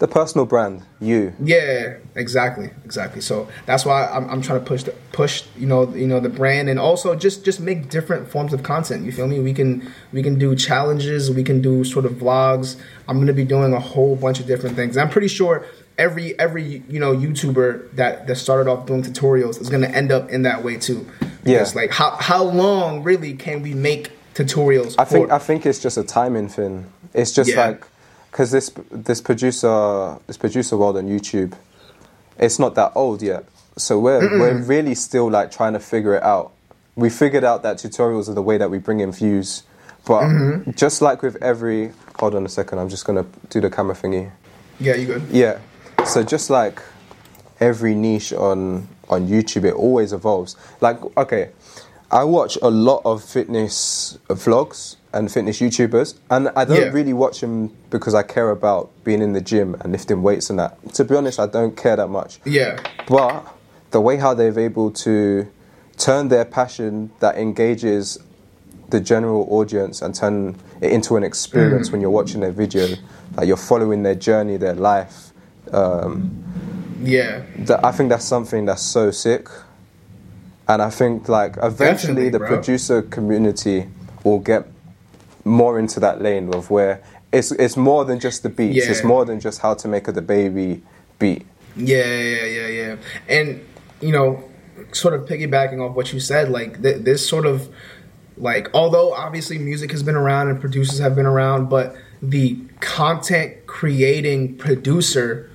the 0.00 0.08
personal 0.08 0.46
brand, 0.46 0.82
you. 0.98 1.34
Yeah, 1.44 1.98
exactly, 2.16 2.70
exactly. 2.86 3.20
So 3.20 3.48
that's 3.66 3.84
why 3.84 4.06
I'm, 4.06 4.28
I'm 4.30 4.40
trying 4.42 4.58
to 4.60 4.64
push 4.66 4.82
the, 4.82 4.92
push 5.12 5.44
you 5.56 5.66
know 5.66 5.94
you 5.94 6.06
know 6.06 6.20
the 6.20 6.30
brand 6.30 6.68
and 6.70 6.80
also 6.80 7.14
just 7.14 7.44
just 7.44 7.60
make 7.60 7.90
different 7.90 8.26
forms 8.28 8.52
of 8.54 8.62
content. 8.62 9.04
You 9.04 9.12
feel 9.12 9.28
me? 9.28 9.38
We 9.40 9.52
can 9.52 9.92
we 10.12 10.22
can 10.22 10.38
do 10.38 10.56
challenges, 10.56 11.30
we 11.30 11.44
can 11.44 11.60
do 11.60 11.84
sort 11.84 12.06
of 12.06 12.12
vlogs. 12.12 12.80
I'm 13.08 13.18
gonna 13.20 13.34
be 13.34 13.44
doing 13.44 13.74
a 13.74 13.78
whole 13.80 14.16
bunch 14.16 14.40
of 14.40 14.46
different 14.46 14.74
things. 14.74 14.96
I'm 14.96 15.10
pretty 15.10 15.28
sure 15.28 15.66
every 15.98 16.36
every 16.40 16.82
you 16.88 16.98
know 16.98 17.14
YouTuber 17.14 17.94
that 17.96 18.26
that 18.26 18.36
started 18.36 18.70
off 18.70 18.86
doing 18.86 19.02
tutorials 19.02 19.60
is 19.60 19.68
gonna 19.68 19.88
end 19.88 20.10
up 20.10 20.30
in 20.30 20.42
that 20.42 20.64
way 20.64 20.78
too. 20.78 21.06
Yes. 21.44 21.74
Yeah. 21.74 21.82
like 21.82 21.90
how 21.92 22.16
how 22.18 22.42
long 22.42 23.02
really 23.02 23.34
can 23.34 23.60
we 23.60 23.74
make 23.74 24.12
tutorials? 24.34 24.94
I 24.98 25.04
think 25.04 25.28
for? 25.28 25.34
I 25.34 25.38
think 25.38 25.66
it's 25.66 25.78
just 25.78 25.98
a 25.98 26.04
timing 26.04 26.48
thing. 26.48 26.86
It's 27.12 27.32
just 27.32 27.50
Yeah. 27.50 27.66
like 27.66 27.84
because 28.30 28.50
this 28.50 28.70
this 28.90 29.20
producer 29.20 30.18
this 30.26 30.36
producer 30.36 30.76
world 30.76 30.96
on 30.96 31.06
YouTube, 31.08 31.54
it's 32.38 32.58
not 32.58 32.74
that 32.76 32.92
old 32.94 33.22
yet. 33.22 33.44
So 33.76 33.98
we're 33.98 34.20
we're 34.38 34.58
really 34.62 34.94
still 34.94 35.30
like 35.30 35.50
trying 35.50 35.72
to 35.74 35.80
figure 35.80 36.14
it 36.14 36.22
out. 36.22 36.52
We 36.96 37.08
figured 37.10 37.44
out 37.44 37.62
that 37.62 37.76
tutorials 37.78 38.28
are 38.28 38.34
the 38.34 38.42
way 38.42 38.58
that 38.58 38.70
we 38.70 38.78
bring 38.78 39.00
in 39.00 39.12
views, 39.12 39.62
but 40.06 40.22
Mm-hmm. 40.22 40.72
just 40.72 41.00
like 41.02 41.22
with 41.22 41.36
every 41.42 41.92
hold 42.18 42.34
on 42.34 42.44
a 42.44 42.48
second, 42.48 42.78
I'm 42.78 42.88
just 42.88 43.04
gonna 43.04 43.24
do 43.48 43.60
the 43.60 43.70
camera 43.70 43.94
thingy. 43.94 44.30
yeah, 44.78 44.94
you 44.96 45.06
good? 45.06 45.22
Yeah. 45.30 45.58
So 46.06 46.22
just 46.22 46.50
like 46.50 46.82
every 47.60 47.94
niche 47.94 48.32
on 48.32 48.88
on 49.08 49.28
YouTube, 49.28 49.64
it 49.64 49.74
always 49.74 50.12
evolves. 50.12 50.56
Like 50.80 50.98
okay, 51.16 51.50
I 52.10 52.24
watch 52.24 52.58
a 52.60 52.70
lot 52.70 53.02
of 53.04 53.22
fitness 53.24 54.18
vlogs 54.28 54.96
and 55.12 55.30
fitness 55.30 55.58
YouTubers, 55.60 56.14
and 56.30 56.50
I 56.54 56.64
don't 56.64 56.76
Yeah. 56.76 56.90
really 56.92 57.12
watch 57.12 57.40
them 57.40 57.72
because 57.90 58.14
I 58.14 58.22
care 58.22 58.50
about 58.50 58.90
being 59.04 59.22
in 59.22 59.32
the 59.32 59.40
gym 59.40 59.74
and 59.80 59.92
lifting 59.92 60.22
weights 60.22 60.50
and 60.50 60.58
that. 60.58 60.76
To 60.94 61.04
be 61.04 61.16
honest, 61.16 61.40
I 61.40 61.46
don't 61.46 61.76
care 61.76 61.96
that 61.96 62.08
much. 62.08 62.40
Yeah, 62.44 62.78
But 63.06 63.44
the 63.90 64.00
way 64.00 64.18
how 64.18 64.34
they've 64.34 64.56
able 64.56 64.92
to 64.92 65.48
turn 65.96 66.28
their 66.28 66.44
passion 66.44 67.10
that 67.18 67.36
engages 67.36 68.18
the 68.90 69.00
general 69.00 69.46
audience 69.50 70.00
and 70.00 70.14
turn 70.14 70.56
it 70.80 70.92
into 70.92 71.16
an 71.16 71.24
experience 71.24 71.90
when 71.90 72.00
you're 72.00 72.10
watching 72.10 72.40
their 72.40 72.52
video, 72.52 72.86
like 73.36 73.48
you're 73.48 73.56
following 73.56 74.02
their 74.04 74.14
journey, 74.14 74.56
their 74.56 74.74
life. 74.74 75.32
Um, 75.72 76.44
yeah, 77.02 77.42
that 77.58 77.84
I 77.84 77.90
think 77.92 78.10
that's 78.10 78.24
something 78.24 78.64
that's 78.66 78.82
so 78.82 79.10
sick. 79.10 79.48
And 80.68 80.80
I 80.82 80.90
think 80.90 81.28
like 81.28 81.56
eventually 81.56 82.28
Definitely, 82.28 82.28
the 82.30 82.38
bro. 82.38 82.48
producer 82.48 83.02
community 83.02 83.88
will 84.22 84.38
get 84.38 84.69
more 85.44 85.78
into 85.78 86.00
that 86.00 86.20
lane 86.20 86.52
of 86.54 86.70
where 86.70 87.02
it's 87.32 87.52
it's 87.52 87.76
more 87.76 88.04
than 88.04 88.18
just 88.20 88.42
the 88.42 88.48
beats. 88.48 88.76
Yeah. 88.76 88.90
It's 88.90 89.04
more 89.04 89.24
than 89.24 89.40
just 89.40 89.60
how 89.60 89.74
to 89.74 89.88
make 89.88 90.08
a 90.08 90.12
the 90.12 90.22
baby 90.22 90.82
beat. 91.18 91.46
Yeah, 91.76 92.04
yeah, 92.04 92.44
yeah, 92.44 92.66
yeah. 92.66 92.96
And 93.28 93.64
you 94.00 94.12
know, 94.12 94.42
sort 94.92 95.14
of 95.14 95.22
piggybacking 95.22 95.80
off 95.80 95.94
what 95.94 96.12
you 96.12 96.20
said, 96.20 96.48
like 96.50 96.82
th- 96.82 97.04
this 97.04 97.26
sort 97.26 97.46
of 97.46 97.68
like 98.36 98.68
although 98.74 99.12
obviously 99.12 99.58
music 99.58 99.90
has 99.92 100.02
been 100.02 100.16
around 100.16 100.48
and 100.48 100.60
producers 100.60 100.98
have 100.98 101.14
been 101.14 101.26
around, 101.26 101.68
but 101.68 101.94
the 102.22 102.58
content 102.80 103.66
creating 103.66 104.56
producer 104.56 105.50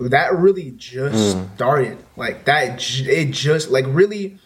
that 0.00 0.34
really 0.36 0.72
just 0.72 1.36
Hmm. 1.36 1.44
started. 1.54 1.98
Like 2.16 2.44
that, 2.46 2.78
j- 2.78 3.04
it 3.22 3.30
just 3.30 3.70
like 3.70 3.84
really. 3.88 4.38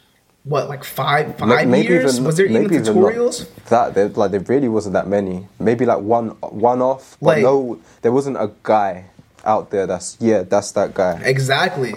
What 0.45 0.69
like 0.69 0.85
five 0.85 1.37
five 1.37 1.69
Maybe 1.69 1.89
years? 1.89 2.15
even- 2.15 2.25
Was 2.25 2.37
there 2.37 2.47
even 2.47 2.69
tutorials? 2.71 3.47
that 3.69 3.95
there, 3.95 4.09
like 4.09 4.31
there 4.31 4.41
really 4.41 4.69
wasn't 4.69 4.95
that 4.95 5.07
many. 5.07 5.47
Maybe 5.59 5.85
like 5.85 5.99
one 6.01 6.29
one 6.41 6.81
off, 6.81 7.17
but 7.21 7.37
Like- 7.37 7.43
no, 7.43 7.79
there 8.03 8.13
wasn't 8.13 8.37
a 8.39 8.51
guy 8.63 9.05
out 9.45 9.71
there 9.71 9.87
that's 9.87 10.17
yeah, 10.21 10.43
that's 10.43 10.73
that 10.73 10.95
guy. 10.95 11.21
Exactly. 11.25 11.95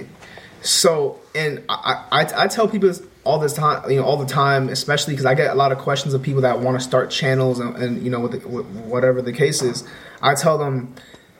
So, 0.61 1.19
and 1.35 1.61
I, 1.69 2.05
I, 2.11 2.43
I 2.43 2.47
tell 2.47 2.67
people 2.67 2.87
this 2.89 3.01
all 3.25 3.39
this 3.39 3.53
time, 3.53 3.89
you 3.89 3.97
know, 3.97 4.03
all 4.05 4.17
the 4.17 4.25
time, 4.25 4.67
especially 4.69 5.13
because 5.13 5.25
I 5.25 5.33
get 5.35 5.51
a 5.51 5.55
lot 5.55 5.71
of 5.71 5.77
questions 5.77 6.13
of 6.13 6.21
people 6.21 6.41
that 6.41 6.59
want 6.59 6.77
to 6.77 6.83
start 6.83 7.09
channels 7.09 7.59
and, 7.59 7.75
and 7.77 8.01
you 8.03 8.09
know, 8.09 8.19
with, 8.19 8.31
the, 8.41 8.47
with 8.47 8.65
whatever 8.65 9.21
the 9.21 9.31
case 9.33 9.61
is. 9.61 9.85
I 10.21 10.35
tell 10.35 10.57
them, 10.57 10.93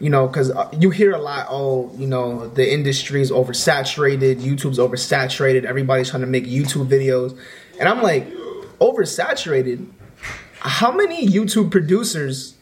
you 0.03 0.09
know, 0.09 0.27
because 0.27 0.51
you 0.77 0.89
hear 0.89 1.13
a 1.13 1.17
lot, 1.17 1.47
oh, 1.49 1.89
you 1.97 2.05
know, 2.05 2.49
the 2.49 2.73
industry 2.73 3.21
is 3.21 3.31
oversaturated, 3.31 4.41
YouTube's 4.41 4.77
oversaturated, 4.77 5.63
everybody's 5.63 6.09
trying 6.09 6.21
to 6.21 6.27
make 6.27 6.43
YouTube 6.43 6.87
videos. 6.87 7.39
And 7.79 7.87
I'm 7.87 8.01
like, 8.01 8.27
oversaturated? 8.79 9.87
How 10.59 10.91
many 10.91 11.25
YouTube 11.25 11.71
producers 11.71 12.55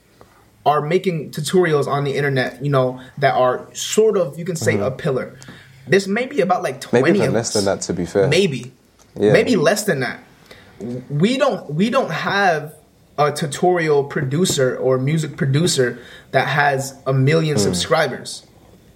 are 0.67 0.81
making 0.81 1.31
tutorials 1.31 1.87
on 1.87 2.03
the 2.03 2.15
internet, 2.15 2.63
you 2.63 2.69
know, 2.69 3.01
that 3.17 3.33
are 3.33 3.67
sort 3.73 4.17
of, 4.17 4.37
you 4.37 4.45
can 4.45 4.55
say, 4.55 4.77
a 4.77 4.91
pillar? 4.91 5.39
This 5.87 6.05
may 6.05 6.27
be 6.27 6.41
about 6.41 6.61
like 6.61 6.79
20 6.79 7.09
Mm-hmm. 7.09 7.19
Maybe 7.19 7.33
less 7.33 7.53
than 7.53 7.65
that, 7.65 7.81
to 7.81 7.93
be 7.93 8.05
fair. 8.05 8.27
Maybe. 8.27 8.71
Yeah. 9.15 9.33
Maybe 9.33 9.55
less 9.55 9.85
than 9.85 10.01
that. 10.01 10.19
We 11.09 11.37
don't 11.37 11.73
we 11.73 11.89
don't 11.89 12.11
have 12.11 12.75
a 13.17 13.31
tutorial 13.31 14.03
producer 14.05 14.75
or 14.77 14.97
music 14.97 15.37
producer 15.37 15.99
that 16.31 16.47
has 16.47 16.95
a 17.05 17.13
million 17.13 17.57
Hmm. 17.57 17.63
subscribers. 17.63 18.43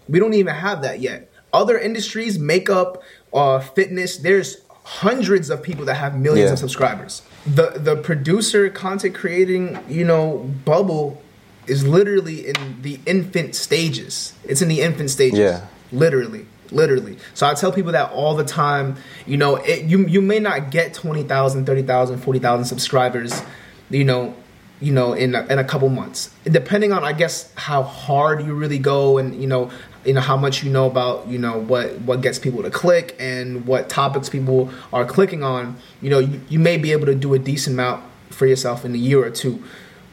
We 0.07 0.19
don't 0.19 0.33
even 0.33 0.53
have 0.55 0.81
that 0.83 0.99
yet. 0.99 1.29
Other 1.53 1.77
industries, 1.77 2.37
makeup, 2.39 3.01
uh, 3.33 3.59
fitness, 3.59 4.17
there's 4.17 4.57
hundreds 4.83 5.49
of 5.49 5.63
people 5.63 5.85
that 5.85 5.95
have 5.95 6.17
millions 6.17 6.47
Yeah. 6.49 6.53
of 6.53 6.59
subscribers. 6.59 7.21
The 7.45 7.73
the 7.75 7.95
producer 7.95 8.69
content 8.69 9.15
creating, 9.15 9.79
you 9.89 10.03
know, 10.05 10.49
bubble 10.63 11.21
is 11.67 11.85
literally 11.85 12.47
in 12.47 12.55
the 12.83 12.99
infant 13.07 13.55
stages. 13.55 14.33
It's 14.43 14.61
in 14.61 14.67
the 14.67 14.81
infant 14.81 15.09
stages. 15.09 15.39
Yeah. 15.39 15.61
Literally. 15.91 16.45
Literally. 16.71 17.17
So 17.33 17.47
I 17.47 17.53
tell 17.53 17.71
people 17.71 17.91
that 17.93 18.11
all 18.11 18.35
the 18.35 18.43
time, 18.43 18.97
you 19.25 19.37
know, 19.37 19.55
it, 19.57 19.85
you 19.85 20.05
you 20.07 20.21
may 20.21 20.39
not 20.39 20.69
get 20.71 20.93
20,000, 20.93 21.65
30,000, 21.65 22.19
40,000 22.19 22.65
subscribers, 22.65 23.41
you 23.89 24.03
know, 24.03 24.35
you 24.81 24.91
know, 24.91 25.13
in 25.13 25.35
a, 25.35 25.45
in 25.45 25.59
a 25.59 25.63
couple 25.63 25.89
months. 25.89 26.29
Depending 26.43 26.91
on 26.91 27.03
I 27.03 27.13
guess 27.13 27.53
how 27.55 27.83
hard 27.83 28.45
you 28.45 28.53
really 28.53 28.79
go 28.79 29.17
and, 29.17 29.39
you 29.41 29.47
know, 29.47 29.71
you 30.05 30.13
know 30.13 30.21
how 30.21 30.37
much 30.37 30.63
you 30.63 30.71
know 30.71 30.85
about, 30.85 31.27
you 31.27 31.37
know, 31.37 31.59
what 31.59 31.99
what 32.01 32.21
gets 32.21 32.37
people 32.37 32.61
to 32.63 32.69
click 32.69 33.15
and 33.19 33.65
what 33.65 33.89
topics 33.89 34.29
people 34.29 34.69
are 34.93 35.05
clicking 35.05 35.43
on, 35.43 35.77
you 36.01 36.09
know, 36.09 36.19
you, 36.19 36.41
you 36.49 36.59
may 36.59 36.77
be 36.77 36.91
able 36.91 37.07
to 37.07 37.15
do 37.15 37.33
a 37.33 37.39
decent 37.39 37.75
amount 37.75 38.03
for 38.29 38.45
yourself 38.45 38.85
in 38.85 38.93
a 38.93 38.97
year 38.97 39.23
or 39.23 39.31
two. 39.31 39.63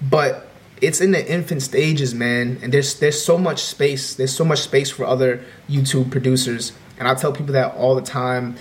But 0.00 0.48
it's 0.80 1.00
in 1.00 1.12
the 1.12 1.32
infant 1.32 1.62
stages, 1.62 2.14
man, 2.14 2.58
and 2.62 2.72
there's 2.72 2.98
there's 2.98 3.22
so 3.22 3.38
much 3.38 3.62
space. 3.62 4.14
There's 4.14 4.34
so 4.34 4.44
much 4.44 4.60
space 4.60 4.90
for 4.90 5.04
other 5.04 5.44
YouTube 5.68 6.10
producers, 6.10 6.72
and 6.98 7.06
I 7.06 7.14
tell 7.14 7.32
people 7.32 7.52
that 7.52 7.74
all 7.76 7.94
the 7.94 8.02
time. 8.02 8.56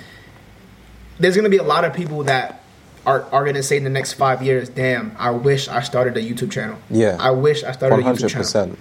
There's 1.20 1.36
gonna 1.36 1.50
be 1.50 1.58
a 1.58 1.64
lot 1.64 1.86
of 1.86 1.94
people 1.94 2.24
that 2.24 2.61
are 3.06 3.26
are 3.32 3.44
gonna 3.46 3.64
say 3.64 3.78
in 3.78 3.84
the 3.84 3.90
next 3.90 4.14
five 4.14 4.42
years, 4.44 4.70
"Damn, 4.70 5.16
I 5.18 5.32
wish 5.32 5.68
I 5.68 5.82
started 5.82 6.18
a 6.18 6.22
YouTube 6.22 6.52
channel." 6.52 6.78
Yeah. 6.90 7.18
I 7.20 7.32
wish 7.32 7.64
I 7.64 7.72
started 7.72 7.96
One 8.04 8.14
a 8.14 8.16
YouTube 8.18 8.52
channel. 8.54 8.76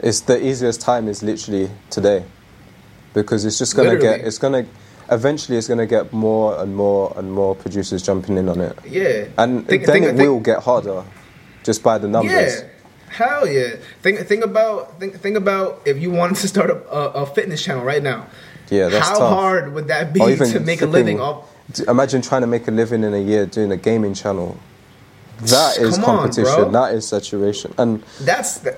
It's 0.00 0.20
the 0.20 0.42
easiest 0.44 0.80
time 0.80 1.08
is 1.08 1.22
literally 1.22 1.70
today, 1.90 2.24
because 3.12 3.44
it's 3.44 3.58
just 3.58 3.76
gonna 3.76 3.90
Literally. 3.90 4.18
get. 4.18 4.26
It's 4.26 4.38
gonna. 4.38 4.64
Eventually, 5.10 5.58
it's 5.58 5.66
gonna 5.68 5.86
get 5.86 6.12
more 6.12 6.58
and 6.60 6.74
more 6.76 7.12
and 7.16 7.32
more 7.32 7.54
producers 7.54 8.02
jumping 8.02 8.38
in 8.38 8.48
on 8.48 8.60
it, 8.60 8.78
Yeah, 8.88 9.24
and 9.38 9.66
Think- 9.66 9.84
then 9.84 9.92
think- 9.92 10.04
it 10.06 10.16
think- 10.16 10.28
will 10.30 10.40
get 10.40 10.60
harder, 10.60 11.02
just 11.64 11.82
by 11.82 11.98
the 11.98 12.06
numbers. 12.08 12.32
Yeah, 12.32 12.60
hell 13.08 13.46
yeah. 13.46 13.70
Think 14.02 14.20
think 14.26 14.44
about 14.44 14.98
think 15.00 15.20
think 15.20 15.36
about 15.36 15.82
if 15.84 15.98
you 15.98 16.10
wanted 16.12 16.36
to 16.36 16.48
start 16.48 16.70
a, 16.70 16.76
a, 16.94 17.22
a 17.22 17.26
fitness 17.26 17.60
channel 17.60 17.84
right 17.84 18.02
now. 18.02 18.26
Yeah, 18.70 18.88
that's 18.88 19.08
how 19.08 19.18
tough. 19.18 19.32
hard 19.34 19.74
would 19.74 19.88
that 19.88 20.12
be 20.14 20.20
to 20.36 20.60
make 20.60 20.80
a 20.80 20.86
living 20.86 21.20
off? 21.20 21.44
Imagine 21.88 22.22
trying 22.22 22.40
to 22.40 22.46
make 22.46 22.66
a 22.68 22.70
living 22.70 23.04
in 23.04 23.14
a 23.14 23.18
year 23.20 23.46
doing 23.46 23.70
a 23.72 23.76
gaming 23.76 24.14
channel. 24.14 24.58
That 25.42 25.78
is 25.78 25.96
Come 25.96 26.04
competition. 26.04 26.44
bro. 26.44 26.70
that 26.70 26.94
is 26.94 27.06
saturation. 27.08 27.72
And 27.78 28.02
That's 28.20 28.58
the, 28.58 28.76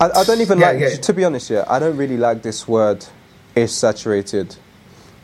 I, 0.00 0.10
I 0.10 0.24
don't 0.24 0.40
even 0.40 0.58
Yeah, 0.58 0.70
like, 0.72 0.80
yeah. 0.80 0.88
to 0.96 1.12
be 1.12 1.24
honest, 1.24 1.50
yeah, 1.50 1.64
I 1.68 1.78
don't 1.78 1.96
really 1.96 2.16
like 2.16 2.42
this 2.42 2.66
word, 2.66 3.04
is 3.54 3.72
saturated. 3.74 4.56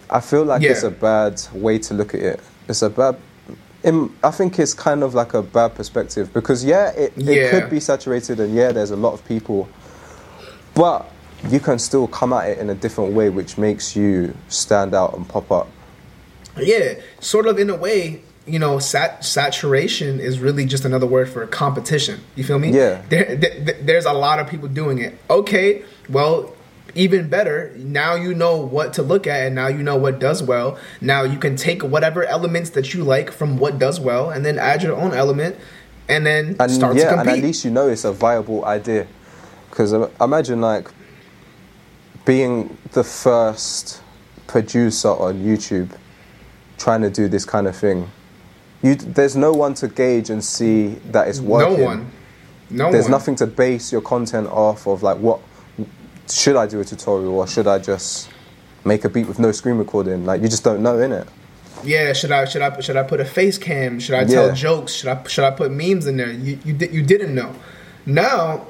I 0.09 0.21
feel 0.21 0.45
like 0.45 0.63
it's 0.63 0.83
a 0.85 0.91
bad 0.91 1.41
way 1.53 1.79
to 1.79 1.95
look 1.95 2.15
at 2.15 2.21
it. 2.21 2.41
It's 2.69 2.83
a 2.83 2.91
bad, 2.91 3.17
I 3.85 4.31
think 4.31 4.59
it's 4.59 4.75
kind 4.75 5.03
of 5.03 5.15
like 5.15 5.35
a 5.35 5.43
bad 5.43 5.75
perspective 5.75 6.33
because, 6.33 6.65
yeah, 6.65 6.91
it, 6.91 7.13
it 7.17 7.25
Yeah. 7.25 7.51
could 7.51 7.71
be 7.71 7.81
saturated 7.81 8.39
and, 8.41 8.55
yeah, 8.55 8.71
there's 8.73 8.91
a 8.93 8.97
lot 8.97 9.13
of 9.13 9.25
people, 9.27 9.69
but 10.75 11.09
you 11.49 11.59
can 11.59 11.79
still 11.79 12.07
come 12.07 12.33
at 12.33 12.49
it 12.51 12.59
in 12.59 12.71
a 12.71 12.75
different 12.75 13.13
way 13.15 13.29
which 13.31 13.57
makes 13.59 13.97
you 13.97 14.37
stand 14.49 14.95
out 14.95 15.17
and 15.17 15.29
pop 15.29 15.51
up. 15.51 15.69
Yeah, 16.59 16.95
sort 17.21 17.47
of 17.47 17.59
in 17.59 17.71
a 17.71 17.77
way, 17.77 18.23
you 18.47 18.59
know, 18.59 18.79
sat- 18.79 19.25
saturation 19.25 20.21
is 20.21 20.39
really 20.39 20.65
just 20.65 20.85
another 20.85 21.07
word 21.07 21.29
for 21.29 21.47
competition. 21.47 22.21
You 22.35 22.45
feel 22.45 22.59
me? 22.59 22.71
Yeah. 22.71 23.03
There, 23.09 23.37
there, 23.37 23.77
there's 23.81 24.07
a 24.07 24.13
lot 24.13 24.39
of 24.39 24.49
people 24.49 24.69
doing 24.69 24.99
it. 24.99 25.19
Okay, 25.29 25.85
well, 26.09 26.55
even 26.95 27.29
better. 27.29 27.73
Now 27.77 28.15
you 28.15 28.35
know 28.35 28.57
what 28.57 28.95
to 28.95 29.03
look 29.03 29.27
at, 29.27 29.47
and 29.47 29.55
now 29.55 29.69
you 29.69 29.83
know 29.83 29.97
what 29.97 30.19
does 30.19 30.43
well. 30.43 30.79
Now 31.01 31.23
you 31.23 31.39
can 31.39 31.57
take 31.57 31.83
whatever 31.83 32.25
elements 32.25 32.71
that 32.71 32.95
you 32.95 33.05
like 33.05 33.31
from 33.31 33.59
what 33.59 33.79
does 33.79 34.01
well, 34.01 34.31
and 34.31 34.45
then 34.45 34.59
add 34.59 34.83
your 34.83 34.97
own 34.97 35.15
element, 35.15 35.57
and 36.09 36.27
then 36.27 36.57
and 36.59 36.71
start 36.71 36.97
yeah, 36.97 37.11
to 37.11 37.21
and 37.21 37.29
at 37.29 37.39
least 37.39 37.65
you 37.65 37.71
know 37.71 37.89
it's 37.89 38.05
a 38.05 38.13
viable 38.13 38.65
idea. 38.65 39.07
Because 39.71 39.93
imagine 40.21 40.61
like 40.61 40.91
being 42.25 42.77
the 42.93 43.05
first 43.05 44.03
producer 44.47 45.09
on 45.09 45.37
YouTube, 45.37 45.91
trying 46.81 47.03
to 47.03 47.11
do 47.11 47.29
this 47.29 47.45
kind 47.45 47.67
of 47.69 47.77
thing. 47.77 48.11
You, 48.83 48.95
there's 48.97 49.37
no 49.37 49.53
one 49.53 49.75
to 49.75 49.89
gauge 49.89 50.31
and 50.31 50.43
see 50.43 50.89
that 51.13 51.29
it's 51.29 51.39
working. 51.41 51.79
no 51.79 51.85
one, 51.85 52.11
no 52.71 52.91
There's 52.91 53.05
one. 53.05 53.11
nothing 53.13 53.37
to 53.37 53.47
base 53.47 53.93
your 53.93 54.01
content 54.01 54.49
off 54.49 54.87
of. 54.87 55.03
Like, 55.03 55.19
what 55.19 55.41
should 56.29 56.57
I 56.57 56.67
do 56.67 56.81
a 56.81 56.85
tutorial 56.85 57.39
or 57.39 57.47
should 57.47 57.67
I 57.67 57.79
just 57.79 58.31
make 58.85 59.05
a 59.05 59.09
beat 59.11 59.29
with 59.29 59.39
no 59.39 59.53
screen 59.53 59.77
recording? 59.77 60.25
Like, 60.25 60.41
you 60.41 60.49
just 60.49 60.65
don't 60.65 60.83
know, 60.83 60.95
innit? 60.97 61.29
Yeah, 61.85 62.13
should 62.15 62.33
I 62.33 62.45
should 62.47 62.63
I 62.63 62.81
should 62.81 62.97
I 62.97 63.03
put 63.03 63.21
a 63.21 63.25
face 63.25 63.57
cam? 63.59 64.01
Should 64.01 64.15
I 64.15 64.25
tell 64.25 64.49
Yeah. 64.49 64.55
jokes? 64.55 64.93
Should 64.93 65.09
I 65.09 65.23
should 65.29 65.45
I 65.45 65.51
put 65.51 65.71
memes 65.71 66.07
in 66.07 66.17
there? 66.19 66.31
You 66.31 66.59
you 66.65 66.73
di- 66.75 66.89
you 66.89 67.03
didn't 67.03 67.35
know. 67.35 67.55
Now, 68.07 68.67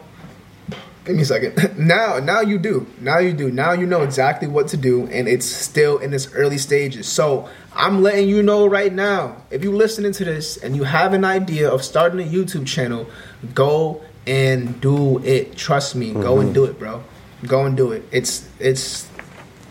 give 1.10 1.16
me 1.16 1.22
a 1.22 1.26
second. 1.26 1.78
Now 1.78 2.18
now 2.18 2.40
you 2.40 2.58
do. 2.58 2.86
Now 3.00 3.18
you 3.18 3.32
do. 3.32 3.50
Now 3.50 3.72
you 3.72 3.86
know 3.86 4.02
exactly 4.02 4.48
what 4.48 4.68
to 4.68 4.76
do, 4.76 5.06
and 5.06 5.28
it's 5.28 5.46
still 5.46 5.98
in 5.98 6.12
its 6.12 6.32
early 6.34 6.58
stages. 6.58 7.08
So 7.08 7.48
I'm 7.74 8.02
letting 8.02 8.28
you 8.28 8.42
know 8.42 8.66
right 8.66 8.92
now. 8.92 9.36
If 9.50 9.64
you're 9.64 9.74
listening 9.74 10.12
to 10.12 10.24
this 10.24 10.56
and 10.56 10.76
you 10.76 10.84
have 10.84 11.12
an 11.14 11.24
idea 11.24 11.70
of 11.70 11.82
starting 11.84 12.20
a 12.20 12.30
YouTube 12.30 12.66
channel, 12.66 13.06
go 13.54 14.02
and 14.26 14.80
do 14.80 15.18
it. 15.24 15.56
Trust 15.56 15.96
me. 15.96 16.12
Go 16.12 16.40
and 16.40 16.48
mm-hmm. 16.48 16.52
do 16.52 16.64
it, 16.64 16.78
bro. 16.78 17.02
Go 17.46 17.64
and 17.64 17.76
do 17.76 17.92
it. 17.92 18.04
It's 18.12 18.48
it's 18.58 19.08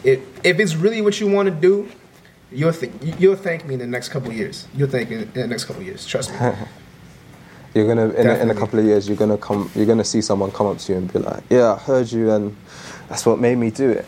it, 0.03 0.21
if 0.43 0.59
it's 0.59 0.75
really 0.75 1.01
what 1.01 1.19
you 1.19 1.27
want 1.27 1.47
to 1.47 1.55
do, 1.55 1.89
you'll 2.51 2.73
th- 2.73 2.91
you'll 3.19 3.35
thank 3.35 3.65
me 3.65 3.75
in 3.75 3.79
the 3.79 3.87
next 3.87 4.09
couple 4.09 4.31
years. 4.31 4.67
You'll 4.75 4.89
thank 4.89 5.09
me 5.09 5.17
in 5.17 5.31
the 5.33 5.47
next 5.47 5.65
couple 5.65 5.83
years. 5.83 6.05
Trust 6.05 6.31
me. 6.31 6.37
You're 7.73 7.87
gonna 7.87 8.09
in 8.09 8.27
a, 8.27 8.35
in 8.35 8.49
a 8.49 8.55
couple 8.55 8.79
of 8.79 8.85
years, 8.85 9.07
you're 9.07 9.17
gonna 9.17 9.37
come, 9.37 9.69
you're 9.75 9.85
gonna 9.85 10.03
see 10.03 10.21
someone 10.21 10.51
come 10.51 10.67
up 10.67 10.79
to 10.79 10.91
you 10.91 10.97
and 10.97 11.11
be 11.11 11.19
like, 11.19 11.43
"Yeah, 11.49 11.73
I 11.73 11.77
heard 11.77 12.11
you, 12.11 12.31
and 12.31 12.55
that's 13.07 13.25
what 13.25 13.39
made 13.39 13.57
me 13.57 13.69
do 13.69 13.89
it." 13.89 14.05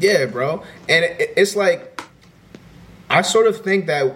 yeah, 0.00 0.26
bro. 0.26 0.62
And 0.88 1.04
it, 1.04 1.32
it's 1.36 1.56
like 1.56 2.02
I 3.10 3.22
sort 3.22 3.46
of 3.46 3.62
think 3.62 3.86
that 3.86 4.14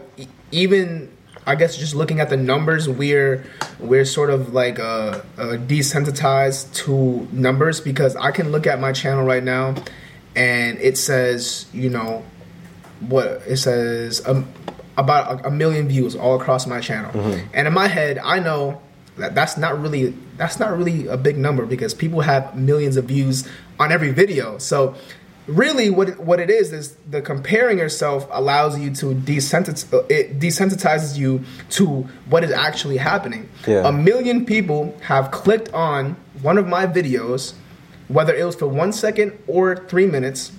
even 0.51 1.17
I 1.47 1.55
guess 1.55 1.77
just 1.77 1.95
looking 1.95 2.21
at 2.21 2.31
the 2.31 2.37
numbers, 2.37 2.89
we're 2.89 3.45
we're 3.79 4.05
sort 4.05 4.31
of 4.31 4.53
like 4.53 4.79
uh, 4.79 5.21
uh, 5.39 5.57
desensitized 5.57 6.75
to 6.85 7.29
numbers 7.33 7.81
because 7.81 8.17
I 8.17 8.31
can 8.31 8.53
look 8.53 8.67
at 8.67 8.81
my 8.81 8.93
channel 8.93 9.25
right 9.25 9.43
now, 9.43 9.75
and 10.37 10.79
it 10.79 10.99
says 10.99 11.67
you 11.73 11.91
know 11.91 12.25
what 13.01 13.43
it 13.47 13.57
says 13.57 14.27
um, 14.27 14.47
about 15.01 15.47
a, 15.47 15.51
million 15.51 15.89
views 15.89 16.15
all 16.15 16.41
across 16.41 16.67
my 16.67 16.81
channel. 16.81 17.11
Mm-hmm. 17.13 17.49
And 17.55 17.67
in 17.69 17.75
my 17.75 17.89
head 17.89 18.19
i 18.19 18.39
know 18.39 18.81
that 19.21 19.35
that's 19.35 19.57
not 19.57 19.81
really 19.81 20.15
that's 20.37 20.59
not 20.59 20.77
really 20.77 21.07
a 21.07 21.17
big 21.17 21.37
number 21.39 21.67
because 21.67 21.95
people 21.95 22.21
have 22.21 22.57
millions 22.57 22.97
of 22.97 23.05
views 23.05 23.49
on 23.79 23.93
every 23.93 24.11
video. 24.11 24.59
So 24.59 24.95
really 25.47 25.91
what 25.91 26.19
what 26.21 26.41
it 26.41 26.51
is 26.51 26.73
is 26.73 26.97
the 27.09 27.21
comparing 27.21 27.79
yourself 27.79 28.27
allows 28.31 28.79
you 28.79 28.95
to 28.95 29.07
desensitize 29.15 29.93
uh, 29.93 30.05
it 30.09 30.39
desensitizes 30.39 31.19
you 31.19 31.45
to 31.71 32.09
what 32.29 32.45
is 32.45 32.51
actually 32.51 32.97
happening. 32.97 33.49
Yeah. 33.67 33.89
a 33.89 33.93
million 33.93 34.47
people 34.47 34.97
have 35.03 35.31
clicked 35.31 35.73
on 35.73 36.17
one 36.43 36.59
of 36.59 36.67
my 36.67 36.87
videos 36.87 37.55
whether 38.09 38.35
it 38.35 38.45
was 38.45 38.57
for 38.57 38.67
one 38.67 38.93
second 38.93 39.39
or 39.47 39.77
three 39.77 40.07
minutes 40.07 40.53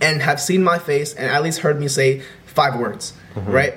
and 0.00 0.22
have 0.22 0.40
seen 0.40 0.62
my 0.62 0.78
face 0.78 1.12
and 1.14 1.26
at 1.26 1.42
least 1.42 1.60
heard 1.60 1.80
me 1.80 1.88
say 1.88 2.22
five 2.58 2.76
words, 2.76 3.12
right? 3.46 3.74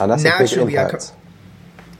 And 0.00 0.10
that's 0.10 0.22
a 0.22 0.26
big 0.26 0.38
Naturally, 0.40 0.78
I 0.78 0.84
impact. 0.84 1.12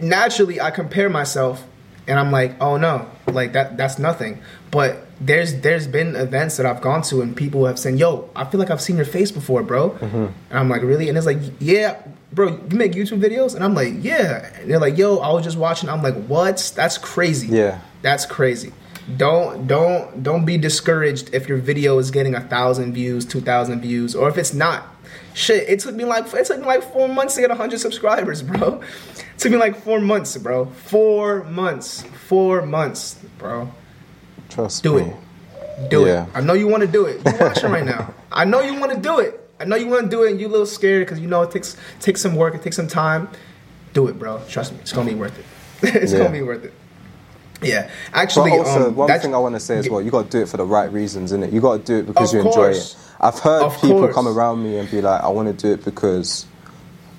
Naturally, 0.01 0.61
I 0.61 0.71
compare 0.71 1.09
myself 1.09 1.65
and 2.07 2.19
I'm 2.19 2.31
like, 2.31 2.61
oh 2.61 2.77
no, 2.77 3.11
like 3.27 3.53
that 3.55 3.77
that's 3.77 3.99
nothing. 3.99 4.41
But 4.71 5.07
there's 5.21 5.61
there's 5.61 5.87
been 5.87 6.15
events 6.15 6.57
that 6.59 6.67
I've 6.67 6.81
gone 6.81 7.03
to 7.03 7.23
and 7.23 7.37
people 7.37 7.67
have 7.67 7.79
said, 7.79 7.99
yo, 7.99 8.29
I 8.37 8.45
feel 8.45 8.61
like 8.61 8.71
I've 8.71 8.83
seen 8.83 8.97
your 8.97 9.07
face 9.07 9.31
before, 9.31 9.63
bro. 9.63 9.91
Mm-hmm. 9.91 10.17
And 10.17 10.33
I'm 10.51 10.69
like, 10.69 10.83
really? 10.83 11.09
And 11.09 11.17
it's 11.17 11.27
like, 11.27 11.39
yeah, 11.59 12.01
bro, 12.33 12.49
you 12.49 12.77
make 12.77 12.93
YouTube 12.93 13.21
videos? 13.21 13.55
And 13.55 13.65
I'm 13.65 13.75
like, 13.75 13.95
yeah. 13.99 14.55
And 14.57 14.71
they're 14.71 14.79
like, 14.79 14.99
yo, 14.99 15.19
I 15.19 15.33
was 15.33 15.45
just 15.45 15.57
watching. 15.57 15.89
I'm 15.89 16.03
like, 16.03 16.15
what? 16.27 16.73
That's 16.77 16.99
crazy. 16.99 17.49
Yeah. 17.49 17.81
That's 18.03 18.27
crazy. 18.27 18.73
Don't 19.17 19.67
don't 19.69 20.23
don't 20.23 20.45
be 20.45 20.59
discouraged 20.59 21.33
if 21.33 21.49
your 21.49 21.59
video 21.59 21.99
is 21.99 22.11
getting 22.11 22.35
a 22.35 22.41
thousand 22.41 22.93
views, 22.93 23.25
two 23.25 23.41
thousand 23.41 23.81
views, 23.81 24.17
or 24.17 24.29
if 24.29 24.37
it's 24.37 24.53
not. 24.53 24.85
Shit, 25.37 25.69
it 25.69 25.81
took 25.81 25.95
me 25.95 26.05
like 26.07 26.33
it 26.33 26.47
took 26.47 26.59
me 26.61 26.65
like 26.65 26.83
four 26.95 27.09
months 27.11 27.35
to 27.35 27.43
get 27.43 27.51
hundred 27.51 27.79
subscribers, 27.79 28.43
bro. 28.43 28.81
It 28.81 29.39
took 29.39 29.53
me 29.53 29.59
like 29.59 29.77
four 29.77 30.01
months, 30.01 30.35
bro. 30.39 30.65
Four 30.65 31.45
months. 31.45 32.03
Four 32.27 32.63
months, 32.65 33.17
bro. 33.37 33.71
Trust 34.49 34.83
Do 34.83 34.95
me. 34.97 35.03
Do 35.03 35.11
it. 35.11 35.91
Do 35.91 36.07
Yeah. 36.07 36.23
it. 36.25 36.29
I 36.35 36.41
know 36.41 36.55
you 36.55 36.67
want 36.69 36.81
to 36.85 36.87
do 36.87 37.05
it. 37.05 37.21
You're 37.23 37.37
watching 37.49 37.71
right 37.71 37.85
now. 37.85 38.15
I 38.33 38.47
know 38.47 38.61
you 38.63 38.81
want 38.81 38.93
to 38.95 38.99
do 38.99 39.19
it. 39.19 39.39
I 39.61 39.67
know 39.67 39.77
you 39.77 39.89
want 39.89 40.05
to 40.05 40.09
do 40.09 40.23
it, 40.23 40.31
and 40.31 40.41
you're 40.41 40.49
a 40.49 40.53
little 40.53 40.65
scared 40.67 41.05
because 41.07 41.21
you 41.21 41.27
know 41.29 41.43
it 41.43 41.51
takes 41.51 41.77
takes 42.01 42.23
some 42.23 42.35
work, 42.35 42.55
it 42.55 42.63
takes 42.63 42.77
some 42.77 42.89
time. 42.89 43.29
do 43.93 44.09
it, 44.09 44.19
bro. 44.19 44.41
Trust 44.49 44.73
me, 44.73 44.79
it's 44.81 44.93
gonna 44.93 45.09
be 45.11 45.15
worth 45.15 45.39
it. 45.39 45.45
it's 45.95 46.13
Yeah. 46.13 46.19
gonna 46.19 46.31
be 46.31 46.43
worth 46.43 46.65
it. 46.65 46.73
Yeah, 47.63 47.91
But 48.13 48.19
actually, 48.21 48.51
also, 48.53 48.89
um, 48.89 48.97
one 48.97 49.19
thing 49.21 49.35
I 49.35 49.39
want 49.39 49.55
to 49.55 49.61
say 49.61 49.79
as 49.79 49.89
well, 49.89 50.03
you 50.03 50.11
got 50.11 50.25
to 50.25 50.31
do 50.31 50.43
it 50.43 50.49
for 50.49 50.59
the 50.59 50.65
right 50.65 50.93
reasons, 50.93 51.33
innit? 51.33 51.53
You 51.53 51.61
got 51.61 51.79
to 51.79 51.83
do 51.85 51.99
it 51.99 52.07
because 52.07 52.33
you 52.33 52.41
enjoy 52.41 52.53
course. 52.53 52.95
it. 52.95 53.25
I've 53.25 53.39
heard 53.39 53.63
Of 53.63 53.75
people 53.81 54.01
course. 54.01 54.15
come 54.15 54.29
around 54.29 54.63
me 54.63 54.77
and 54.79 54.91
be 54.91 55.01
like, 55.01 55.23
"I 55.23 55.29
want 55.29 55.49
to 55.49 55.55
do 55.67 55.73
it 55.73 55.85
because 55.85 56.45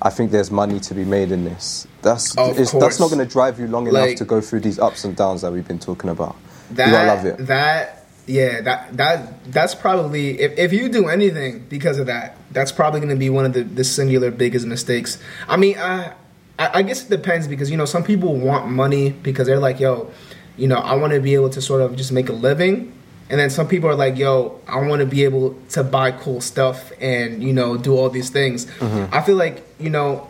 I 0.02 0.12
think 0.12 0.30
there's 0.30 0.52
money 0.52 0.80
to 0.82 0.94
be 0.94 1.06
made 1.06 1.32
in 1.32 1.44
this." 1.44 1.88
That's 2.04 2.36
it's, 2.38 2.72
that's 2.72 3.00
not 3.00 3.08
going 3.10 3.26
to 3.26 3.32
drive 3.32 3.60
you 3.60 3.68
long 3.68 3.88
enough 3.88 4.16
to 4.16 4.26
go 4.26 4.40
through 4.42 4.60
these 4.60 4.78
ups 4.78 5.04
and 5.06 5.16
downs 5.16 5.42
that 5.42 5.52
we've 5.52 5.68
been 5.68 5.80
talking 5.80 6.10
about. 6.12 6.36
that 6.72 6.86
you 6.88 6.92
gotta 6.92 7.08
love 7.08 7.26
it. 7.26 7.38
that 7.48 8.06
yeah 8.28 8.60
that 8.62 8.96
that 8.98 9.52
that's 9.54 9.74
probably 9.74 10.40
if, 10.40 10.58
if 10.60 10.74
you 10.74 10.90
do 10.90 11.08
anything 11.08 11.66
because 11.70 11.98
of 11.98 12.08
that 12.08 12.36
that's 12.52 12.74
probably 12.74 13.00
going 13.00 13.10
to 13.10 13.16
be 13.16 13.30
one 13.30 13.46
of 13.46 13.54
the, 13.54 13.64
the 13.64 13.86
singular 13.86 14.30
biggest 14.32 14.66
mistakes 14.66 15.18
i 15.48 15.56
mean 15.56 15.78
I 15.78 16.12
i 16.60 16.82
guess 16.82 17.06
it 17.06 17.10
depends 17.10 17.48
because 17.48 17.72
you 17.72 17.78
know 17.78 17.86
some 17.86 18.04
people 18.04 18.36
want 18.36 18.68
money 18.68 19.12
because 19.12 19.48
they're 19.48 19.60
like 19.62 19.80
yo 19.80 20.12
you 20.58 20.68
know 20.68 20.78
i 20.78 20.94
want 20.96 21.14
to 21.14 21.20
be 21.20 21.34
able 21.34 21.50
to 21.50 21.62
sort 21.62 21.82
of 21.82 21.96
just 21.96 22.12
make 22.12 22.30
a 22.30 22.34
living 22.34 22.92
and 23.30 23.40
then 23.40 23.50
some 23.50 23.68
people 23.68 23.90
are 23.90 23.96
like 23.96 24.18
yo 24.18 24.60
i 24.68 24.80
want 24.80 25.00
to 25.00 25.06
be 25.06 25.24
able 25.24 25.56
to 25.70 25.84
buy 25.84 26.12
cool 26.12 26.42
stuff 26.42 26.92
and 27.00 27.44
you 27.44 27.54
know 27.54 27.78
do 27.78 27.96
all 27.96 28.10
these 28.10 28.30
things 28.30 28.66
Mm-hmm. 28.80 29.14
i 29.14 29.22
feel 29.22 29.36
like 29.36 29.64
you 29.80 29.90
know 29.90 30.28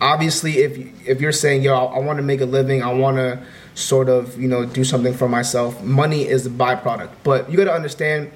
obviously 0.00 0.58
if 0.58 0.76
if 1.06 1.20
you're 1.20 1.32
saying 1.32 1.62
yo 1.62 1.74
I, 1.74 1.96
I 1.96 1.98
want 2.00 2.16
to 2.18 2.22
make 2.22 2.40
a 2.40 2.46
living 2.46 2.82
I 2.82 2.92
want 2.92 3.16
to 3.18 3.38
sort 3.74 4.08
of 4.08 4.40
you 4.40 4.48
know 4.48 4.66
do 4.66 4.84
something 4.84 5.14
for 5.14 5.28
myself 5.28 5.82
money 5.82 6.26
is 6.28 6.44
a 6.46 6.50
byproduct 6.50 7.10
but 7.22 7.50
you 7.50 7.56
got 7.56 7.64
to 7.64 7.72
understand 7.72 8.30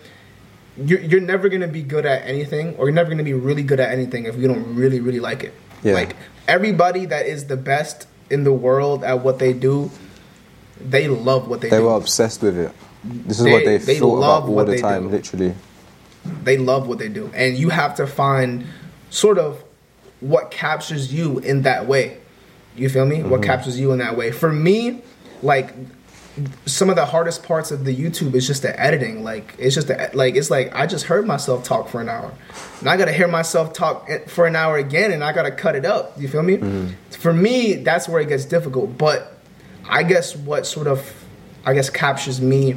you're, 0.78 1.00
you're 1.00 1.20
never 1.20 1.48
going 1.48 1.62
to 1.62 1.68
be 1.68 1.82
good 1.82 2.06
at 2.06 2.22
anything 2.26 2.74
or 2.76 2.86
you're 2.86 2.94
never 2.94 3.08
going 3.08 3.18
to 3.18 3.24
be 3.24 3.32
really 3.32 3.62
good 3.62 3.80
at 3.80 3.90
anything 3.90 4.24
if 4.24 4.36
you 4.36 4.46
don't 4.46 4.74
really 4.76 5.00
really 5.00 5.20
like 5.20 5.42
it 5.42 5.52
Yeah. 5.82 5.94
like 5.94 6.14
everybody 6.46 7.04
that 7.06 7.26
is 7.26 7.46
the 7.46 7.56
best 7.56 8.06
in 8.30 8.44
the 8.44 8.52
world 8.52 9.02
at 9.04 9.20
what 9.24 9.38
they 9.38 9.52
do 9.52 9.90
they 10.80 11.08
love 11.08 11.48
what 11.48 11.60
they, 11.60 11.70
They 11.70 11.78
do. 11.78 11.84
were 11.84 11.96
obsessed 11.96 12.42
with 12.42 12.58
it. 12.58 12.72
This 13.04 13.38
is 13.38 13.44
They- 13.44 13.52
what 13.52 13.64
they, 13.64 13.78
they 13.78 13.98
thought 13.98 14.18
love 14.18 14.44
about 14.44 14.48
all 14.48 14.54
what 14.54 14.66
the 14.66 14.78
time, 14.78 15.04
do. 15.04 15.08
literally. 15.10 15.54
they 16.42 16.58
love 16.58 16.88
what 16.88 16.98
they 16.98 17.08
do. 17.08 17.30
And 17.34 17.56
you 17.56 17.68
have 17.68 17.94
to 17.96 18.06
find 18.06 18.64
sort 19.10 19.38
of 19.38 19.62
what 20.20 20.50
captures 20.50 21.12
you 21.12 21.38
in 21.38 21.62
that 21.62 21.86
way. 21.86 22.18
You 22.76 22.88
feel 22.88 23.06
me? 23.06 23.22
What 23.22 23.40
mm-hmm. 23.40 23.50
captures 23.50 23.78
you 23.78 23.92
in 23.92 23.98
that 23.98 24.16
way. 24.16 24.32
For 24.32 24.52
me 24.52 25.02
like 25.42 25.72
some 26.66 26.90
of 26.90 26.96
the 26.96 27.06
hardest 27.06 27.42
parts 27.44 27.70
of 27.70 27.84
the 27.84 27.94
youtube 27.96 28.34
is 28.34 28.46
just 28.46 28.62
the 28.62 28.78
editing. 28.78 29.22
Like 29.24 29.54
it's 29.58 29.74
just 29.74 29.88
the, 29.88 30.10
like 30.12 30.36
it's 30.36 30.50
like 30.50 30.74
i 30.74 30.86
just 30.86 31.06
heard 31.06 31.26
myself 31.26 31.64
talk 31.64 31.88
for 31.88 32.00
an 32.00 32.08
hour. 32.08 32.32
And 32.80 32.88
i 32.88 32.96
gotta 32.96 33.12
hear 33.12 33.28
myself 33.28 33.72
talk 33.72 34.08
for 34.28 34.46
an 34.46 34.56
hour 34.56 34.76
again 34.76 35.12
and 35.12 35.24
i 35.24 35.32
gotta 35.32 35.50
cut 35.50 35.76
it 35.76 35.84
up. 35.84 36.20
You 36.20 36.28
feel 36.28 36.42
me? 36.42 36.56
Mm-hmm. 36.56 36.88
For 37.12 37.32
me 37.32 37.74
that's 37.74 38.08
where 38.08 38.20
it 38.20 38.28
gets 38.28 38.44
difficult. 38.44 38.98
But 38.98 39.35
i 39.88 40.02
guess 40.02 40.36
what 40.36 40.66
sort 40.66 40.86
of 40.86 41.24
i 41.64 41.72
guess 41.74 41.90
captures 41.90 42.40
me 42.40 42.74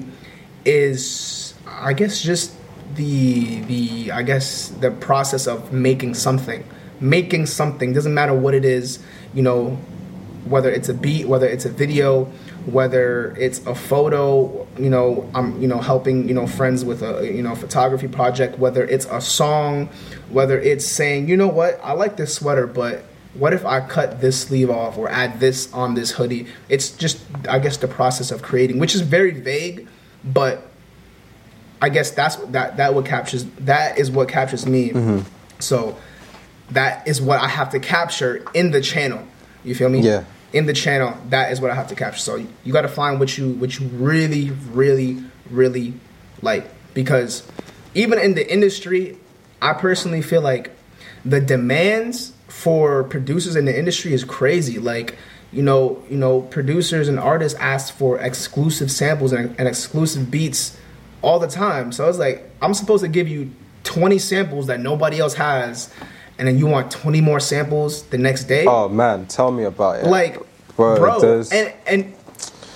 is 0.65 1.53
I 1.65 1.93
guess 1.93 2.21
just 2.21 2.53
the 2.95 3.61
the 3.61 4.11
I 4.11 4.23
guess 4.23 4.69
the 4.69 4.91
process 4.91 5.47
of 5.47 5.71
making 5.71 6.15
something. 6.15 6.63
Making 6.99 7.45
something 7.45 7.93
doesn't 7.93 8.13
matter 8.13 8.33
what 8.33 8.53
it 8.53 8.65
is, 8.65 8.99
you 9.33 9.41
know, 9.41 9.77
whether 10.45 10.69
it's 10.69 10.89
a 10.89 10.93
beat, 10.93 11.27
whether 11.27 11.47
it's 11.47 11.63
a 11.63 11.69
video, 11.69 12.25
whether 12.65 13.33
it's 13.37 13.65
a 13.65 13.73
photo, 13.73 14.67
you 14.77 14.89
know, 14.89 15.29
I'm 15.33 15.61
you 15.61 15.67
know 15.67 15.79
helping, 15.79 16.27
you 16.27 16.33
know, 16.33 16.45
friends 16.47 16.83
with 16.83 17.01
a 17.01 17.25
you 17.25 17.41
know 17.41 17.55
photography 17.55 18.07
project, 18.07 18.59
whether 18.59 18.83
it's 18.83 19.05
a 19.05 19.21
song, 19.21 19.87
whether 20.29 20.59
it's 20.59 20.85
saying, 20.85 21.29
you 21.29 21.37
know 21.37 21.47
what, 21.47 21.79
I 21.81 21.93
like 21.93 22.17
this 22.17 22.35
sweater, 22.35 22.67
but 22.67 23.05
what 23.33 23.53
if 23.53 23.65
I 23.65 23.81
cut 23.81 24.21
this 24.21 24.41
sleeve 24.41 24.69
off 24.69 24.97
or 24.97 25.09
add 25.09 25.39
this 25.39 25.71
on 25.73 25.93
this 25.93 26.11
hoodie? 26.11 26.47
It's 26.67 26.91
just 26.91 27.21
I 27.47 27.59
guess 27.59 27.77
the 27.77 27.87
process 27.87 28.31
of 28.31 28.41
creating, 28.41 28.79
which 28.79 28.95
is 28.95 29.01
very 29.01 29.31
vague, 29.31 29.87
but 30.23 30.67
I 31.81 31.89
guess 31.89 32.11
that's 32.11 32.35
that 32.37 32.77
that 32.77 32.93
what 32.93 33.05
captures 33.05 33.45
that 33.59 33.97
is 33.97 34.09
what 34.09 34.29
captures 34.29 34.65
me. 34.65 34.89
Mm-hmm. 34.89 35.19
So 35.59 35.97
that 36.71 37.07
is 37.07 37.21
what 37.21 37.39
I 37.39 37.47
have 37.47 37.69
to 37.71 37.79
capture 37.79 38.45
in 38.53 38.71
the 38.71 38.81
channel. 38.81 39.25
You 39.63 39.75
feel 39.75 39.89
me? 39.89 39.99
Yeah. 39.99 40.23
In 40.51 40.65
the 40.65 40.73
channel, 40.73 41.15
that 41.29 41.51
is 41.51 41.61
what 41.61 41.69
I 41.69 41.75
have 41.75 41.87
to 41.89 41.95
capture. 41.95 42.19
So 42.19 42.43
you 42.63 42.73
got 42.73 42.81
to 42.81 42.87
find 42.87 43.19
what 43.19 43.37
you 43.37 43.53
what 43.53 43.79
you 43.79 43.87
really 43.87 44.49
really 44.71 45.23
really 45.49 45.93
like 46.41 46.67
because 46.93 47.43
even 47.93 48.19
in 48.19 48.33
the 48.33 48.51
industry, 48.51 49.17
I 49.61 49.73
personally 49.73 50.21
feel 50.21 50.41
like 50.41 50.71
the 51.23 51.39
demands 51.39 52.33
for 52.49 53.03
producers 53.05 53.55
in 53.55 53.65
the 53.65 53.77
industry 53.77 54.13
is 54.13 54.23
crazy. 54.23 54.79
Like 54.79 55.17
you 55.51 55.63
know, 55.63 56.03
you 56.09 56.17
know, 56.17 56.41
producers 56.41 57.07
and 57.07 57.19
artists 57.19 57.57
ask 57.59 57.91
for 57.95 58.19
exclusive 58.19 58.91
samples 58.91 59.33
and, 59.33 59.55
and 59.57 59.67
exclusive 59.67 60.29
beats 60.29 60.77
all 61.23 61.39
the 61.39 61.47
time. 61.47 61.91
So 61.91 62.03
I 62.03 62.07
was 62.07 62.19
like 62.19 62.49
I'm 62.61 62.73
supposed 62.73 63.03
to 63.03 63.09
give 63.09 63.27
you 63.27 63.51
20 63.83 64.19
samples 64.19 64.67
that 64.67 64.79
nobody 64.79 65.19
else 65.19 65.33
has, 65.35 65.91
and 66.37 66.47
then 66.47 66.57
you 66.59 66.67
want 66.67 66.91
20 66.91 67.21
more 67.21 67.39
samples 67.39 68.03
the 68.03 68.17
next 68.17 68.43
day. 68.43 68.65
Oh 68.67 68.89
man, 68.89 69.25
tell 69.25 69.51
me 69.51 69.63
about 69.63 69.99
it. 69.99 70.05
like, 70.05 70.37
bro, 70.75 70.97
bro, 70.97 71.19
there's- 71.19 71.51
and 71.51 71.73
and 71.87 72.13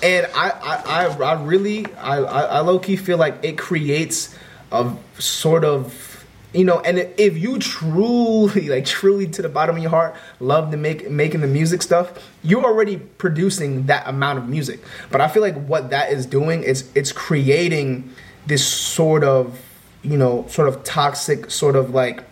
and 0.02 0.26
I 0.34 0.50
I 0.50 1.04
I, 1.06 1.32
I 1.32 1.42
really 1.42 1.86
I 1.96 2.16
I, 2.18 2.40
I 2.42 2.60
low 2.60 2.78
key 2.78 2.96
feel 2.96 3.18
like 3.18 3.36
it 3.44 3.56
creates 3.56 4.34
a 4.72 4.92
sort 5.18 5.64
of 5.64 6.13
you 6.54 6.64
know, 6.64 6.78
and 6.80 6.98
if 7.18 7.36
you 7.36 7.58
truly, 7.58 8.68
like, 8.68 8.86
truly 8.86 9.26
to 9.26 9.42
the 9.42 9.48
bottom 9.48 9.76
of 9.76 9.82
your 9.82 9.90
heart, 9.90 10.14
love 10.40 10.70
to 10.70 10.76
make 10.76 11.10
making 11.10 11.40
the 11.40 11.46
music 11.46 11.82
stuff, 11.82 12.12
you're 12.42 12.64
already 12.64 12.96
producing 12.96 13.86
that 13.86 14.06
amount 14.08 14.38
of 14.38 14.48
music. 14.48 14.80
But 15.10 15.20
I 15.20 15.28
feel 15.28 15.42
like 15.42 15.56
what 15.66 15.90
that 15.90 16.12
is 16.12 16.24
doing 16.24 16.62
is 16.62 16.90
it's 16.94 17.12
creating 17.12 18.10
this 18.46 18.64
sort 18.64 19.24
of, 19.24 19.60
you 20.02 20.16
know, 20.16 20.46
sort 20.48 20.68
of 20.68 20.84
toxic, 20.84 21.50
sort 21.50 21.76
of 21.76 21.90
like 21.90 22.22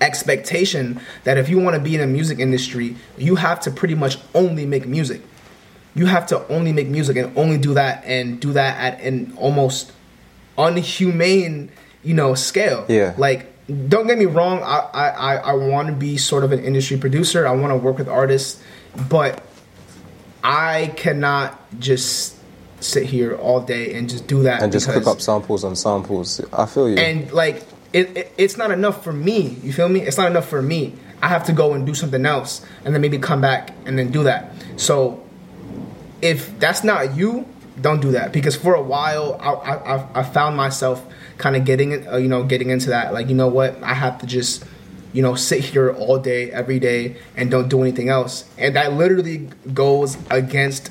expectation 0.00 1.00
that 1.24 1.38
if 1.38 1.48
you 1.48 1.58
want 1.58 1.74
to 1.74 1.80
be 1.80 1.94
in 1.94 2.00
the 2.00 2.06
music 2.06 2.38
industry, 2.38 2.96
you 3.16 3.36
have 3.36 3.60
to 3.60 3.70
pretty 3.70 3.94
much 3.94 4.18
only 4.34 4.66
make 4.66 4.86
music. 4.86 5.22
You 5.94 6.06
have 6.06 6.26
to 6.28 6.46
only 6.48 6.72
make 6.72 6.88
music 6.88 7.16
and 7.16 7.36
only 7.36 7.58
do 7.58 7.74
that 7.74 8.04
and 8.04 8.38
do 8.38 8.52
that 8.52 8.78
at 8.78 9.00
an 9.00 9.32
almost 9.36 9.92
unhumane, 10.56 11.70
you 12.02 12.14
know, 12.14 12.34
scale. 12.34 12.84
Yeah. 12.88 13.14
Like, 13.18 13.52
don't 13.88 14.06
get 14.06 14.18
me 14.18 14.24
wrong. 14.26 14.62
I 14.62 14.88
I 14.94 15.34
I, 15.36 15.52
want 15.54 15.88
to 15.88 15.94
be 15.94 16.16
sort 16.16 16.44
of 16.44 16.52
an 16.52 16.64
industry 16.64 16.96
producer. 16.96 17.46
I 17.46 17.52
want 17.52 17.70
to 17.72 17.76
work 17.76 17.98
with 17.98 18.08
artists, 18.08 18.62
but 19.08 19.42
I 20.42 20.92
cannot 20.96 21.58
just 21.78 22.36
sit 22.80 23.04
here 23.06 23.36
all 23.36 23.60
day 23.60 23.94
and 23.94 24.08
just 24.08 24.26
do 24.26 24.44
that 24.44 24.62
and 24.62 24.70
just 24.72 24.86
because- 24.86 25.04
cook 25.04 25.14
up 25.16 25.20
samples 25.20 25.64
on 25.64 25.74
samples. 25.76 26.40
I 26.52 26.64
feel 26.66 26.88
you. 26.88 26.96
and 26.96 27.30
like 27.32 27.64
it, 27.92 28.16
it, 28.16 28.32
it's 28.38 28.56
not 28.56 28.70
enough 28.70 29.02
for 29.02 29.12
me 29.12 29.56
you 29.64 29.72
feel 29.72 29.88
me 29.88 30.00
it's 30.02 30.16
not 30.18 30.30
enough 30.30 30.46
for 30.46 30.60
me 30.62 30.92
i 31.22 31.26
have 31.26 31.42
to 31.44 31.52
go 31.54 31.72
and 31.72 31.86
do 31.86 31.94
something 31.94 32.24
else 32.26 32.64
and 32.84 32.94
then 32.94 33.00
maybe 33.00 33.16
come 33.18 33.40
back 33.40 33.70
and 33.86 33.98
then 33.98 34.12
do 34.12 34.22
that 34.24 34.52
so 34.76 35.20
if 36.20 36.56
that's 36.60 36.84
not 36.84 37.16
you 37.16 37.46
don't 37.80 38.00
do 38.00 38.12
that 38.12 38.30
because 38.30 38.54
for 38.54 38.74
a 38.74 38.82
while 38.82 39.38
i, 39.40 39.94
I- 39.96 40.20
I 40.20 40.22
found 40.22 40.54
myself 40.56 41.04
kind 41.38 41.56
of 41.56 41.64
getting 41.64 42.06
uh, 42.08 42.16
you 42.16 42.28
know 42.28 42.42
getting 42.44 42.70
into 42.70 42.90
that 42.90 43.12
like 43.12 43.28
you 43.28 43.34
know 43.34 43.48
what 43.48 43.80
i 43.82 43.94
have 43.94 44.18
to 44.18 44.26
just 44.26 44.64
you 45.12 45.22
know 45.22 45.34
sit 45.34 45.60
here 45.64 45.92
all 45.92 46.18
day 46.18 46.50
every 46.50 46.78
day 46.78 47.16
and 47.36 47.50
don't 47.50 47.68
do 47.68 47.80
anything 47.80 48.08
else 48.08 48.44
and 48.58 48.76
that 48.76 48.92
literally 48.92 49.48
goes 49.72 50.18
against 50.30 50.90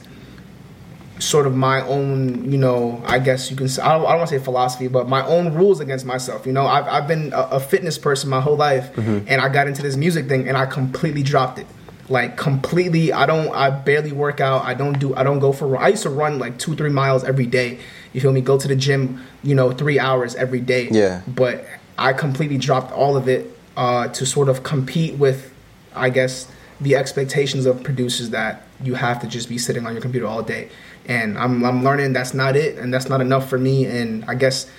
sort 1.19 1.47
of 1.47 1.55
my 1.55 1.81
own, 1.81 2.51
you 2.51 2.57
know, 2.57 3.01
I 3.05 3.19
guess 3.19 3.49
you 3.49 3.57
can 3.57 3.67
say, 3.67 3.81
I 3.81 3.93
don't, 3.97 4.05
I 4.05 4.09
don't 4.09 4.19
want 4.19 4.29
to 4.29 4.37
say 4.37 4.43
philosophy, 4.43 4.87
but 4.87 5.09
my 5.09 5.25
own 5.25 5.53
rules 5.53 5.79
against 5.79 6.05
myself. 6.05 6.45
You 6.45 6.53
know, 6.53 6.65
I've, 6.67 6.85
I've 6.87 7.07
been 7.07 7.33
a, 7.33 7.41
a 7.53 7.59
fitness 7.59 7.97
person 7.97 8.29
my 8.29 8.39
whole 8.39 8.55
life 8.55 8.95
and 9.27 9.41
I 9.41 9.49
got 9.49 9.67
into 9.67 9.81
this 9.81 9.95
music 9.95 10.27
thing 10.27 10.47
and 10.47 10.57
I 10.57 10.65
completely 10.65 11.23
dropped 11.23 11.59
it. 11.59 11.67
Like 12.09 12.37
completely, 12.37 13.11
I 13.11 13.25
don't, 13.25 13.49
I 13.53 13.69
barely 13.69 14.11
work 14.11 14.39
out. 14.39 14.63
I 14.63 14.73
don't 14.73 14.99
do, 14.99 15.15
I 15.15 15.23
don't 15.23 15.39
go 15.39 15.51
for, 15.51 15.75
I 15.77 15.89
used 15.89 16.03
to 16.03 16.09
run 16.09 16.39
like 16.39 16.57
two, 16.59 16.75
three 16.75 16.91
miles 16.91 17.23
every 17.23 17.47
day. 17.47 17.79
You 18.13 18.21
feel 18.21 18.31
me? 18.31 18.41
Go 18.41 18.57
to 18.57 18.67
the 18.67 18.75
gym, 18.75 19.23
you 19.43 19.55
know, 19.55 19.71
three 19.71 19.99
hours 19.99 20.35
every 20.35 20.61
day. 20.61 20.89
Yeah. 20.89 21.21
But 21.27 21.65
I 21.97 22.13
completely 22.13 22.57
dropped 22.57 22.91
all 22.91 23.17
of 23.17 23.27
it 23.27 23.51
uh, 23.75 24.07
to 24.09 24.25
sort 24.25 24.49
of 24.49 24.63
compete 24.63 25.15
with, 25.15 25.53
I 25.95 26.09
guess, 26.09 26.51
the 26.79 26.95
expectations 26.95 27.65
of 27.65 27.83
producers 27.83 28.29
that 28.31 28.63
you 28.83 28.93
have 28.93 29.19
to 29.21 29.27
just 29.27 29.49
be 29.49 29.57
sitting 29.57 29.85
on 29.85 29.93
your 29.93 30.01
computer 30.01 30.27
all 30.27 30.43
day. 30.43 30.69
And 31.07 31.37
I'm, 31.37 31.63
I'm 31.63 31.83
learning 31.83 32.13
that's 32.13 32.33
not 32.33 32.55
it, 32.55 32.77
and 32.77 32.93
that's 32.93 33.09
not 33.09 33.21
enough 33.21 33.49
for 33.49 33.57
me. 33.57 33.85
And 33.85 34.25
I 34.25 34.35
guess 34.35 34.69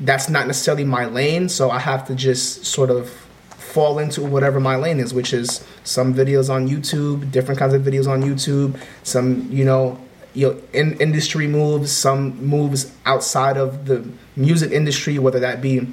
that's 0.00 0.28
not 0.28 0.46
necessarily 0.46 0.84
my 0.84 1.06
lane, 1.06 1.48
so 1.48 1.70
I 1.70 1.78
have 1.78 2.06
to 2.08 2.14
just 2.14 2.66
sort 2.66 2.90
of 2.90 3.08
fall 3.76 3.98
into 3.98 4.22
whatever 4.22 4.60
my 4.60 4.76
lane 4.76 4.98
is, 4.98 5.12
which 5.14 5.32
is 5.32 5.64
some 5.84 6.14
videos 6.14 6.50
on 6.50 6.68
YouTube, 6.68 7.30
different 7.30 7.58
kinds 7.58 7.74
of 7.74 7.82
videos 7.82 8.08
on 8.08 8.22
YouTube, 8.22 8.78
some 9.02 9.50
you 9.50 9.64
know, 9.64 10.00
you 10.36 10.52
know, 10.52 10.62
in, 10.74 11.00
industry 11.00 11.46
moves, 11.46 11.90
some 11.90 12.44
moves 12.44 12.92
outside 13.06 13.56
of 13.56 13.86
the 13.86 14.06
music 14.36 14.70
industry, 14.70 15.18
whether 15.18 15.40
that 15.40 15.62
be, 15.62 15.88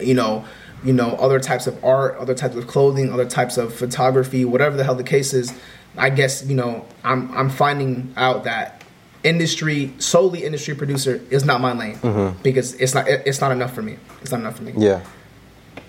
you 0.00 0.14
know, 0.14 0.44
you 0.82 0.92
know, 0.92 1.10
other 1.20 1.38
types 1.38 1.66
of 1.68 1.82
art, 1.84 2.16
other 2.18 2.34
types 2.34 2.56
of 2.56 2.66
clothing, 2.66 3.12
other 3.12 3.24
types 3.24 3.56
of 3.56 3.72
photography, 3.72 4.44
whatever 4.44 4.76
the 4.76 4.82
hell 4.82 4.96
the 4.96 5.04
case 5.04 5.32
is, 5.32 5.56
I 5.96 6.10
guess 6.10 6.44
you 6.44 6.56
know, 6.56 6.84
I'm 7.04 7.32
I'm 7.36 7.50
finding 7.50 8.12
out 8.16 8.44
that 8.44 8.82
industry 9.22 9.92
solely 9.98 10.44
industry 10.44 10.74
producer 10.74 11.20
is 11.30 11.44
not 11.44 11.60
my 11.60 11.72
lane 11.72 11.96
mm-hmm. 11.96 12.40
because 12.42 12.74
it's 12.74 12.94
not 12.94 13.08
it- 13.08 13.22
it's 13.26 13.40
not 13.40 13.52
enough 13.52 13.74
for 13.74 13.82
me. 13.82 13.96
It's 14.22 14.32
not 14.32 14.40
enough 14.40 14.56
for 14.56 14.64
me. 14.64 14.74
Yeah. 14.76 15.04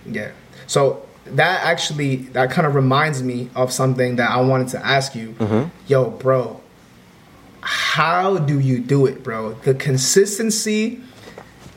Yeah. 0.05 0.31
So 0.67 1.05
that 1.25 1.63
actually 1.63 2.17
that 2.33 2.51
kind 2.51 2.67
of 2.67 2.75
reminds 2.75 3.23
me 3.23 3.49
of 3.55 3.71
something 3.71 4.17
that 4.17 4.29
I 4.29 4.41
wanted 4.41 4.69
to 4.69 4.85
ask 4.85 5.15
you. 5.15 5.29
Mm-hmm. 5.39 5.69
Yo, 5.87 6.09
bro, 6.09 6.61
how 7.69 8.39
do 8.39 8.59
you 8.59 8.79
do 8.79 9.05
it, 9.05 9.23
bro? 9.23 9.53
The 9.53 9.75
consistency 9.75 11.01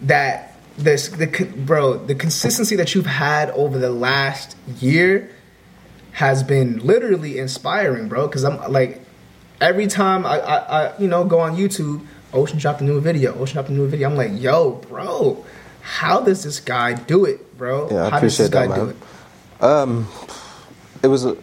that 0.00 0.56
this 0.78 1.08
the 1.10 1.26
bro, 1.66 1.98
the 1.98 2.14
consistency 2.14 2.76
that 2.76 2.94
you've 2.94 3.04
had 3.04 3.50
over 3.50 3.78
the 3.78 3.90
last 3.90 4.56
year 4.80 5.30
has 6.12 6.42
been 6.42 6.78
literally 6.78 7.36
inspiring, 7.38 8.08
bro. 8.08 8.26
Because 8.26 8.42
I'm 8.42 8.72
like 8.72 9.02
every 9.60 9.86
time 9.86 10.24
I, 10.24 10.40
I, 10.40 10.56
I 10.86 10.98
you 10.98 11.08
know 11.08 11.24
go 11.24 11.40
on 11.40 11.56
YouTube, 11.56 12.06
Ocean 12.32 12.58
dropped 12.58 12.80
a 12.80 12.84
new 12.84 12.98
video. 12.98 13.34
Ocean 13.34 13.56
dropped 13.56 13.68
a 13.68 13.72
new 13.72 13.86
video. 13.86 14.08
I'm 14.08 14.16
like, 14.16 14.30
yo, 14.32 14.70
bro, 14.88 15.44
how 15.82 16.22
does 16.22 16.42
this 16.42 16.58
guy 16.58 16.94
do 16.94 17.26
it, 17.26 17.58
bro? 17.58 17.90
Yeah, 17.90 18.06
I 18.06 18.10
how 18.10 18.20
does 18.20 18.38
this 18.38 18.48
appreciate 18.48 18.68
that, 18.68 18.68
guy 18.70 18.76
do 18.76 18.86
man. 18.86 18.96
it? 19.60 19.62
Um, 19.62 20.08
it 21.02 21.08
was, 21.08 21.26
uh, 21.26 21.36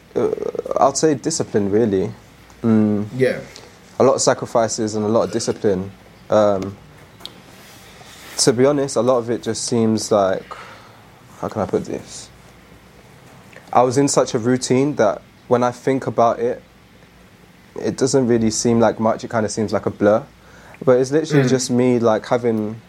I'd 0.80 0.98
say, 0.98 1.14
discipline. 1.14 1.70
Really, 1.70 2.12
Yeah. 3.16 3.42
A 4.00 4.04
lot 4.04 4.16
of 4.16 4.22
sacrifices 4.22 4.96
and 4.96 5.06
a 5.06 5.10
lot 5.10 5.24
of 5.24 5.32
discipline. 5.32 5.92
Um, 6.30 6.78
to 8.38 8.54
be 8.54 8.66
honest, 8.66 8.96
a 8.96 9.02
lot 9.02 9.18
of 9.18 9.30
it 9.30 9.44
just 9.44 9.66
seems 9.66 10.12
like, 10.12 10.46
how 11.40 11.50
can 11.50 11.62
I 11.62 11.66
put 11.66 11.86
this? 11.86 12.30
I 13.72 13.84
was 13.84 13.98
in 13.98 14.08
such 14.08 14.34
a 14.34 14.40
routine 14.40 14.96
that 14.96 15.22
when 15.48 15.64
I 15.64 15.72
think 15.72 16.08
about 16.08 16.40
it, 16.40 16.64
it 17.76 17.98
doesn't 17.98 18.28
really 18.28 18.52
seem 18.52 18.80
like 18.80 19.00
much. 19.00 19.24
It 19.24 19.30
kind 19.30 19.46
of 19.46 19.52
seems 19.52 19.74
like 19.74 19.86
a 19.86 19.92
blur. 19.92 20.26
But 20.84 21.00
it's 21.00 21.12
literally 21.12 21.48
just 21.50 21.70
me 21.70 22.00
like 22.00 22.26
having. 22.26 22.82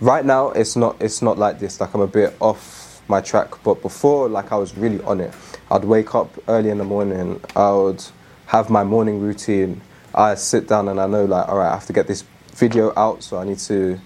Right 0.00 0.24
now, 0.24 0.50
it's 0.50 0.76
not. 0.76 1.00
It's 1.00 1.22
not 1.22 1.38
like 1.38 1.58
this. 1.58 1.80
Like 1.80 1.92
I'm 1.94 2.00
a 2.00 2.06
bit 2.06 2.34
off 2.40 3.02
my 3.08 3.20
track. 3.20 3.62
But 3.62 3.82
before, 3.82 4.28
like 4.28 4.52
I 4.52 4.56
was 4.56 4.76
really 4.76 5.02
on 5.04 5.20
it. 5.20 5.34
I'd 5.70 5.84
wake 5.84 6.14
up 6.14 6.30
early 6.48 6.70
in 6.70 6.78
the 6.78 6.84
morning. 6.84 7.40
I 7.54 7.72
would 7.72 8.04
have 8.46 8.70
my 8.70 8.84
morning 8.84 9.20
routine. 9.20 9.80
I 10.14 10.34
sit 10.34 10.68
down 10.68 10.88
and 10.88 11.00
I 11.00 11.06
know 11.06 11.24
like, 11.24 11.48
all 11.48 11.58
right, 11.58 11.68
I 11.70 11.74
have 11.74 11.86
to 11.86 11.92
get 11.92 12.06
this 12.06 12.24
video 12.54 12.92
out. 12.96 13.22
So 13.22 13.38
I 13.38 13.44
need 13.44 13.58
to 13.60 13.98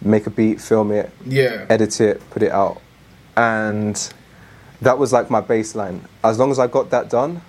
make 0.00 0.26
a 0.26 0.30
beat, 0.30 0.60
film 0.60 0.90
it, 0.92 1.10
Yeah. 1.24 1.66
edit 1.68 2.00
it, 2.00 2.20
put 2.30 2.42
it 2.42 2.50
out. 2.52 2.80
And 3.36 3.96
that 4.80 4.98
was 4.98 5.12
like 5.12 5.30
my 5.30 5.40
baseline. 5.40 6.00
As 6.24 6.38
long 6.38 6.50
as 6.50 6.58
I 6.58 6.66
got 6.66 6.90
that 6.90 7.08
done, 7.08 7.40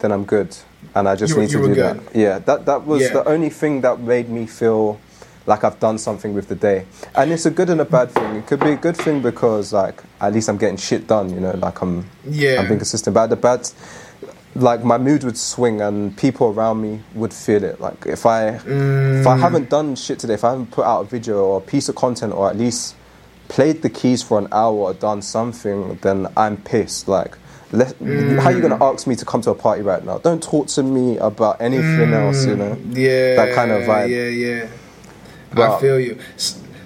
then 0.00 0.12
I'm 0.12 0.24
good. 0.24 0.54
And 0.94 1.08
I 1.08 1.14
just 1.16 1.34
You 1.34 1.40
need 1.40 1.50
to 1.50 1.58
do 1.58 1.74
good. 1.74 1.76
that. 1.76 2.14
Yeah, 2.16 2.38
that, 2.40 2.66
that 2.66 2.86
was 2.86 3.02
Yeah. 3.02 3.12
the 3.14 3.28
only 3.28 3.48
thing 3.50 3.80
that 3.82 4.00
made 4.00 4.28
me 4.28 4.46
feel 4.46 5.00
like 5.46 5.64
I've 5.64 5.80
done 5.80 5.98
something 5.98 6.34
with 6.34 6.48
the 6.48 6.54
day. 6.54 6.84
And 7.16 7.32
it's 7.32 7.46
a 7.46 7.50
good 7.50 7.70
and 7.70 7.80
a 7.80 7.84
bad 7.84 8.10
thing. 8.12 8.36
It 8.36 8.46
could 8.46 8.60
be 8.60 8.72
a 8.72 8.76
good 8.76 8.96
thing 8.96 9.22
because 9.22 9.72
like 9.72 10.00
at 10.20 10.32
least 10.32 10.48
I'm 10.48 10.56
getting 10.58 10.76
shit 10.76 11.06
done, 11.06 11.30
you 11.34 11.40
know, 11.40 11.52
like 11.56 11.80
I'm 11.82 12.04
Yeah. 12.28 12.60
I'm 12.60 12.66
being 12.68 12.78
consistent. 12.78 13.14
But 13.14 13.28
the 13.28 13.36
bad 13.36 13.68
like 14.54 14.84
my 14.84 14.98
mood 14.98 15.24
would 15.24 15.38
swing 15.38 15.80
and 15.80 16.16
people 16.16 16.48
around 16.48 16.80
me 16.82 17.00
would 17.14 17.32
feel 17.32 17.64
it. 17.64 17.80
Like 17.80 18.06
if 18.06 18.26
I 18.26 18.48
if 18.48 18.64
Mm. 18.64 19.26
I 19.26 19.36
haven't 19.36 19.70
done 19.70 19.94
shit 19.96 20.18
today, 20.18 20.34
if 20.34 20.44
I 20.44 20.50
haven't 20.50 20.70
put 20.70 20.84
out 20.84 21.00
a 21.00 21.04
video 21.04 21.44
or 21.44 21.58
a 21.58 21.60
piece 21.60 21.88
of 21.88 21.94
content 21.94 22.32
or 22.34 22.50
at 22.50 22.56
least 22.56 22.94
played 23.48 23.82
the 23.82 23.90
keys 23.90 24.22
for 24.22 24.38
an 24.38 24.48
hour 24.52 24.74
or 24.74 24.94
done 24.94 25.22
something, 25.22 25.98
then 26.02 26.26
I'm 26.36 26.56
pissed. 26.56 27.08
Like, 27.08 27.36
let, 27.70 27.96
how 27.98 28.46
are 28.46 28.52
you 28.52 28.60
gonna 28.60 28.82
ask 28.82 29.06
me 29.06 29.16
to 29.16 29.24
come 29.24 29.40
to 29.42 29.50
a 29.50 29.54
party 29.54 29.82
right 29.82 30.04
now? 30.04 30.18
Don't 30.18 30.42
talk 30.42 30.66
to 30.68 30.82
me 30.82 31.18
about 31.18 31.60
anything 31.60 32.12
else, 32.12 32.44
you 32.44 32.56
know? 32.56 32.76
Yeah, 32.90 33.36
that 33.36 33.54
kind 33.54 33.70
of 33.70 33.82
vibe. 33.82 34.08
Yeah, 34.10 34.28
yeah. 34.28 34.68
I 35.76 35.80
feel 35.80 35.98
you. 36.00 36.18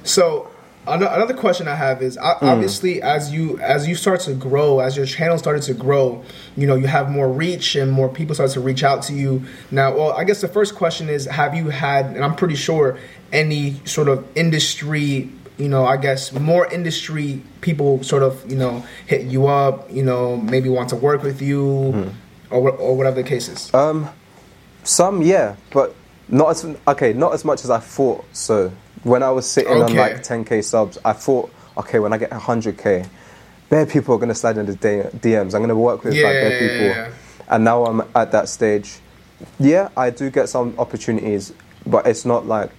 So 0.04 0.48
another 0.86 1.34
question 1.34 1.68
I 1.68 1.74
have 1.74 2.02
is, 2.02 2.16
Hmm. 2.16 2.46
obviously, 2.48 3.02
as 3.02 3.32
you 3.32 3.58
as 3.60 3.86
you 3.88 3.94
start 3.94 4.20
to 4.20 4.34
grow, 4.34 4.80
as 4.80 4.96
your 4.96 5.06
channel 5.06 5.38
started 5.38 5.62
to 5.64 5.74
grow, 5.74 6.22
you 6.56 6.66
know, 6.66 6.74
you 6.76 6.86
have 6.86 7.10
more 7.10 7.28
reach 7.28 7.74
and 7.76 7.90
more 7.92 8.08
people 8.08 8.34
start 8.34 8.50
to 8.52 8.60
reach 8.60 8.82
out 8.84 9.02
to 9.02 9.12
you. 9.12 9.42
Now, 9.70 9.94
well, 9.96 10.12
I 10.12 10.24
guess 10.24 10.40
the 10.40 10.48
first 10.48 10.74
question 10.74 11.08
is, 11.08 11.26
have 11.26 11.54
you 11.54 11.70
had, 11.70 12.06
and 12.06 12.24
I'm 12.24 12.34
pretty 12.34 12.54
sure, 12.56 12.98
any 13.32 13.80
sort 13.84 14.08
of 14.08 14.24
industry. 14.34 15.30
You 15.58 15.70
know, 15.70 15.86
I 15.86 15.96
guess 15.96 16.32
more 16.34 16.66
industry 16.70 17.42
people 17.62 18.02
sort 18.02 18.22
of, 18.22 18.44
you 18.50 18.56
know, 18.58 18.84
hit 19.06 19.22
you 19.22 19.46
up. 19.46 19.90
You 19.90 20.02
know, 20.02 20.36
maybe 20.36 20.68
want 20.68 20.90
to 20.90 20.96
work 20.96 21.22
with 21.22 21.40
you, 21.40 21.92
Hmm. 21.92 22.08
or 22.54 22.70
or 22.70 22.94
whatever 22.96 23.16
the 23.22 23.28
case 23.28 23.48
is. 23.48 23.72
Um, 23.72 24.08
some 24.84 25.22
yeah, 25.22 25.54
but 25.72 25.94
not 26.28 26.50
as 26.50 26.66
okay, 26.86 27.12
not 27.14 27.32
as 27.32 27.42
much 27.44 27.64
as 27.64 27.70
I 27.70 27.78
thought. 27.78 28.24
So 28.34 28.70
when 29.06 29.22
I 29.22 29.30
was 29.30 29.46
sitting 29.48 29.72
on 29.72 29.94
like 29.94 30.22
10k 30.24 30.64
subs, 30.64 30.98
I 31.04 31.12
thought, 31.12 31.52
okay, 31.78 31.98
when 32.00 32.12
I 32.12 32.18
get 32.18 32.30
100k, 32.30 33.08
bare 33.68 33.86
people 33.86 34.14
are 34.14 34.18
gonna 34.18 34.34
slide 34.34 34.58
into 34.58 34.72
DMs. 34.72 35.54
I'm 35.54 35.60
gonna 35.62 35.76
work 35.76 36.02
with 36.04 36.14
like 36.14 36.22
bare 36.22 36.50
Yeah, 36.52 36.58
people, 36.58 36.86
yeah, 36.86 37.06
yeah. 37.08 37.12
and 37.54 37.64
now 37.64 37.84
I'm 37.86 38.02
at 38.16 38.32
that 38.32 38.48
stage. 38.48 38.98
Yeah, 39.60 39.90
I 39.96 40.10
do 40.10 40.28
get 40.30 40.48
some 40.48 40.74
opportunities, 40.78 41.52
but 41.86 42.06
it's 42.06 42.24
not 42.24 42.46
like 42.46 42.72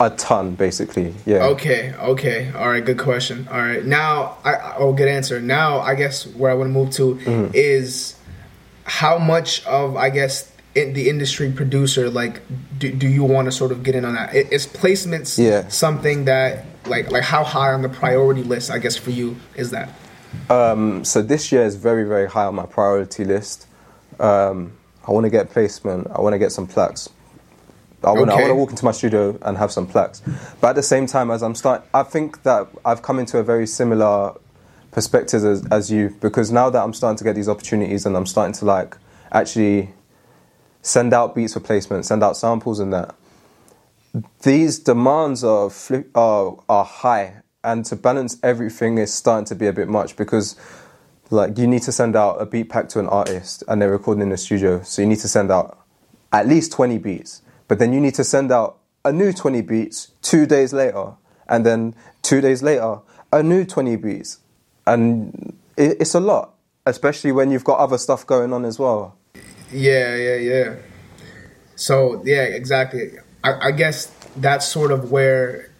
a 0.00 0.10
ton, 0.10 0.54
basically. 0.54 1.14
Yeah. 1.26 1.44
Okay, 1.54 1.92
okay. 1.98 2.52
All 2.54 2.68
right, 2.68 2.84
good 2.84 2.98
question. 2.98 3.48
All 3.50 3.58
right. 3.60 3.84
Now, 3.84 4.36
I 4.44 4.54
I- 4.54 4.76
oh, 4.76 4.92
good 4.92 5.08
answer. 5.08 5.40
Now, 5.40 5.80
I 5.80 5.94
guess 5.94 6.26
where 6.26 6.50
I 6.50 6.54
want 6.54 6.68
to 6.68 6.72
move 6.72 6.90
to 6.92 7.14
Mm-hmm. 7.16 7.50
is 7.54 8.14
how 8.84 9.18
much 9.18 9.64
of 9.66 9.96
I 9.96 10.10
guess 10.10 10.50
in 10.78 10.94
the 10.94 11.08
industry 11.08 11.50
producer 11.50 12.08
like 12.10 12.40
do, 12.78 12.92
do 12.92 13.08
you 13.08 13.24
want 13.24 13.46
to 13.46 13.52
sort 13.52 13.72
of 13.72 13.82
get 13.82 13.94
in 13.94 14.04
on 14.04 14.14
that? 14.14 14.30
I- 14.30 14.44
placements 14.82 15.38
Yeah. 15.38 15.68
something 15.68 16.24
that 16.26 16.64
like 16.86 17.10
like 17.10 17.24
how 17.24 17.44
high 17.44 17.72
on 17.72 17.82
the 17.82 17.88
priority 17.88 18.42
list 18.42 18.70
I 18.70 18.78
guess 18.78 18.96
for 18.96 19.10
you 19.10 19.36
is 19.56 19.70
that? 19.70 19.88
Um, 20.50 21.04
so 21.04 21.22
this 21.22 21.52
year 21.52 21.62
is 21.62 21.76
very, 21.76 22.04
very 22.04 22.28
high 22.28 22.44
on 22.44 22.54
my 22.54 22.66
priority 22.66 23.24
list. 23.24 23.66
Um, 24.20 24.72
I 25.06 25.10
want 25.12 25.24
to 25.24 25.30
get 25.30 25.50
placement. 25.50 26.06
I 26.14 26.20
want 26.20 26.34
to 26.34 26.38
get 26.38 26.52
some 26.52 26.66
plaques. 26.66 27.08
I 28.04 28.12
want, 28.12 28.30
to, 28.30 28.34
I 28.34 28.36
want 28.36 28.48
to 28.48 28.54
walk 28.54 28.70
into 28.70 28.84
my 28.84 28.92
studio 28.92 29.36
and 29.42 29.58
have 29.58 29.72
some 29.72 29.86
plaques. 29.86 30.22
But 30.60 30.68
at 30.70 30.76
the 30.76 30.82
same 30.82 31.06
time, 31.06 31.30
as 31.30 31.42
I'm 31.42 31.54
start, 31.54 31.84
I 31.92 32.04
think 32.04 32.44
that 32.44 32.68
I've 32.84 33.02
come 33.02 33.18
into 33.18 33.38
a 33.38 33.42
very 33.42 33.66
similar 33.66 34.34
perspective 34.92 35.44
as, 35.44 35.66
as 35.66 35.90
you 35.90 36.16
because 36.20 36.50
now 36.50 36.70
that 36.70 36.82
I'm 36.82 36.94
starting 36.94 37.18
to 37.18 37.24
get 37.24 37.34
these 37.34 37.48
opportunities 37.48 38.06
and 38.06 38.16
I'm 38.16 38.26
starting 38.26 38.54
to 38.54 38.64
like 38.64 38.96
actually 39.32 39.90
send 40.82 41.12
out 41.12 41.34
beats 41.34 41.54
for 41.54 41.60
placement, 41.60 42.06
send 42.06 42.22
out 42.22 42.36
samples 42.36 42.80
and 42.80 42.92
that. 42.92 43.14
These 44.42 44.78
demands 44.78 45.44
are 45.44 45.70
are 46.14 46.56
are 46.68 46.84
high, 46.84 47.42
and 47.62 47.84
to 47.86 47.96
balance 47.96 48.38
everything 48.42 48.98
is 48.98 49.12
starting 49.12 49.44
to 49.46 49.54
be 49.54 49.66
a 49.66 49.72
bit 49.72 49.88
much 49.88 50.16
because, 50.16 50.56
like, 51.30 51.58
you 51.58 51.66
need 51.66 51.82
to 51.82 51.92
send 51.92 52.16
out 52.16 52.40
a 52.40 52.46
beat 52.46 52.70
pack 52.70 52.88
to 52.90 53.00
an 53.00 53.06
artist, 53.08 53.62
and 53.68 53.82
they're 53.82 53.90
recording 53.90 54.22
in 54.22 54.30
the 54.30 54.38
studio, 54.38 54.82
so 54.82 55.02
you 55.02 55.08
need 55.08 55.18
to 55.18 55.28
send 55.28 55.50
out 55.50 55.78
at 56.32 56.48
least 56.48 56.72
twenty 56.72 56.96
beats, 56.96 57.42
but 57.68 57.78
then 57.78 57.92
you 57.92 58.00
need 58.00 58.14
to 58.14 58.24
send 58.24 58.50
out 58.50 58.78
a 59.04 59.12
new 59.12 59.32
twenty 59.32 59.60
beats 59.60 60.12
two 60.22 60.46
days 60.46 60.72
later, 60.72 61.12
and 61.46 61.66
then 61.66 61.94
two 62.22 62.40
days 62.40 62.62
later 62.62 63.00
a 63.30 63.42
new 63.42 63.64
twenty 63.64 63.96
beats, 63.96 64.38
and 64.86 65.54
it, 65.76 65.98
it's 66.00 66.14
a 66.14 66.20
lot, 66.20 66.54
especially 66.86 67.30
when 67.30 67.50
you've 67.50 67.64
got 67.64 67.78
other 67.78 67.98
stuff 67.98 68.26
going 68.26 68.54
on 68.54 68.64
as 68.64 68.78
well. 68.78 69.17
Yeah, 69.72 70.16
yeah, 70.16 70.36
yeah. 70.36 70.74
So 71.76 72.22
yeah, 72.24 72.42
exactly. 72.42 73.12
I, 73.44 73.68
I 73.68 73.70
guess 73.70 74.06
that's 74.36 74.66
sort 74.66 74.90
of 74.90 75.10
where 75.10 75.70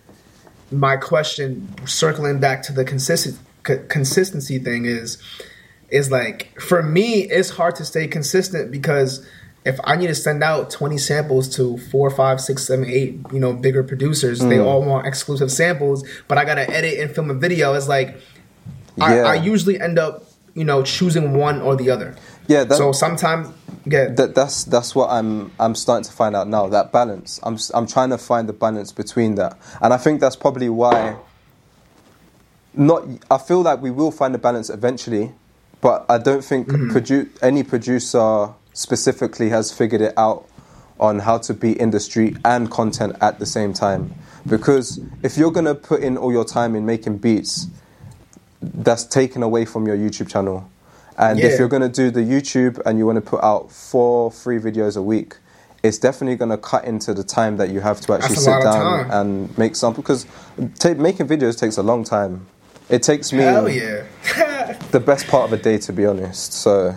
my 0.71 0.97
question, 0.97 1.75
circling 1.87 2.41
back 2.41 2.63
to 2.65 2.73
the 2.73 2.85
consistent 2.85 3.39
c- 3.67 3.79
consistency 3.89 4.59
thing, 4.59 4.85
is 4.85 5.19
is 5.91 6.11
like 6.11 6.61
for 6.61 6.83
me, 6.83 7.23
it's 7.23 7.51
hard 7.51 7.77
to 7.77 7.85
stay 7.85 8.07
consistent 8.07 8.71
because 8.71 9.27
if 9.65 9.79
I 9.85 9.97
need 9.97 10.07
to 10.09 10.15
send 10.15 10.43
out 10.43 10.71
twenty 10.71 10.99
samples 10.99 11.55
to 11.57 11.79
four, 11.79 12.11
five, 12.11 12.41
six, 12.41 12.65
seven, 12.67 12.87
eight, 12.87 13.19
you 13.33 13.41
know, 13.41 13.53
bigger 13.53 13.83
producers, 13.83 14.41
they 14.41 14.59
mm. 14.59 14.67
all 14.67 14.83
want 14.83 15.07
exclusive 15.07 15.51
samples, 15.51 16.07
but 16.29 16.39
I 16.39 16.45
gotta 16.45 16.69
edit 16.71 17.01
and 17.01 17.15
film 17.15 17.31
a 17.31 17.35
video. 17.35 17.75
It's 17.75 17.89
like 17.89 18.21
I, 19.01 19.21
I 19.21 19.35
usually 19.35 19.81
end 19.81 19.99
up, 19.99 20.25
you 20.55 20.65
know, 20.65 20.83
choosing 20.83 21.35
one 21.35 21.61
or 21.61 21.77
the 21.77 21.91
other. 21.91 22.17
Yeah, 22.49 22.65
that- 22.65 22.79
so 22.79 22.93
sometimes, 22.93 23.49
yeah, 23.85 24.09
that 24.09 24.35
that's 24.35 24.65
that's 24.65 24.95
what 24.95 25.11
I'm 25.11 25.53
I'm 25.61 25.75
starting 25.75 26.05
to 26.05 26.13
find 26.13 26.35
out 26.35 26.49
now. 26.49 26.67
That 26.69 26.91
balance. 26.93 27.39
I'm 27.43 27.59
I'm 27.75 27.87
trying 27.87 28.11
to 28.11 28.19
find 28.19 28.49
the 28.49 28.55
balance 28.55 28.91
between 28.91 29.37
that, 29.37 29.57
and 29.81 29.93
I 29.93 29.99
think 29.99 30.21
that's 30.21 30.37
probably 30.37 30.69
why. 30.69 31.17
Not, 32.75 33.09
I 33.29 33.39
feel 33.39 33.63
like 33.63 33.83
we 33.83 33.91
will 33.91 34.13
find 34.13 34.35
a 34.35 34.39
balance 34.39 34.71
eventually, 34.71 35.33
but 35.81 36.07
I 36.09 36.19
don't 36.19 36.45
think 36.45 36.69
mm-hmm. 36.69 36.97
produ- 36.97 37.29
any 37.43 37.65
producer 37.65 38.51
specifically 38.73 39.49
has 39.49 39.73
figured 39.73 40.01
it 40.01 40.15
out 40.17 40.47
on 41.01 41.19
how 41.19 41.39
to 41.39 41.55
be 41.55 41.73
industry 41.73 42.37
and 42.45 42.71
content 42.71 43.17
at 43.21 43.41
the 43.41 43.47
same 43.47 43.73
time. 43.73 44.15
Because 44.47 45.01
if 45.25 45.37
you're 45.37 45.51
gonna 45.51 45.75
put 45.75 46.03
in 46.03 46.17
all 46.17 46.31
your 46.33 46.45
time 46.45 46.77
in 46.77 46.87
making 46.87 47.19
beats, 47.19 47.67
that's 48.63 49.05
taken 49.05 49.43
away 49.43 49.65
from 49.65 49.87
your 49.87 49.97
YouTube 49.97 50.31
channel. 50.31 50.71
And 51.19 51.39
Yeah. 51.41 51.47
if 51.47 51.59
you're 51.59 51.69
gonna 51.69 51.89
do 51.89 52.11
the 52.11 52.21
YouTube 52.21 52.81
and 52.87 52.97
you 52.99 53.05
want 53.05 53.17
to 53.17 53.21
put 53.23 53.43
out 53.43 53.73
four, 53.73 54.31
three 54.31 54.59
videos 54.59 54.97
a 54.97 55.03
week, 55.03 55.37
it's 55.83 55.99
definitely 55.99 56.37
gonna 56.37 56.57
cut 56.59 56.85
into 56.85 57.13
the 57.13 57.25
time 57.25 57.57
that 57.57 57.71
you 57.71 57.81
have 57.81 58.01
to 58.03 58.13
actually 58.15 58.37
sit 58.37 58.63
down 58.63 59.11
and 59.11 59.59
make 59.59 59.75
something. 59.77 60.01
Because 60.03 60.27
ta 60.79 60.95
making 60.95 61.27
videos 61.29 61.59
takes 61.59 61.77
a 61.77 61.83
long 61.83 62.05
time. 62.05 62.47
It 62.89 63.03
takes 63.03 63.33
me 63.33 63.39
yeah. 63.45 64.05
the 64.93 65.01
best 65.01 65.27
part 65.27 65.45
of 65.45 65.53
a 65.53 65.63
day, 65.63 65.79
to 65.79 65.93
be 65.93 66.07
honest. 66.07 66.53
So 66.53 66.95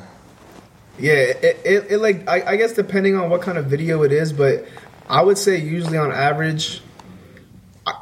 Yeah, 0.99 1.13
it, 1.13 1.59
it, 1.65 1.91
it 1.91 1.97
like 1.97 2.29
I, 2.29 2.51
I 2.51 2.55
guess 2.57 2.73
depending 2.73 3.15
on 3.15 3.29
what 3.29 3.41
kind 3.41 3.57
of 3.57 3.65
video 3.65 4.03
it 4.03 4.11
is, 4.11 4.31
but 4.33 4.65
I 5.09 5.23
would 5.23 5.37
say 5.37 5.57
usually 5.57 5.97
on 5.97 6.11
average, 6.11 6.81
I 7.87 7.93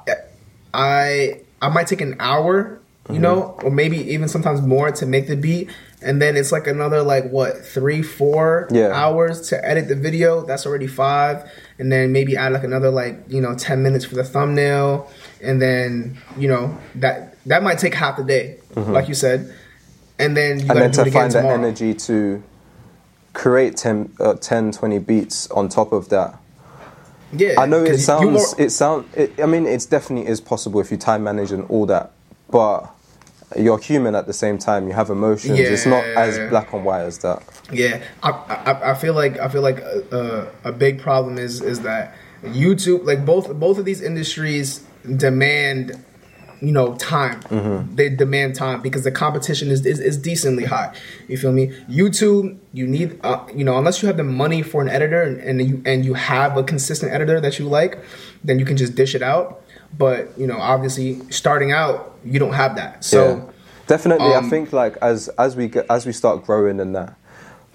I, 0.73 1.41
I 1.61 1.69
might 1.69 1.87
take 1.87 2.01
an 2.01 2.15
hour, 2.19 2.79
you 3.09 3.13
Mm-hmm. 3.15 3.21
know, 3.23 3.57
or 3.63 3.71
maybe 3.71 3.97
even 4.13 4.27
sometimes 4.27 4.61
more 4.61 4.91
to 4.91 5.05
make 5.05 5.27
the 5.27 5.35
beat, 5.35 5.69
and 6.01 6.21
then 6.21 6.37
it's 6.37 6.51
like 6.51 6.67
another 6.67 7.01
like 7.03 7.29
what 7.29 7.65
three 7.65 8.01
four 8.01 8.67
Yeah. 8.71 8.91
hours 8.93 9.49
to 9.49 9.63
edit 9.67 9.87
the 9.87 9.95
video. 9.95 10.45
That's 10.45 10.65
already 10.65 10.87
five, 10.87 11.49
and 11.77 11.91
then 11.91 12.11
maybe 12.11 12.35
add 12.37 12.53
like 12.53 12.63
another 12.63 12.89
like 12.89 13.17
you 13.27 13.41
know 13.41 13.55
ten 13.55 13.83
minutes 13.83 14.05
for 14.05 14.15
the 14.15 14.23
thumbnail, 14.23 15.09
and 15.41 15.61
then 15.61 16.17
you 16.37 16.47
know 16.47 16.77
that 16.95 17.35
that 17.45 17.63
might 17.63 17.79
take 17.79 17.93
half 17.93 18.17
the 18.17 18.23
day, 18.23 18.57
like 18.75 19.07
you 19.07 19.13
said, 19.15 19.53
and 20.19 20.35
then 20.37 20.59
you 20.59 20.65
Mm-hmm. 20.65 20.71
and 20.71 20.79
then 20.79 20.91
do 20.91 21.03
to 21.05 21.11
find 21.11 21.31
tomorrow. 21.31 21.55
energy 21.55 21.93
to 21.93 22.43
create 23.33 23.77
10, 23.77 24.11
uh, 24.19 24.33
10 24.35 24.71
20 24.71 24.99
beats 24.99 25.49
on 25.51 25.69
top 25.69 25.91
of 25.93 26.09
that 26.09 26.35
Yeah, 27.31 27.53
i 27.61 27.65
know 27.67 27.83
it 27.83 27.99
sounds 27.99 28.25
more- 28.25 28.55
it 28.65 28.71
sounds 28.71 29.05
it, 29.15 29.39
i 29.41 29.45
mean 29.45 29.67
it's 29.67 29.85
definitely 29.85 30.27
is 30.27 30.41
possible 30.41 30.79
if 30.81 30.89
you 30.91 30.97
time 30.97 31.23
manage 31.23 31.51
and 31.51 31.63
all 31.69 31.85
that 31.85 32.11
but 32.49 32.89
you're 33.57 33.79
human 33.79 34.15
at 34.15 34.27
the 34.27 34.33
same 34.33 34.57
time 34.57 34.87
you 34.87 34.93
have 34.93 35.09
emotions 35.09 35.57
it's 35.57 35.85
not 35.85 36.03
as 36.03 36.37
black 36.49 36.71
and 36.73 36.85
white 36.85 37.01
as 37.01 37.17
that 37.19 37.43
yeah. 37.71 38.01
I, 38.23 38.31
I 38.31 38.91
I 38.91 38.93
feel 38.95 39.13
like 39.13 39.37
I 39.39 39.47
feel 39.47 39.61
like 39.61 39.79
a, 39.79 40.51
a, 40.63 40.69
a 40.69 40.71
big 40.71 40.99
problem 40.99 41.37
is 41.37 41.61
is 41.61 41.81
that 41.81 42.15
YouTube, 42.43 43.05
like 43.05 43.25
both 43.25 43.53
both 43.59 43.77
of 43.77 43.85
these 43.85 44.01
industries, 44.01 44.79
demand 45.15 46.03
you 46.61 46.71
know 46.71 46.95
time. 46.95 47.41
Mm-hmm. 47.41 47.95
They 47.95 48.09
demand 48.09 48.55
time 48.55 48.81
because 48.81 49.03
the 49.03 49.11
competition 49.11 49.69
is, 49.69 49.85
is 49.85 49.99
is 49.99 50.17
decently 50.17 50.65
high. 50.65 50.95
You 51.27 51.37
feel 51.37 51.51
me? 51.51 51.67
YouTube, 51.89 52.57
you 52.73 52.87
need 52.87 53.19
uh, 53.23 53.45
you 53.53 53.63
know 53.63 53.77
unless 53.77 54.01
you 54.01 54.07
have 54.07 54.17
the 54.17 54.23
money 54.23 54.61
for 54.61 54.81
an 54.81 54.89
editor 54.89 55.21
and, 55.21 55.39
and 55.39 55.69
you 55.69 55.81
and 55.85 56.05
you 56.05 56.13
have 56.13 56.57
a 56.57 56.63
consistent 56.63 57.11
editor 57.11 57.39
that 57.39 57.59
you 57.59 57.65
like, 57.65 57.99
then 58.43 58.59
you 58.59 58.65
can 58.65 58.77
just 58.77 58.95
dish 58.95 59.15
it 59.15 59.21
out. 59.21 59.61
But 59.97 60.37
you 60.37 60.47
know, 60.47 60.57
obviously, 60.57 61.19
starting 61.31 61.71
out, 61.71 62.08
you 62.23 62.39
don't 62.39 62.53
have 62.53 62.75
that. 62.75 63.03
So. 63.03 63.35
yeah. 63.37 63.53
definitely 63.87 64.27
i 64.27 64.35
um, 64.35 64.49
think 64.51 64.71
like 64.71 64.95
as 65.01 65.29
as 65.39 65.55
we 65.55 65.67
get 65.67 65.83
as 65.89 66.05
we 66.05 66.11
start 66.11 66.45
growing 66.45 66.79
and 66.79 66.95
that 66.95 67.15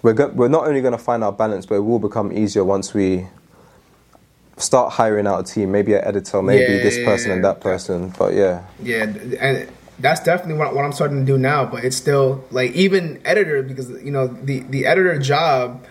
we're 0.01 0.13
go- 0.13 0.29
we're 0.29 0.47
not 0.47 0.65
only 0.65 0.79
going 0.79 0.93
to 0.93 0.97
find 0.97 1.23
our 1.25 1.31
balance 1.33 1.65
but 1.65 1.75
it 1.75 1.81
will 1.81 1.99
become 1.99 2.31
easier 2.31 2.63
once 2.63 2.93
we 2.93 3.27
start 4.57 4.93
hiring 4.93 5.27
out 5.27 5.39
a 5.39 5.43
team 5.43 5.71
maybe 5.71 5.93
an 5.93 6.01
editor 6.05 6.41
maybe 6.41 6.73
Yeah, 6.73 6.83
this 6.83 6.97
person 7.03 7.31
and 7.31 7.43
that 7.43 7.59
person 7.59 8.13
but 8.17 8.33
yeah 8.33 8.63
Yeah, 8.81 9.03
and 9.39 9.69
that's 9.99 10.21
definitely 10.21 10.55
what, 10.55 10.75
what 10.75 10.83
I'm 10.85 10.91
starting 10.91 11.19
to 11.19 11.25
do 11.25 11.37
now. 11.37 11.65
But 11.65 11.83
it's 11.83 11.95
still 11.95 12.43
like 12.51 12.71
even 12.71 13.21
editor 13.25 13.63
because 13.63 13.89
you 14.03 14.11
know 14.11 14.27
the 14.27 14.59
the 14.61 14.85
editor 14.85 15.17
job, 15.19 15.85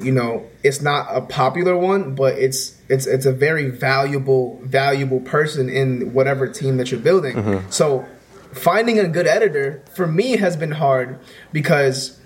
you 0.00 0.12
know, 0.12 0.46
it's 0.62 0.80
not 0.80 1.06
a 1.10 1.20
popular 1.20 1.76
one, 1.76 2.14
but 2.14 2.38
it's 2.38 2.76
it's 2.88 3.06
it's 3.06 3.26
a 3.26 3.32
very 3.32 3.70
valuable 3.70 4.58
valuable 4.64 5.20
person 5.20 5.68
in 5.68 6.12
whatever 6.12 6.48
team 6.48 6.76
that 6.78 6.90
you're 6.90 7.00
building. 7.00 7.62
So 7.70 8.06
finding 8.52 8.98
a 8.98 9.06
good 9.08 9.26
editor 9.26 9.82
for 9.94 10.06
me 10.06 10.36
has 10.38 10.56
been 10.56 10.72
hard 10.72 11.18
because 11.52 12.18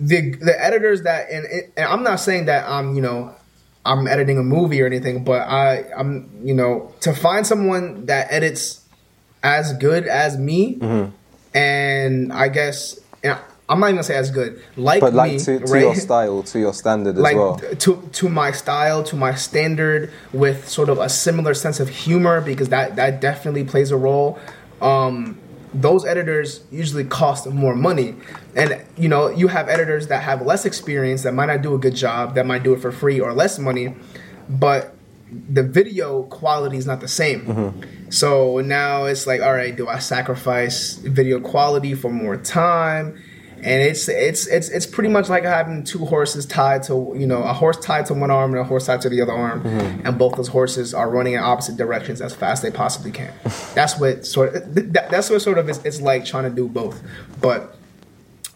the 0.00 0.34
the 0.36 0.54
editors 0.64 1.02
that 1.02 1.30
and, 1.30 1.46
and 1.76 1.86
I'm 1.86 2.02
not 2.02 2.16
saying 2.20 2.46
that 2.46 2.68
I'm 2.68 2.94
you 2.96 3.02
know 3.02 3.34
I'm 3.86 4.06
editing 4.08 4.38
a 4.38 4.42
movie 4.42 4.80
or 4.82 4.86
anything, 4.86 5.24
but 5.24 5.42
I 5.42 5.84
I'm 5.96 6.28
you 6.42 6.54
know 6.54 6.92
to 7.00 7.12
find 7.12 7.46
someone 7.46 8.06
that 8.06 8.26
edits 8.30 8.80
as 9.42 9.72
good 9.74 10.06
as 10.06 10.38
me, 10.38 10.76
Mm-hmm. 10.76 11.14
and 11.56 12.32
I 12.32 12.48
guess 12.48 12.98
and 13.22 13.38
I'm 13.68 13.80
not 13.80 13.86
even 13.86 13.96
gonna 13.96 14.04
say 14.04 14.16
as 14.16 14.30
good 14.30 14.62
like 14.76 15.00
but 15.00 15.12
me, 15.12 15.16
like 15.16 15.38
to, 15.38 15.58
to 15.58 15.72
right? 15.72 15.80
your 15.80 15.94
style 15.94 16.42
to 16.42 16.58
your 16.58 16.74
standard 16.74 17.16
as 17.16 17.22
like 17.22 17.36
well 17.36 17.56
to 17.56 18.08
to 18.12 18.28
my 18.28 18.52
style, 18.52 19.02
to 19.04 19.16
my 19.16 19.34
standard, 19.34 20.12
with 20.32 20.68
sort 20.68 20.90
of 20.90 20.98
a 20.98 21.08
similar 21.08 21.54
sense 21.54 21.80
of 21.80 21.88
humor 21.88 22.40
because 22.40 22.68
that 22.68 22.96
that 22.96 23.20
definitely 23.20 23.64
plays 23.64 23.90
a 23.90 23.96
role. 23.96 24.38
Um, 24.82 25.38
those 25.72 26.04
editors 26.04 26.62
usually 26.70 27.04
cost 27.04 27.48
more 27.48 27.74
money, 27.74 28.16
and 28.54 28.84
you 28.98 29.08
know 29.08 29.28
you 29.28 29.48
have 29.48 29.68
editors 29.68 30.08
that 30.08 30.22
have 30.22 30.42
less 30.42 30.66
experience 30.66 31.22
that 31.22 31.32
might 31.32 31.46
not 31.46 31.62
do 31.62 31.74
a 31.74 31.78
good 31.78 31.94
job, 31.96 32.34
that 32.34 32.44
might 32.44 32.64
do 32.64 32.74
it 32.74 32.80
for 32.80 32.92
free 32.92 33.18
or 33.18 33.32
less 33.32 33.58
money, 33.58 33.94
but 34.48 34.94
the 35.30 35.62
video 35.62 36.24
quality 36.24 36.76
is 36.76 36.86
not 36.86 37.00
the 37.00 37.08
same. 37.08 37.82
So 38.10 38.60
now 38.60 39.06
it's 39.06 39.26
like, 39.26 39.40
all 39.40 39.52
right, 39.52 39.74
do 39.74 39.88
I 39.88 39.98
sacrifice 39.98 40.94
video 40.96 41.40
quality 41.40 41.94
for 41.94 42.10
more 42.10 42.36
time? 42.36 43.20
And 43.64 43.80
it's 43.80 44.08
it's 44.08 44.46
it's 44.46 44.68
it's 44.68 44.84
pretty 44.84 45.08
much 45.08 45.30
like 45.30 45.44
having 45.44 45.84
two 45.84 46.04
horses 46.04 46.44
tied 46.44 46.82
to 46.84 47.14
you 47.16 47.26
know 47.26 47.42
a 47.42 47.54
horse 47.54 47.78
tied 47.78 48.04
to 48.06 48.14
one 48.14 48.30
arm 48.30 48.52
and 48.52 48.60
a 48.60 48.64
horse 48.64 48.84
tied 48.84 49.00
to 49.00 49.08
the 49.08 49.22
other 49.22 49.32
arm, 49.32 49.64
and 50.04 50.18
both 50.18 50.36
those 50.36 50.48
horses 50.48 50.92
are 50.92 51.08
running 51.08 51.32
in 51.32 51.40
opposite 51.40 51.78
directions 51.78 52.20
as 52.20 52.34
fast 52.34 52.62
as 52.62 52.70
they 52.70 52.76
possibly 52.76 53.10
can. 53.10 53.32
That's 53.74 53.98
what 53.98 54.26
sort 54.26 54.54
of 54.54 54.74
that, 54.92 55.08
that's 55.10 55.30
what 55.30 55.40
sort 55.40 55.56
of 55.56 55.70
it's, 55.70 55.82
it's 55.82 56.02
like 56.02 56.26
trying 56.26 56.44
to 56.44 56.50
do 56.50 56.68
both. 56.68 57.02
But 57.40 57.74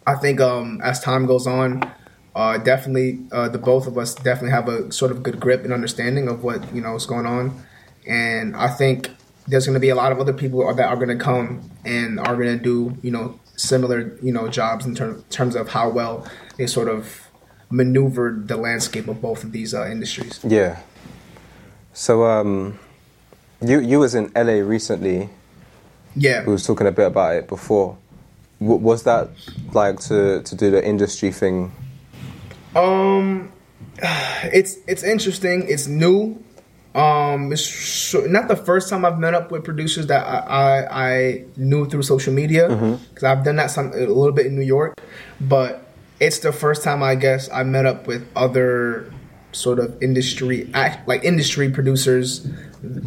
I 0.07 0.15
think 0.15 0.43
um, 0.43 0.81
as 0.83 1.01
time 1.01 1.25
goes 1.25 1.47
on, 1.47 1.91
uh, 2.35 2.59
definitely 2.59 3.21
uh, 3.33 3.49
the 3.49 3.59
both 3.59 3.87
of 3.87 3.97
us 3.97 4.15
definitely 4.15 4.51
have 4.51 4.69
a 4.69 4.93
sort 4.93 5.11
of 5.11 5.23
good 5.23 5.41
grip 5.41 5.65
and 5.65 5.73
understanding 5.73 6.29
of 6.29 6.45
what 6.45 6.75
you 6.75 6.83
know 6.83 6.95
is 6.95 7.07
going 7.07 7.25
on, 7.25 7.63
and 8.07 8.55
I 8.55 8.69
think 8.69 9.11
there's 9.47 9.65
going 9.65 9.75
to 9.75 9.81
be 9.81 9.89
a 9.89 9.95
lot 9.95 10.13
of 10.13 10.21
other 10.21 10.35
people 10.35 10.61
that 10.75 10.87
are 10.87 10.97
going 10.97 11.17
to 11.17 11.25
come 11.25 11.71
and 11.87 12.21
are 12.21 12.37
going 12.37 12.59
to 12.59 12.63
do 12.63 12.95
you 13.03 13.11
know 13.11 13.41
similar 13.59 14.17
you 14.23 14.33
know 14.33 14.49
jobs 14.49 14.87
in 14.87 14.95
ter- 14.95 15.21
terms 15.31 15.55
of 15.57 15.69
how 15.69 15.89
well 15.91 16.27
they 16.57 16.67
sort 16.67 16.89
of 16.89 17.29
maneuvered 17.71 18.49
the 18.49 18.57
landscape 18.57 19.09
of 19.09 19.21
both 19.21 19.45
of 19.45 19.53
these 19.53 19.75
uh, 19.75 19.87
industries. 19.87 20.41
Yeah. 20.43 20.81
So 21.93 22.25
um, 22.25 22.79
you 23.61 23.81
you 23.81 23.99
was 23.99 24.15
in 24.15 24.31
LA 24.35 24.63
recently. 24.65 25.29
Yeah, 26.17 26.45
We 26.45 26.53
was 26.53 26.67
talking 26.67 26.87
a 26.87 26.91
bit 26.93 27.07
about 27.07 27.37
it 27.37 27.49
before. 27.49 27.97
W- 28.61 28.81
was 28.81 29.03
that 29.05 29.29
like 29.73 30.01
to 30.09 30.43
to 30.43 30.55
do 30.57 30.71
the 30.71 30.85
industry 30.85 31.31
thing? 31.31 31.71
Um, 32.75 33.53
it's 34.03 34.77
it's 34.87 35.03
interesting. 35.03 35.67
It's 35.69 35.87
new. 35.87 36.43
Um, 36.95 37.53
it's 37.53 38.15
not 38.15 38.49
the 38.49 38.57
first 38.57 38.89
time 38.89 39.05
I've 39.05 39.19
met 39.19 39.35
up 39.35 39.51
with 39.51 39.65
producers 39.65 40.07
that 40.07 40.27
I 40.27 40.39
I, 40.89 41.09
I 41.09 41.45
knew 41.57 41.87
through 41.87 42.03
social 42.03 42.33
media 42.33 42.69
because 42.69 43.25
I've 43.25 43.45
done 43.45 43.57
that 43.57 43.71
some 43.71 43.93
a 43.93 44.07
little 44.07 44.33
bit 44.33 44.47
in 44.47 44.57
New 44.57 44.65
York, 44.65 44.95
but 45.41 45.87
it's 46.19 46.41
the 46.41 46.53
first 46.53 46.83
time 46.83 47.03
I 47.03 47.15
guess 47.15 47.49
I 47.53 47.63
met 47.63 47.87
up 47.87 48.07
with 48.07 48.27
other 48.35 49.13
sort 49.53 49.79
of 49.79 50.03
industry 50.03 50.71
act 50.75 51.09
like 51.09 51.25
industry 51.25 51.71
producers 51.71 52.47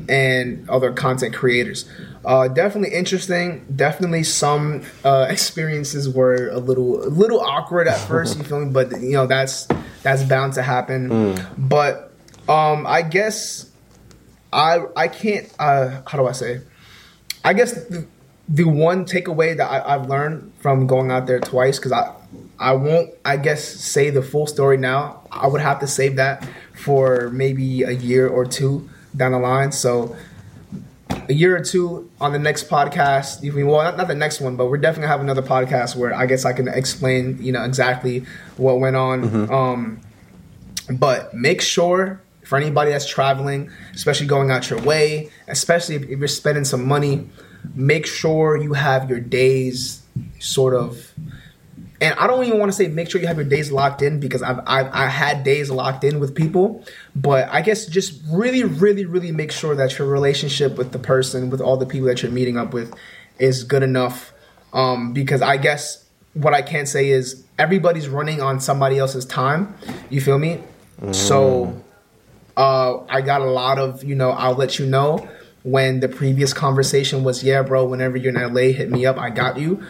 and 0.10 0.70
other 0.70 0.92
content 0.92 1.34
creators. 1.34 1.90
Uh, 2.26 2.48
definitely 2.48 2.96
interesting. 2.96 3.66
Definitely 3.76 4.24
some 4.24 4.84
uh, 5.04 5.28
experiences 5.30 6.08
were 6.10 6.50
a 6.50 6.60
little 6.60 7.04
a 7.04 7.10
little 7.10 7.40
awkward 7.42 7.88
at 7.88 8.00
first. 8.00 8.38
You 8.38 8.44
feel 8.44 8.60
me? 8.64 8.72
But 8.72 8.92
you 9.02 9.14
know 9.14 9.28
that's 9.28 9.68
that's 10.04 10.24
bound 10.24 10.54
to 10.54 10.62
happen. 10.62 11.10
But 11.58 12.12
um, 12.48 12.86
I 12.88 13.02
guess 13.02 13.71
I 14.54 14.80
I 14.96 15.08
can't. 15.08 15.54
Uh, 15.60 16.02
how 16.08 16.18
do 16.18 16.28
I 16.28 16.32
say? 16.32 16.62
I 17.44 17.54
guess 17.54 17.74
the, 17.88 18.06
the 18.48 18.64
one 18.66 19.06
takeaway 19.06 19.56
that 19.58 19.66
I, 19.66 19.96
I've 19.96 20.08
learned 20.08 20.52
from 20.60 20.88
going 20.88 21.12
out 21.12 21.28
there 21.28 21.40
twice 21.40 21.80
because 21.80 21.92
I 21.92 22.14
I 22.60 22.74
won't 22.74 23.12
I 23.26 23.38
guess 23.38 23.64
say 23.64 24.10
the 24.10 24.22
full 24.22 24.48
story 24.48 24.78
now. 24.78 25.22
I 25.32 25.48
would 25.48 25.62
have 25.62 25.80
to 25.80 25.88
save 25.88 26.18
that 26.18 26.48
for 26.74 27.30
maybe 27.30 27.84
a 27.84 27.92
year 27.92 28.28
or 28.28 28.46
two 28.46 28.90
down 29.16 29.32
the 29.32 29.40
line. 29.40 29.72
So 29.72 30.16
a 31.30 31.34
year 31.34 31.56
or 31.56 31.62
two 31.64 32.10
on 32.20 32.34
the 32.34 32.40
next 32.40 32.70
podcast. 32.70 33.44
Even 33.44 33.68
well, 33.68 33.84
not, 33.84 33.98
not 33.98 34.08
the 34.08 34.16
next 34.16 34.42
one, 34.42 34.56
but 34.56 34.68
we're 34.68 34.78
definitely 34.78 35.04
gonna 35.04 35.12
have 35.12 35.22
another 35.22 35.42
podcast 35.42 35.96
where 35.96 36.14
I 36.14 36.26
guess 36.26 36.46
I 36.46 36.54
can 36.54 36.68
explain 36.68 37.38
you 37.42 37.52
know 37.52 37.64
exactly 37.64 38.26
what 38.58 38.80
went 38.80 38.96
on. 38.96 39.50
Um, 39.52 40.02
but 40.90 41.34
make 41.34 41.62
sure 41.62 42.22
for 42.52 42.58
anybody 42.58 42.92
that's 42.92 43.08
traveling, 43.08 43.72
especially 43.94 44.28
going 44.28 44.52
out 44.52 44.70
your 44.70 44.82
way, 44.82 45.30
especially 45.48 45.96
if, 45.96 46.04
you're 46.04 46.28
spending 46.28 46.66
some 46.66 46.86
money, 46.86 47.26
make 47.76 48.06
sure 48.06 48.58
you 48.58 48.74
have 48.74 49.10
your 49.10 49.22
days 49.22 50.04
sort 50.40 50.74
of. 50.74 51.14
And 52.02 52.14
I 52.16 52.28
don't 52.28 52.44
even 52.44 52.60
want 52.60 52.70
to 52.70 52.76
say 52.76 52.90
make 52.90 53.10
sure 53.10 53.22
you 53.22 53.28
have 53.28 53.38
your 53.38 53.46
days 53.46 53.72
locked 53.72 54.02
in 54.02 54.20
because 54.20 54.42
I've, 54.42 54.60
I've 54.68 54.92
I 54.92 55.08
had 55.08 55.46
days 55.46 55.72
locked 55.72 56.04
in 56.04 56.20
with 56.20 56.36
people, 56.36 56.84
but 57.16 57.48
I 57.48 57.62
guess 57.62 57.86
just 57.86 58.22
really, 58.30 58.66
really, 58.66 59.06
really 59.06 59.32
make 59.32 59.54
sure 59.54 59.74
that 59.74 59.98
your 59.98 60.10
relationship 60.10 60.78
with 60.78 60.92
the 60.92 61.00
person, 61.00 61.52
with 61.52 61.62
all 61.62 61.78
the 61.78 61.86
people 61.86 62.08
that 62.08 62.22
you're 62.22 62.34
meeting 62.34 62.58
up 62.58 62.74
with, 62.74 62.94
is 63.40 63.64
good 63.64 63.82
enough 63.82 64.34
um, 64.74 65.14
because 65.14 65.42
I 65.42 65.56
guess 65.56 66.04
what 66.34 66.54
I 66.54 66.64
can 66.64 66.86
say 66.86 67.12
is 67.12 67.46
everybody's 67.58 68.10
running 68.10 68.42
on 68.42 68.60
somebody 68.60 69.00
else's 69.00 69.26
time. 69.26 69.74
You 70.10 70.20
feel 70.20 70.38
me? 70.38 70.62
So 71.14 71.82
uh, 72.58 73.04
I 73.08 73.22
got 73.22 73.42
a 73.42 73.46
lot 73.50 73.80
of 73.80 74.04
you 74.04 74.16
know 74.16 74.32
I'll 74.32 74.56
let 74.56 74.80
you 74.80 74.86
know 74.86 75.28
when 75.64 76.00
the 76.00 76.10
previous 76.10 76.54
conversation 76.54 77.24
was 77.24 77.44
yeah 77.44 77.62
bro 77.62 77.86
whenever 77.86 78.18
you're 78.18 78.36
in 78.36 78.54
LA 78.54 78.74
hit 78.74 78.90
me 78.90 79.06
up 79.06 79.18
I 79.18 79.30
got 79.30 79.58
you. 79.58 79.84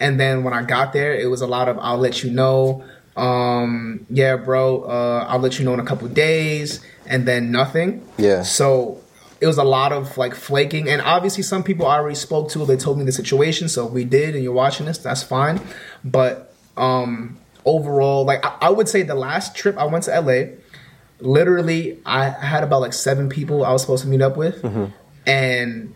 And 0.00 0.18
then 0.18 0.44
when 0.44 0.54
I 0.54 0.62
got 0.62 0.92
there 0.92 1.14
it 1.14 1.28
was 1.28 1.40
a 1.40 1.46
lot 1.46 1.68
of 1.68 1.78
I'll 1.78 1.98
let 1.98 2.22
you 2.22 2.30
know 2.30 2.84
um, 3.16 4.06
yeah 4.10 4.36
bro 4.36 4.82
uh, 4.82 5.26
I'll 5.28 5.38
let 5.40 5.58
you 5.58 5.64
know 5.64 5.74
in 5.74 5.80
a 5.80 5.84
couple 5.84 6.08
days 6.08 6.84
and 7.06 7.26
then 7.26 7.50
nothing. 7.50 8.06
Yeah. 8.16 8.42
so 8.42 9.02
it 9.40 9.46
was 9.46 9.58
a 9.58 9.64
lot 9.64 9.92
of 9.92 10.16
like 10.18 10.34
flaking 10.34 10.88
and 10.88 11.00
obviously 11.02 11.42
some 11.42 11.62
people 11.62 11.86
I 11.86 11.96
already 11.96 12.16
spoke 12.16 12.50
to 12.50 12.64
they 12.64 12.76
told 12.76 12.98
me 12.98 13.04
the 13.04 13.12
situation 13.12 13.68
so 13.68 13.86
if 13.86 13.92
we 13.92 14.04
did 14.04 14.34
and 14.34 14.42
you're 14.42 14.52
watching 14.52 14.86
this 14.86 14.98
that's 14.98 15.22
fine. 15.22 15.60
But 16.04 16.54
um 16.76 17.38
overall 17.64 18.24
like 18.24 18.44
I, 18.44 18.56
I 18.62 18.70
would 18.70 18.88
say 18.88 19.02
the 19.02 19.14
last 19.14 19.54
trip 19.54 19.76
I 19.76 19.84
went 19.84 20.04
to 20.04 20.20
LA 20.20 20.56
literally 21.20 21.98
I 22.06 22.28
had 22.28 22.62
about 22.64 22.80
like 22.80 22.92
seven 22.92 23.28
people 23.28 23.64
I 23.64 23.72
was 23.72 23.82
supposed 23.82 24.02
to 24.04 24.08
meet 24.08 24.22
up 24.22 24.36
with. 24.36 24.64
And 25.26 25.94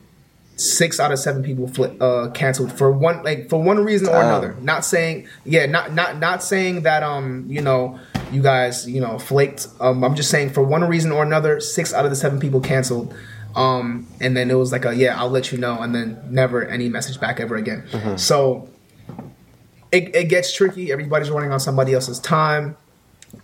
six 0.57 1.01
out 1.01 1.11
of 1.11 1.19
seven 1.19 1.43
people 1.43 1.67
fli 1.67 1.97
uh, 2.01 2.31
canceled 2.33 2.71
for 2.71 2.93
one 2.93 3.23
like 3.25 3.49
for 3.49 3.61
one 3.61 3.83
reason 3.83 4.09
or 4.09 4.13
Damn. 4.13 4.27
another. 4.27 4.57
Not 4.61 4.85
saying 4.85 5.27
yeah 5.45 5.67
not 5.67 5.93
not 5.93 6.19
not 6.19 6.43
saying 6.43 6.83
that 6.83 7.03
um 7.03 7.47
you 7.49 7.63
know 7.63 7.99
you 8.31 8.43
guys 8.43 8.89
you 8.89 9.01
know 9.01 9.19
flaked. 9.19 9.67
Um 9.81 10.05
i'm 10.05 10.15
just 10.15 10.31
saying 10.31 10.51
for 10.51 10.63
one 10.63 10.85
reason 10.85 11.11
or 11.11 11.23
another 11.23 11.59
six 11.61 11.95
out 11.95 12.05
of 12.05 12.11
the 12.11 12.17
seven 12.17 12.39
people 12.39 12.61
canceled. 12.61 13.15
Um 13.57 14.07
and 14.21 14.37
then 14.37 14.51
it 14.51 14.55
was 14.55 14.73
like 14.73 14.85
a 14.85 14.95
yeah 14.95 15.19
i'll 15.21 15.31
let 15.31 15.51
you 15.53 15.59
know 15.59 15.81
and 15.81 15.95
then 15.95 16.21
never 16.31 16.65
any 16.67 16.89
message 16.89 17.19
back 17.19 17.41
ever 17.41 17.57
again. 17.57 18.19
So 18.19 18.69
it, 19.91 20.15
it 20.15 20.25
gets 20.29 20.53
tricky. 20.55 20.91
Everybody's 20.93 21.31
running 21.31 21.53
on 21.53 21.61
somebody 21.61 21.93
else's 21.95 22.19
time 22.19 22.77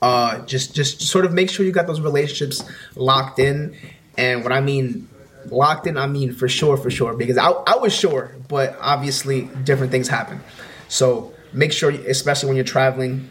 uh 0.03 0.39
just 0.47 0.75
just 0.75 1.01
sort 1.03 1.25
of 1.25 1.33
make 1.33 1.51
sure 1.51 1.65
you 1.67 1.73
got 1.73 1.87
those 1.87 2.01
relationships 2.01 2.63
locked 2.95 3.39
in. 3.39 3.77
And 4.17 4.43
what 4.43 4.53
i 4.53 4.61
mean 4.61 5.09
locked 5.51 5.87
in 5.87 5.97
i 5.97 6.07
mean 6.07 6.33
for 6.33 6.49
sure 6.49 6.77
for 6.77 6.91
sure. 6.91 7.15
Because 7.15 7.39
i, 7.39 7.49
I 7.51 7.77
was 7.77 7.95
sure 7.95 8.35
but 8.49 8.77
obviously 8.81 9.43
different 9.65 9.91
things 9.93 10.09
happen. 10.09 10.41
So 10.89 11.33
make 11.53 11.73
sure 11.73 11.91
especially 11.91 12.49
when 12.49 12.57
you're 12.57 12.65
traveling 12.65 13.31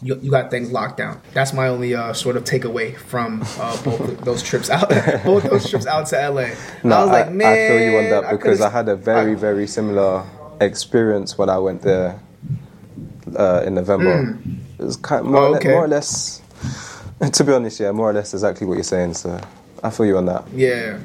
you, 0.00 0.16
you 0.22 0.30
got 0.30 0.48
things 0.48 0.70
locked 0.70 0.96
down. 0.98 1.20
That's 1.34 1.52
my 1.52 1.66
only 1.66 1.92
uh, 1.96 2.12
sort 2.12 2.36
of 2.36 2.44
takeaway 2.44 2.96
from 2.96 3.42
uh, 3.58 3.82
both 3.82 4.20
those 4.20 4.44
trips 4.44 4.70
out 4.70 4.88
both 5.24 5.42
those 5.42 5.68
trips 5.68 5.86
out 5.86 6.06
to 6.08 6.30
la 6.30 6.46
No, 6.84 6.96
i 6.98 7.02
was 7.02 7.10
like 7.10 7.26
I, 7.26 7.30
man 7.30 7.52
I 7.52 7.56
feel 7.68 7.90
you 7.90 7.98
on 7.98 8.10
that 8.10 8.30
because 8.30 8.60
I, 8.60 8.70
could've- 8.70 8.72
had 8.72 8.88
a 8.88 8.96
very, 8.96 9.32
I- 9.32 9.34
very 9.34 9.66
similar 9.66 10.24
experience 10.60 11.36
when 11.36 11.48
I 11.50 11.58
went 11.58 11.82
there 11.82 12.20
uh, 13.36 13.62
in 13.66 13.74
November. 13.74 14.38
It 14.78 14.84
was 14.84 14.96
kind 14.96 15.24
more, 15.24 15.32
Hmm. 15.32 15.36
Oh, 15.36 15.46
or 15.46 15.50
le- 15.50 15.56
okay. 15.58 15.68
more 15.70 15.84
or 15.84 15.88
less, 15.88 16.40
to 17.32 17.44
be 17.44 17.52
honest, 17.52 17.80
yeah, 17.80 17.92
more 17.92 18.10
or 18.10 18.12
less 18.12 18.32
exactly 18.34 18.66
what 18.66 18.74
you're 18.74 18.84
saying. 18.84 19.14
So 19.14 19.40
I 19.82 19.90
feel 19.90 20.06
you 20.06 20.16
on 20.16 20.26
that. 20.26 20.44
Yeah, 20.54 20.98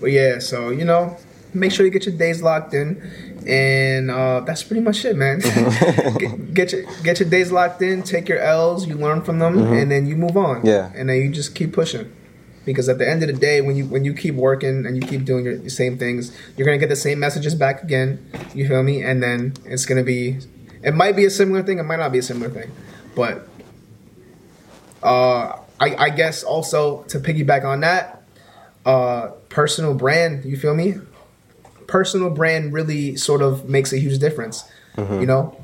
but 0.00 0.10
yeah. 0.12 0.38
So 0.38 0.70
you 0.70 0.84
know, 0.84 1.16
make 1.54 1.72
sure 1.72 1.84
you 1.84 1.90
get 1.92 2.06
your 2.06 2.16
days 2.16 2.42
locked 2.42 2.74
in, 2.74 3.02
and 3.46 4.10
uh, 4.10 4.40
that's 4.40 4.62
pretty 4.62 4.82
much 4.82 5.04
it, 5.04 5.16
man. 5.16 5.38
get, 6.18 6.54
get 6.54 6.72
your 6.72 6.82
get 7.02 7.20
your 7.20 7.28
days 7.28 7.50
locked 7.52 7.82
in. 7.82 8.02
Take 8.02 8.28
your 8.28 8.38
L's. 8.38 8.86
You 8.86 8.94
learn 8.96 9.22
from 9.22 9.38
them, 9.40 9.58
and 9.72 9.90
then 9.90 10.06
you 10.06 10.16
move 10.16 10.36
on. 10.36 10.64
Yeah. 10.64 10.92
and 10.94 11.08
then 11.08 11.16
you 11.16 11.30
just 11.30 11.54
keep 11.54 11.72
pushing. 11.72 12.12
Because 12.64 12.86
at 12.90 12.98
the 12.98 13.08
end 13.08 13.22
of 13.22 13.28
the 13.28 13.32
day, 13.34 13.62
when 13.62 13.76
you 13.76 13.86
when 13.86 14.04
you 14.04 14.12
keep 14.12 14.34
working 14.34 14.84
and 14.84 14.94
you 14.94 15.00
keep 15.02 15.24
doing 15.24 15.44
your 15.44 15.56
the 15.56 15.70
same 15.70 15.96
things, 15.96 16.36
you're 16.56 16.66
gonna 16.66 16.76
get 16.78 16.90
the 16.90 16.96
same 16.96 17.18
messages 17.18 17.54
back 17.54 17.82
again. 17.82 18.18
You 18.54 18.68
feel 18.68 18.82
me? 18.82 19.02
And 19.02 19.22
then 19.22 19.54
it's 19.64 19.86
gonna 19.86 20.02
be, 20.04 20.36
it 20.82 20.92
might 20.94 21.16
be 21.16 21.24
a 21.24 21.30
similar 21.30 21.62
thing, 21.62 21.78
it 21.78 21.84
might 21.84 21.98
not 21.98 22.12
be 22.12 22.18
a 22.18 22.22
similar 22.22 22.50
thing, 22.50 22.70
but 23.18 23.48
uh, 25.02 25.58
I, 25.80 25.96
I 26.06 26.10
guess 26.10 26.44
also 26.44 27.02
to 27.08 27.18
piggyback 27.18 27.64
on 27.64 27.80
that, 27.80 28.22
uh, 28.86 29.32
personal 29.48 29.92
brand. 29.92 30.44
You 30.44 30.56
feel 30.56 30.74
me? 30.74 30.94
Personal 31.88 32.30
brand 32.30 32.72
really 32.72 33.16
sort 33.16 33.42
of 33.42 33.68
makes 33.68 33.92
a 33.92 33.98
huge 33.98 34.18
difference. 34.20 34.64
You 34.96 35.26
know, 35.26 35.56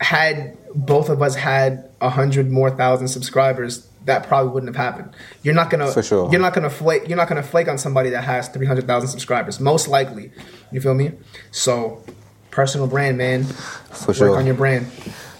had 0.00 0.58
both 0.74 1.08
of 1.08 1.22
us 1.22 1.36
had 1.36 1.88
a 2.00 2.10
hundred 2.10 2.50
more 2.50 2.70
thousand 2.70 3.06
subscribers, 3.06 3.88
that 4.04 4.26
probably 4.26 4.50
wouldn't 4.52 4.74
have 4.74 4.84
happened. 4.84 5.14
You're 5.44 5.54
not 5.54 5.70
gonna, 5.70 5.92
For 5.92 6.02
sure. 6.02 6.28
you're 6.32 6.40
not 6.40 6.52
gonna 6.54 6.68
flake, 6.70 7.06
you're 7.08 7.16
not 7.16 7.28
gonna 7.28 7.42
flake 7.44 7.68
on 7.68 7.78
somebody 7.78 8.10
that 8.10 8.24
has 8.24 8.48
three 8.48 8.66
hundred 8.66 8.88
thousand 8.88 9.10
subscribers, 9.10 9.60
most 9.60 9.86
likely. 9.86 10.32
You 10.72 10.80
feel 10.80 10.94
me? 10.94 11.12
So, 11.52 12.02
personal 12.50 12.88
brand, 12.88 13.16
man. 13.16 13.44
For 13.44 14.08
Work 14.08 14.16
sure. 14.16 14.36
on 14.38 14.44
your 14.46 14.56
brand. 14.56 14.86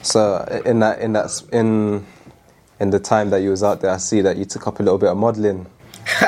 So 0.02 0.62
in 0.64 0.80
that 0.80 1.00
in 1.00 1.12
that 1.12 1.42
in 1.52 2.04
in 2.80 2.90
the 2.90 2.98
time 2.98 3.30
that 3.30 3.38
you 3.38 3.50
was 3.50 3.62
out 3.62 3.80
there, 3.80 3.90
I 3.90 3.98
see 3.98 4.20
that 4.22 4.36
you 4.36 4.44
took 4.44 4.66
up 4.66 4.80
a 4.80 4.82
little 4.82 4.98
bit 4.98 5.08
of 5.08 5.16
modeling. 5.16 5.66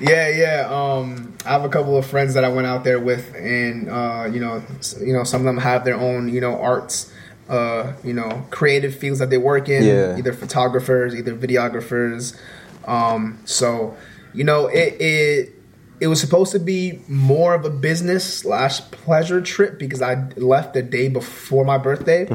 Yeah, 0.00 0.28
yeah. 0.28 0.68
Um, 0.70 1.36
I 1.46 1.50
have 1.50 1.64
a 1.64 1.68
couple 1.68 1.96
of 1.96 2.06
friends 2.06 2.34
that 2.34 2.44
I 2.44 2.48
went 2.48 2.66
out 2.66 2.84
there 2.84 3.00
with, 3.00 3.34
and 3.34 3.88
uh, 3.88 4.28
you 4.30 4.40
know, 4.40 4.62
you 5.00 5.12
know, 5.12 5.24
some 5.24 5.40
of 5.40 5.46
them 5.46 5.58
have 5.58 5.84
their 5.84 5.96
own, 5.96 6.28
you 6.28 6.40
know, 6.40 6.60
arts, 6.60 7.12
uh, 7.48 7.94
you 8.04 8.12
know, 8.12 8.46
creative 8.50 8.94
fields 8.94 9.18
that 9.20 9.30
they 9.30 9.38
work 9.38 9.68
in. 9.68 9.84
Yeah. 9.84 10.18
Either 10.18 10.32
photographers, 10.32 11.14
either 11.14 11.34
videographers. 11.34 12.38
Um, 12.84 13.38
so, 13.44 13.96
you 14.34 14.44
know, 14.44 14.66
it 14.66 15.00
it 15.00 15.54
it 15.98 16.08
was 16.08 16.20
supposed 16.20 16.52
to 16.52 16.58
be 16.58 17.00
more 17.08 17.54
of 17.54 17.64
a 17.64 17.70
business 17.70 18.40
slash 18.40 18.80
pleasure 18.90 19.40
trip 19.40 19.78
because 19.78 20.02
I 20.02 20.28
left 20.36 20.74
the 20.74 20.82
day 20.82 21.08
before 21.08 21.64
my 21.64 21.78
birthday. 21.78 22.26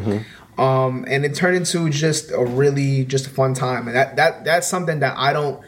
Um, 0.58 1.06
and 1.08 1.26
it 1.26 1.34
turned 1.34 1.56
into 1.58 1.90
just 1.90 2.32
a 2.32 2.44
really 2.44 3.06
just 3.06 3.26
a 3.28 3.30
fun 3.30 3.54
time, 3.54 3.88
and 3.88 3.96
that 3.96 4.16
that 4.18 4.44
that's 4.46 4.68
something 4.68 5.00
that 5.00 5.16
I 5.18 5.34
don't 5.34 5.62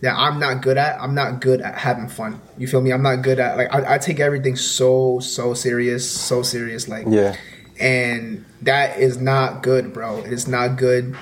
that 0.00 0.14
I'm 0.16 0.38
not 0.38 0.62
good 0.62 0.76
at. 0.78 1.00
I'm 1.00 1.14
not 1.14 1.40
good 1.40 1.60
at 1.60 1.74
having 1.76 2.08
fun. 2.08 2.40
You 2.56 2.66
feel 2.66 2.80
me? 2.80 2.92
I'm 2.92 3.02
not 3.02 3.16
good 3.22 3.38
at 3.38 3.56
like 3.56 3.74
I, 3.74 3.94
I 3.94 3.98
take 3.98 4.20
everything 4.20 4.56
so 4.56 5.18
so 5.20 5.52
serious, 5.54 6.08
so 6.08 6.42
serious. 6.42 6.88
Like 6.88 7.06
Yeah. 7.08 7.36
and 7.80 8.44
that 8.62 8.98
is 8.98 9.18
not 9.18 9.62
good, 9.62 9.92
bro. 9.92 10.18
It's 10.24 10.46
not 10.46 10.76
good. 10.76 11.16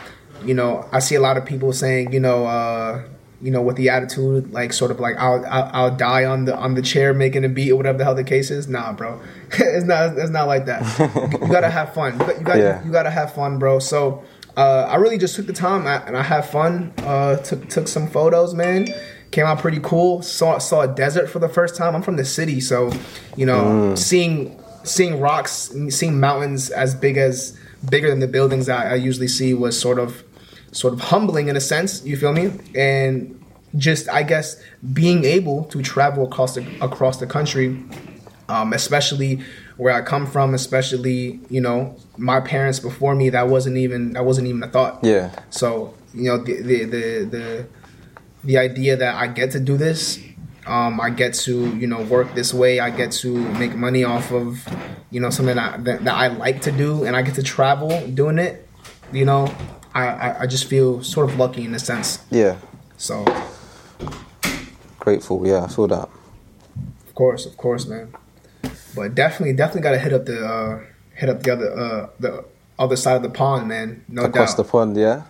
You 0.44 0.55
know, 0.55 0.89
I 0.93 0.98
see 0.98 1.14
a 1.14 1.20
lot 1.20 1.36
of 1.36 1.44
people 1.44 1.73
saying, 1.73 2.12
you 2.12 2.20
know, 2.20 2.47
uh, 2.47 3.02
you 3.43 3.51
know, 3.51 3.60
with 3.60 3.77
the 3.77 3.89
attitude, 3.89 4.52
like 4.52 4.73
sort 4.73 4.90
of 4.90 5.01
like 5.01 5.16
I'll, 5.19 5.44
I'll 5.47 5.70
I'll 5.73 5.97
die 5.97 6.24
on 6.24 6.44
the 6.44 6.56
on 6.56 6.74
the 6.74 6.82
chair 6.82 7.12
making 7.12 7.44
a 7.44 7.48
beat 7.48 7.73
or 7.73 7.77
whatever 7.77 7.98
the 7.98 8.05
hell 8.05 8.14
the 8.14 8.24
case 8.24 8.51
is. 8.51 8.69
Nah, 8.69 8.93
bro, 8.93 9.20
it's 9.52 9.85
not 9.85 10.16
it's 10.16 10.31
not 10.31 10.47
like 10.47 10.66
that. 10.66 10.82
you 11.43 11.48
gotta 11.48 11.70
have 11.70 11.93
fun. 11.93 12.12
You 12.14 12.19
got 12.27 12.39
you, 12.39 12.44
got, 12.44 12.56
Yeah. 12.59 12.85
you 12.85 12.93
gotta 12.93 13.10
have 13.10 13.35
fun, 13.35 13.59
bro. 13.59 13.78
So 13.81 14.23
uh, 14.56 14.86
I 14.89 14.97
really 14.97 15.19
just 15.19 15.35
took 15.35 15.47
the 15.47 15.52
time 15.52 15.86
and 15.86 16.16
I 16.16 16.23
had 16.23 16.43
fun. 16.47 16.93
Uh, 16.98 17.36
took 17.36 17.69
took 17.69 17.89
some 17.89 18.06
photos, 18.06 18.55
man. 18.55 18.86
Came 19.32 19.47
out 19.47 19.59
pretty 19.60 19.81
cool. 19.82 20.23
Saw 20.23 20.59
saw 20.59 20.82
a 20.82 20.89
desert 20.89 21.28
for 21.28 21.39
the 21.39 21.48
first 21.48 21.74
time. 21.74 21.97
I'm 21.97 22.02
from 22.02 22.16
the 22.16 22.24
city, 22.24 22.60
so 22.60 22.93
you 23.36 23.47
know, 23.47 23.94
seeing 23.97 24.59
seeing 24.85 25.20
rocks, 25.20 25.73
seeing 25.89 26.20
mountains 26.20 26.70
as 26.70 26.94
big 26.94 27.16
as 27.16 27.59
bigger 27.90 28.10
than 28.10 28.20
the 28.20 28.28
buildings 28.28 28.69
I, 28.69 28.90
I 28.90 28.94
usually 28.97 29.28
see 29.28 29.55
was 29.55 29.78
sort 29.81 29.98
of 29.98 30.23
sort 30.73 30.94
of 30.94 31.01
humbling 31.01 31.49
in 31.49 31.57
a 31.57 31.61
sense. 31.61 32.05
You 32.05 32.16
feel 32.16 32.32
me? 32.32 32.51
And 32.74 33.39
just 33.77 34.09
I 34.09 34.23
guess 34.23 34.61
being 34.93 35.24
able 35.24 35.65
to 35.65 35.82
travel 35.82 36.27
across 36.27 36.55
the 36.55 36.66
across 36.81 37.19
the 37.19 37.27
country, 37.27 37.82
um, 38.49 38.73
especially 38.73 39.40
where 39.77 39.94
I 39.94 40.03
come 40.03 40.27
from, 40.27 40.55
especially 40.55 41.40
you 41.49 41.61
know 41.61 41.97
my 42.16 42.40
parents 42.40 42.81
before 42.81 43.15
me, 43.15 43.31
that 43.31 43.49
wasn't 43.49 43.77
even 43.77 44.12
that 44.12 44.24
wasn't 44.24 44.49
even 44.49 44.62
a 44.62 44.69
thought. 44.69 45.01
Yeah. 45.03 45.31
So 45.51 45.94
you 46.15 46.24
know 46.24 46.39
the 46.39 46.62
the 46.62 46.85
the 46.85 47.24
the, 47.24 47.66
the 48.44 48.59
idea 48.59 48.97
that 48.97 49.15
I 49.15 49.27
get 49.28 49.53
to 49.53 49.61
do 49.61 49.77
this, 49.77 50.19
um, 50.66 51.01
I 51.01 51.11
get 51.11 51.35
to 51.35 51.74
you 51.77 51.86
know 51.86 52.03
work 52.03 52.35
this 52.35 52.53
way, 52.53 52.81
I 52.81 52.90
get 52.90 53.12
to 53.12 53.35
make 53.55 53.74
money 53.74 54.05
off 54.05 54.32
of 54.32 54.62
you 55.11 55.20
know 55.20 55.31
something 55.31 55.57
that 55.57 55.85
that, 55.85 56.05
that 56.05 56.15
I 56.15 56.28
like 56.28 56.62
to 56.62 56.73
do, 56.73 57.05
and 57.05 57.16
I 57.16 57.23
get 57.23 57.35
to 57.36 57.43
travel 57.43 58.07
doing 58.09 58.39
it. 58.39 58.69
You 59.12 59.27
know, 59.27 59.55
I, 59.94 60.06
I 60.06 60.40
I 60.43 60.47
just 60.47 60.64
feel 60.66 61.02
sort 61.02 61.28
of 61.31 61.39
lucky 61.39 61.64
in 61.64 61.74
a 61.74 61.78
sense. 61.78 62.19
Yeah. 62.31 62.56
So 62.97 63.24
Grateful. 64.98 65.47
Yeah, 65.47 65.64
I 65.64 65.69
feel 65.69 65.89
that. 65.89 66.09
of 67.09 67.14
course, 67.14 67.44
of 67.47 67.56
course, 67.56 67.86
man. 67.86 68.14
But 68.94 69.14
definitely, 69.14 69.55
definitely 69.55 69.82
got 69.82 69.93
to 69.93 69.98
hit 69.98 70.12
up 70.12 70.24
the 70.27 70.47
uh, 70.47 70.81
hit 71.14 71.28
up 71.28 71.43
the 71.43 71.52
other 71.52 71.78
uh, 71.78 72.09
the 72.20 72.44
other 72.78 72.97
side 72.97 73.16
of 73.16 73.23
the 73.23 73.31
pond, 73.31 73.69
man. 73.69 74.05
No 74.09 74.23
Across 74.24 74.55
doubt. 74.55 74.64
the 74.64 74.70
pond. 74.70 74.97
Yeah. 74.97 75.23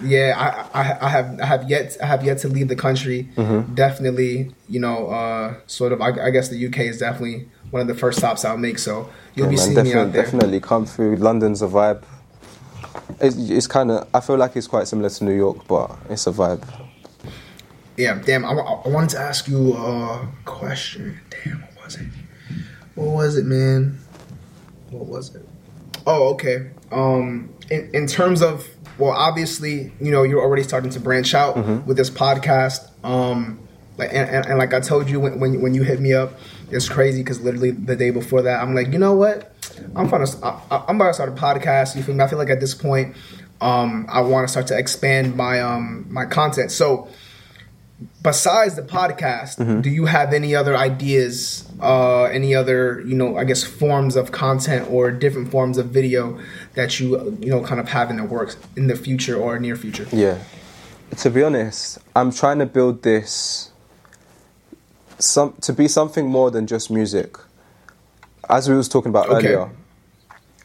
Yeah, 0.00 0.34
I, 0.72 0.80
I, 0.80 1.06
I 1.06 1.08
have, 1.08 1.40
I 1.40 1.46
have 1.46 1.68
yet, 1.68 1.96
I 2.00 2.06
have 2.06 2.24
yet 2.24 2.38
to 2.38 2.48
leave 2.48 2.68
the 2.68 2.76
country. 2.76 3.28
Mm-hmm. 3.34 3.74
Definitely, 3.74 4.52
you 4.68 4.78
know, 4.78 5.08
uh, 5.08 5.54
sort 5.66 5.92
of. 5.92 6.00
I, 6.00 6.10
I 6.26 6.30
guess 6.30 6.48
the 6.50 6.66
UK 6.66 6.78
is 6.80 6.98
definitely 6.98 7.48
one 7.72 7.82
of 7.82 7.88
the 7.88 7.94
first 7.94 8.18
stops 8.18 8.44
I'll 8.44 8.56
make. 8.56 8.78
So 8.78 9.10
you'll 9.34 9.48
be 9.48 9.56
man, 9.56 9.64
seeing 9.64 9.82
me 9.84 9.94
out 9.94 10.12
there. 10.12 10.22
definitely 10.22 10.60
come 10.60 10.86
through. 10.86 11.16
London's 11.16 11.62
a 11.62 11.66
vibe. 11.66 12.04
It's, 13.20 13.36
it's 13.36 13.66
kind 13.66 13.90
of. 13.90 14.08
I 14.14 14.20
feel 14.20 14.36
like 14.36 14.56
it's 14.56 14.66
quite 14.66 14.88
similar 14.88 15.10
to 15.10 15.24
New 15.24 15.34
York, 15.36 15.66
but 15.68 15.90
it's 16.10 16.26
a 16.26 16.32
vibe. 16.32 16.62
Yeah, 17.96 18.20
damn. 18.24 18.44
I, 18.44 18.50
I 18.52 18.88
wanted 18.88 19.10
to 19.10 19.18
ask 19.20 19.48
you 19.48 19.74
a 19.74 20.26
question. 20.44 21.20
Damn, 21.30 21.60
what 21.62 21.84
was 21.84 21.96
it? 21.96 22.06
What 22.94 23.08
was 23.08 23.36
it, 23.36 23.44
man? 23.46 23.98
what 24.90 25.06
was 25.06 25.34
it? 25.34 25.48
Oh, 26.06 26.30
okay. 26.34 26.70
Um, 26.90 27.48
in, 27.70 27.90
in 27.94 28.06
terms 28.06 28.42
of 28.42 28.66
well, 28.98 29.12
obviously, 29.12 29.90
you 30.00 30.10
know, 30.12 30.22
you're 30.22 30.42
already 30.42 30.62
starting 30.62 30.90
to 30.90 31.00
branch 31.00 31.34
out 31.34 31.54
Mm-hmm. 31.56 31.86
with 31.86 31.96
this 31.96 32.10
podcast. 32.10 32.90
Um, 33.04 33.58
like, 33.96 34.10
and, 34.12 34.28
and, 34.28 34.46
and 34.46 34.58
like 34.58 34.74
I 34.74 34.80
told 34.80 35.08
you 35.08 35.20
when, 35.20 35.38
when 35.40 35.60
when 35.62 35.74
you 35.74 35.82
hit 35.82 36.00
me 36.00 36.12
up, 36.12 36.34
it's 36.70 36.88
crazy 36.88 37.20
because 37.22 37.40
literally 37.40 37.70
the 37.70 37.96
day 37.96 38.10
before 38.10 38.42
that, 38.42 38.60
I'm 38.62 38.74
like, 38.74 38.92
you 38.92 38.98
know 38.98 39.14
what? 39.14 39.51
I'm 39.96 40.08
trying 40.08 40.26
to. 40.26 40.44
I, 40.44 40.84
I'm 40.88 40.96
about 40.96 41.08
to 41.08 41.14
start 41.14 41.28
a 41.28 41.32
podcast. 41.32 41.96
You 41.96 42.02
feel 42.02 42.14
me? 42.14 42.22
I 42.24 42.28
feel 42.28 42.38
like 42.38 42.50
at 42.50 42.60
this 42.60 42.74
point, 42.74 43.16
um, 43.60 44.06
I 44.08 44.20
want 44.20 44.46
to 44.46 44.50
start 44.50 44.66
to 44.68 44.78
expand 44.78 45.36
my 45.36 45.60
um 45.60 46.06
my 46.10 46.24
content. 46.26 46.70
So 46.70 47.08
besides 48.22 48.74
the 48.76 48.82
podcast, 48.82 49.58
Mm-hmm. 49.58 49.80
do 49.80 49.90
you 49.90 50.06
have 50.06 50.32
any 50.32 50.54
other 50.54 50.76
ideas, 50.76 51.68
uh, 51.80 52.24
any 52.24 52.54
other, 52.54 53.00
you 53.06 53.14
know, 53.14 53.36
I 53.36 53.44
guess 53.44 53.62
forms 53.62 54.16
of 54.16 54.32
content 54.32 54.90
or 54.90 55.10
different 55.12 55.50
forms 55.50 55.78
of 55.78 55.86
video 55.86 56.38
that 56.74 56.98
you, 56.98 57.36
you 57.40 57.50
know, 57.50 57.62
kind 57.62 57.78
of 57.80 57.88
have 57.90 58.10
in 58.10 58.16
the 58.16 58.24
works 58.24 58.56
in 58.76 58.86
the 58.88 58.96
future 58.96 59.36
or 59.36 59.58
near 59.60 59.76
future? 59.76 60.06
Yeah. 60.12 60.38
To 61.18 61.30
be 61.30 61.42
honest, 61.42 61.98
I'm 62.16 62.32
trying 62.32 62.58
to 62.58 62.66
build 62.66 63.02
this 63.02 63.70
some 65.18 65.52
to 65.60 65.72
be 65.72 65.86
something 65.86 66.26
more 66.26 66.50
than 66.50 66.66
just 66.66 66.90
music. 66.90 67.36
As 68.52 68.68
we 68.68 68.74
was 68.76 68.88
talking 68.88 69.08
about 69.08 69.28
Okay. 69.30 69.48
earlier, 69.54 69.70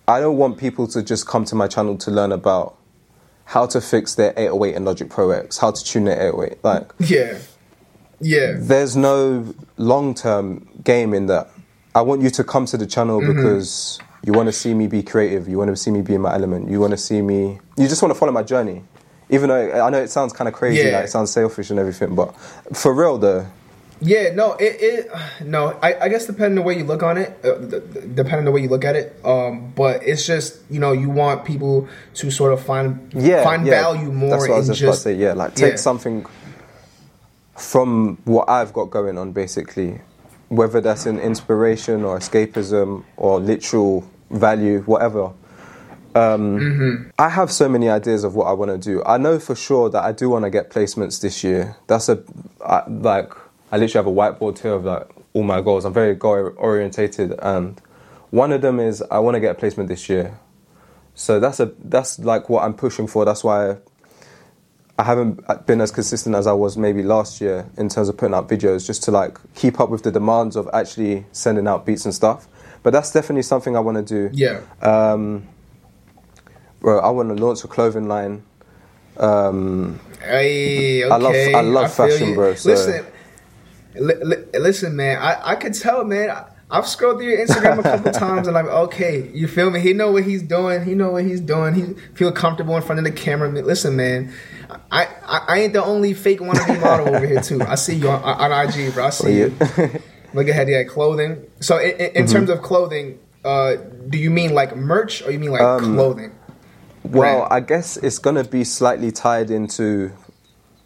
I 0.07 0.19
don't 0.19 0.37
want 0.37 0.57
people 0.57 0.87
to 0.89 1.01
just 1.01 1.25
come 1.25 1.45
to 1.45 1.55
my 1.55 1.67
channel 1.67 1.97
to 1.99 2.11
learn 2.11 2.31
about 2.33 2.75
how 3.45 3.65
to 3.67 3.79
fix 3.79 4.15
their 4.15 4.33
808 4.35 4.75
in 4.75 4.83
Logic 4.85 5.09
Pro 5.09 5.31
X, 5.31 5.57
how 5.57 5.71
to 5.71 5.83
tune 5.83 6.03
their 6.03 6.19
808. 6.27 6.63
Like 6.63 6.91
Yeah, 6.99 7.37
yeah, 8.19 8.55
there's 8.57 8.95
no 8.97 9.53
long 9.77 10.13
term 10.13 10.67
game 10.83 11.13
in 11.13 11.27
that. 11.27 11.49
I 11.95 12.01
want 12.01 12.21
you 12.21 12.29
to 12.31 12.43
come 12.43 12.65
to 12.67 12.77
the 12.77 12.85
channel 12.85 13.21
Mm-hmm. 13.21 13.35
because 13.37 13.99
you 14.25 14.33
want 14.33 14.47
to 14.47 14.53
see 14.53 14.73
me 14.73 14.87
be 14.87 15.01
creative. 15.01 15.47
You 15.47 15.57
want 15.57 15.69
to 15.69 15.77
see 15.77 15.89
me 15.91 16.01
be 16.01 16.13
in 16.15 16.21
my 16.21 16.33
element. 16.33 16.69
You 16.69 16.81
want 16.81 16.91
to 16.91 16.97
see 16.97 17.21
me. 17.21 17.59
You 17.77 17.87
just 17.87 18.01
want 18.01 18.13
to 18.13 18.19
follow 18.19 18.33
my 18.33 18.43
journey. 18.43 18.83
Even 19.29 19.47
though 19.49 19.81
I 19.85 19.89
know 19.89 20.01
it 20.01 20.09
sounds 20.09 20.33
kind 20.33 20.47
of 20.49 20.53
crazy, 20.53 20.87
Yeah. 20.89 20.97
like 20.97 21.05
it 21.05 21.09
sounds 21.09 21.31
selfish 21.31 21.69
and 21.69 21.79
everything, 21.79 22.15
but 22.15 22.35
for 22.73 22.93
real 22.93 23.17
though, 23.17 23.45
yeah. 24.01 24.33
No, 24.33 24.53
it, 24.53 24.77
it 24.79 25.11
no. 25.45 25.77
I, 25.81 26.05
I 26.05 26.09
guess 26.09 26.25
depending 26.25 26.51
on 26.51 26.55
the 26.55 26.61
way 26.63 26.77
you 26.77 26.83
look 26.83 27.03
on 27.03 27.17
it, 27.17 27.37
uh, 27.43 27.55
depending 27.55 28.39
on 28.39 28.45
the 28.45 28.51
way 28.51 28.61
you 28.61 28.69
look 28.69 28.85
at 28.85 28.95
it. 28.95 29.19
Um, 29.23 29.71
but 29.75 30.03
it's 30.03 30.25
just 30.25 30.61
you 30.69 30.79
know 30.79 30.91
you 30.91 31.09
want 31.09 31.45
people 31.45 31.87
to 32.15 32.31
sort 32.31 32.53
of 32.53 32.63
find 32.63 33.11
yeah, 33.13 33.43
find 33.43 33.65
yeah. 33.65 33.81
value 33.81 34.11
more 34.11 34.31
That's 34.31 34.47
what 34.47 34.51
I 34.51 34.57
was 34.57 34.69
in 34.69 34.75
just 34.75 34.83
about 34.83 34.93
to 34.93 34.99
say. 34.99 35.13
Yeah, 35.15 35.33
like 35.33 35.55
take 35.55 35.71
yeah. 35.71 35.75
something 35.77 36.25
from 37.57 38.17
what 38.25 38.49
I've 38.49 38.71
got 38.71 38.85
going 38.91 39.17
on, 39.17 39.31
basically, 39.31 39.99
whether 40.49 40.79
that's 40.79 41.05
an 41.05 41.19
inspiration 41.19 42.03
or 42.03 42.17
escapism 42.17 43.03
or 43.17 43.39
literal 43.39 44.09
value, 44.29 44.81
whatever. 44.81 45.33
Um, 46.15 46.57
Mm-hmm. 46.57 47.09
I 47.19 47.29
have 47.29 47.51
so 47.51 47.69
many 47.69 47.89
ideas 47.89 48.23
of 48.23 48.33
what 48.33 48.45
I 48.45 48.53
want 48.53 48.71
to 48.71 48.77
do. 48.77 49.03
I 49.05 49.17
know 49.17 49.37
for 49.39 49.55
sure 49.55 49.89
that 49.89 50.03
I 50.03 50.11
do 50.11 50.29
want 50.29 50.45
to 50.45 50.49
get 50.49 50.71
placements 50.71 51.21
this 51.21 51.43
year. 51.43 51.75
That's 51.87 52.09
a 52.09 52.23
I, 52.65 52.83
like 52.89 53.33
I 53.71 53.77
literally 53.77 54.05
have 54.05 54.07
a 54.07 54.15
whiteboard 54.15 54.59
here 54.59 54.73
of 54.73 54.85
like 54.85 55.07
all 55.33 55.43
my 55.43 55.61
goals. 55.61 55.85
I'm 55.85 55.93
very 55.93 56.15
goal 56.15 56.53
orientated, 56.57 57.33
and 57.39 57.79
one 58.31 58.51
of 58.51 58.61
them 58.61 58.79
is 58.79 59.03
I 59.11 59.19
want 59.19 59.35
to 59.35 59.39
get 59.39 59.51
a 59.51 59.59
placement 59.59 59.89
this 59.89 60.07
year. 60.09 60.37
So 61.15 61.39
that's 61.39 61.59
a 61.59 61.71
that's 61.83 62.19
like 62.19 62.49
what 62.49 62.63
I'm 62.63 62.73
pushing 62.73 63.07
for. 63.07 63.25
That's 63.25 63.43
why 63.43 63.77
I 64.99 65.03
haven't 65.03 65.41
been 65.65 65.81
as 65.81 65.91
consistent 65.91 66.35
as 66.35 66.47
I 66.47 66.53
was 66.53 66.77
maybe 66.77 67.03
last 67.03 67.41
year 67.41 67.67
in 67.77 67.89
terms 67.89 68.09
of 68.09 68.17
putting 68.17 68.33
out 68.35 68.47
videos, 68.49 68.85
just 68.87 69.03
to 69.03 69.11
like 69.11 69.37
keep 69.55 69.79
up 69.79 69.89
with 69.89 70.03
the 70.03 70.11
demands 70.11 70.55
of 70.55 70.69
actually 70.73 71.25
sending 71.31 71.67
out 71.67 71.85
beats 71.85 72.05
and 72.05 72.13
stuff. 72.15 72.47
But 72.83 72.93
that's 72.93 73.11
definitely 73.11 73.41
something 73.43 73.75
I 73.75 73.79
want 73.79 73.97
to 73.97 74.29
do. 74.29 74.29
yeah. 74.33 74.61
Um, 74.81 75.47
bro, 76.79 76.99
I 76.99 77.09
want 77.09 77.35
to 77.35 77.43
launch 77.43 77.63
a 77.63 77.67
clothing 77.67 78.07
line. 78.07 78.43
Um, 79.17 79.99
Hey, 80.21 81.03
okay. 81.03 81.11
I 81.13 81.17
love- 81.17 81.35
I 81.55 81.61
love 81.61 81.93
feel 81.93 82.07
fashion, 82.07 82.33
bro, 82.33 82.53
so- 82.55 82.69
Listen, 82.69 83.05
li- 83.99 84.23
li- 84.23 84.59
listen, 84.59 84.95
man. 84.95 85.17
I, 85.21 85.51
I 85.51 85.55
could 85.55 85.73
tell, 85.73 86.03
man. 86.03 86.29
I, 86.29 86.45
I've 86.69 86.85
scrolled 86.87 87.17
through 87.19 87.29
your 87.29 87.45
Instagram 87.45 87.79
a 87.79 87.83
couple 87.83 88.11
times, 88.27 88.47
and 88.47 88.57
I'm 88.57 88.65
like, 88.65 88.73
okay, 88.75 89.29
you 89.33 89.47
feel 89.47 89.69
me? 89.69 89.79
He 89.79 89.93
know 89.93 90.11
what 90.11 90.23
he's 90.25 90.43
doing. 90.43 90.83
He 90.83 90.95
know 90.95 91.11
what 91.11 91.23
he's 91.23 91.39
doing. 91.39 91.73
He 91.73 91.93
feel 92.13 92.31
comfortable 92.31 92.75
in 92.75 92.81
front 92.83 92.99
of 92.99 93.05
the 93.05 93.11
camera. 93.11 93.49
Listen, 93.49 93.95
man. 93.95 94.33
I, 94.91 95.05
I, 95.25 95.45
I 95.47 95.59
ain't 95.59 95.71
the 95.73 95.83
only 95.83 96.13
fake 96.13 96.39
wannabe 96.39 96.81
model 96.81 97.15
over 97.15 97.25
here 97.25 97.39
too. 97.41 97.61
I 97.61 97.75
see 97.75 97.95
you 97.95 98.09
on, 98.09 98.21
on 98.21 98.67
IG, 98.69 98.93
bro. 98.93 99.05
I 99.05 99.09
see 99.11 99.37
you. 99.37 99.55
Look 100.33 100.49
ahead, 100.49 100.67
yeah, 100.67 100.83
clothing. 100.83 101.45
So 101.61 101.77
in, 101.77 101.91
in, 101.91 101.99
in 101.99 102.07
Mm-hmm. 102.25 102.33
terms 102.33 102.49
of 102.49 102.61
clothing, 102.61 103.17
uh, 103.45 103.75
do 104.09 104.17
you 104.17 104.29
mean 104.29 104.53
like 104.53 104.75
merch 104.75 105.21
or 105.21 105.31
you 105.31 105.39
mean 105.39 105.51
like 105.51 105.61
Um, 105.61 105.95
clothing? 105.95 106.31
Well, 107.03 107.47
brand? 107.47 107.53
I 107.53 107.59
guess 107.61 107.95
it's 107.95 108.19
gonna 108.19 108.43
be 108.43 108.65
slightly 108.65 109.11
tied 109.13 109.49
into 109.51 110.11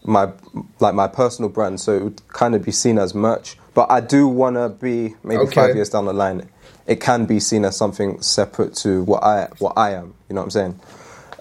my 0.04 0.32
like 0.80 0.94
my 0.96 1.08
personal 1.08 1.50
brand, 1.50 1.80
so 1.80 1.94
it 1.96 2.04
would 2.04 2.28
kind 2.30 2.56
of 2.56 2.64
be 2.66 2.72
seen 2.72 2.98
as 2.98 3.14
merch. 3.14 3.58
But 3.74 3.90
I 3.92 4.00
do 4.02 4.28
want 4.28 4.56
to 4.58 4.70
be 4.70 5.16
maybe 5.24 5.42
Okay. 5.44 5.56
five 5.56 5.76
years 5.76 5.90
down 5.90 6.06
the 6.06 6.14
line, 6.14 6.50
it 6.88 7.00
can 7.00 7.26
be 7.26 7.40
seen 7.40 7.64
as 7.66 7.78
something 7.78 8.22
separate 8.22 8.74
to 8.78 9.04
what 9.04 9.24
I 9.24 9.48
what 9.60 9.74
I 9.78 9.92
am. 9.94 10.14
You 10.30 10.36
know 10.36 10.42
what 10.42 10.46
I'm 10.46 10.52
saying? 10.52 10.80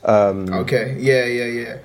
Um, 0.04 0.52
Okay. 0.52 0.96
Yeah. 0.98 1.24
Yeah. 1.24 1.44
Yeah. 1.46 1.76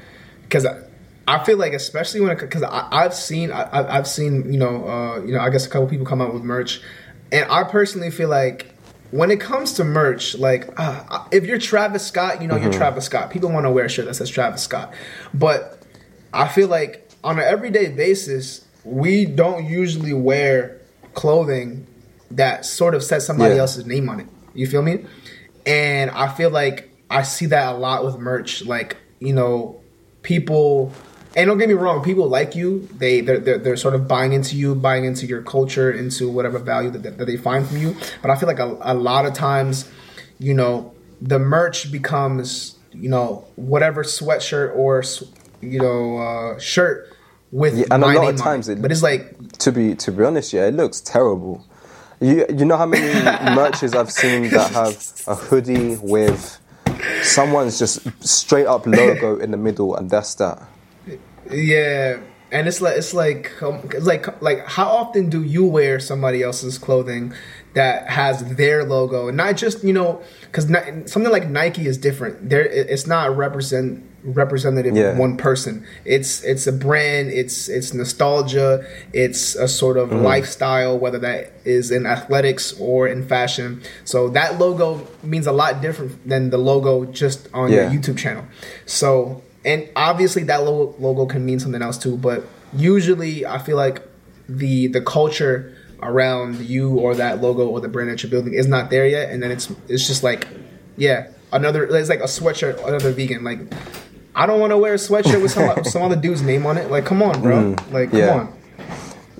Because 0.43 0.65
I, 0.65 0.81
I 1.27 1.43
feel 1.43 1.57
like, 1.57 1.73
especially 1.73 2.21
when 2.21 2.37
because 2.37 2.61
I've 2.63 3.13
seen 3.15 3.51
I, 3.51 3.63
I've- 3.71 3.89
I've 3.89 4.07
seen 4.07 4.51
you 4.53 4.59
know 4.59 4.87
uh, 4.87 5.19
you 5.21 5.33
know 5.33 5.39
I 5.39 5.49
guess 5.49 5.65
a 5.65 5.69
couple 5.69 5.87
people 5.87 6.05
come 6.05 6.21
out 6.21 6.33
with 6.33 6.43
merch, 6.43 6.81
and 7.31 7.49
I 7.51 7.63
personally 7.63 8.11
feel 8.11 8.29
like 8.29 8.73
when 9.11 9.31
it 9.31 9.39
comes 9.39 9.73
to 9.73 9.83
merch, 9.83 10.35
like 10.37 10.69
uh, 10.79 11.23
if 11.31 11.45
you're 11.45 11.57
Travis 11.57 12.05
Scott, 12.05 12.41
you 12.41 12.47
know 12.47 12.57
you're 12.57 12.71
Travis 12.73 13.05
Scott. 13.05 13.31
People 13.31 13.49
want 13.51 13.65
to 13.65 13.71
wear 13.71 13.85
a 13.85 13.89
shirt 13.89 14.05
that 14.05 14.13
says 14.15 14.29
Travis 14.29 14.61
Scott, 14.61 14.93
but 15.33 15.79
I 16.35 16.47
feel 16.47 16.67
like 16.67 17.09
on 17.23 17.39
an 17.39 17.45
everyday 17.45 17.89
basis, 17.89 18.65
we 18.83 19.25
don't 19.25 19.65
usually 19.65 20.13
wear 20.13 20.79
clothing 21.13 21.87
that 22.31 22.65
sort 22.65 22.93
of 22.93 23.03
says 23.03 23.25
somebody 23.25 23.55
Yeah. 23.55 23.61
else's 23.61 23.85
name 23.85 24.09
on 24.09 24.19
it. 24.19 24.27
You 24.53 24.67
feel 24.67 24.81
me? 24.81 25.05
And 25.65 26.11
I 26.11 26.27
feel 26.27 26.49
like 26.49 26.89
I 27.09 27.23
see 27.23 27.45
that 27.47 27.73
a 27.73 27.77
lot 27.77 28.05
with 28.05 28.17
merch. 28.17 28.65
Like, 28.65 28.97
you 29.19 29.33
know, 29.33 29.79
people 30.21 30.91
and 31.37 31.47
don't 31.47 31.57
get 31.57 31.67
me 31.67 31.73
wrong, 31.73 32.01
people 32.03 32.27
like 32.29 32.55
you. 32.55 32.87
They 32.97 33.21
they're, 33.21 33.39
they're, 33.39 33.57
they're 33.57 33.77
sort 33.77 33.93
of 33.95 34.07
buying 34.07 34.31
into 34.33 34.55
you, 34.55 34.73
buying 34.75 35.03
into 35.05 35.25
your 35.25 35.41
culture, 35.41 35.91
into 35.91 36.29
whatever 36.29 36.59
value 36.59 36.89
that, 36.91 37.17
that 37.17 37.25
they 37.25 37.37
find 37.37 37.67
from 37.67 37.77
you. 37.77 37.95
But 38.21 38.31
I 38.31 38.35
feel 38.37 38.47
like 38.47 38.59
a, 38.59 38.77
a 38.81 38.93
lot 38.93 39.25
of 39.25 39.33
times, 39.33 39.89
you 40.39 40.53
know, 40.53 40.93
the 41.21 41.39
merch 41.39 41.91
becomes 41.91 42.77
you 42.93 43.09
know 43.09 43.45
whatever 43.55 44.03
sweatshirt 44.03 44.73
or 44.75 45.01
you 45.71 45.79
know 45.79 46.17
uh, 46.17 46.59
shirt 46.59 47.13
with 47.51 47.77
Yeah, 47.77 47.85
and 47.91 48.03
a 48.03 48.07
lot 48.07 48.27
of 48.33 48.37
times 48.37 48.69
it. 48.69 48.73
it- 48.79 48.81
But 48.81 48.91
it's 48.91 49.03
like 49.03 49.57
to 49.59 49.71
be 49.71 49.95
to 49.95 50.11
be 50.11 50.23
honest, 50.23 50.53
yeah, 50.53 50.65
it 50.67 50.73
looks 50.75 51.01
terrible. 51.01 51.65
You 52.21 52.45
you 52.49 52.65
know 52.65 52.77
how 52.77 52.85
many 52.85 53.07
merches 53.55 53.93
I've 53.95 54.11
seen 54.11 54.49
that 54.51 54.71
have 54.71 54.97
a 55.27 55.35
hoodie 55.35 55.97
with 56.01 56.59
someone's 57.23 57.77
just 57.77 57.99
straight 58.25 58.65
up 58.67 58.85
logo 58.87 59.37
in 59.39 59.51
the 59.51 59.57
middle, 59.57 59.95
and 59.95 60.09
that's 60.09 60.35
that. 60.35 60.61
Yeah, 61.51 62.19
and 62.51 62.67
it's 62.67 62.81
like 62.81 62.97
it's 62.97 63.13
like 63.13 63.51
um, 63.61 63.81
it's 63.93 64.05
like 64.05 64.41
like 64.41 64.65
how 64.65 64.87
often 64.87 65.29
do 65.29 65.43
you 65.43 65.65
wear 65.65 65.99
somebody 65.99 66.41
else's 66.41 66.77
clothing 66.77 67.33
that 67.73 68.07
has 68.07 68.55
their 68.55 68.83
logo, 68.83 69.27
and 69.27 69.37
not 69.37 69.55
just 69.57 69.83
you 69.83 69.93
know 69.93 70.21
because 70.43 70.65
something 71.11 71.31
like 71.31 71.49
Nike 71.49 71.85
is 71.85 71.97
different. 71.97 72.49
There, 72.49 72.65
it's 72.65 73.05
not 73.05 73.35
represent 73.35 74.03
representative 74.25 74.95
Yeah. 74.95 75.11
of 75.11 75.17
one 75.17 75.37
person. 75.37 75.85
It's 76.03 76.43
it's 76.43 76.67
a 76.67 76.71
brand. 76.71 77.29
It's 77.31 77.69
it's 77.69 77.93
nostalgia. 77.93 78.83
It's 79.13 79.55
a 79.55 79.67
sort 79.67 79.97
Mm-hmm. 79.97 80.15
of 80.15 80.21
lifestyle, 80.21 80.97
whether 80.99 81.19
that 81.19 81.53
is 81.63 81.91
in 81.91 82.05
athletics 82.05 82.73
or 82.79 83.07
in 83.07 83.25
fashion. 83.27 83.81
So 84.03 84.29
that 84.29 84.59
logo 84.59 85.07
means 85.23 85.47
a 85.47 85.51
lot 85.53 85.81
different 85.81 86.27
than 86.27 86.49
the 86.49 86.57
logo 86.57 87.05
just 87.05 87.47
on 87.53 87.71
Yeah. 87.71 87.91
your 87.91 88.01
YouTube 88.01 88.17
channel. 88.17 88.43
So, 88.85 89.41
and 89.63 89.87
obviously 89.95 90.43
that 90.43 90.63
logo, 90.65 90.95
logo 90.99 91.25
can 91.25 91.45
mean 91.45 91.59
something 91.59 91.81
else 91.81 91.97
too, 91.97 92.17
but 92.17 92.43
usually 92.75 93.45
I 93.45 93.57
feel 93.59 93.77
like 93.77 94.01
the 94.49 94.87
the 94.87 95.01
culture 95.01 95.71
around 96.03 96.59
you 96.59 96.99
or 96.99 97.15
that 97.15 97.41
logo 97.41 97.65
or 97.67 97.79
the 97.79 97.87
brand 97.87 98.09
that 98.09 98.21
you're 98.21 98.29
building 98.29 98.53
is 98.53 98.67
not 98.67 98.89
there 98.89 99.07
yet, 99.07 99.29
and 99.31 99.41
then 99.41 99.49
it's 99.51 99.71
it's 99.87 100.05
just 100.07 100.23
like, 100.23 100.47
yeah, 100.97 101.27
another 101.53 101.83
it's 101.85 102.09
like 102.09 102.19
a 102.19 102.23
sweatshirt, 102.25 102.77
another 102.85 103.11
vegan. 103.11 103.43
Like, 103.43 103.59
I 104.35 104.45
don't 104.45 104.59
want 104.59 104.71
to 104.71 104.77
wear 104.77 104.93
a 104.93 104.97
sweatshirt 104.97 105.41
with 105.41 105.51
some 105.51 105.83
some 105.85 106.01
other 106.01 106.15
dude's 106.15 106.41
name 106.41 106.65
on 106.65 106.77
it. 106.77 106.91
Like, 106.91 107.05
come 107.05 107.21
on, 107.23 107.41
bro. 107.41 107.75
like, 107.91 108.11
come 108.11 108.19
Mm, 108.19 108.25
yeah. 108.27 108.33
on. 108.33 108.53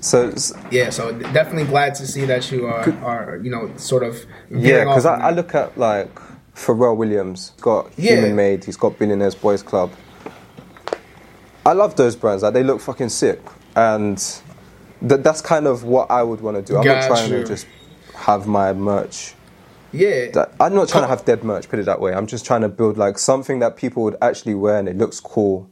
So 0.00 0.28
s- 0.30 0.52
Yeah, 0.70 0.90
so 0.90 1.12
definitely 1.12 1.64
glad 1.64 1.94
to 1.96 2.06
see 2.06 2.24
that 2.26 2.50
you 2.52 2.66
are, 2.66 2.88
are 3.04 3.40
you 3.42 3.50
know, 3.50 3.70
sort 3.76 4.02
of 4.02 4.16
yeah, 4.50 4.84
because 4.84 5.06
I, 5.06 5.16
I 5.28 5.30
look 5.30 5.54
at 5.54 5.76
like 5.78 6.14
Pharrell 6.54 6.96
Williams, 6.96 7.52
got 7.60 7.90
Yeah. 7.96 8.14
Human 8.16 8.36
Made, 8.36 8.64
he's 8.64 8.76
got 8.76 8.98
Billionaires 8.98 9.34
Boys 9.34 9.62
Club. 9.62 9.90
I 11.64 11.72
love 11.72 11.96
those 11.96 12.14
brands. 12.14 12.42
Like 12.42 12.54
they 12.54 12.62
look 12.62 12.80
fucking 12.80 13.08
sick, 13.08 13.40
and 13.74 14.16
th- 15.06 15.20
that's 15.22 15.40
kind 15.40 15.66
of 15.66 15.82
what 15.84 16.10
I 16.10 16.22
would 16.22 16.40
want 16.40 16.56
to 16.56 16.62
do. 16.62 16.78
I'm 16.78 16.86
not 16.86 17.06
trying 17.06 17.30
you. 17.30 17.38
to 17.42 17.44
just 17.46 17.66
have 18.14 18.46
my 18.46 18.72
merch 18.72 19.34
Yeah. 19.92 20.30
that, 20.32 20.52
I'm 20.60 20.74
not 20.74 20.88
trying 20.88 21.04
to 21.04 21.08
have 21.08 21.24
dead 21.24 21.44
merch. 21.44 21.68
Put 21.68 21.78
it 21.78 21.86
that 21.86 22.00
way. 22.00 22.12
I'm 22.12 22.26
just 22.26 22.44
trying 22.44 22.62
to 22.62 22.68
build 22.68 22.96
like 22.98 23.18
something 23.18 23.60
that 23.60 23.76
people 23.76 24.02
would 24.04 24.16
actually 24.20 24.54
wear 24.54 24.78
and 24.78 24.88
it 24.88 24.96
looks 24.96 25.20
cool, 25.20 25.68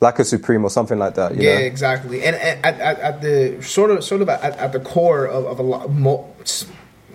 like 0.00 0.18
a 0.18 0.24
Supreme 0.24 0.64
or 0.64 0.70
something 0.70 0.98
like 0.98 1.14
that. 1.14 1.34
You 1.34 1.42
yeah, 1.42 1.58
know? 1.58 1.64
exactly. 1.64 2.24
And, 2.24 2.36
and 2.36 2.64
at, 2.64 2.80
at, 2.80 2.98
at 3.00 3.22
the 3.22 3.62
sort 3.62 3.90
of 3.90 4.04
sort 4.04 4.22
of 4.22 4.28
at, 4.28 4.56
at 4.58 4.72
the 4.72 4.80
core 4.80 5.26
of, 5.26 5.46
of 5.46 5.58
a 5.58 5.62
lot, 5.62 5.90
mo- 5.90 6.32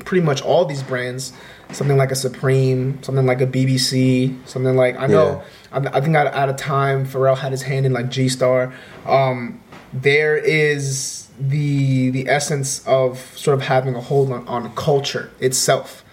pretty 0.05 0.25
much 0.25 0.41
all 0.41 0.65
these 0.65 0.83
brands, 0.83 1.33
something 1.71 1.97
like 1.97 2.11
a 2.11 2.15
Supreme, 2.15 3.01
something 3.03 3.25
like 3.25 3.41
a 3.41 3.47
BBC, 3.47 4.35
something 4.47 4.75
like 4.75 4.97
I 4.99 5.07
know. 5.07 5.41
I, 5.71 5.79
I 5.79 6.01
think 6.01 6.15
at, 6.15 6.27
at 6.27 6.49
a 6.49 6.53
time 6.53 7.05
Pharrell 7.05 7.37
had 7.37 7.51
his 7.51 7.61
hand 7.61 7.85
in 7.85 7.93
like 7.93 8.09
G 8.09 8.29
Star. 8.29 8.73
Um, 9.05 9.61
there 9.93 10.37
is 10.37 11.27
the 11.39 12.09
the 12.11 12.27
essence 12.29 12.85
of 12.87 13.19
sort 13.37 13.57
of 13.57 13.63
having 13.63 13.95
a 13.95 14.01
hold 14.01 14.31
on, 14.31 14.47
on 14.47 14.73
culture 14.75 15.31
itself. 15.39 16.03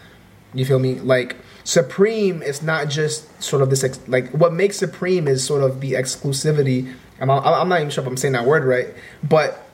You 0.54 0.64
feel 0.64 0.78
me? 0.78 0.94
Like 0.94 1.36
Supreme 1.64 2.42
is 2.42 2.62
not 2.62 2.88
just 2.88 3.42
sort 3.42 3.62
of 3.62 3.70
this 3.70 3.84
ex- 3.84 4.00
like 4.08 4.30
what 4.30 4.52
makes 4.52 4.76
Supreme 4.78 5.28
is 5.28 5.44
sort 5.44 5.62
of 5.62 5.80
the 5.80 5.92
exclusivity. 5.92 6.94
I'm, 7.20 7.30
I'm 7.30 7.68
not 7.68 7.80
even 7.80 7.90
sure 7.90 8.02
if 8.02 8.08
I'm 8.08 8.16
saying 8.16 8.32
that 8.32 8.46
word 8.46 8.64
right, 8.64 8.88
but 9.22 9.68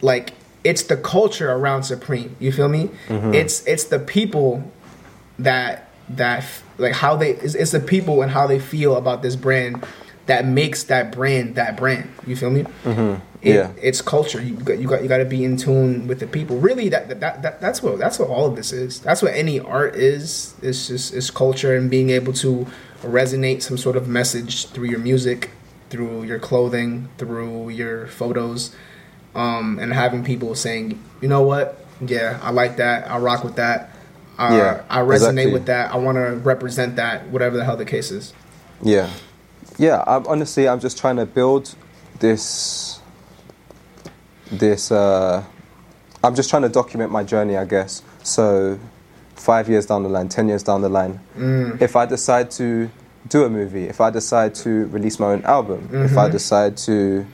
like 0.00 0.34
it's 0.62 0.84
the 0.84 0.96
culture 0.96 1.50
around 1.50 1.84
Supreme. 1.84 2.36
You 2.38 2.52
feel 2.52 2.68
me? 2.68 2.90
It's 3.34 3.66
it's 3.66 3.84
the 3.84 3.98
people 3.98 4.70
that 5.38 5.88
that 6.10 6.44
like 6.78 6.92
how 6.92 7.16
they 7.16 7.30
it's, 7.30 7.54
it's 7.54 7.70
the 7.72 7.80
people 7.80 8.22
and 8.22 8.30
how 8.30 8.46
they 8.46 8.58
feel 8.58 8.96
about 8.96 9.22
this 9.22 9.36
brand 9.36 9.84
that 10.26 10.44
makes 10.44 10.84
that 10.84 11.12
brand 11.12 11.56
that 11.56 11.76
brand. 11.76 12.10
You 12.26 12.36
feel 12.36 12.50
me? 12.50 12.64
Mm-hmm. 12.84 13.20
It, 13.42 13.54
Yeah. 13.54 13.70
it's 13.80 14.02
culture. 14.02 14.40
You 14.42 14.54
got 14.54 14.78
you 14.78 14.86
got 14.86 15.02
you 15.02 15.08
got 15.08 15.18
to 15.18 15.24
be 15.24 15.44
in 15.44 15.56
tune 15.56 16.06
with 16.06 16.20
the 16.20 16.26
people. 16.26 16.58
Really, 16.58 16.88
that, 16.90 17.08
that 17.20 17.42
that 17.42 17.60
that's 17.60 17.82
what 17.82 17.98
that's 17.98 18.18
what 18.18 18.28
all 18.28 18.46
of 18.46 18.54
this 18.56 18.72
is. 18.72 19.00
That's 19.00 19.22
what 19.22 19.32
any 19.34 19.58
art 19.60 19.94
is. 19.96 20.54
It's 20.62 20.88
just 20.88 21.14
it's 21.14 21.30
culture 21.30 21.74
and 21.74 21.90
being 21.90 22.10
able 22.10 22.32
to 22.34 22.66
resonate 23.02 23.62
some 23.62 23.78
sort 23.78 23.96
of 23.96 24.06
message 24.08 24.66
through 24.68 24.88
your 24.88 24.98
music, 24.98 25.50
through 25.88 26.24
your 26.24 26.38
clothing, 26.38 27.08
through 27.16 27.70
your 27.70 28.06
photos, 28.08 28.76
um, 29.34 29.78
and 29.80 29.94
having 29.94 30.22
people 30.22 30.54
saying, 30.54 31.02
you 31.22 31.28
know 31.28 31.40
what, 31.40 31.82
yeah, 32.06 32.38
I 32.42 32.50
like 32.50 32.76
that. 32.76 33.10
I 33.10 33.16
rock 33.18 33.42
with 33.42 33.56
that. 33.56 33.88
Uh, 34.38 34.50
Yeah, 34.52 34.82
I 34.90 34.98
resonate 35.00 35.12
exactly. 35.46 35.52
with 35.52 35.66
that. 35.66 35.94
I 35.94 35.96
want 35.96 36.16
to 36.16 36.36
represent 36.44 36.96
that. 36.96 37.28
Whatever 37.28 37.56
the 37.56 37.64
hell 37.64 37.76
the 37.78 37.84
case 37.86 38.10
is. 38.10 38.34
Yeah, 38.82 39.08
yeah. 39.78 40.04
I'm, 40.06 40.26
honestly, 40.26 40.68
I'm 40.68 40.80
just 40.80 40.98
trying 40.98 41.16
to 41.16 41.26
build 41.26 41.74
this. 42.18 42.89
This. 44.50 44.90
Uh, 44.90 45.44
I'm 46.22 46.34
just 46.34 46.50
trying 46.50 46.62
to 46.62 46.68
document 46.68 47.10
my 47.10 47.24
journey, 47.24 47.56
I 47.56 47.64
guess. 47.64 48.02
So, 48.22 48.78
five 49.36 49.68
years 49.70 49.86
down 49.86 50.02
the 50.02 50.08
line, 50.08 50.28
ten 50.28 50.48
years 50.48 50.62
down 50.62 50.82
the 50.82 50.88
line, 50.88 51.18
if 51.80 51.96
I 51.96 52.04
decide 52.06 52.50
to 52.52 52.90
do 53.28 53.44
a 53.44 53.50
movie, 53.50 53.84
if 53.84 54.00
I 54.00 54.10
decide 54.10 54.54
to 54.56 54.86
release 54.88 55.18
my 55.18 55.28
own 55.28 55.42
album, 55.44 55.88
if 55.92 56.16
I 56.18 56.28
decide 56.28 56.76
to, 56.78 57.24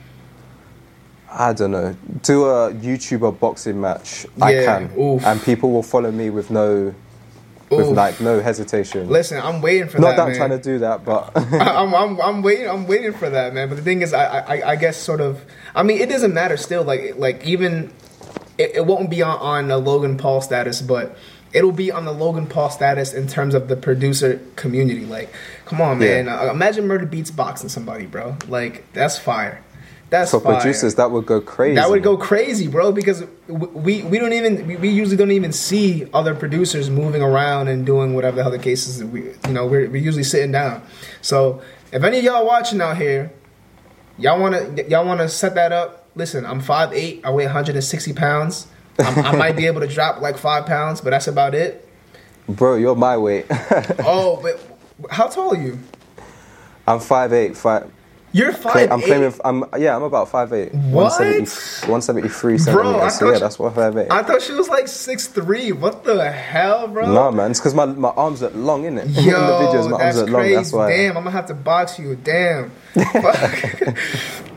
I 1.29 1.53
don't 1.53 1.71
know, 1.71 1.95
do 2.23 2.45
a 2.45 2.73
YouTuber 2.73 3.39
boxing 3.39 3.79
match, 3.81 4.25
I 4.41 4.53
can, 4.65 4.91
oof. 4.99 5.25
and 5.25 5.41
people 5.41 5.71
will 5.71 5.83
follow 5.83 6.11
me 6.11 6.29
with 6.29 6.49
no, 6.49 6.93
with 7.69 7.87
Oof. 7.87 7.95
like 7.95 8.19
no 8.21 8.39
hesitation. 8.39 9.09
Listen, 9.09 9.41
I'm 9.41 9.61
waiting 9.61 9.87
for 9.89 9.99
Not 9.99 10.11
that. 10.11 10.15
that 10.17 10.21
I'm 10.23 10.27
man. 10.29 10.37
trying 10.37 10.49
to 10.51 10.59
do 10.61 10.79
that, 10.79 11.03
but. 11.03 11.31
I'm, 11.53 11.93
I'm, 11.93 12.21
I'm 12.21 12.41
waiting. 12.41 12.69
I'm 12.69 12.87
waiting 12.87 13.13
for 13.13 13.29
that, 13.29 13.53
man. 13.53 13.67
But 13.69 13.75
the 13.75 13.81
thing 13.83 14.01
is, 14.01 14.13
I, 14.13 14.39
I, 14.39 14.71
I 14.71 14.75
guess 14.75 14.97
sort 14.97 15.21
of. 15.21 15.43
I 15.75 15.83
mean, 15.83 15.99
it 15.99 16.09
doesn't 16.09 16.33
matter 16.33 16.57
still. 16.57 16.83
Like, 16.83 17.17
like 17.17 17.43
even 17.45 17.91
it, 18.57 18.71
it 18.75 18.85
won't 18.85 19.09
be 19.09 19.21
on, 19.21 19.37
on 19.39 19.71
a 19.71 19.77
Logan 19.77 20.17
Paul 20.17 20.41
status, 20.41 20.81
but 20.81 21.17
it'll 21.53 21.71
be 21.71 21.91
on 21.91 22.05
the 22.05 22.11
Logan 22.13 22.47
Paul 22.47 22.69
status 22.69 23.13
in 23.13 23.27
terms 23.27 23.53
of 23.55 23.67
the 23.67 23.75
producer 23.75 24.39
community. 24.55 25.05
Like, 25.05 25.33
come 25.65 25.81
on, 25.81 26.01
Yeah. 26.01 26.23
man. 26.23 26.29
Uh, 26.29 26.51
imagine 26.51 26.87
Murda 26.87 27.09
Beatz 27.09 27.35
boxing 27.35 27.69
somebody, 27.69 28.05
bro. 28.05 28.37
Like, 28.47 28.91
that's 28.93 29.17
fire. 29.17 29.63
That's 30.09 30.31
For 30.31 30.39
fire. 30.39 30.55
producers, 30.61 30.95
that 30.95 31.11
would 31.11 31.25
go 31.25 31.41
crazy. 31.41 31.75
That 31.75 31.89
would 31.89 32.01
go 32.01 32.15
crazy, 32.15 32.67
bro, 32.67 32.93
because 32.93 33.25
we 33.47 34.03
we 34.03 34.19
don't 34.19 34.31
even 34.31 34.79
we- 34.79 34.89
usually 34.89 35.17
don't 35.17 35.31
even 35.31 35.51
see 35.51 36.07
other 36.13 36.33
producers 36.33 36.89
moving 36.89 37.21
around 37.21 37.67
and 37.67 37.85
doing 37.85 38.13
whatever 38.15 38.37
the 38.37 38.43
hell 38.43 38.51
the 38.51 38.59
case 38.59 38.87
is. 38.87 39.03
We 39.03 39.23
you 39.45 39.53
know 39.53 39.65
we're, 39.67 39.89
we're 39.89 39.97
usually 40.01 40.23
sitting 40.23 40.51
down. 40.53 40.81
So 41.21 41.61
if 41.91 42.03
any 42.03 42.19
of 42.19 42.23
y'all 42.23 42.45
watching 42.45 42.79
out 42.79 42.95
here, 42.97 43.31
y'all 44.17 44.39
wanna 44.39 44.73
y'all 44.87 45.05
wanna 45.05 45.27
set 45.27 45.55
that 45.55 45.73
up. 45.73 46.05
Listen, 46.15 46.45
I'm 46.45 46.61
5'8", 46.61 47.21
I 47.25 47.29
weigh 47.29 47.45
160 47.45 48.13
pounds. 48.13 48.67
I'm, 48.99 49.25
I 49.25 49.35
might 49.35 49.55
be 49.57 49.67
able 49.67 49.81
to 49.81 49.87
drop 49.87 50.21
like 50.21 50.37
five 50.37 50.65
pounds, 50.65 51.01
but 51.01 51.09
that's 51.11 51.27
about 51.27 51.53
it. 51.53 51.87
Bro, 52.47 52.77
you're 52.77 52.95
my 52.95 53.17
weight. 53.17 53.45
Oh, 53.99 54.39
but 54.41 54.59
how 55.11 55.27
tall 55.27 55.53
are 55.53 55.61
you? 55.61 55.77
I'm 56.87 56.99
5'8", 56.99 57.55
five, 57.57 57.91
You're 58.37 58.53
five. 58.53 58.91
I'm 58.91 59.01
claiming, 59.01 59.33
I'm, 59.43 59.63
yeah, 59.79 59.95
I'm 59.95 60.03
about 60.03 60.27
5'8". 60.29 60.71
What? 60.91 61.19
170, 61.19 61.91
173 61.91 62.57
Bro, 62.73 62.99
I 63.01 63.09
centimeters. 63.09 63.13
So 63.13 63.19
thought 63.19 63.25
yeah, 63.25 63.33
you- 63.33 63.39
that's 63.39 63.59
what 63.59 63.73
5'8". 63.73 64.07
I 64.11 64.23
thought 64.23 64.41
she 64.43 64.53
was 64.53 64.69
like 64.69 64.87
six 64.87 65.27
three. 65.27 65.71
What 65.71 66.03
the 66.03 66.31
hell, 66.31 66.87
bro? 66.87 67.11
Nah, 67.11 67.31
man, 67.31 67.49
it's 67.51 67.59
because 67.59 67.73
my, 67.73 67.85
my 67.85 68.09
arms 68.09 68.43
are 68.43 68.49
long, 68.51 68.83
innit? 68.83 69.05
In 69.17 69.23
Yo, 69.25 69.31
the 69.31 69.65
videos, 69.65 69.89
my 69.89 69.97
arms 70.03 70.15
that's 70.15 70.17
are 70.19 70.27
long, 70.27 70.51
that's 70.51 70.71
why. 70.73 70.89
Damn, 70.89 71.17
I'm 71.17 71.23
gonna 71.23 71.31
have 71.31 71.47
to 71.47 71.53
box 71.55 71.97
you. 71.97 72.15
Damn. 72.15 72.71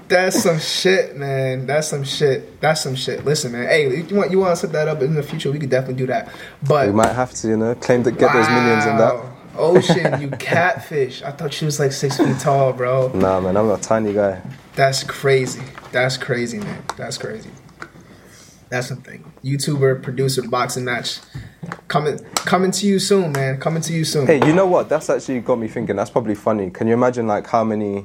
That's 0.08 0.42
some 0.42 0.58
shit, 0.58 1.16
man. 1.16 1.66
That's 1.66 1.86
some 1.86 2.02
shit. 2.02 2.60
That's 2.60 2.80
some 2.80 2.96
shit. 2.96 3.24
Listen, 3.24 3.52
man. 3.52 3.68
Hey, 3.68 3.96
you 3.96 4.16
want 4.16 4.32
you 4.32 4.40
want 4.40 4.50
to 4.50 4.56
set 4.56 4.72
that 4.72 4.88
up 4.88 5.02
in 5.02 5.14
the 5.14 5.22
future? 5.22 5.52
We 5.52 5.60
could 5.60 5.70
definitely 5.70 5.98
do 6.02 6.06
that. 6.08 6.32
But 6.66 6.88
We 6.88 6.92
might 6.92 7.12
have 7.12 7.32
to, 7.34 7.46
you 7.48 7.56
know, 7.56 7.76
claim 7.76 8.02
to 8.02 8.10
get 8.10 8.32
those 8.32 8.48
millions 8.48 8.86
and 8.86 8.98
that. 8.98 9.29
Ocean, 9.56 10.20
you 10.20 10.30
catfish. 10.38 11.22
I 11.22 11.30
thought 11.32 11.52
she 11.52 11.64
was 11.64 11.78
like 11.78 11.92
six 11.92 12.16
feet 12.16 12.38
tall, 12.38 12.72
bro. 12.72 13.08
Nah, 13.12 13.40
man, 13.40 13.56
I'm 13.56 13.70
a 13.70 13.78
tiny 13.78 14.12
guy. 14.12 14.40
That's 14.74 15.04
crazy. 15.04 15.62
That's 15.92 16.16
crazy, 16.16 16.58
man. 16.58 16.82
That's 16.96 17.18
crazy. 17.18 17.50
That's 18.68 18.86
something. 18.86 19.24
YouTuber, 19.42 20.02
producer, 20.02 20.42
boxing 20.48 20.84
match. 20.84 21.18
Coming 21.88 22.18
coming 22.34 22.70
to 22.70 22.86
you 22.86 23.00
soon, 23.00 23.32
man. 23.32 23.58
Coming 23.58 23.82
to 23.82 23.92
you 23.92 24.04
soon. 24.04 24.26
Hey, 24.26 24.46
you 24.46 24.52
know 24.52 24.66
what? 24.66 24.88
That's 24.88 25.10
actually 25.10 25.40
got 25.40 25.58
me 25.58 25.66
thinking. 25.66 25.96
That's 25.96 26.10
probably 26.10 26.36
funny. 26.36 26.70
Can 26.70 26.86
you 26.86 26.94
imagine, 26.94 27.26
like, 27.26 27.48
how 27.48 27.64
many 27.64 28.04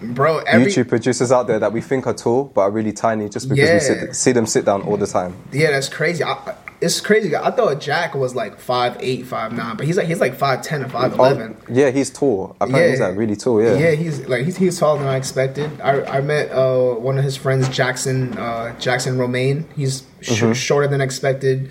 Bro, 0.00 0.38
every 0.46 0.70
YouTube 0.70 0.88
producers 0.88 1.32
out 1.32 1.46
there 1.46 1.58
that 1.58 1.72
we 1.72 1.80
think 1.80 2.06
are 2.06 2.14
tall 2.14 2.44
but 2.44 2.62
are 2.62 2.70
really 2.70 2.92
tiny 2.92 3.28
just 3.28 3.48
because 3.48 3.70
we 3.70 3.80
sit, 3.80 4.16
see 4.16 4.32
them 4.32 4.46
sit 4.46 4.64
down 4.64 4.82
all 4.82 4.96
the 4.96 5.06
time? 5.06 5.34
Yeah, 5.52 5.72
that's 5.72 5.88
crazy. 5.88 6.22
I- 6.22 6.54
it's 6.84 7.00
crazy. 7.00 7.34
I 7.34 7.50
thought 7.50 7.80
Jack 7.80 8.14
was 8.14 8.34
like 8.34 8.58
five 8.60 8.96
eight, 9.00 9.26
five 9.26 9.52
nine, 9.52 9.76
but 9.76 9.86
he's 9.86 9.96
like 9.96 10.06
he's 10.06 10.20
like 10.20 10.34
five 10.34 10.62
ten 10.62 10.82
and 10.82 10.92
five 10.92 11.12
eleven. 11.14 11.56
Oh, 11.60 11.64
yeah, 11.72 11.90
he's 11.90 12.10
tall. 12.10 12.56
Apparently, 12.60 12.90
he's 12.90 13.00
like 13.00 13.16
really 13.16 13.36
tall. 13.36 13.62
Yeah. 13.62 13.74
yeah, 13.76 13.90
he's 13.92 14.26
like 14.28 14.44
he's 14.44 14.56
he's 14.56 14.78
taller 14.78 14.98
than 14.98 15.08
I 15.08 15.16
expected. 15.16 15.80
I 15.80 16.04
I 16.04 16.20
met 16.20 16.50
uh, 16.52 16.94
one 16.94 17.18
of 17.18 17.24
his 17.24 17.36
friends, 17.36 17.68
Jackson 17.68 18.36
uh, 18.38 18.78
Jackson 18.78 19.18
Romaine. 19.18 19.66
He's 19.74 20.04
sh- 20.20 20.40
Mm-hmm. 20.42 20.52
shorter 20.52 20.88
than 20.88 21.00
expected. 21.00 21.70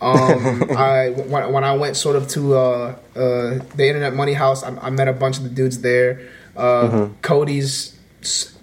Um, 0.00 0.64
I 0.76 1.10
when, 1.10 1.52
when 1.52 1.64
I 1.64 1.74
went 1.74 1.96
sort 1.96 2.16
of 2.16 2.28
to 2.28 2.54
uh, 2.56 2.94
uh, 3.16 3.58
the 3.76 3.86
Internet 3.86 4.14
Money 4.14 4.34
House, 4.34 4.62
I, 4.62 4.76
I 4.78 4.90
met 4.90 5.08
a 5.08 5.12
bunch 5.12 5.36
of 5.38 5.44
the 5.44 5.50
dudes 5.50 5.80
there. 5.80 6.20
Uh, 6.56 6.60
Mm-hmm. 6.88 7.14
Cody's 7.22 7.96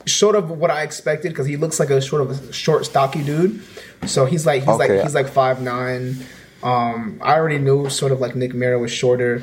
s- 0.05 0.11
sort 0.13 0.35
of 0.35 0.49
what 0.51 0.71
I 0.71 0.83
expected 0.83 1.29
because 1.29 1.47
he 1.47 1.57
looks 1.57 1.79
like 1.79 1.89
a 1.89 2.01
sort 2.01 2.21
of 2.21 2.31
a 2.49 2.53
short, 2.53 2.85
stocky 2.85 3.23
dude. 3.23 3.61
So 4.05 4.25
he's 4.25 4.45
like 4.45 4.61
he's 4.63 4.69
Okay. 4.69 4.95
like 4.95 5.03
he's 5.03 5.15
like 5.15 5.27
five 5.27 5.61
nine. 5.61 6.17
Um, 6.63 7.19
I 7.21 7.35
already 7.35 7.57
knew 7.57 7.89
sort 7.89 8.11
of 8.11 8.19
like 8.19 8.35
Nick 8.35 8.53
Mira 8.53 8.77
was 8.79 8.91
shorter. 8.91 9.41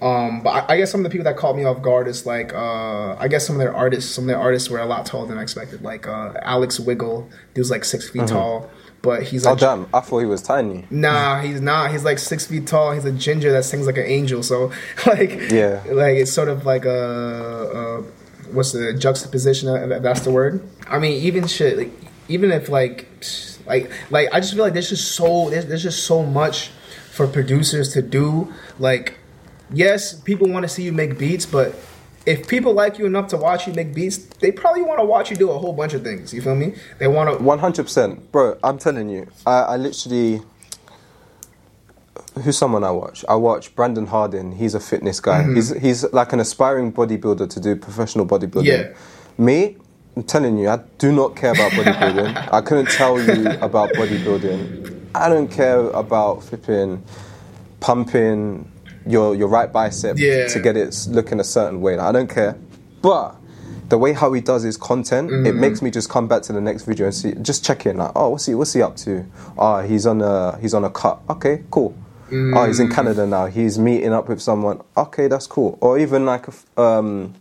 Um, 0.00 0.42
but 0.42 0.50
I, 0.50 0.74
I 0.74 0.76
guess 0.76 0.92
some 0.92 1.00
of 1.00 1.04
the 1.04 1.10
people 1.10 1.24
that 1.24 1.36
caught 1.36 1.56
me 1.56 1.64
off 1.64 1.82
guard 1.82 2.06
is 2.06 2.24
like 2.24 2.52
uh, 2.54 3.16
I 3.18 3.26
guess 3.28 3.46
some 3.46 3.56
of 3.56 3.60
their 3.60 3.74
artists, 3.74 4.14
some 4.14 4.24
of 4.24 4.28
their 4.28 4.38
artists 4.38 4.70
were 4.70 4.78
a 4.78 4.86
lot 4.86 5.04
taller 5.06 5.26
than 5.26 5.38
I 5.38 5.42
expected. 5.42 5.82
Like 5.82 6.06
uh, 6.06 6.34
Alec 6.42 6.70
Wigdahl, 6.70 7.28
he 7.54 7.60
was 7.60 7.70
like 7.70 7.84
six 7.84 8.08
feet 8.08 8.28
tall, 8.28 8.70
but 9.02 9.24
he's 9.24 9.44
Oh 9.44 9.50
like 9.50 9.58
damn! 9.60 9.88
I 9.92 9.98
thought 10.00 10.20
he 10.20 10.26
was 10.26 10.40
tiny. 10.42 10.86
Nah, 10.90 11.40
he's 11.40 11.60
not. 11.60 11.90
He's 11.90 12.04
like 12.04 12.20
six 12.20 12.46
feet 12.46 12.66
tall. 12.68 12.92
He's 12.92 13.04
a 13.06 13.12
ginger 13.12 13.50
that 13.50 13.64
sings 13.64 13.86
like 13.86 13.96
an 13.98 14.06
angel. 14.06 14.44
So, 14.44 14.70
like, 15.06 15.50
Yeah. 15.50 15.82
like 15.90 16.14
it's 16.16 16.32
sort 16.32 16.48
of 16.48 16.64
like 16.64 16.84
a, 16.84 16.90
a 18.00 18.02
what's 18.52 18.72
the 18.72 18.94
juxtaposition? 18.94 19.68
If 19.92 20.02
that's 20.02 20.20
the 20.20 20.30
word. 20.30 20.66
I 20.88 20.98
mean, 20.98 21.22
even 21.22 21.46
shit. 21.46 21.76
Like, 21.76 21.90
even 22.28 22.50
if 22.52 22.68
like, 22.68 23.06
like, 23.66 23.90
like, 24.10 24.28
I 24.32 24.40
just 24.40 24.54
feel 24.54 24.64
like 24.64 24.72
there's 24.72 24.88
just 24.88 25.12
so 25.12 25.50
there's, 25.50 25.66
there's 25.66 25.82
just 25.82 26.04
so 26.04 26.24
much 26.24 26.70
for 27.10 27.26
producers 27.26 27.92
to 27.94 28.02
do. 28.02 28.52
Like, 28.78 29.18
yes, 29.72 30.14
people 30.14 30.48
want 30.48 30.64
to 30.64 30.68
see 30.68 30.82
you 30.82 30.92
make 30.92 31.18
beats, 31.18 31.46
but 31.46 31.74
if 32.26 32.46
people 32.46 32.74
like 32.74 32.98
you 32.98 33.06
enough 33.06 33.28
to 33.28 33.36
watch 33.36 33.66
you 33.66 33.72
make 33.72 33.94
beats, 33.94 34.18
they 34.18 34.52
probably 34.52 34.82
want 34.82 35.00
to 35.00 35.04
watch 35.04 35.30
you 35.30 35.36
do 35.36 35.50
a 35.50 35.58
whole 35.58 35.72
bunch 35.72 35.94
of 35.94 36.02
things. 36.02 36.34
You 36.34 36.42
feel 36.42 36.54
me? 36.54 36.74
They 36.98 37.08
want 37.08 37.38
to. 37.38 37.42
One 37.42 37.58
hundred 37.58 37.84
percent, 37.84 38.30
bro. 38.30 38.58
I'm 38.62 38.78
telling 38.78 39.08
you, 39.08 39.26
I, 39.46 39.60
I 39.60 39.76
literally. 39.76 40.42
Who's 42.42 42.56
someone 42.58 42.84
I 42.84 42.90
watch? 42.90 43.24
I 43.28 43.34
watch 43.34 43.74
Brandon 43.74 44.06
Hardin. 44.06 44.52
He's 44.52 44.74
a 44.74 44.80
fitness 44.80 45.20
guy. 45.20 45.42
Mm-hmm. 45.42 45.54
He's 45.56 45.70
he's 45.76 46.12
like 46.12 46.32
an 46.32 46.40
aspiring 46.40 46.92
bodybuilder 46.92 47.48
to 47.50 47.60
do 47.60 47.76
professional 47.76 48.26
bodybuilding. 48.26 48.64
Yeah. 48.66 48.94
Me, 49.38 49.76
I'm 50.16 50.22
telling 50.24 50.58
you, 50.58 50.68
I 50.68 50.78
do 50.98 51.12
not 51.12 51.36
care 51.36 51.52
about 51.52 51.72
bodybuilding. 51.72 52.48
I 52.52 52.60
couldn't 52.60 52.90
tell 52.90 53.20
you 53.20 53.50
about 53.60 53.90
bodybuilding. 53.90 55.06
I 55.14 55.28
don't 55.28 55.48
care 55.50 55.80
about 55.90 56.42
flipping, 56.44 57.02
pumping, 57.80 58.70
your 59.06 59.34
your 59.34 59.48
right 59.48 59.72
bicep 59.72 60.18
Yeah. 60.18 60.46
to 60.48 60.60
get 60.60 60.76
it 60.76 61.06
looking 61.10 61.40
a 61.40 61.44
certain 61.44 61.80
way. 61.80 61.96
Like, 61.96 62.06
I 62.06 62.12
don't 62.12 62.28
care, 62.30 62.56
but 63.02 63.36
the 63.88 63.96
way 63.96 64.12
how 64.12 64.32
he 64.34 64.40
does 64.42 64.62
his 64.64 64.76
content, 64.76 65.30
it 65.30 65.32
Mm-hmm. 65.34 65.60
makes 65.60 65.80
me 65.80 65.90
just 65.90 66.10
come 66.10 66.28
back 66.28 66.42
to 66.42 66.52
the 66.52 66.60
next 66.60 66.84
video 66.84 67.06
and 67.06 67.14
see, 67.14 67.32
just 67.40 67.64
check 67.64 67.86
in. 67.86 67.96
Like, 67.96 68.12
oh, 68.14 68.30
what's 68.30 68.46
he 68.46 68.54
what's 68.54 68.72
he 68.74 68.82
up 68.82 68.96
to? 68.98 69.24
Oh, 69.56 69.80
he's 69.80 70.06
on 70.06 70.20
a 70.20 70.58
he's 70.58 70.74
on 70.74 70.84
a 70.84 70.90
cut. 70.90 71.20
Okay, 71.30 71.62
cool. 71.70 71.94
Oh, 72.30 72.64
he's 72.66 72.78
Mm. 72.78 72.84
in 72.86 72.90
Canada 72.90 73.26
now. 73.26 73.46
He's 73.46 73.78
meeting 73.78 74.12
up 74.12 74.28
with 74.28 74.40
someone. 74.40 74.80
Okay, 74.96 75.28
that's 75.28 75.46
cool. 75.46 75.78
Or 75.80 75.98
even 75.98 76.26
like 76.26 76.46
a 76.76 76.80
um, 76.80 77.34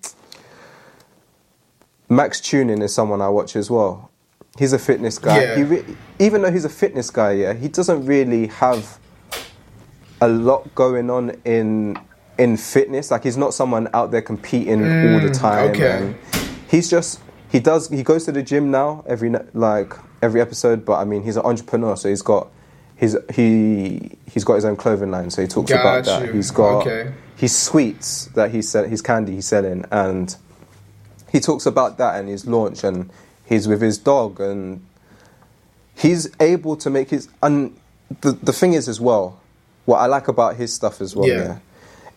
Max 2.10 2.40
Tuning 2.40 2.82
is 2.82 2.94
someone 2.94 3.22
I 3.22 3.30
watch 3.30 3.56
as 3.56 3.70
well. 3.70 4.10
He's 4.58 4.74
a 4.74 4.80
fitness 4.80 5.20
guy. 5.20 5.42
Yeah. 5.42 5.56
He 5.56 5.64
re- 5.64 5.86
even 6.20 6.42
though 6.42 6.52
he's 6.52 6.66
a 6.66 6.70
fitness 6.70 7.10
guy, 7.10 7.34
yeah, 7.34 7.54
he 7.54 7.68
doesn't 7.68 8.06
really 8.06 8.48
have 8.48 8.98
a 10.22 10.28
lot 10.28 10.74
going 10.74 11.10
on 11.10 11.32
in 11.46 11.98
in 12.40 12.58
fitness. 12.58 13.12
Like 13.12 13.24
he's 13.24 13.38
not 13.38 13.54
someone 13.54 13.88
out 13.94 14.12
there 14.12 14.22
competing 14.22 14.82
all 14.84 15.20
the 15.20 15.30
time. 15.32 15.68
Mm, 15.68 15.76
okay. 15.76 15.98
and 15.98 16.16
he's 16.70 16.90
just 16.90 17.20
he 17.52 17.60
does 17.60 17.90
he 17.90 18.02
goes 18.04 18.26
to 18.26 18.32
the 18.32 18.42
gym 18.42 18.72
now 18.72 19.04
every 19.08 19.32
like 19.54 19.94
every 20.24 20.42
episode. 20.42 20.86
But 20.86 21.00
I 21.00 21.04
mean, 21.04 21.24
he's 21.24 21.36
an 21.38 21.44
entrepreneur, 21.46 21.96
so 21.96 22.10
he's 22.10 22.22
got 22.24 22.48
his 22.98 23.18
he 23.34 24.12
he's 24.30 24.44
got 24.44 24.56
his 24.56 24.66
own 24.66 24.76
clothing 24.76 25.12
line. 25.12 25.30
So 25.30 25.42
he 25.42 25.48
talks 25.48 25.72
about 25.72 26.04
Got 26.06 26.22
that. 26.22 26.34
He's 26.36 26.52
got 26.52 26.82
Okay. 26.86 27.14
his 27.38 27.56
sweets 27.56 28.26
that 28.36 28.52
he's 28.52 28.68
sell, 28.70 28.84
his 28.84 29.02
candy 29.02 29.36
he's 29.36 29.48
selling, 29.48 29.86
and 29.92 30.36
he 31.32 31.40
talks 31.40 31.66
about 31.66 31.98
that 32.00 32.20
and 32.20 32.28
his 32.28 32.46
launch, 32.46 32.84
and 32.84 33.10
he's 33.46 33.68
with 33.68 33.82
his 33.82 33.98
dog, 33.98 34.40
and 34.42 34.82
he's 35.96 36.30
able 36.40 36.76
to 36.78 36.90
make 36.90 37.10
his. 37.10 37.30
And 37.42 37.78
the 38.22 38.32
the 38.34 38.54
thing 38.54 38.74
is 38.74 38.88
as 38.90 39.00
well, 39.00 39.40
what 39.86 39.98
I 40.00 40.08
like 40.08 40.28
about 40.28 40.56
his 40.56 40.74
stuff 40.74 41.00
as 41.02 41.16
well, 41.16 41.28
Yeah. 41.28 41.36
yeah. 41.38 41.58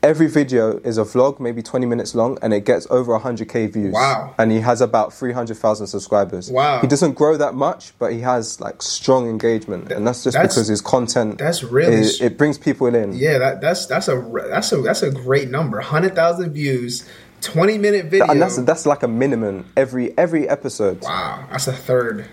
Every 0.02 0.28
video 0.28 0.78
is 0.78 0.96
a 0.96 1.02
vlog, 1.02 1.40
maybe 1.40 1.60
20 1.60 1.84
minutes 1.84 2.14
long, 2.14 2.38
and 2.40 2.54
it 2.54 2.64
gets 2.64 2.86
over 2.88 3.18
100k 3.18 3.70
views. 3.70 3.92
Wow. 3.92 4.34
And 4.38 4.50
he 4.50 4.60
has 4.60 4.80
about 4.80 5.12
300,000 5.12 5.86
subscribers. 5.88 6.50
Wow. 6.50 6.80
He 6.80 6.86
doesn't 6.86 7.12
grow 7.12 7.36
that 7.36 7.54
much, 7.54 7.92
but 7.98 8.10
he 8.12 8.20
has 8.20 8.62
like 8.62 8.80
strong 8.80 9.28
engagement, 9.28 9.92
and 9.92 10.06
that's 10.06 10.24
just 10.24 10.36
That's- 10.36 10.54
because 10.54 10.68
his 10.68 10.80
content. 10.80 11.36
that's 11.36 11.62
really 11.62 11.96
it, 11.96 12.20
it 12.22 12.38
brings 12.38 12.56
people 12.56 12.86
in. 12.86 13.12
Yeah, 13.12 13.36
that, 13.38 13.60
that's 13.60 13.84
that's 13.84 14.08
a 14.08 14.16
that's 14.48 14.72
a 14.72 14.78
that's 14.80 15.02
a 15.02 15.10
great 15.10 15.50
number. 15.50 15.80
Hundred 15.82 16.14
thousand 16.14 16.54
views, 16.54 17.06
twenty 17.42 17.76
minute 17.76 18.06
video. 18.06 18.26
And 18.26 18.40
that's 18.40 18.56
that's 18.62 18.86
like 18.86 19.02
a 19.02 19.08
minimum 19.08 19.66
every 19.76 20.16
every 20.16 20.48
episode. 20.48 21.02
wow, 21.02 21.44
that's 21.50 21.66
a 21.68 21.74
third, 21.74 22.26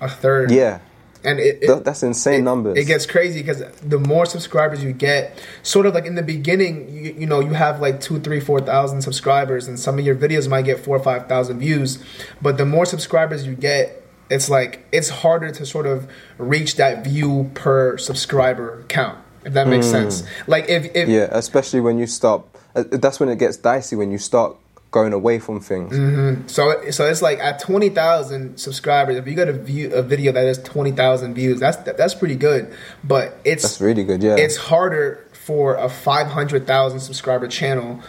a 0.00 0.08
third. 0.08 0.52
Yeah. 0.52 0.78
And 1.24 1.38
it, 1.38 1.58
it- 1.62 1.84
that's 1.84 2.02
insane 2.02 2.40
it- 2.40 2.42
numbers. 2.42 2.78
It 2.78 2.84
gets 2.84 3.06
crazy 3.06 3.40
because 3.40 3.62
the 3.80 3.98
more 3.98 4.26
subscribers 4.26 4.82
you 4.82 4.92
get, 4.92 5.42
sort 5.62 5.86
of 5.86 5.94
like 5.94 6.06
in 6.06 6.14
the 6.14 6.22
beginning, 6.22 6.88
you, 6.90 7.12
you 7.18 7.26
know, 7.26 7.40
you 7.40 7.52
have 7.52 7.80
like 7.80 8.00
two, 8.00 8.20
three, 8.20 8.40
four 8.40 8.60
thousand 8.60 9.02
subscribers, 9.02 9.68
and 9.68 9.78
some 9.78 9.98
of 9.98 10.04
your 10.04 10.16
videos 10.16 10.48
might 10.48 10.62
get 10.64 10.80
four 10.80 10.96
or 10.96 11.02
five 11.02 11.26
thousand 11.28 11.58
views. 11.58 12.02
But 12.40 12.56
the 12.58 12.64
more 12.66 12.86
subscribers 12.86 13.46
you 13.46 13.54
get, 13.54 14.02
it's 14.30 14.48
like 14.48 14.86
it's 14.92 15.08
harder 15.08 15.50
to 15.50 15.66
sort 15.66 15.86
of 15.86 16.08
reach 16.38 16.76
that 16.76 17.04
view 17.04 17.50
per 17.54 17.98
subscriber 17.98 18.84
count. 18.88 19.18
If 19.44 19.54
that 19.54 19.68
makes 19.68 19.86
sense. 19.86 20.22
Like 20.46 20.68
if, 20.68 20.94
if. 20.94 21.08
Yeah, 21.08 21.28
especially 21.30 21.80
when 21.80 21.98
you 21.98 22.06
start. 22.06 22.42
Uh, 22.74 22.84
that's 22.90 23.18
when 23.18 23.28
it 23.28 23.38
gets 23.38 23.56
dicey 23.56 23.96
when 23.96 24.10
you 24.12 24.18
start 24.18 24.56
going 24.90 25.12
away 25.12 25.38
from 25.38 25.60
things. 25.60 25.96
Mm-hmm. 25.96 26.48
So 26.48 26.90
so 26.90 27.06
it's 27.06 27.22
like 27.22 27.38
at 27.38 27.60
twenty 27.60 27.90
thousand 27.90 28.58
subscribers, 28.58 29.16
if 29.16 29.26
you 29.26 29.34
got 29.34 29.48
a 29.48 29.52
view 29.52 29.92
a 29.94 30.02
video 30.02 30.32
that 30.32 30.44
has 30.44 30.58
twenty 30.62 30.92
thousand 30.92 31.34
views, 31.34 31.60
that's 31.60 31.76
that's 31.76 32.14
pretty 32.14 32.36
good. 32.36 32.72
But 33.04 33.38
it's 33.44 33.62
That's 33.62 33.80
really 33.80 34.04
good. 34.04 34.22
Yeah. 34.22 34.36
it's 34.36 34.56
harder 34.56 35.26
for 35.32 35.76
a 35.76 35.88
five 35.88 36.26
hundred 36.28 36.66
thousand 36.66 37.00
subscriber 37.00 37.46
channel 37.46 38.00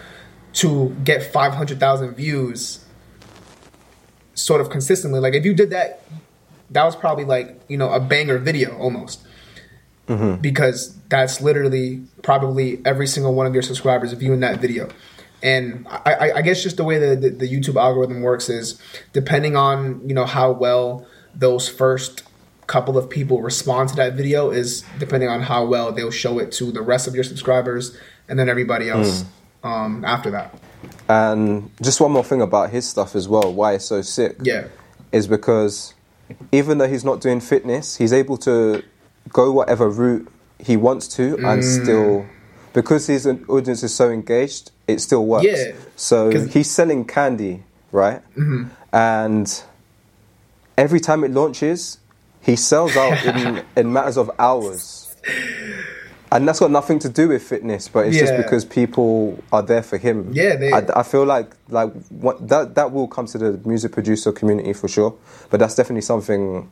to 0.54 0.90
get 1.04 1.24
five 1.24 1.54
hundred 1.54 1.80
thousand 1.80 2.16
views, 2.16 2.84
sort 4.34 4.62
of 4.62 4.70
consistently. 4.70 5.20
Like 5.20 5.36
if 5.36 5.46
you 5.46 5.54
did 5.54 5.70
that, 5.70 6.04
that 6.72 6.84
was 6.84 6.96
probably 6.96 7.26
like 7.26 7.62
you 7.68 7.78
know 7.78 7.92
a 7.92 8.00
banger 8.00 8.38
video 8.38 8.78
almost. 8.78 9.26
Mm-hmm. 10.08 10.42
Because 10.42 10.98
that's 11.08 11.42
literally 11.42 12.04
probably 12.22 12.82
every 12.84 13.08
single 13.08 13.34
one 13.34 13.46
of 13.46 13.54
your 13.54 13.62
subscribers 13.62 14.12
viewing 14.14 14.42
that 14.42 14.60
video. 14.60 14.90
And 15.44 15.88
I, 15.90 16.32
I, 16.36 16.42
guess 16.42 16.62
just 16.62 16.78
the 16.78 16.84
way 16.84 17.00
the, 17.00 17.16
the, 17.16 17.30
the 17.30 17.48
YouTube 17.48 17.76
algorithm 17.76 18.22
works 18.22 18.48
is 18.48 18.80
depending 19.12 19.56
on 19.56 20.08
you 20.08 20.14
know 20.14 20.26
how 20.26 20.52
well 20.52 21.08
those 21.34 21.68
first 21.68 22.24
couple 22.68 22.98
of 22.98 23.10
people 23.10 23.42
respond 23.42 23.90
to 23.90 23.96
that 23.96 24.14
video 24.14 24.52
is 24.52 24.84
depending 25.00 25.28
on 25.30 25.42
how 25.42 25.66
well 25.66 25.92
they'll 25.92 26.12
show 26.12 26.40
it 26.40 26.52
to 26.54 26.72
the 26.72 26.82
rest 26.82 27.08
of 27.08 27.16
your 27.16 27.24
subscribers 27.24 27.98
and 28.30 28.38
then 28.40 28.48
everybody 28.48 28.90
else 28.90 29.26
um, 29.64 30.06
after 30.06 30.32
that. 30.32 30.58
And 31.10 31.70
just 31.82 32.00
one 32.00 32.12
more 32.12 32.24
thing 32.24 32.42
about 32.42 32.70
his 32.70 32.88
stuff 32.88 33.16
as 33.16 33.28
well, 33.28 33.54
why 33.54 33.74
it's 33.74 33.86
so 33.86 34.02
sick. 34.02 34.38
Yeah. 34.42 34.68
Is 35.12 35.28
because 35.28 35.94
even 36.52 36.78
though 36.78 36.88
he's 36.88 37.04
not 37.04 37.20
doing 37.20 37.42
fitness, 37.42 37.98
he's 37.98 38.14
able 38.14 38.38
to 38.38 38.84
go 39.30 39.52
whatever 39.52 39.90
route 39.90 40.32
he 40.60 40.78
wants 40.78 41.08
to 41.16 41.36
and 41.38 41.62
Mm. 41.62 41.84
still 41.84 42.26
because 42.74 43.08
his 43.08 43.28
audience 43.28 43.84
is 43.84 43.94
so 43.94 44.10
engaged, 44.10 44.72
it 44.88 45.00
still 45.00 45.26
works. 45.26 45.46
Yeah. 45.46 45.72
So 45.96 46.30
he's 46.48 46.70
selling 46.70 47.06
candy, 47.06 47.64
right? 47.92 48.22
Mm-hmm. 48.36 48.66
And 48.94 49.64
every 50.78 51.00
time 51.00 51.24
it 51.24 51.32
launches, 51.32 52.00
he 52.42 52.56
sells 52.56 52.96
out 52.98 53.24
in, 53.26 53.64
in 53.76 53.94
matters 53.94 54.18
of 54.18 54.32
hours. 54.40 55.16
And 56.34 56.48
that's 56.48 56.60
got 56.62 56.72
nothing 56.72 56.98
to 57.00 57.10
do 57.10 57.28
with 57.28 57.44
fitness, 57.44 57.90
but 57.90 58.08
it's 58.08 58.18
just 58.18 58.38
because 58.38 58.64
people 58.64 59.44
are 59.52 59.62
there 59.62 59.84
for 59.84 59.98
him. 59.98 60.32
Yeah, 60.34 60.56
they- 60.56 60.72
I, 60.72 61.02
I 61.02 61.04
feel 61.04 61.26
like 61.26 61.52
like 61.68 61.92
what, 62.08 62.48
that 62.48 62.76
that 62.76 62.94
will 62.94 63.10
come 63.10 63.26
to 63.28 63.38
the 63.38 63.60
music 63.68 63.92
producer 63.92 64.32
community 64.32 64.72
for 64.72 64.88
sure. 64.88 65.14
But 65.50 65.60
that's 65.60 65.76
definitely 65.76 66.04
something 66.04 66.72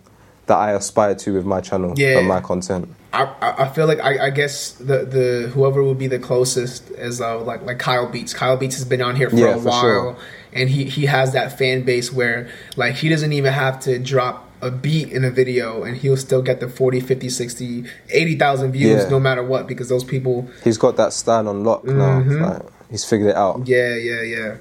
that 0.49 0.57
I 0.57 0.73
aspire 0.73 1.15
to 1.15 1.34
with 1.34 1.45
my 1.45 1.61
channel 1.61 1.93
Yeah. 1.95 2.19
and 2.19 2.27
my 2.27 2.41
content. 2.41 2.93
I, 3.13 3.34
I 3.41 3.69
feel 3.69 3.88
like 3.88 3.99
I, 4.01 4.27
I 4.27 4.30
guess 4.30 4.71
the, 4.73 5.03
the 5.05 5.49
whoever 5.53 5.81
would 5.84 5.97
be 5.97 6.05
the 6.07 6.19
closest 6.19 6.91
is 6.91 7.19
uh, 7.21 7.39
like 7.39 7.63
like 7.63 7.80
Kyle 7.80 8.07
Beats. 8.07 8.34
Kyle 8.35 8.55
Beats 8.57 8.76
has 8.76 8.85
been 8.85 9.01
on 9.01 9.15
here 9.15 9.30
for 9.31 9.35
Yeah, 9.38 9.55
a 9.55 9.57
for 9.57 9.69
while, 9.69 9.81
sure. 9.81 10.15
and 10.53 10.69
he 10.69 10.84
he 10.85 11.05
has 11.07 11.31
that 11.34 11.57
fan 11.57 11.81
base 11.84 12.13
where 12.13 12.47
like 12.76 12.93
he 12.95 13.09
doesn't 13.09 13.34
even 13.34 13.51
have 13.53 13.80
to 13.81 13.97
drop 13.97 14.47
a 14.61 14.69
beat 14.69 15.09
in 15.11 15.23
a 15.23 15.31
video 15.31 15.84
and 15.84 15.97
he'll 15.97 16.17
still 16.17 16.41
get 16.43 16.59
the 16.59 16.67
40 16.67 16.99
50 16.99 17.30
60 17.30 17.85
80,000 18.11 18.71
views 18.73 19.03
Yeah. 19.03 19.09
no 19.09 19.17
matter 19.19 19.41
what 19.41 19.65
because 19.67 19.88
those 19.89 20.03
people 20.03 20.49
He's 20.65 20.77
got 20.77 20.97
that 20.97 21.13
style 21.13 21.47
on 21.47 21.63
lock 21.63 21.85
now. 21.85 22.19
Mm-hmm. 22.21 22.43
Like, 22.43 22.61
he's 22.91 23.05
figured 23.05 23.30
it 23.30 23.35
out. 23.38 23.65
Yeah, 23.67 23.95
yeah, 23.95 24.21
yeah. 24.21 24.57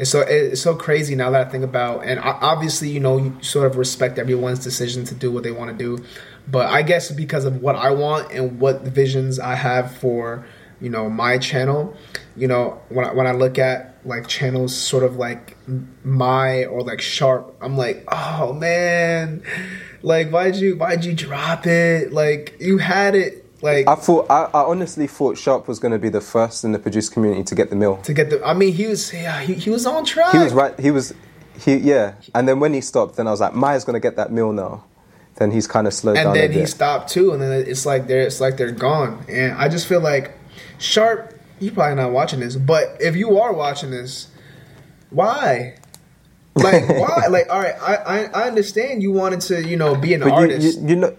And 0.00 0.08
so 0.08 0.20
it's 0.22 0.62
so 0.62 0.74
crazy 0.74 1.14
now 1.14 1.28
that 1.32 1.46
I 1.46 1.50
think 1.50 1.62
about, 1.62 2.06
and 2.06 2.18
obviously, 2.20 2.88
you 2.88 3.00
know, 3.00 3.18
you 3.18 3.36
sort 3.42 3.66
of 3.66 3.76
respect 3.76 4.18
everyone's 4.18 4.60
decision 4.60 5.04
to 5.04 5.14
do 5.14 5.30
what 5.30 5.42
they 5.42 5.50
want 5.50 5.76
to 5.76 5.76
do, 5.76 6.02
but 6.48 6.68
I 6.70 6.80
guess 6.80 7.10
because 7.10 7.44
of 7.44 7.60
what 7.60 7.76
I 7.76 7.90
want 7.90 8.32
and 8.32 8.58
what 8.58 8.86
the 8.86 8.90
visions 8.90 9.38
I 9.38 9.56
have 9.56 9.94
for, 9.98 10.46
you 10.80 10.88
know, 10.88 11.10
my 11.10 11.36
channel, 11.36 11.94
you 12.34 12.48
know, 12.48 12.80
when 12.88 13.04
I, 13.04 13.12
when 13.12 13.26
I 13.26 13.32
look 13.32 13.58
at 13.58 13.98
like 14.06 14.26
channels 14.26 14.74
sort 14.74 15.04
of 15.04 15.16
like 15.16 15.58
my 16.02 16.64
or 16.64 16.80
like 16.80 17.02
Sharp, 17.02 17.54
I'm 17.60 17.76
like, 17.76 18.02
oh 18.10 18.54
man, 18.54 19.42
like 20.00 20.30
why'd 20.30 20.56
you 20.56 20.76
why'd 20.78 21.04
you 21.04 21.12
drop 21.12 21.66
it? 21.66 22.10
Like 22.10 22.56
you 22.58 22.78
had 22.78 23.14
it, 23.14 23.44
like. 23.62 23.88
I 23.88 23.94
thought 23.94 24.30
I, 24.30 24.44
I 24.54 24.62
honestly 24.64 25.06
thought 25.06 25.36
Sharp 25.38 25.68
was 25.68 25.78
going 25.78 25.92
to 25.92 25.98
be 25.98 26.08
the 26.08 26.20
first 26.20 26.64
in 26.64 26.72
the 26.72 26.78
producer 26.78 27.12
community 27.12 27.44
to 27.44 27.54
get 27.54 27.70
the 27.70 27.76
mill. 27.76 27.98
to 27.98 28.12
get 28.14 28.30
the, 28.30 28.44
I 28.44 28.54
mean, 28.54 28.72
he 28.72 28.86
was, 28.86 29.12
yeah, 29.12 29.40
he, 29.42 29.54
he 29.54 29.70
was 29.70 29.86
on 29.86 30.04
track. 30.04 30.32
He 30.32 30.38
was 30.38 30.52
right. 30.52 30.78
He 30.78 30.90
was, 30.90 31.14
he 31.58 31.76
yeah. 31.76 32.14
And 32.34 32.48
then 32.48 32.60
when 32.60 32.72
he 32.74 32.80
stopped, 32.80 33.16
then 33.16 33.26
I 33.26 33.30
was 33.30 33.40
like, 33.40 33.54
Maya's 33.54 33.84
going 33.84 33.94
to 33.94 34.00
get 34.00 34.16
that 34.16 34.32
mill 34.32 34.52
now. 34.52 34.84
Then 35.36 35.50
he's 35.52 35.66
kind 35.66 35.86
of 35.86 35.94
slowed 35.94 36.16
and 36.18 36.26
down 36.26 36.36
And 36.36 36.52
then 36.52 36.60
he 36.60 36.66
stopped 36.66 37.08
too, 37.10 37.32
and 37.32 37.40
then 37.40 37.64
it's 37.66 37.86
like 37.86 38.06
they're 38.06 38.22
it's 38.22 38.40
like 38.40 38.56
they're 38.58 38.72
gone. 38.72 39.24
And 39.28 39.54
I 39.54 39.68
just 39.68 39.86
feel 39.86 40.00
like 40.00 40.32
Sharp, 40.78 41.34
you're 41.60 41.72
probably 41.72 41.96
not 41.96 42.12
watching 42.12 42.40
this, 42.40 42.56
but 42.56 42.96
if 43.00 43.16
you 43.16 43.38
are 43.38 43.52
watching 43.52 43.90
this, 43.90 44.28
why? 45.08 45.76
Like 46.56 46.88
why? 46.88 47.26
Like 47.30 47.48
all 47.48 47.58
right, 47.58 47.74
I, 47.80 47.94
I 47.96 48.18
I 48.24 48.48
understand 48.48 49.02
you 49.02 49.12
wanted 49.12 49.40
to 49.42 49.66
you 49.66 49.76
know 49.76 49.94
be 49.94 50.12
an 50.12 50.20
But 50.20 50.26
you, 50.26 50.32
artist. 50.34 50.80
you, 50.80 50.88
you 50.88 50.96
know, 50.96 51.16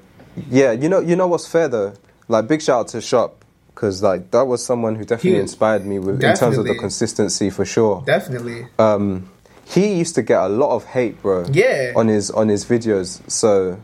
yeah, 0.49 0.71
you 0.71 0.87
know, 0.87 0.99
you 0.99 1.15
know 1.15 1.27
what's 1.27 1.47
fair 1.47 1.67
though. 1.67 1.93
Like 2.31 2.47
big 2.47 2.61
shout 2.61 2.79
out 2.79 2.87
to 2.89 3.01
Sharp 3.01 3.43
because 3.73 4.01
like 4.01 4.31
that 4.31 4.45
was 4.45 4.63
someone 4.65 4.95
who 4.95 5.03
definitely 5.05 5.31
He- 5.33 5.39
inspired 5.39 5.85
me 5.85 5.99
with, 5.99 6.23
in 6.23 6.35
terms 6.35 6.57
of 6.57 6.65
the 6.65 6.75
consistency 6.75 7.49
for 7.49 7.65
sure. 7.65 8.03
Definitely. 8.05 8.67
Um, 8.79 9.29
he 9.65 9.93
used 9.93 10.15
to 10.15 10.21
get 10.21 10.39
a 10.41 10.49
lot 10.49 10.75
of 10.75 10.85
hate, 10.85 11.21
bro. 11.21 11.45
Yeah. 11.51 11.93
On 11.95 12.07
his 12.07 12.31
on 12.31 12.47
his 12.49 12.65
videos, 12.65 13.21
so 13.29 13.77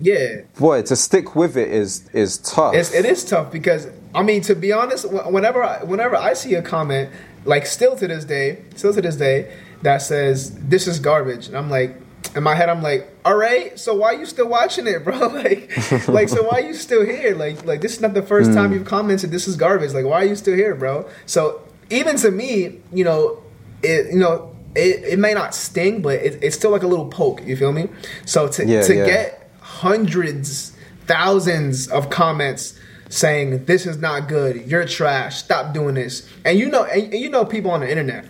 Yeah. 0.00 0.42
boy, 0.58 0.82
to 0.82 0.96
stick 0.96 1.34
with 1.34 1.56
it 1.56 1.68
is 1.70 2.08
is 2.12 2.38
tough. 2.38 2.74
It's, 2.74 2.92
it 2.94 3.04
is 3.04 3.24
tough 3.24 3.50
because 3.50 3.88
I 4.14 4.22
mean, 4.22 4.40
to 4.42 4.54
be 4.54 4.72
honest, 4.72 5.04
whenever 5.10 5.62
I, 5.62 5.82
whenever 5.84 6.16
I 6.16 6.34
see 6.34 6.54
a 6.54 6.62
comment, 6.62 7.10
like 7.44 7.66
still 7.66 7.96
to 7.96 8.06
this 8.08 8.24
day, 8.24 8.62
still 8.76 8.92
to 8.94 9.02
this 9.02 9.16
day, 9.16 9.52
that 9.82 10.02
says 10.02 10.52
this 10.68 10.86
is 10.86 10.98
garbage, 11.00 11.48
and 11.48 11.56
I'm 11.56 11.70
like, 11.70 11.96
in 12.36 12.42
my 12.42 12.54
head, 12.54 12.68
I'm 12.68 12.82
like, 12.82 13.08
all 13.24 13.36
right, 13.36 13.78
so 13.78 13.94
why 13.94 14.14
are 14.14 14.18
you 14.18 14.26
still 14.26 14.48
watching 14.48 14.86
it, 14.86 15.02
bro? 15.04 15.18
Like, 15.18 16.08
like, 16.08 16.28
so 16.28 16.42
why 16.44 16.60
are 16.60 16.66
you 16.66 16.74
still 16.74 17.04
here? 17.04 17.34
Like, 17.34 17.64
like 17.64 17.80
this 17.80 17.94
is 17.94 18.00
not 18.00 18.14
the 18.14 18.22
first 18.22 18.52
time 18.52 18.68
hmm. 18.68 18.74
you've 18.74 18.86
commented. 18.86 19.30
This 19.30 19.48
is 19.48 19.56
garbage. 19.56 19.92
Like, 19.92 20.04
why 20.04 20.22
are 20.22 20.26
you 20.26 20.36
still 20.36 20.54
here, 20.54 20.74
bro? 20.74 21.08
So 21.24 21.62
even 21.90 22.16
to 22.18 22.30
me, 22.30 22.80
you 22.92 23.04
know, 23.04 23.42
it, 23.82 24.12
you 24.12 24.18
know, 24.18 24.54
it, 24.74 25.04
it 25.04 25.18
may 25.18 25.32
not 25.32 25.54
sting, 25.54 26.02
but 26.02 26.16
it, 26.16 26.38
it's 26.42 26.54
still 26.54 26.70
like 26.70 26.82
a 26.82 26.86
little 26.86 27.08
poke. 27.08 27.44
You 27.46 27.56
feel 27.56 27.72
me? 27.72 27.88
So 28.26 28.48
to 28.48 28.66
Yeah, 28.66 28.82
to 28.82 28.94
yeah. 28.94 29.06
get 29.06 29.50
hundreds, 29.60 30.76
thousands 31.06 31.88
of 31.88 32.10
comments 32.10 32.78
saying 33.08 33.64
this 33.64 33.86
is 33.86 33.98
not 33.98 34.28
good, 34.28 34.66
you're 34.66 34.84
trash, 34.84 35.36
stop 35.36 35.72
doing 35.72 35.94
this, 35.94 36.28
and 36.44 36.58
you 36.58 36.68
know, 36.68 36.84
and, 36.84 37.04
and 37.04 37.14
you 37.14 37.30
know, 37.30 37.44
people 37.44 37.70
on 37.70 37.80
the 37.80 37.88
internet, 37.88 38.26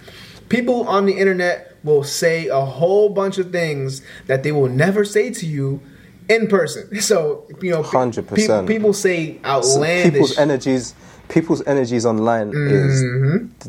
people 0.49 0.87
on 0.87 1.07
the 1.07 1.15
internet 1.15 1.76
will 1.87 2.05
say 2.05 2.49
a 2.49 2.61
whole 2.61 3.09
bunch 3.09 3.39
of 3.39 3.51
things 3.51 4.03
that 4.27 4.43
they 4.43 4.53
will 4.53 4.69
never 4.69 5.05
say 5.05 5.31
to 5.31 5.47
you 5.47 5.81
in 6.29 6.49
person. 6.49 6.89
So 7.01 7.47
you 7.63 7.71
know, 7.71 7.83
pe- 7.83 7.89
100%. 7.89 8.35
People, 8.37 8.67
people 8.67 8.93
say 8.93 9.39
outlandish. 9.45 10.13
people's 10.13 10.39
energies 10.39 10.95
people's 11.29 11.67
energies 11.67 12.07
online 12.07 12.53
is 12.55 13.03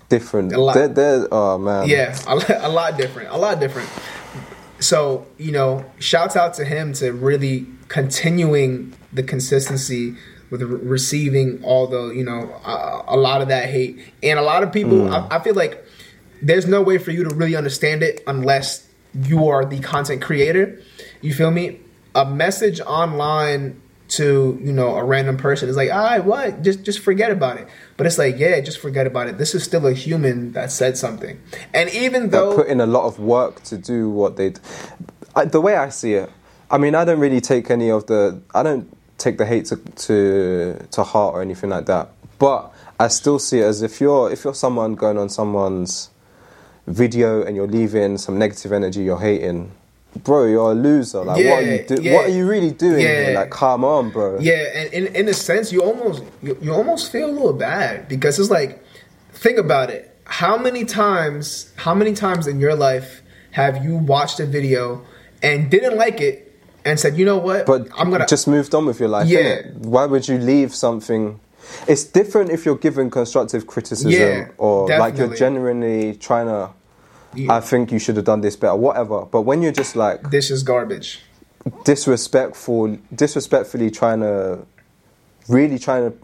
different 0.10 0.52
Mm-hmm. 0.52 0.60
A 0.60 0.64
lot. 0.64 0.73
they're, 0.76 0.88
they're 0.88 1.27
oh 1.31 1.57
man 1.57 1.88
Yeah, 1.89 2.18
a, 2.27 2.69
lot 2.69 2.98
different. 2.98 3.30
A 3.30 3.38
lot 3.38 3.60
different. 3.60 3.89
So, 4.80 5.26
you 5.38 5.52
know, 5.52 5.84
shouts 5.99 6.35
out 6.35 6.53
to 6.56 6.65
him 6.65 6.94
to 6.94 7.11
really 7.11 7.65
continuing 7.88 8.94
the 9.11 9.23
consistency 9.23 10.15
with 10.52 10.61
re- 10.61 10.80
receiving 10.84 11.64
all 11.64 11.88
the, 11.88 12.10
you 12.10 12.23
know, 12.23 12.53
a, 12.64 13.15
a 13.15 13.18
lot 13.18 13.41
of 13.41 13.48
that 13.48 13.69
hate. 13.69 13.99
And 14.22 14.38
a 14.38 14.44
lot 14.44 14.61
of 14.64 14.72
people, 14.72 15.11
I, 15.11 15.27
I 15.31 15.39
feel 15.39 15.56
like 15.56 15.84
there's 16.41 16.68
no 16.68 16.81
way 16.81 16.97
for 16.97 17.11
you 17.11 17.23
to 17.23 17.35
really 17.35 17.55
understand 17.55 18.03
it 18.03 18.23
unless 18.27 18.88
you 19.14 19.47
are 19.47 19.65
the 19.65 19.80
content 19.80 20.22
creator. 20.22 20.81
You 21.22 21.34
feel 21.34 21.51
me? 21.51 21.80
A 22.15 22.26
message 22.26 22.80
online 22.81 23.81
to 24.09 24.57
you 24.64 24.72
know 24.72 24.95
a 24.95 25.03
random 25.03 25.35
person 25.35 25.68
is 25.68 25.76
like, 25.76 25.91
all 25.91 26.01
right, 26.01 26.23
what? 26.23 26.61
Just 26.64 26.84
just 26.84 26.99
forget 26.99 27.30
about 27.31 27.57
it. 27.57 27.68
But 27.97 28.07
it's 28.07 28.18
like, 28.18 28.38
yeah, 28.38 28.59
just 28.61 28.80
forget 28.80 29.05
about 29.05 29.27
it. 29.27 29.38
This 29.38 29.53
is 29.53 29.64
still 29.64 29.85
a 29.85 29.93
human 29.93 30.53
that 30.53 30.72
said 30.72 30.97
something. 30.97 31.39
And 31.73 31.89
even 31.91 32.30
though 32.30 32.55
put 32.55 32.68
in 32.68 32.80
a 32.80 32.85
lot 32.85 33.05
of 33.05 33.19
work 33.19 33.64
to 33.64 33.77
do 33.77 34.09
what 34.09 34.38
they 34.38 34.53
the 35.45 35.61
way 35.61 35.76
i 35.76 35.89
see 35.89 36.14
it 36.14 36.30
i 36.72 36.77
mean 36.77 36.95
i 36.95 37.05
don't 37.05 37.19
really 37.19 37.41
take 37.41 37.69
any 37.69 37.89
of 37.89 38.05
the 38.07 38.41
i 38.53 38.64
don't 38.64 38.95
take 39.18 39.38
the 39.38 39.45
hate 39.45 39.65
to, 39.65 39.76
to 39.95 40.88
to 40.91 41.03
heart 41.03 41.34
or 41.35 41.41
anything 41.41 41.69
like 41.69 41.85
that 41.85 42.09
but 42.39 42.72
i 42.99 43.07
still 43.07 43.39
see 43.39 43.59
it 43.59 43.64
as 43.64 43.81
if 43.81 44.01
you're 44.01 44.31
if 44.31 44.43
you're 44.43 44.53
someone 44.53 44.95
going 44.95 45.18
on 45.18 45.30
someone's 45.30 46.09
video 46.88 47.43
and 47.43 47.55
you're 47.55 47.68
leaving 47.68 48.18
some 48.18 48.38
negative 48.39 48.72
energy 48.72 49.03
you're 49.03 49.19
hating 49.19 49.69
bro 50.23 50.45
you're 50.45 50.72
a 50.72 50.73
loser 50.73 51.19
like 51.23 51.43
what 51.45 51.59
are 51.59 51.61
you 51.61 51.84
do- 51.85 52.01
yeah. 52.01 52.14
what 52.14 52.26
are 52.26 52.30
you 52.30 52.47
really 52.47 52.72
doing 52.72 53.01
Yeah. 53.01 53.34
like 53.35 53.51
come 53.51 53.84
on 53.84 54.09
bro 54.09 54.39
Yeah, 54.39 54.64
and 54.73 54.93
in, 54.93 55.07
in 55.15 55.27
a 55.27 55.34
sense, 55.34 55.72
you 55.72 55.81
almost 55.84 56.23
you, 56.41 56.57
you 56.61 56.73
almost 56.73 57.11
feel 57.11 57.30
a 57.30 57.35
little 57.38 57.53
bad 57.53 58.07
because 58.07 58.39
it's 58.39 58.49
like, 58.49 58.81
think 59.34 59.57
about 59.59 59.89
it. 59.91 60.03
How 60.26 60.57
many 60.57 60.85
times, 60.85 61.72
how 61.76 61.93
many 61.93 62.14
times 62.14 62.47
in 62.47 62.59
your 62.59 62.73
life 62.76 63.22
have 63.51 63.84
you 63.85 63.97
watched 63.97 64.39
a 64.39 64.45
video 64.45 65.03
and 65.43 65.69
didn't 65.69 65.97
like 65.97 66.19
it 66.22 66.35
and 66.85 66.99
said, 66.99 67.18
you 67.18 67.26
know 67.26 67.38
what, 67.38 67.65
but 67.65 67.88
I'm 67.97 68.09
gonna 68.09 68.26
just 68.26 68.47
moved 68.47 68.73
on 68.73 68.85
with 68.85 68.99
your 68.99 69.09
life. 69.09 69.27
Yeah. 69.27 69.61
Why 69.77 70.05
would 70.05 70.27
you 70.27 70.38
leave 70.38 70.73
something? 70.73 71.39
It's 71.88 72.05
different 72.05 72.49
if 72.49 72.65
you're 72.65 72.77
given 72.88 73.11
constructive 73.11 73.68
criticism 73.68 74.09
Yeah, 74.09 74.47
or 74.57 74.88
like 74.88 75.18
you're 75.18 75.35
genuinely 75.35 76.15
trying 76.15 76.47
to. 76.47 76.72
Yeah. 77.38 77.53
I 77.53 77.59
think 77.61 77.91
you 77.91 77.99
should 77.99 78.15
have 78.18 78.26
done 78.26 78.41
this 78.41 78.55
better, 78.55 78.76
whatever. 78.76 79.26
But 79.26 79.41
when 79.41 79.61
you're 79.61 79.72
just 79.84 79.95
like 79.95 80.31
this 80.31 80.49
is 80.51 80.64
garbage. 80.64 81.22
disrespectful, 81.85 82.97
disrespectfully 83.14 83.91
trying 83.91 84.22
to, 84.22 84.59
really 85.49 85.80
trying 85.80 86.11
to, 86.11 86.18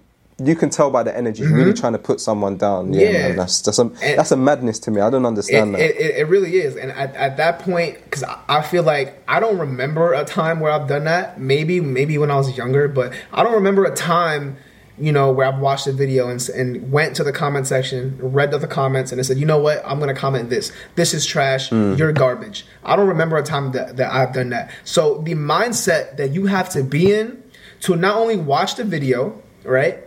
you 0.44 0.56
can 0.56 0.70
tell 0.70 0.90
by 0.90 1.04
the 1.04 1.16
energy, 1.16 1.44
you're 1.44 1.54
really 1.56 1.74
trying 1.74 1.94
to 1.94 2.00
put 2.00 2.20
someone 2.20 2.58
down. 2.58 2.92
Yeah, 2.94 3.02
Mm-hmm. 3.02 3.14
Yeah. 3.14 3.28
man, 3.30 3.38
that's 3.38 3.62
that's 3.62 3.78
a, 3.80 3.84
And- 3.84 4.18
that's 4.20 4.32
a 4.32 4.38
madness 4.38 4.80
to 4.80 4.92
me. 4.92 5.00
I 5.02 5.10
don't 5.10 5.24
It, 5.26 5.28
understand 5.28 5.76
that. 5.76 5.82
it, 5.82 5.96
it, 5.96 6.16
it 6.22 6.28
really 6.28 6.56
is, 6.58 6.76
and 6.76 6.92
at, 6.92 7.16
at 7.16 7.38
that 7.38 7.60
point, 7.60 8.04
because 8.04 8.24
I, 8.24 8.40
I 8.50 8.62
feel 8.62 8.84
like 8.84 9.22
I 9.28 9.40
don't 9.40 9.58
remember 9.60 10.14
a 10.14 10.26
time 10.26 10.60
where 10.60 10.72
I've 10.72 10.88
done 10.88 11.04
that. 11.06 11.40
Maybe 11.40 11.80
maybe 11.82 12.18
when 12.18 12.32
I 12.32 12.36
was 12.36 12.58
younger, 12.58 12.88
but 12.88 13.14
I 13.32 13.44
don't 13.44 13.54
remember 13.54 13.86
a 13.86 13.96
time, 13.96 14.58
you 15.00 15.12
know, 15.12 15.32
where 15.32 15.48
I've 15.48 15.60
watched 15.60 15.86
the 15.86 15.94
video 15.94 16.30
and, 16.30 16.48
and 16.50 16.92
went 16.92 17.16
to 17.16 17.24
the 17.24 17.32
comment 17.32 17.68
section, 17.68 18.18
read 18.22 18.52
the 18.52 18.68
comments, 18.68 19.12
and 19.12 19.20
it 19.20 19.24
said, 19.24 19.38
you 19.38 19.46
know 19.46 19.58
what, 19.58 19.82
I'm 19.86 20.00
gonna 20.00 20.14
comment 20.14 20.50
this. 20.50 20.72
This 20.96 21.14
is 21.14 21.26
trash. 21.26 21.70
Mm. 21.70 21.98
You're 21.98 22.12
garbage. 22.12 22.66
I 22.84 22.96
don't 22.96 23.08
remember 23.08 23.38
a 23.38 23.44
time 23.44 23.72
that 23.72 23.98
that 23.98 24.12
I've 24.12 24.34
done 24.34 24.50
that. 24.50 24.72
So 24.84 25.20
the 25.20 25.34
mindset 25.34 26.18
that 26.18 26.32
you 26.32 26.46
have 26.46 26.70
to 26.70 26.84
be 26.84 27.14
in 27.14 27.44
to 27.82 27.96
not 27.96 28.18
only 28.18 28.38
watch 28.38 28.76
the 28.76 28.84
video, 28.84 29.42
right, 29.64 30.00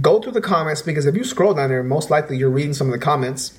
go 0.00 0.20
through 0.20 0.32
the 0.32 0.40
comments 0.40 0.82
because 0.82 1.06
if 1.06 1.16
you 1.16 1.24
scroll 1.24 1.54
down 1.54 1.70
there, 1.70 1.82
most 1.82 2.10
likely 2.10 2.36
you're 2.36 2.50
reading 2.50 2.74
some 2.74 2.88
of 2.88 2.92
the 2.92 3.04
comments 3.04 3.58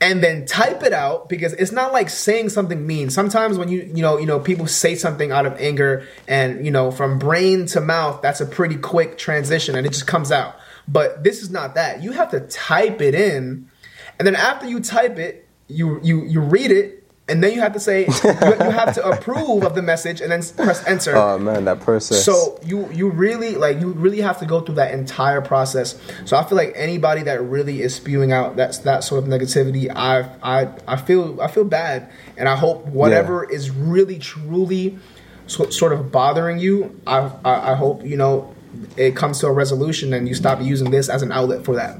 and 0.00 0.22
then 0.22 0.44
type 0.44 0.82
it 0.82 0.92
out 0.92 1.28
because 1.28 1.52
it's 1.54 1.72
not 1.72 1.92
like 1.92 2.10
saying 2.10 2.50
something 2.50 2.86
mean. 2.86 3.10
Sometimes 3.10 3.58
when 3.58 3.68
you 3.68 3.90
you 3.94 4.02
know 4.02 4.18
you 4.18 4.26
know 4.26 4.38
people 4.40 4.66
say 4.66 4.94
something 4.94 5.32
out 5.32 5.46
of 5.46 5.58
anger 5.58 6.06
and 6.28 6.64
you 6.64 6.70
know 6.70 6.90
from 6.90 7.18
brain 7.18 7.66
to 7.66 7.80
mouth, 7.80 8.20
that's 8.20 8.40
a 8.40 8.46
pretty 8.46 8.76
quick 8.76 9.16
transition 9.18 9.76
and 9.76 9.86
it 9.86 9.90
just 9.90 10.06
comes 10.06 10.30
out. 10.32 10.56
But 10.86 11.24
this 11.24 11.42
is 11.42 11.50
not 11.50 11.76
that. 11.76 12.02
You 12.02 12.12
have 12.12 12.30
to 12.32 12.40
type 12.40 13.00
it 13.00 13.14
in, 13.14 13.70
and 14.18 14.26
then 14.26 14.36
after 14.36 14.66
you 14.66 14.80
type 14.80 15.18
it, 15.18 15.48
you 15.68 16.00
you 16.02 16.24
you 16.24 16.40
read 16.40 16.70
it. 16.70 17.03
And 17.26 17.42
then 17.42 17.54
you 17.54 17.60
have 17.60 17.72
to 17.72 17.80
say 17.80 18.00
you, 18.24 18.30
you 18.30 18.70
have 18.70 18.94
to 18.94 19.08
approve 19.08 19.64
of 19.64 19.74
the 19.74 19.80
message 19.80 20.20
and 20.20 20.30
then 20.30 20.42
press 20.56 20.86
enter. 20.86 21.16
oh 21.16 21.38
man, 21.38 21.64
that 21.64 21.80
process. 21.80 22.22
So 22.22 22.60
you 22.64 22.90
you 22.92 23.08
really 23.08 23.54
like 23.54 23.80
you 23.80 23.92
really 23.92 24.20
have 24.20 24.38
to 24.40 24.46
go 24.46 24.60
through 24.60 24.74
that 24.74 24.92
entire 24.92 25.40
process. 25.40 25.98
So 26.26 26.36
I 26.36 26.44
feel 26.44 26.56
like 26.56 26.72
anybody 26.76 27.22
that 27.22 27.42
really 27.42 27.80
is 27.80 27.94
spewing 27.94 28.32
out 28.32 28.56
that 28.56 28.82
that 28.84 29.04
sort 29.04 29.22
of 29.22 29.30
negativity, 29.30 29.90
I 29.94 30.28
I 30.42 30.68
I 30.86 30.96
feel 30.96 31.40
I 31.40 31.48
feel 31.48 31.64
bad, 31.64 32.12
and 32.36 32.46
I 32.46 32.56
hope 32.56 32.84
whatever 32.86 33.44
is 33.50 33.70
really 33.70 34.18
truly 34.18 34.98
so, 35.46 35.68
sort 35.70 35.92
of 35.92 36.10
bothering 36.12 36.58
you, 36.58 37.00
I, 37.06 37.30
I 37.44 37.72
I 37.72 37.74
hope 37.74 38.04
you 38.04 38.18
know 38.18 38.54
it 38.96 39.16
comes 39.16 39.38
to 39.40 39.46
a 39.46 39.52
resolution 39.52 40.12
and 40.12 40.28
you 40.28 40.34
stop 40.34 40.60
using 40.60 40.90
this 40.90 41.08
as 41.08 41.22
an 41.22 41.32
outlet 41.32 41.64
for 41.64 41.74
that. 41.76 41.98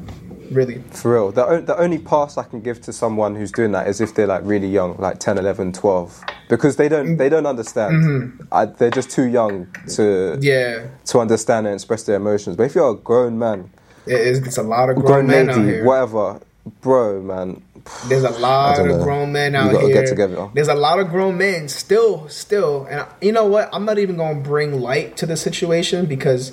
Really. 0.51 0.83
For 0.91 1.13
real. 1.15 1.33
The, 1.33 1.45
o- 1.47 1.61
the 1.61 1.77
only 1.79 1.99
pass 1.99 2.37
I 2.39 2.43
can 2.45 2.61
give 2.61 2.81
to 2.83 2.93
someone 2.93 3.35
who's 3.35 3.53
doing 3.53 3.73
that 3.73 3.87
is 3.89 4.01
if 4.01 4.15
they're 4.15 4.27
like 4.27 4.43
really 4.45 4.69
young, 4.69 4.97
like 4.99 5.19
10, 5.19 5.39
11, 5.39 5.73
12. 5.73 6.25
Because 6.49 6.77
they 6.77 6.89
don't 6.89 7.17
they 7.17 7.29
don't 7.29 7.47
understand. 7.47 8.47
I, 8.53 8.67
they're 8.67 8.91
just 8.91 9.11
too 9.11 9.25
young 9.25 9.67
to 9.97 10.03
Mm-hmm. 10.03 10.43
Yeah, 10.43 10.87
to 11.07 11.19
understand 11.21 11.67
and 11.67 11.75
express 11.75 12.03
their 12.05 12.17
emotions. 12.17 12.57
But 12.57 12.65
if 12.65 12.75
you're 12.75 12.91
a 12.91 12.95
grown 12.95 13.39
man, 13.39 13.71
it 14.07 14.21
is, 14.21 14.39
it's 14.47 14.59
a 14.59 14.63
lot 14.63 14.91
of 14.91 14.97
grown, 14.97 15.07
grown 15.07 15.27
men 15.27 15.51
out 15.51 15.65
here. 15.65 15.85
whatever, 15.85 16.41
bro, 16.83 17.23
man. 17.23 17.63
There's 18.07 18.25
a 18.25 18.31
lot 18.41 18.79
of 18.79 18.87
know. 18.87 19.03
grown 19.03 19.33
men 19.33 19.55
out 19.55 19.71
here. 19.81 19.93
get 19.93 20.07
together. 20.07 20.51
There's 20.55 20.69
a 20.69 20.75
lot 20.75 20.99
of 20.99 21.09
grown 21.09 21.39
men 21.39 21.69
still, 21.69 22.29
still, 22.29 22.87
and 22.91 23.07
you 23.23 23.33
know 23.33 23.47
what? 23.47 23.69
I'm 23.73 23.85
not 23.87 23.99
even 23.99 24.17
gonna 24.19 24.41
bring 24.41 24.81
light 24.81 25.17
to 25.19 25.27
the 25.27 25.37
situation 25.37 26.05
because 26.07 26.53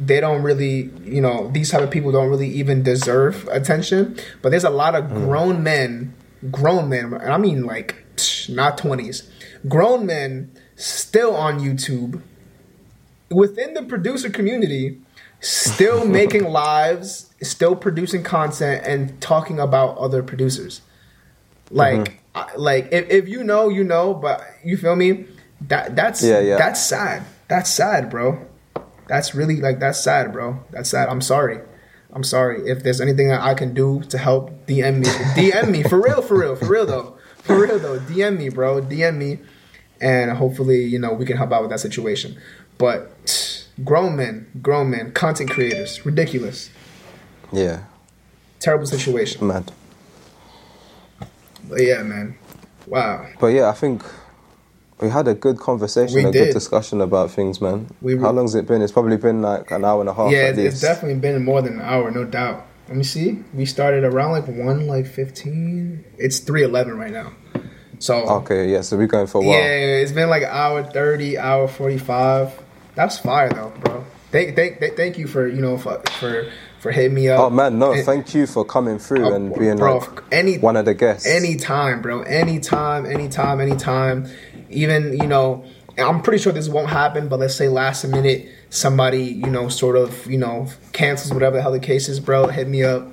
they 0.00 0.18
don't 0.20 0.42
really, 0.42 0.90
you 1.04 1.20
know, 1.20 1.48
these 1.52 1.70
type 1.70 1.82
of 1.82 1.90
people 1.90 2.10
don't 2.12 2.28
really 2.30 2.48
even 2.48 2.82
deserve 2.82 3.46
attention. 3.52 4.16
But 4.42 4.50
there's 4.50 4.64
a 4.64 4.70
lot 4.70 4.94
of 4.94 5.04
Mm. 5.04 5.24
grown 5.26 5.62
men, 5.62 6.14
grown 6.50 6.88
men, 6.88 7.12
and 7.14 7.32
I 7.32 7.36
mean 7.38 7.64
like 7.64 7.96
not 8.48 8.78
20s, 8.78 9.28
grown 9.68 10.06
men 10.06 10.50
still 10.76 11.34
on 11.36 11.60
YouTube 11.60 12.20
within 13.30 13.74
the 13.74 13.82
producer 13.82 14.30
community 14.30 14.98
still 15.40 16.04
making 16.20 16.44
lives, 16.44 17.30
still 17.42 17.74
producing 17.76 18.22
content 18.22 18.84
and 18.86 19.20
talking 19.20 19.58
about 19.58 19.96
other 19.98 20.22
producers. 20.22 20.80
Like 21.70 21.98
Mm-hmm. 22.00 22.14
I- 22.34 22.54
like 22.56 22.88
if, 22.92 23.08
if 23.10 23.28
you 23.28 23.42
know, 23.42 23.68
you 23.68 23.82
know, 23.84 24.14
but 24.14 24.40
you 24.64 24.76
feel 24.76 24.94
me? 24.96 25.26
That 25.68 25.96
that's 25.96 26.22
Yeah, 26.22 26.38
yeah. 26.40 26.56
that's 26.58 26.80
sad. 26.80 27.24
That's 27.48 27.68
sad, 27.68 28.08
bro. 28.08 28.38
That's 29.10 29.34
really 29.34 29.56
like 29.60 29.80
that's 29.80 29.98
sad, 29.98 30.32
bro. 30.32 30.62
That's 30.70 30.88
sad. 30.88 31.08
I'm 31.08 31.20
sorry. 31.20 31.58
I'm 32.12 32.22
sorry. 32.22 32.62
If 32.70 32.84
there's 32.84 33.00
anything 33.00 33.26
that 33.28 33.40
I 33.40 33.54
can 33.54 33.74
do 33.74 34.02
to 34.04 34.16
help, 34.18 34.50
DM 34.68 35.00
me. 35.00 35.06
DM 35.34 35.68
me 35.72 35.82
for 35.82 36.00
real, 36.00 36.22
for 36.22 36.38
real, 36.38 36.54
for 36.54 36.66
real 36.66 36.86
though. 36.86 37.18
For 37.42 37.58
real 37.58 37.80
though. 37.80 37.98
DM 37.98 38.38
me, 38.38 38.50
bro. 38.50 38.80
DM 38.80 39.16
me, 39.16 39.40
and 40.00 40.30
hopefully, 40.30 40.84
you 40.84 41.00
know, 41.00 41.12
we 41.12 41.24
can 41.26 41.36
help 41.36 41.50
out 41.50 41.62
with 41.62 41.70
that 41.72 41.80
situation. 41.80 42.38
But 42.78 43.10
grown 43.84 44.14
men, 44.14 44.46
grown 44.62 44.90
men, 44.90 45.10
content 45.10 45.50
creators, 45.50 46.06
ridiculous, 46.06 46.70
Yeah, 47.52 47.80
terrible 48.60 48.86
situation. 48.86 49.44
mad. 49.44 49.72
But 51.68 51.82
yeah, 51.82 52.04
man. 52.04 52.36
Wow. 52.86 53.26
But 53.40 53.48
yeah, 53.48 53.68
I 53.68 53.72
think 53.72 54.04
we 55.00 55.08
had 55.08 55.26
a 55.28 55.34
good 55.34 55.58
conversation, 55.58 56.16
We 56.16 56.24
a 56.24 56.32
did. 56.32 56.46
good 56.46 56.52
discussion 56.54 57.00
about 57.00 57.30
things, 57.30 57.60
man. 57.60 57.88
We 58.02 58.14
re- 58.14 58.20
How 58.22 58.32
long's 58.32 58.54
it 58.54 58.66
been? 58.66 58.82
It's 58.82 58.92
probably 58.92 59.16
been 59.16 59.42
like 59.42 59.70
an 59.70 59.84
hour 59.84 60.00
and 60.00 60.08
a 60.08 60.14
half 60.14 60.30
yeah, 60.30 60.48
it's, 60.54 60.80
definitely 60.80 61.18
been 61.20 61.44
more 61.44 61.62
than 61.62 61.74
an 61.74 61.80
hour, 61.82 62.10
no 62.10 62.24
doubt. 62.24 62.66
Let 62.88 62.96
me 62.96 63.04
see. 63.04 63.38
We 63.54 63.66
started 63.66 64.02
around 64.04 64.32
like 64.32 64.46
one, 64.48 64.86
like 64.86 65.06
fifteen. 65.06 66.04
It's 66.18 66.40
three 66.40 66.64
eleven 66.64 66.98
right 66.98 67.12
now. 67.12 67.32
So 68.00 68.14
Okay, 68.40 68.70
yeah. 68.72 68.80
So 68.80 68.96
we're 68.96 69.06
going 69.06 69.26
for 69.28 69.38
a 69.42 69.46
while. 69.46 69.56
yeah, 69.58 70.00
it's 70.02 70.10
been 70.12 70.28
like 70.28 70.42
hour 70.42 70.82
thirty, 70.82 71.38
hour 71.38 71.68
forty 71.68 71.98
five. 71.98 72.52
That's 72.96 73.18
fire 73.18 73.48
though, 73.50 73.72
bro. 73.80 74.04
Thank, 74.32 74.56
thank, 74.56 74.80
thank- 74.80 74.96
thank 74.96 75.18
you 75.18 75.26
for 75.28 75.46
you 75.46 75.60
know 75.60 75.78
for 75.78 76.00
for, 76.18 76.46
for 76.80 76.90
hitting 76.90 77.14
me 77.14 77.28
up. 77.28 77.38
Oh 77.40 77.50
man, 77.50 77.78
no, 77.78 77.92
And- 77.92 78.04
thank 78.04 78.34
you 78.34 78.46
for 78.46 78.64
coming 78.64 78.98
through 78.98 79.26
Oh, 79.28 79.34
and 79.34 79.54
being 79.56 79.76
bro, 79.76 79.98
like 79.98 80.22
any- 80.32 80.58
one 80.58 80.76
of 80.76 80.84
the 80.84 80.94
guests. 80.94 81.26
Anytime, 81.26 82.02
bro. 82.02 82.22
Anytime, 82.22 83.06
anytime, 83.06 83.60
anytime. 83.60 84.28
Even, 84.70 85.12
you 85.18 85.26
know, 85.26 85.64
I'm 85.98 86.22
pretty 86.22 86.42
sure 86.42 86.52
this 86.52 86.68
won't 86.68 86.88
happen, 86.88 87.28
but 87.28 87.38
let's 87.40 87.54
say 87.54 87.68
last 87.68 88.04
minute 88.06 88.48
somebody, 88.70 89.22
you 89.24 89.46
know, 89.50 89.68
sort 89.68 89.96
of, 89.96 90.26
you 90.26 90.38
know, 90.38 90.68
cancels 90.92 91.32
whatever 91.34 91.56
the 91.56 91.62
hell 91.62 91.72
the 91.72 91.80
case 91.80 92.08
is, 92.08 92.20
bro. 92.20 92.46
Hit 92.46 92.68
me 92.68 92.82
up. 92.84 93.06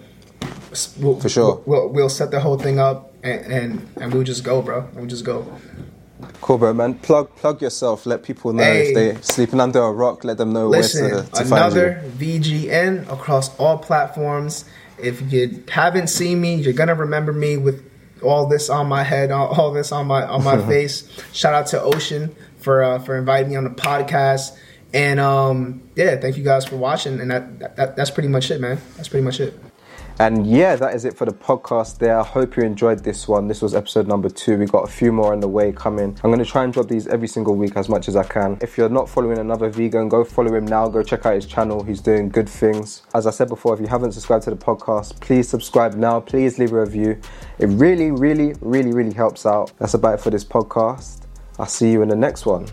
We'll, 0.99 1.19
For 1.19 1.29
sure. 1.29 1.63
We'll, 1.65 1.89
we'll 1.89 2.09
set 2.09 2.31
the 2.31 2.39
whole 2.39 2.57
thing 2.57 2.79
up 2.79 3.13
and, 3.23 3.45
and, 3.51 3.87
and 3.99 4.13
we'll 4.13 4.23
just 4.23 4.43
go, 4.43 4.61
bro. 4.61 4.87
We'll 4.93 5.07
just 5.07 5.25
go. 5.25 5.45
Cool, 6.41 6.59
bro, 6.59 6.73
man. 6.73 6.95
Plug 6.95 7.35
plug 7.35 7.61
yourself. 7.61 8.05
Let 8.05 8.23
people 8.23 8.53
know 8.53 8.63
Hey. 8.63 8.87
if 8.89 8.95
they're 8.95 9.21
sleeping 9.21 9.59
under 9.59 9.79
a 9.79 9.91
rock. 9.91 10.23
Let 10.23 10.37
them 10.37 10.53
know 10.53 10.67
Listen, 10.67 11.11
where 11.11 11.23
to, 11.23 11.31
to 11.31 11.41
another. 11.45 12.03
VGN 12.17 13.11
across 13.11 13.55
all 13.57 13.77
platforms. 13.77 14.65
If 15.01 15.31
you 15.31 15.63
haven't 15.69 16.07
seen 16.07 16.41
me, 16.41 16.55
you're 16.55 16.73
gonna 16.73 16.95
remember 16.95 17.33
me 17.33 17.57
with 17.57 17.86
all 18.23 18.47
this 18.47 18.69
on 18.69 18.87
my 18.87 19.03
head, 19.03 19.31
all, 19.31 19.47
all 19.47 19.71
this 19.71 19.91
on 19.91 20.07
my 20.07 20.25
on 20.25 20.43
my 20.43 20.57
face. 20.67 21.09
Shout 21.33 21.53
out 21.53 21.67
to 21.67 21.81
Ocean 21.81 22.35
for 22.57 22.83
uh, 22.83 22.99
for 22.99 23.17
inviting 23.17 23.49
me 23.51 23.55
on 23.55 23.63
the 23.63 23.69
podcast. 23.69 24.57
And 24.93 25.19
um, 25.19 25.81
yeah, 25.95 26.15
thank 26.15 26.37
you 26.37 26.43
guys 26.43 26.65
for 26.65 26.77
watching. 26.77 27.19
And 27.19 27.29
that, 27.31 27.75
that 27.75 27.95
that's 27.95 28.09
pretty 28.11 28.29
much 28.29 28.51
it, 28.51 28.61
man. 28.61 28.79
That's 28.95 29.09
pretty 29.09 29.23
much 29.25 29.39
it. 29.39 29.53
And 30.19 30.47
yeah, 30.47 30.75
that 30.75 30.95
is 30.95 31.05
it 31.05 31.15
for 31.15 31.25
the 31.25 31.31
podcast 31.31 31.99
there. 31.99 32.19
I 32.19 32.23
hope 32.23 32.57
you 32.57 32.63
enjoyed 32.63 33.03
this 33.03 33.27
one. 33.27 33.47
This 33.47 33.61
was 33.61 33.75
episode 33.75 34.07
number 34.07 34.29
two. 34.29 34.57
We 34.57 34.65
got 34.65 34.89
a 34.89 34.91
few 34.91 35.11
more 35.11 35.31
on 35.31 35.41
the 35.41 35.47
way 35.47 35.71
coming. 35.71 36.17
I'm 36.23 36.31
going 36.31 36.43
to 36.43 36.45
try 36.45 36.63
and 36.63 36.73
drop 36.73 36.87
these 36.87 37.05
every 37.05 37.27
single 37.27 37.55
week 37.55 37.73
as 37.75 37.87
much 37.87 38.07
as 38.07 38.15
I 38.15 38.23
can. 38.23 38.57
If 38.61 38.79
you're 38.79 38.89
not 38.89 39.07
following 39.07 39.37
another 39.37 39.69
VGN, 39.69 40.09
go 40.09 40.23
follow 40.23 40.55
him 40.55 40.65
now. 40.65 40.87
Go 40.87 41.03
check 41.03 41.27
out 41.27 41.35
his 41.35 41.45
channel. 41.45 41.83
He's 41.83 42.01
doing 42.01 42.29
good 42.29 42.49
things. 42.49 43.03
As 43.13 43.27
I 43.27 43.31
said 43.31 43.47
before, 43.47 43.75
if 43.75 43.79
you 43.79 43.85
haven't 43.85 44.13
subscribed 44.13 44.45
to 44.45 44.49
the 44.49 44.55
podcast, 44.55 45.19
please 45.21 45.47
subscribe 45.47 45.93
now. 45.93 46.19
Please 46.19 46.57
leave 46.57 46.73
a 46.73 46.79
review. 46.79 47.21
It 47.59 47.67
really, 47.67 48.09
really, 48.09 48.55
really, 48.59 48.93
really 48.93 49.13
helps 49.13 49.45
out. 49.45 49.71
That's 49.77 49.93
about 49.93 50.15
it 50.15 50.21
for 50.21 50.31
this 50.31 50.43
podcast. 50.43 51.21
I'll 51.59 51.67
see 51.67 51.91
you 51.91 52.01
in 52.01 52.09
the 52.09 52.15
next 52.15 52.47
one. 52.47 52.67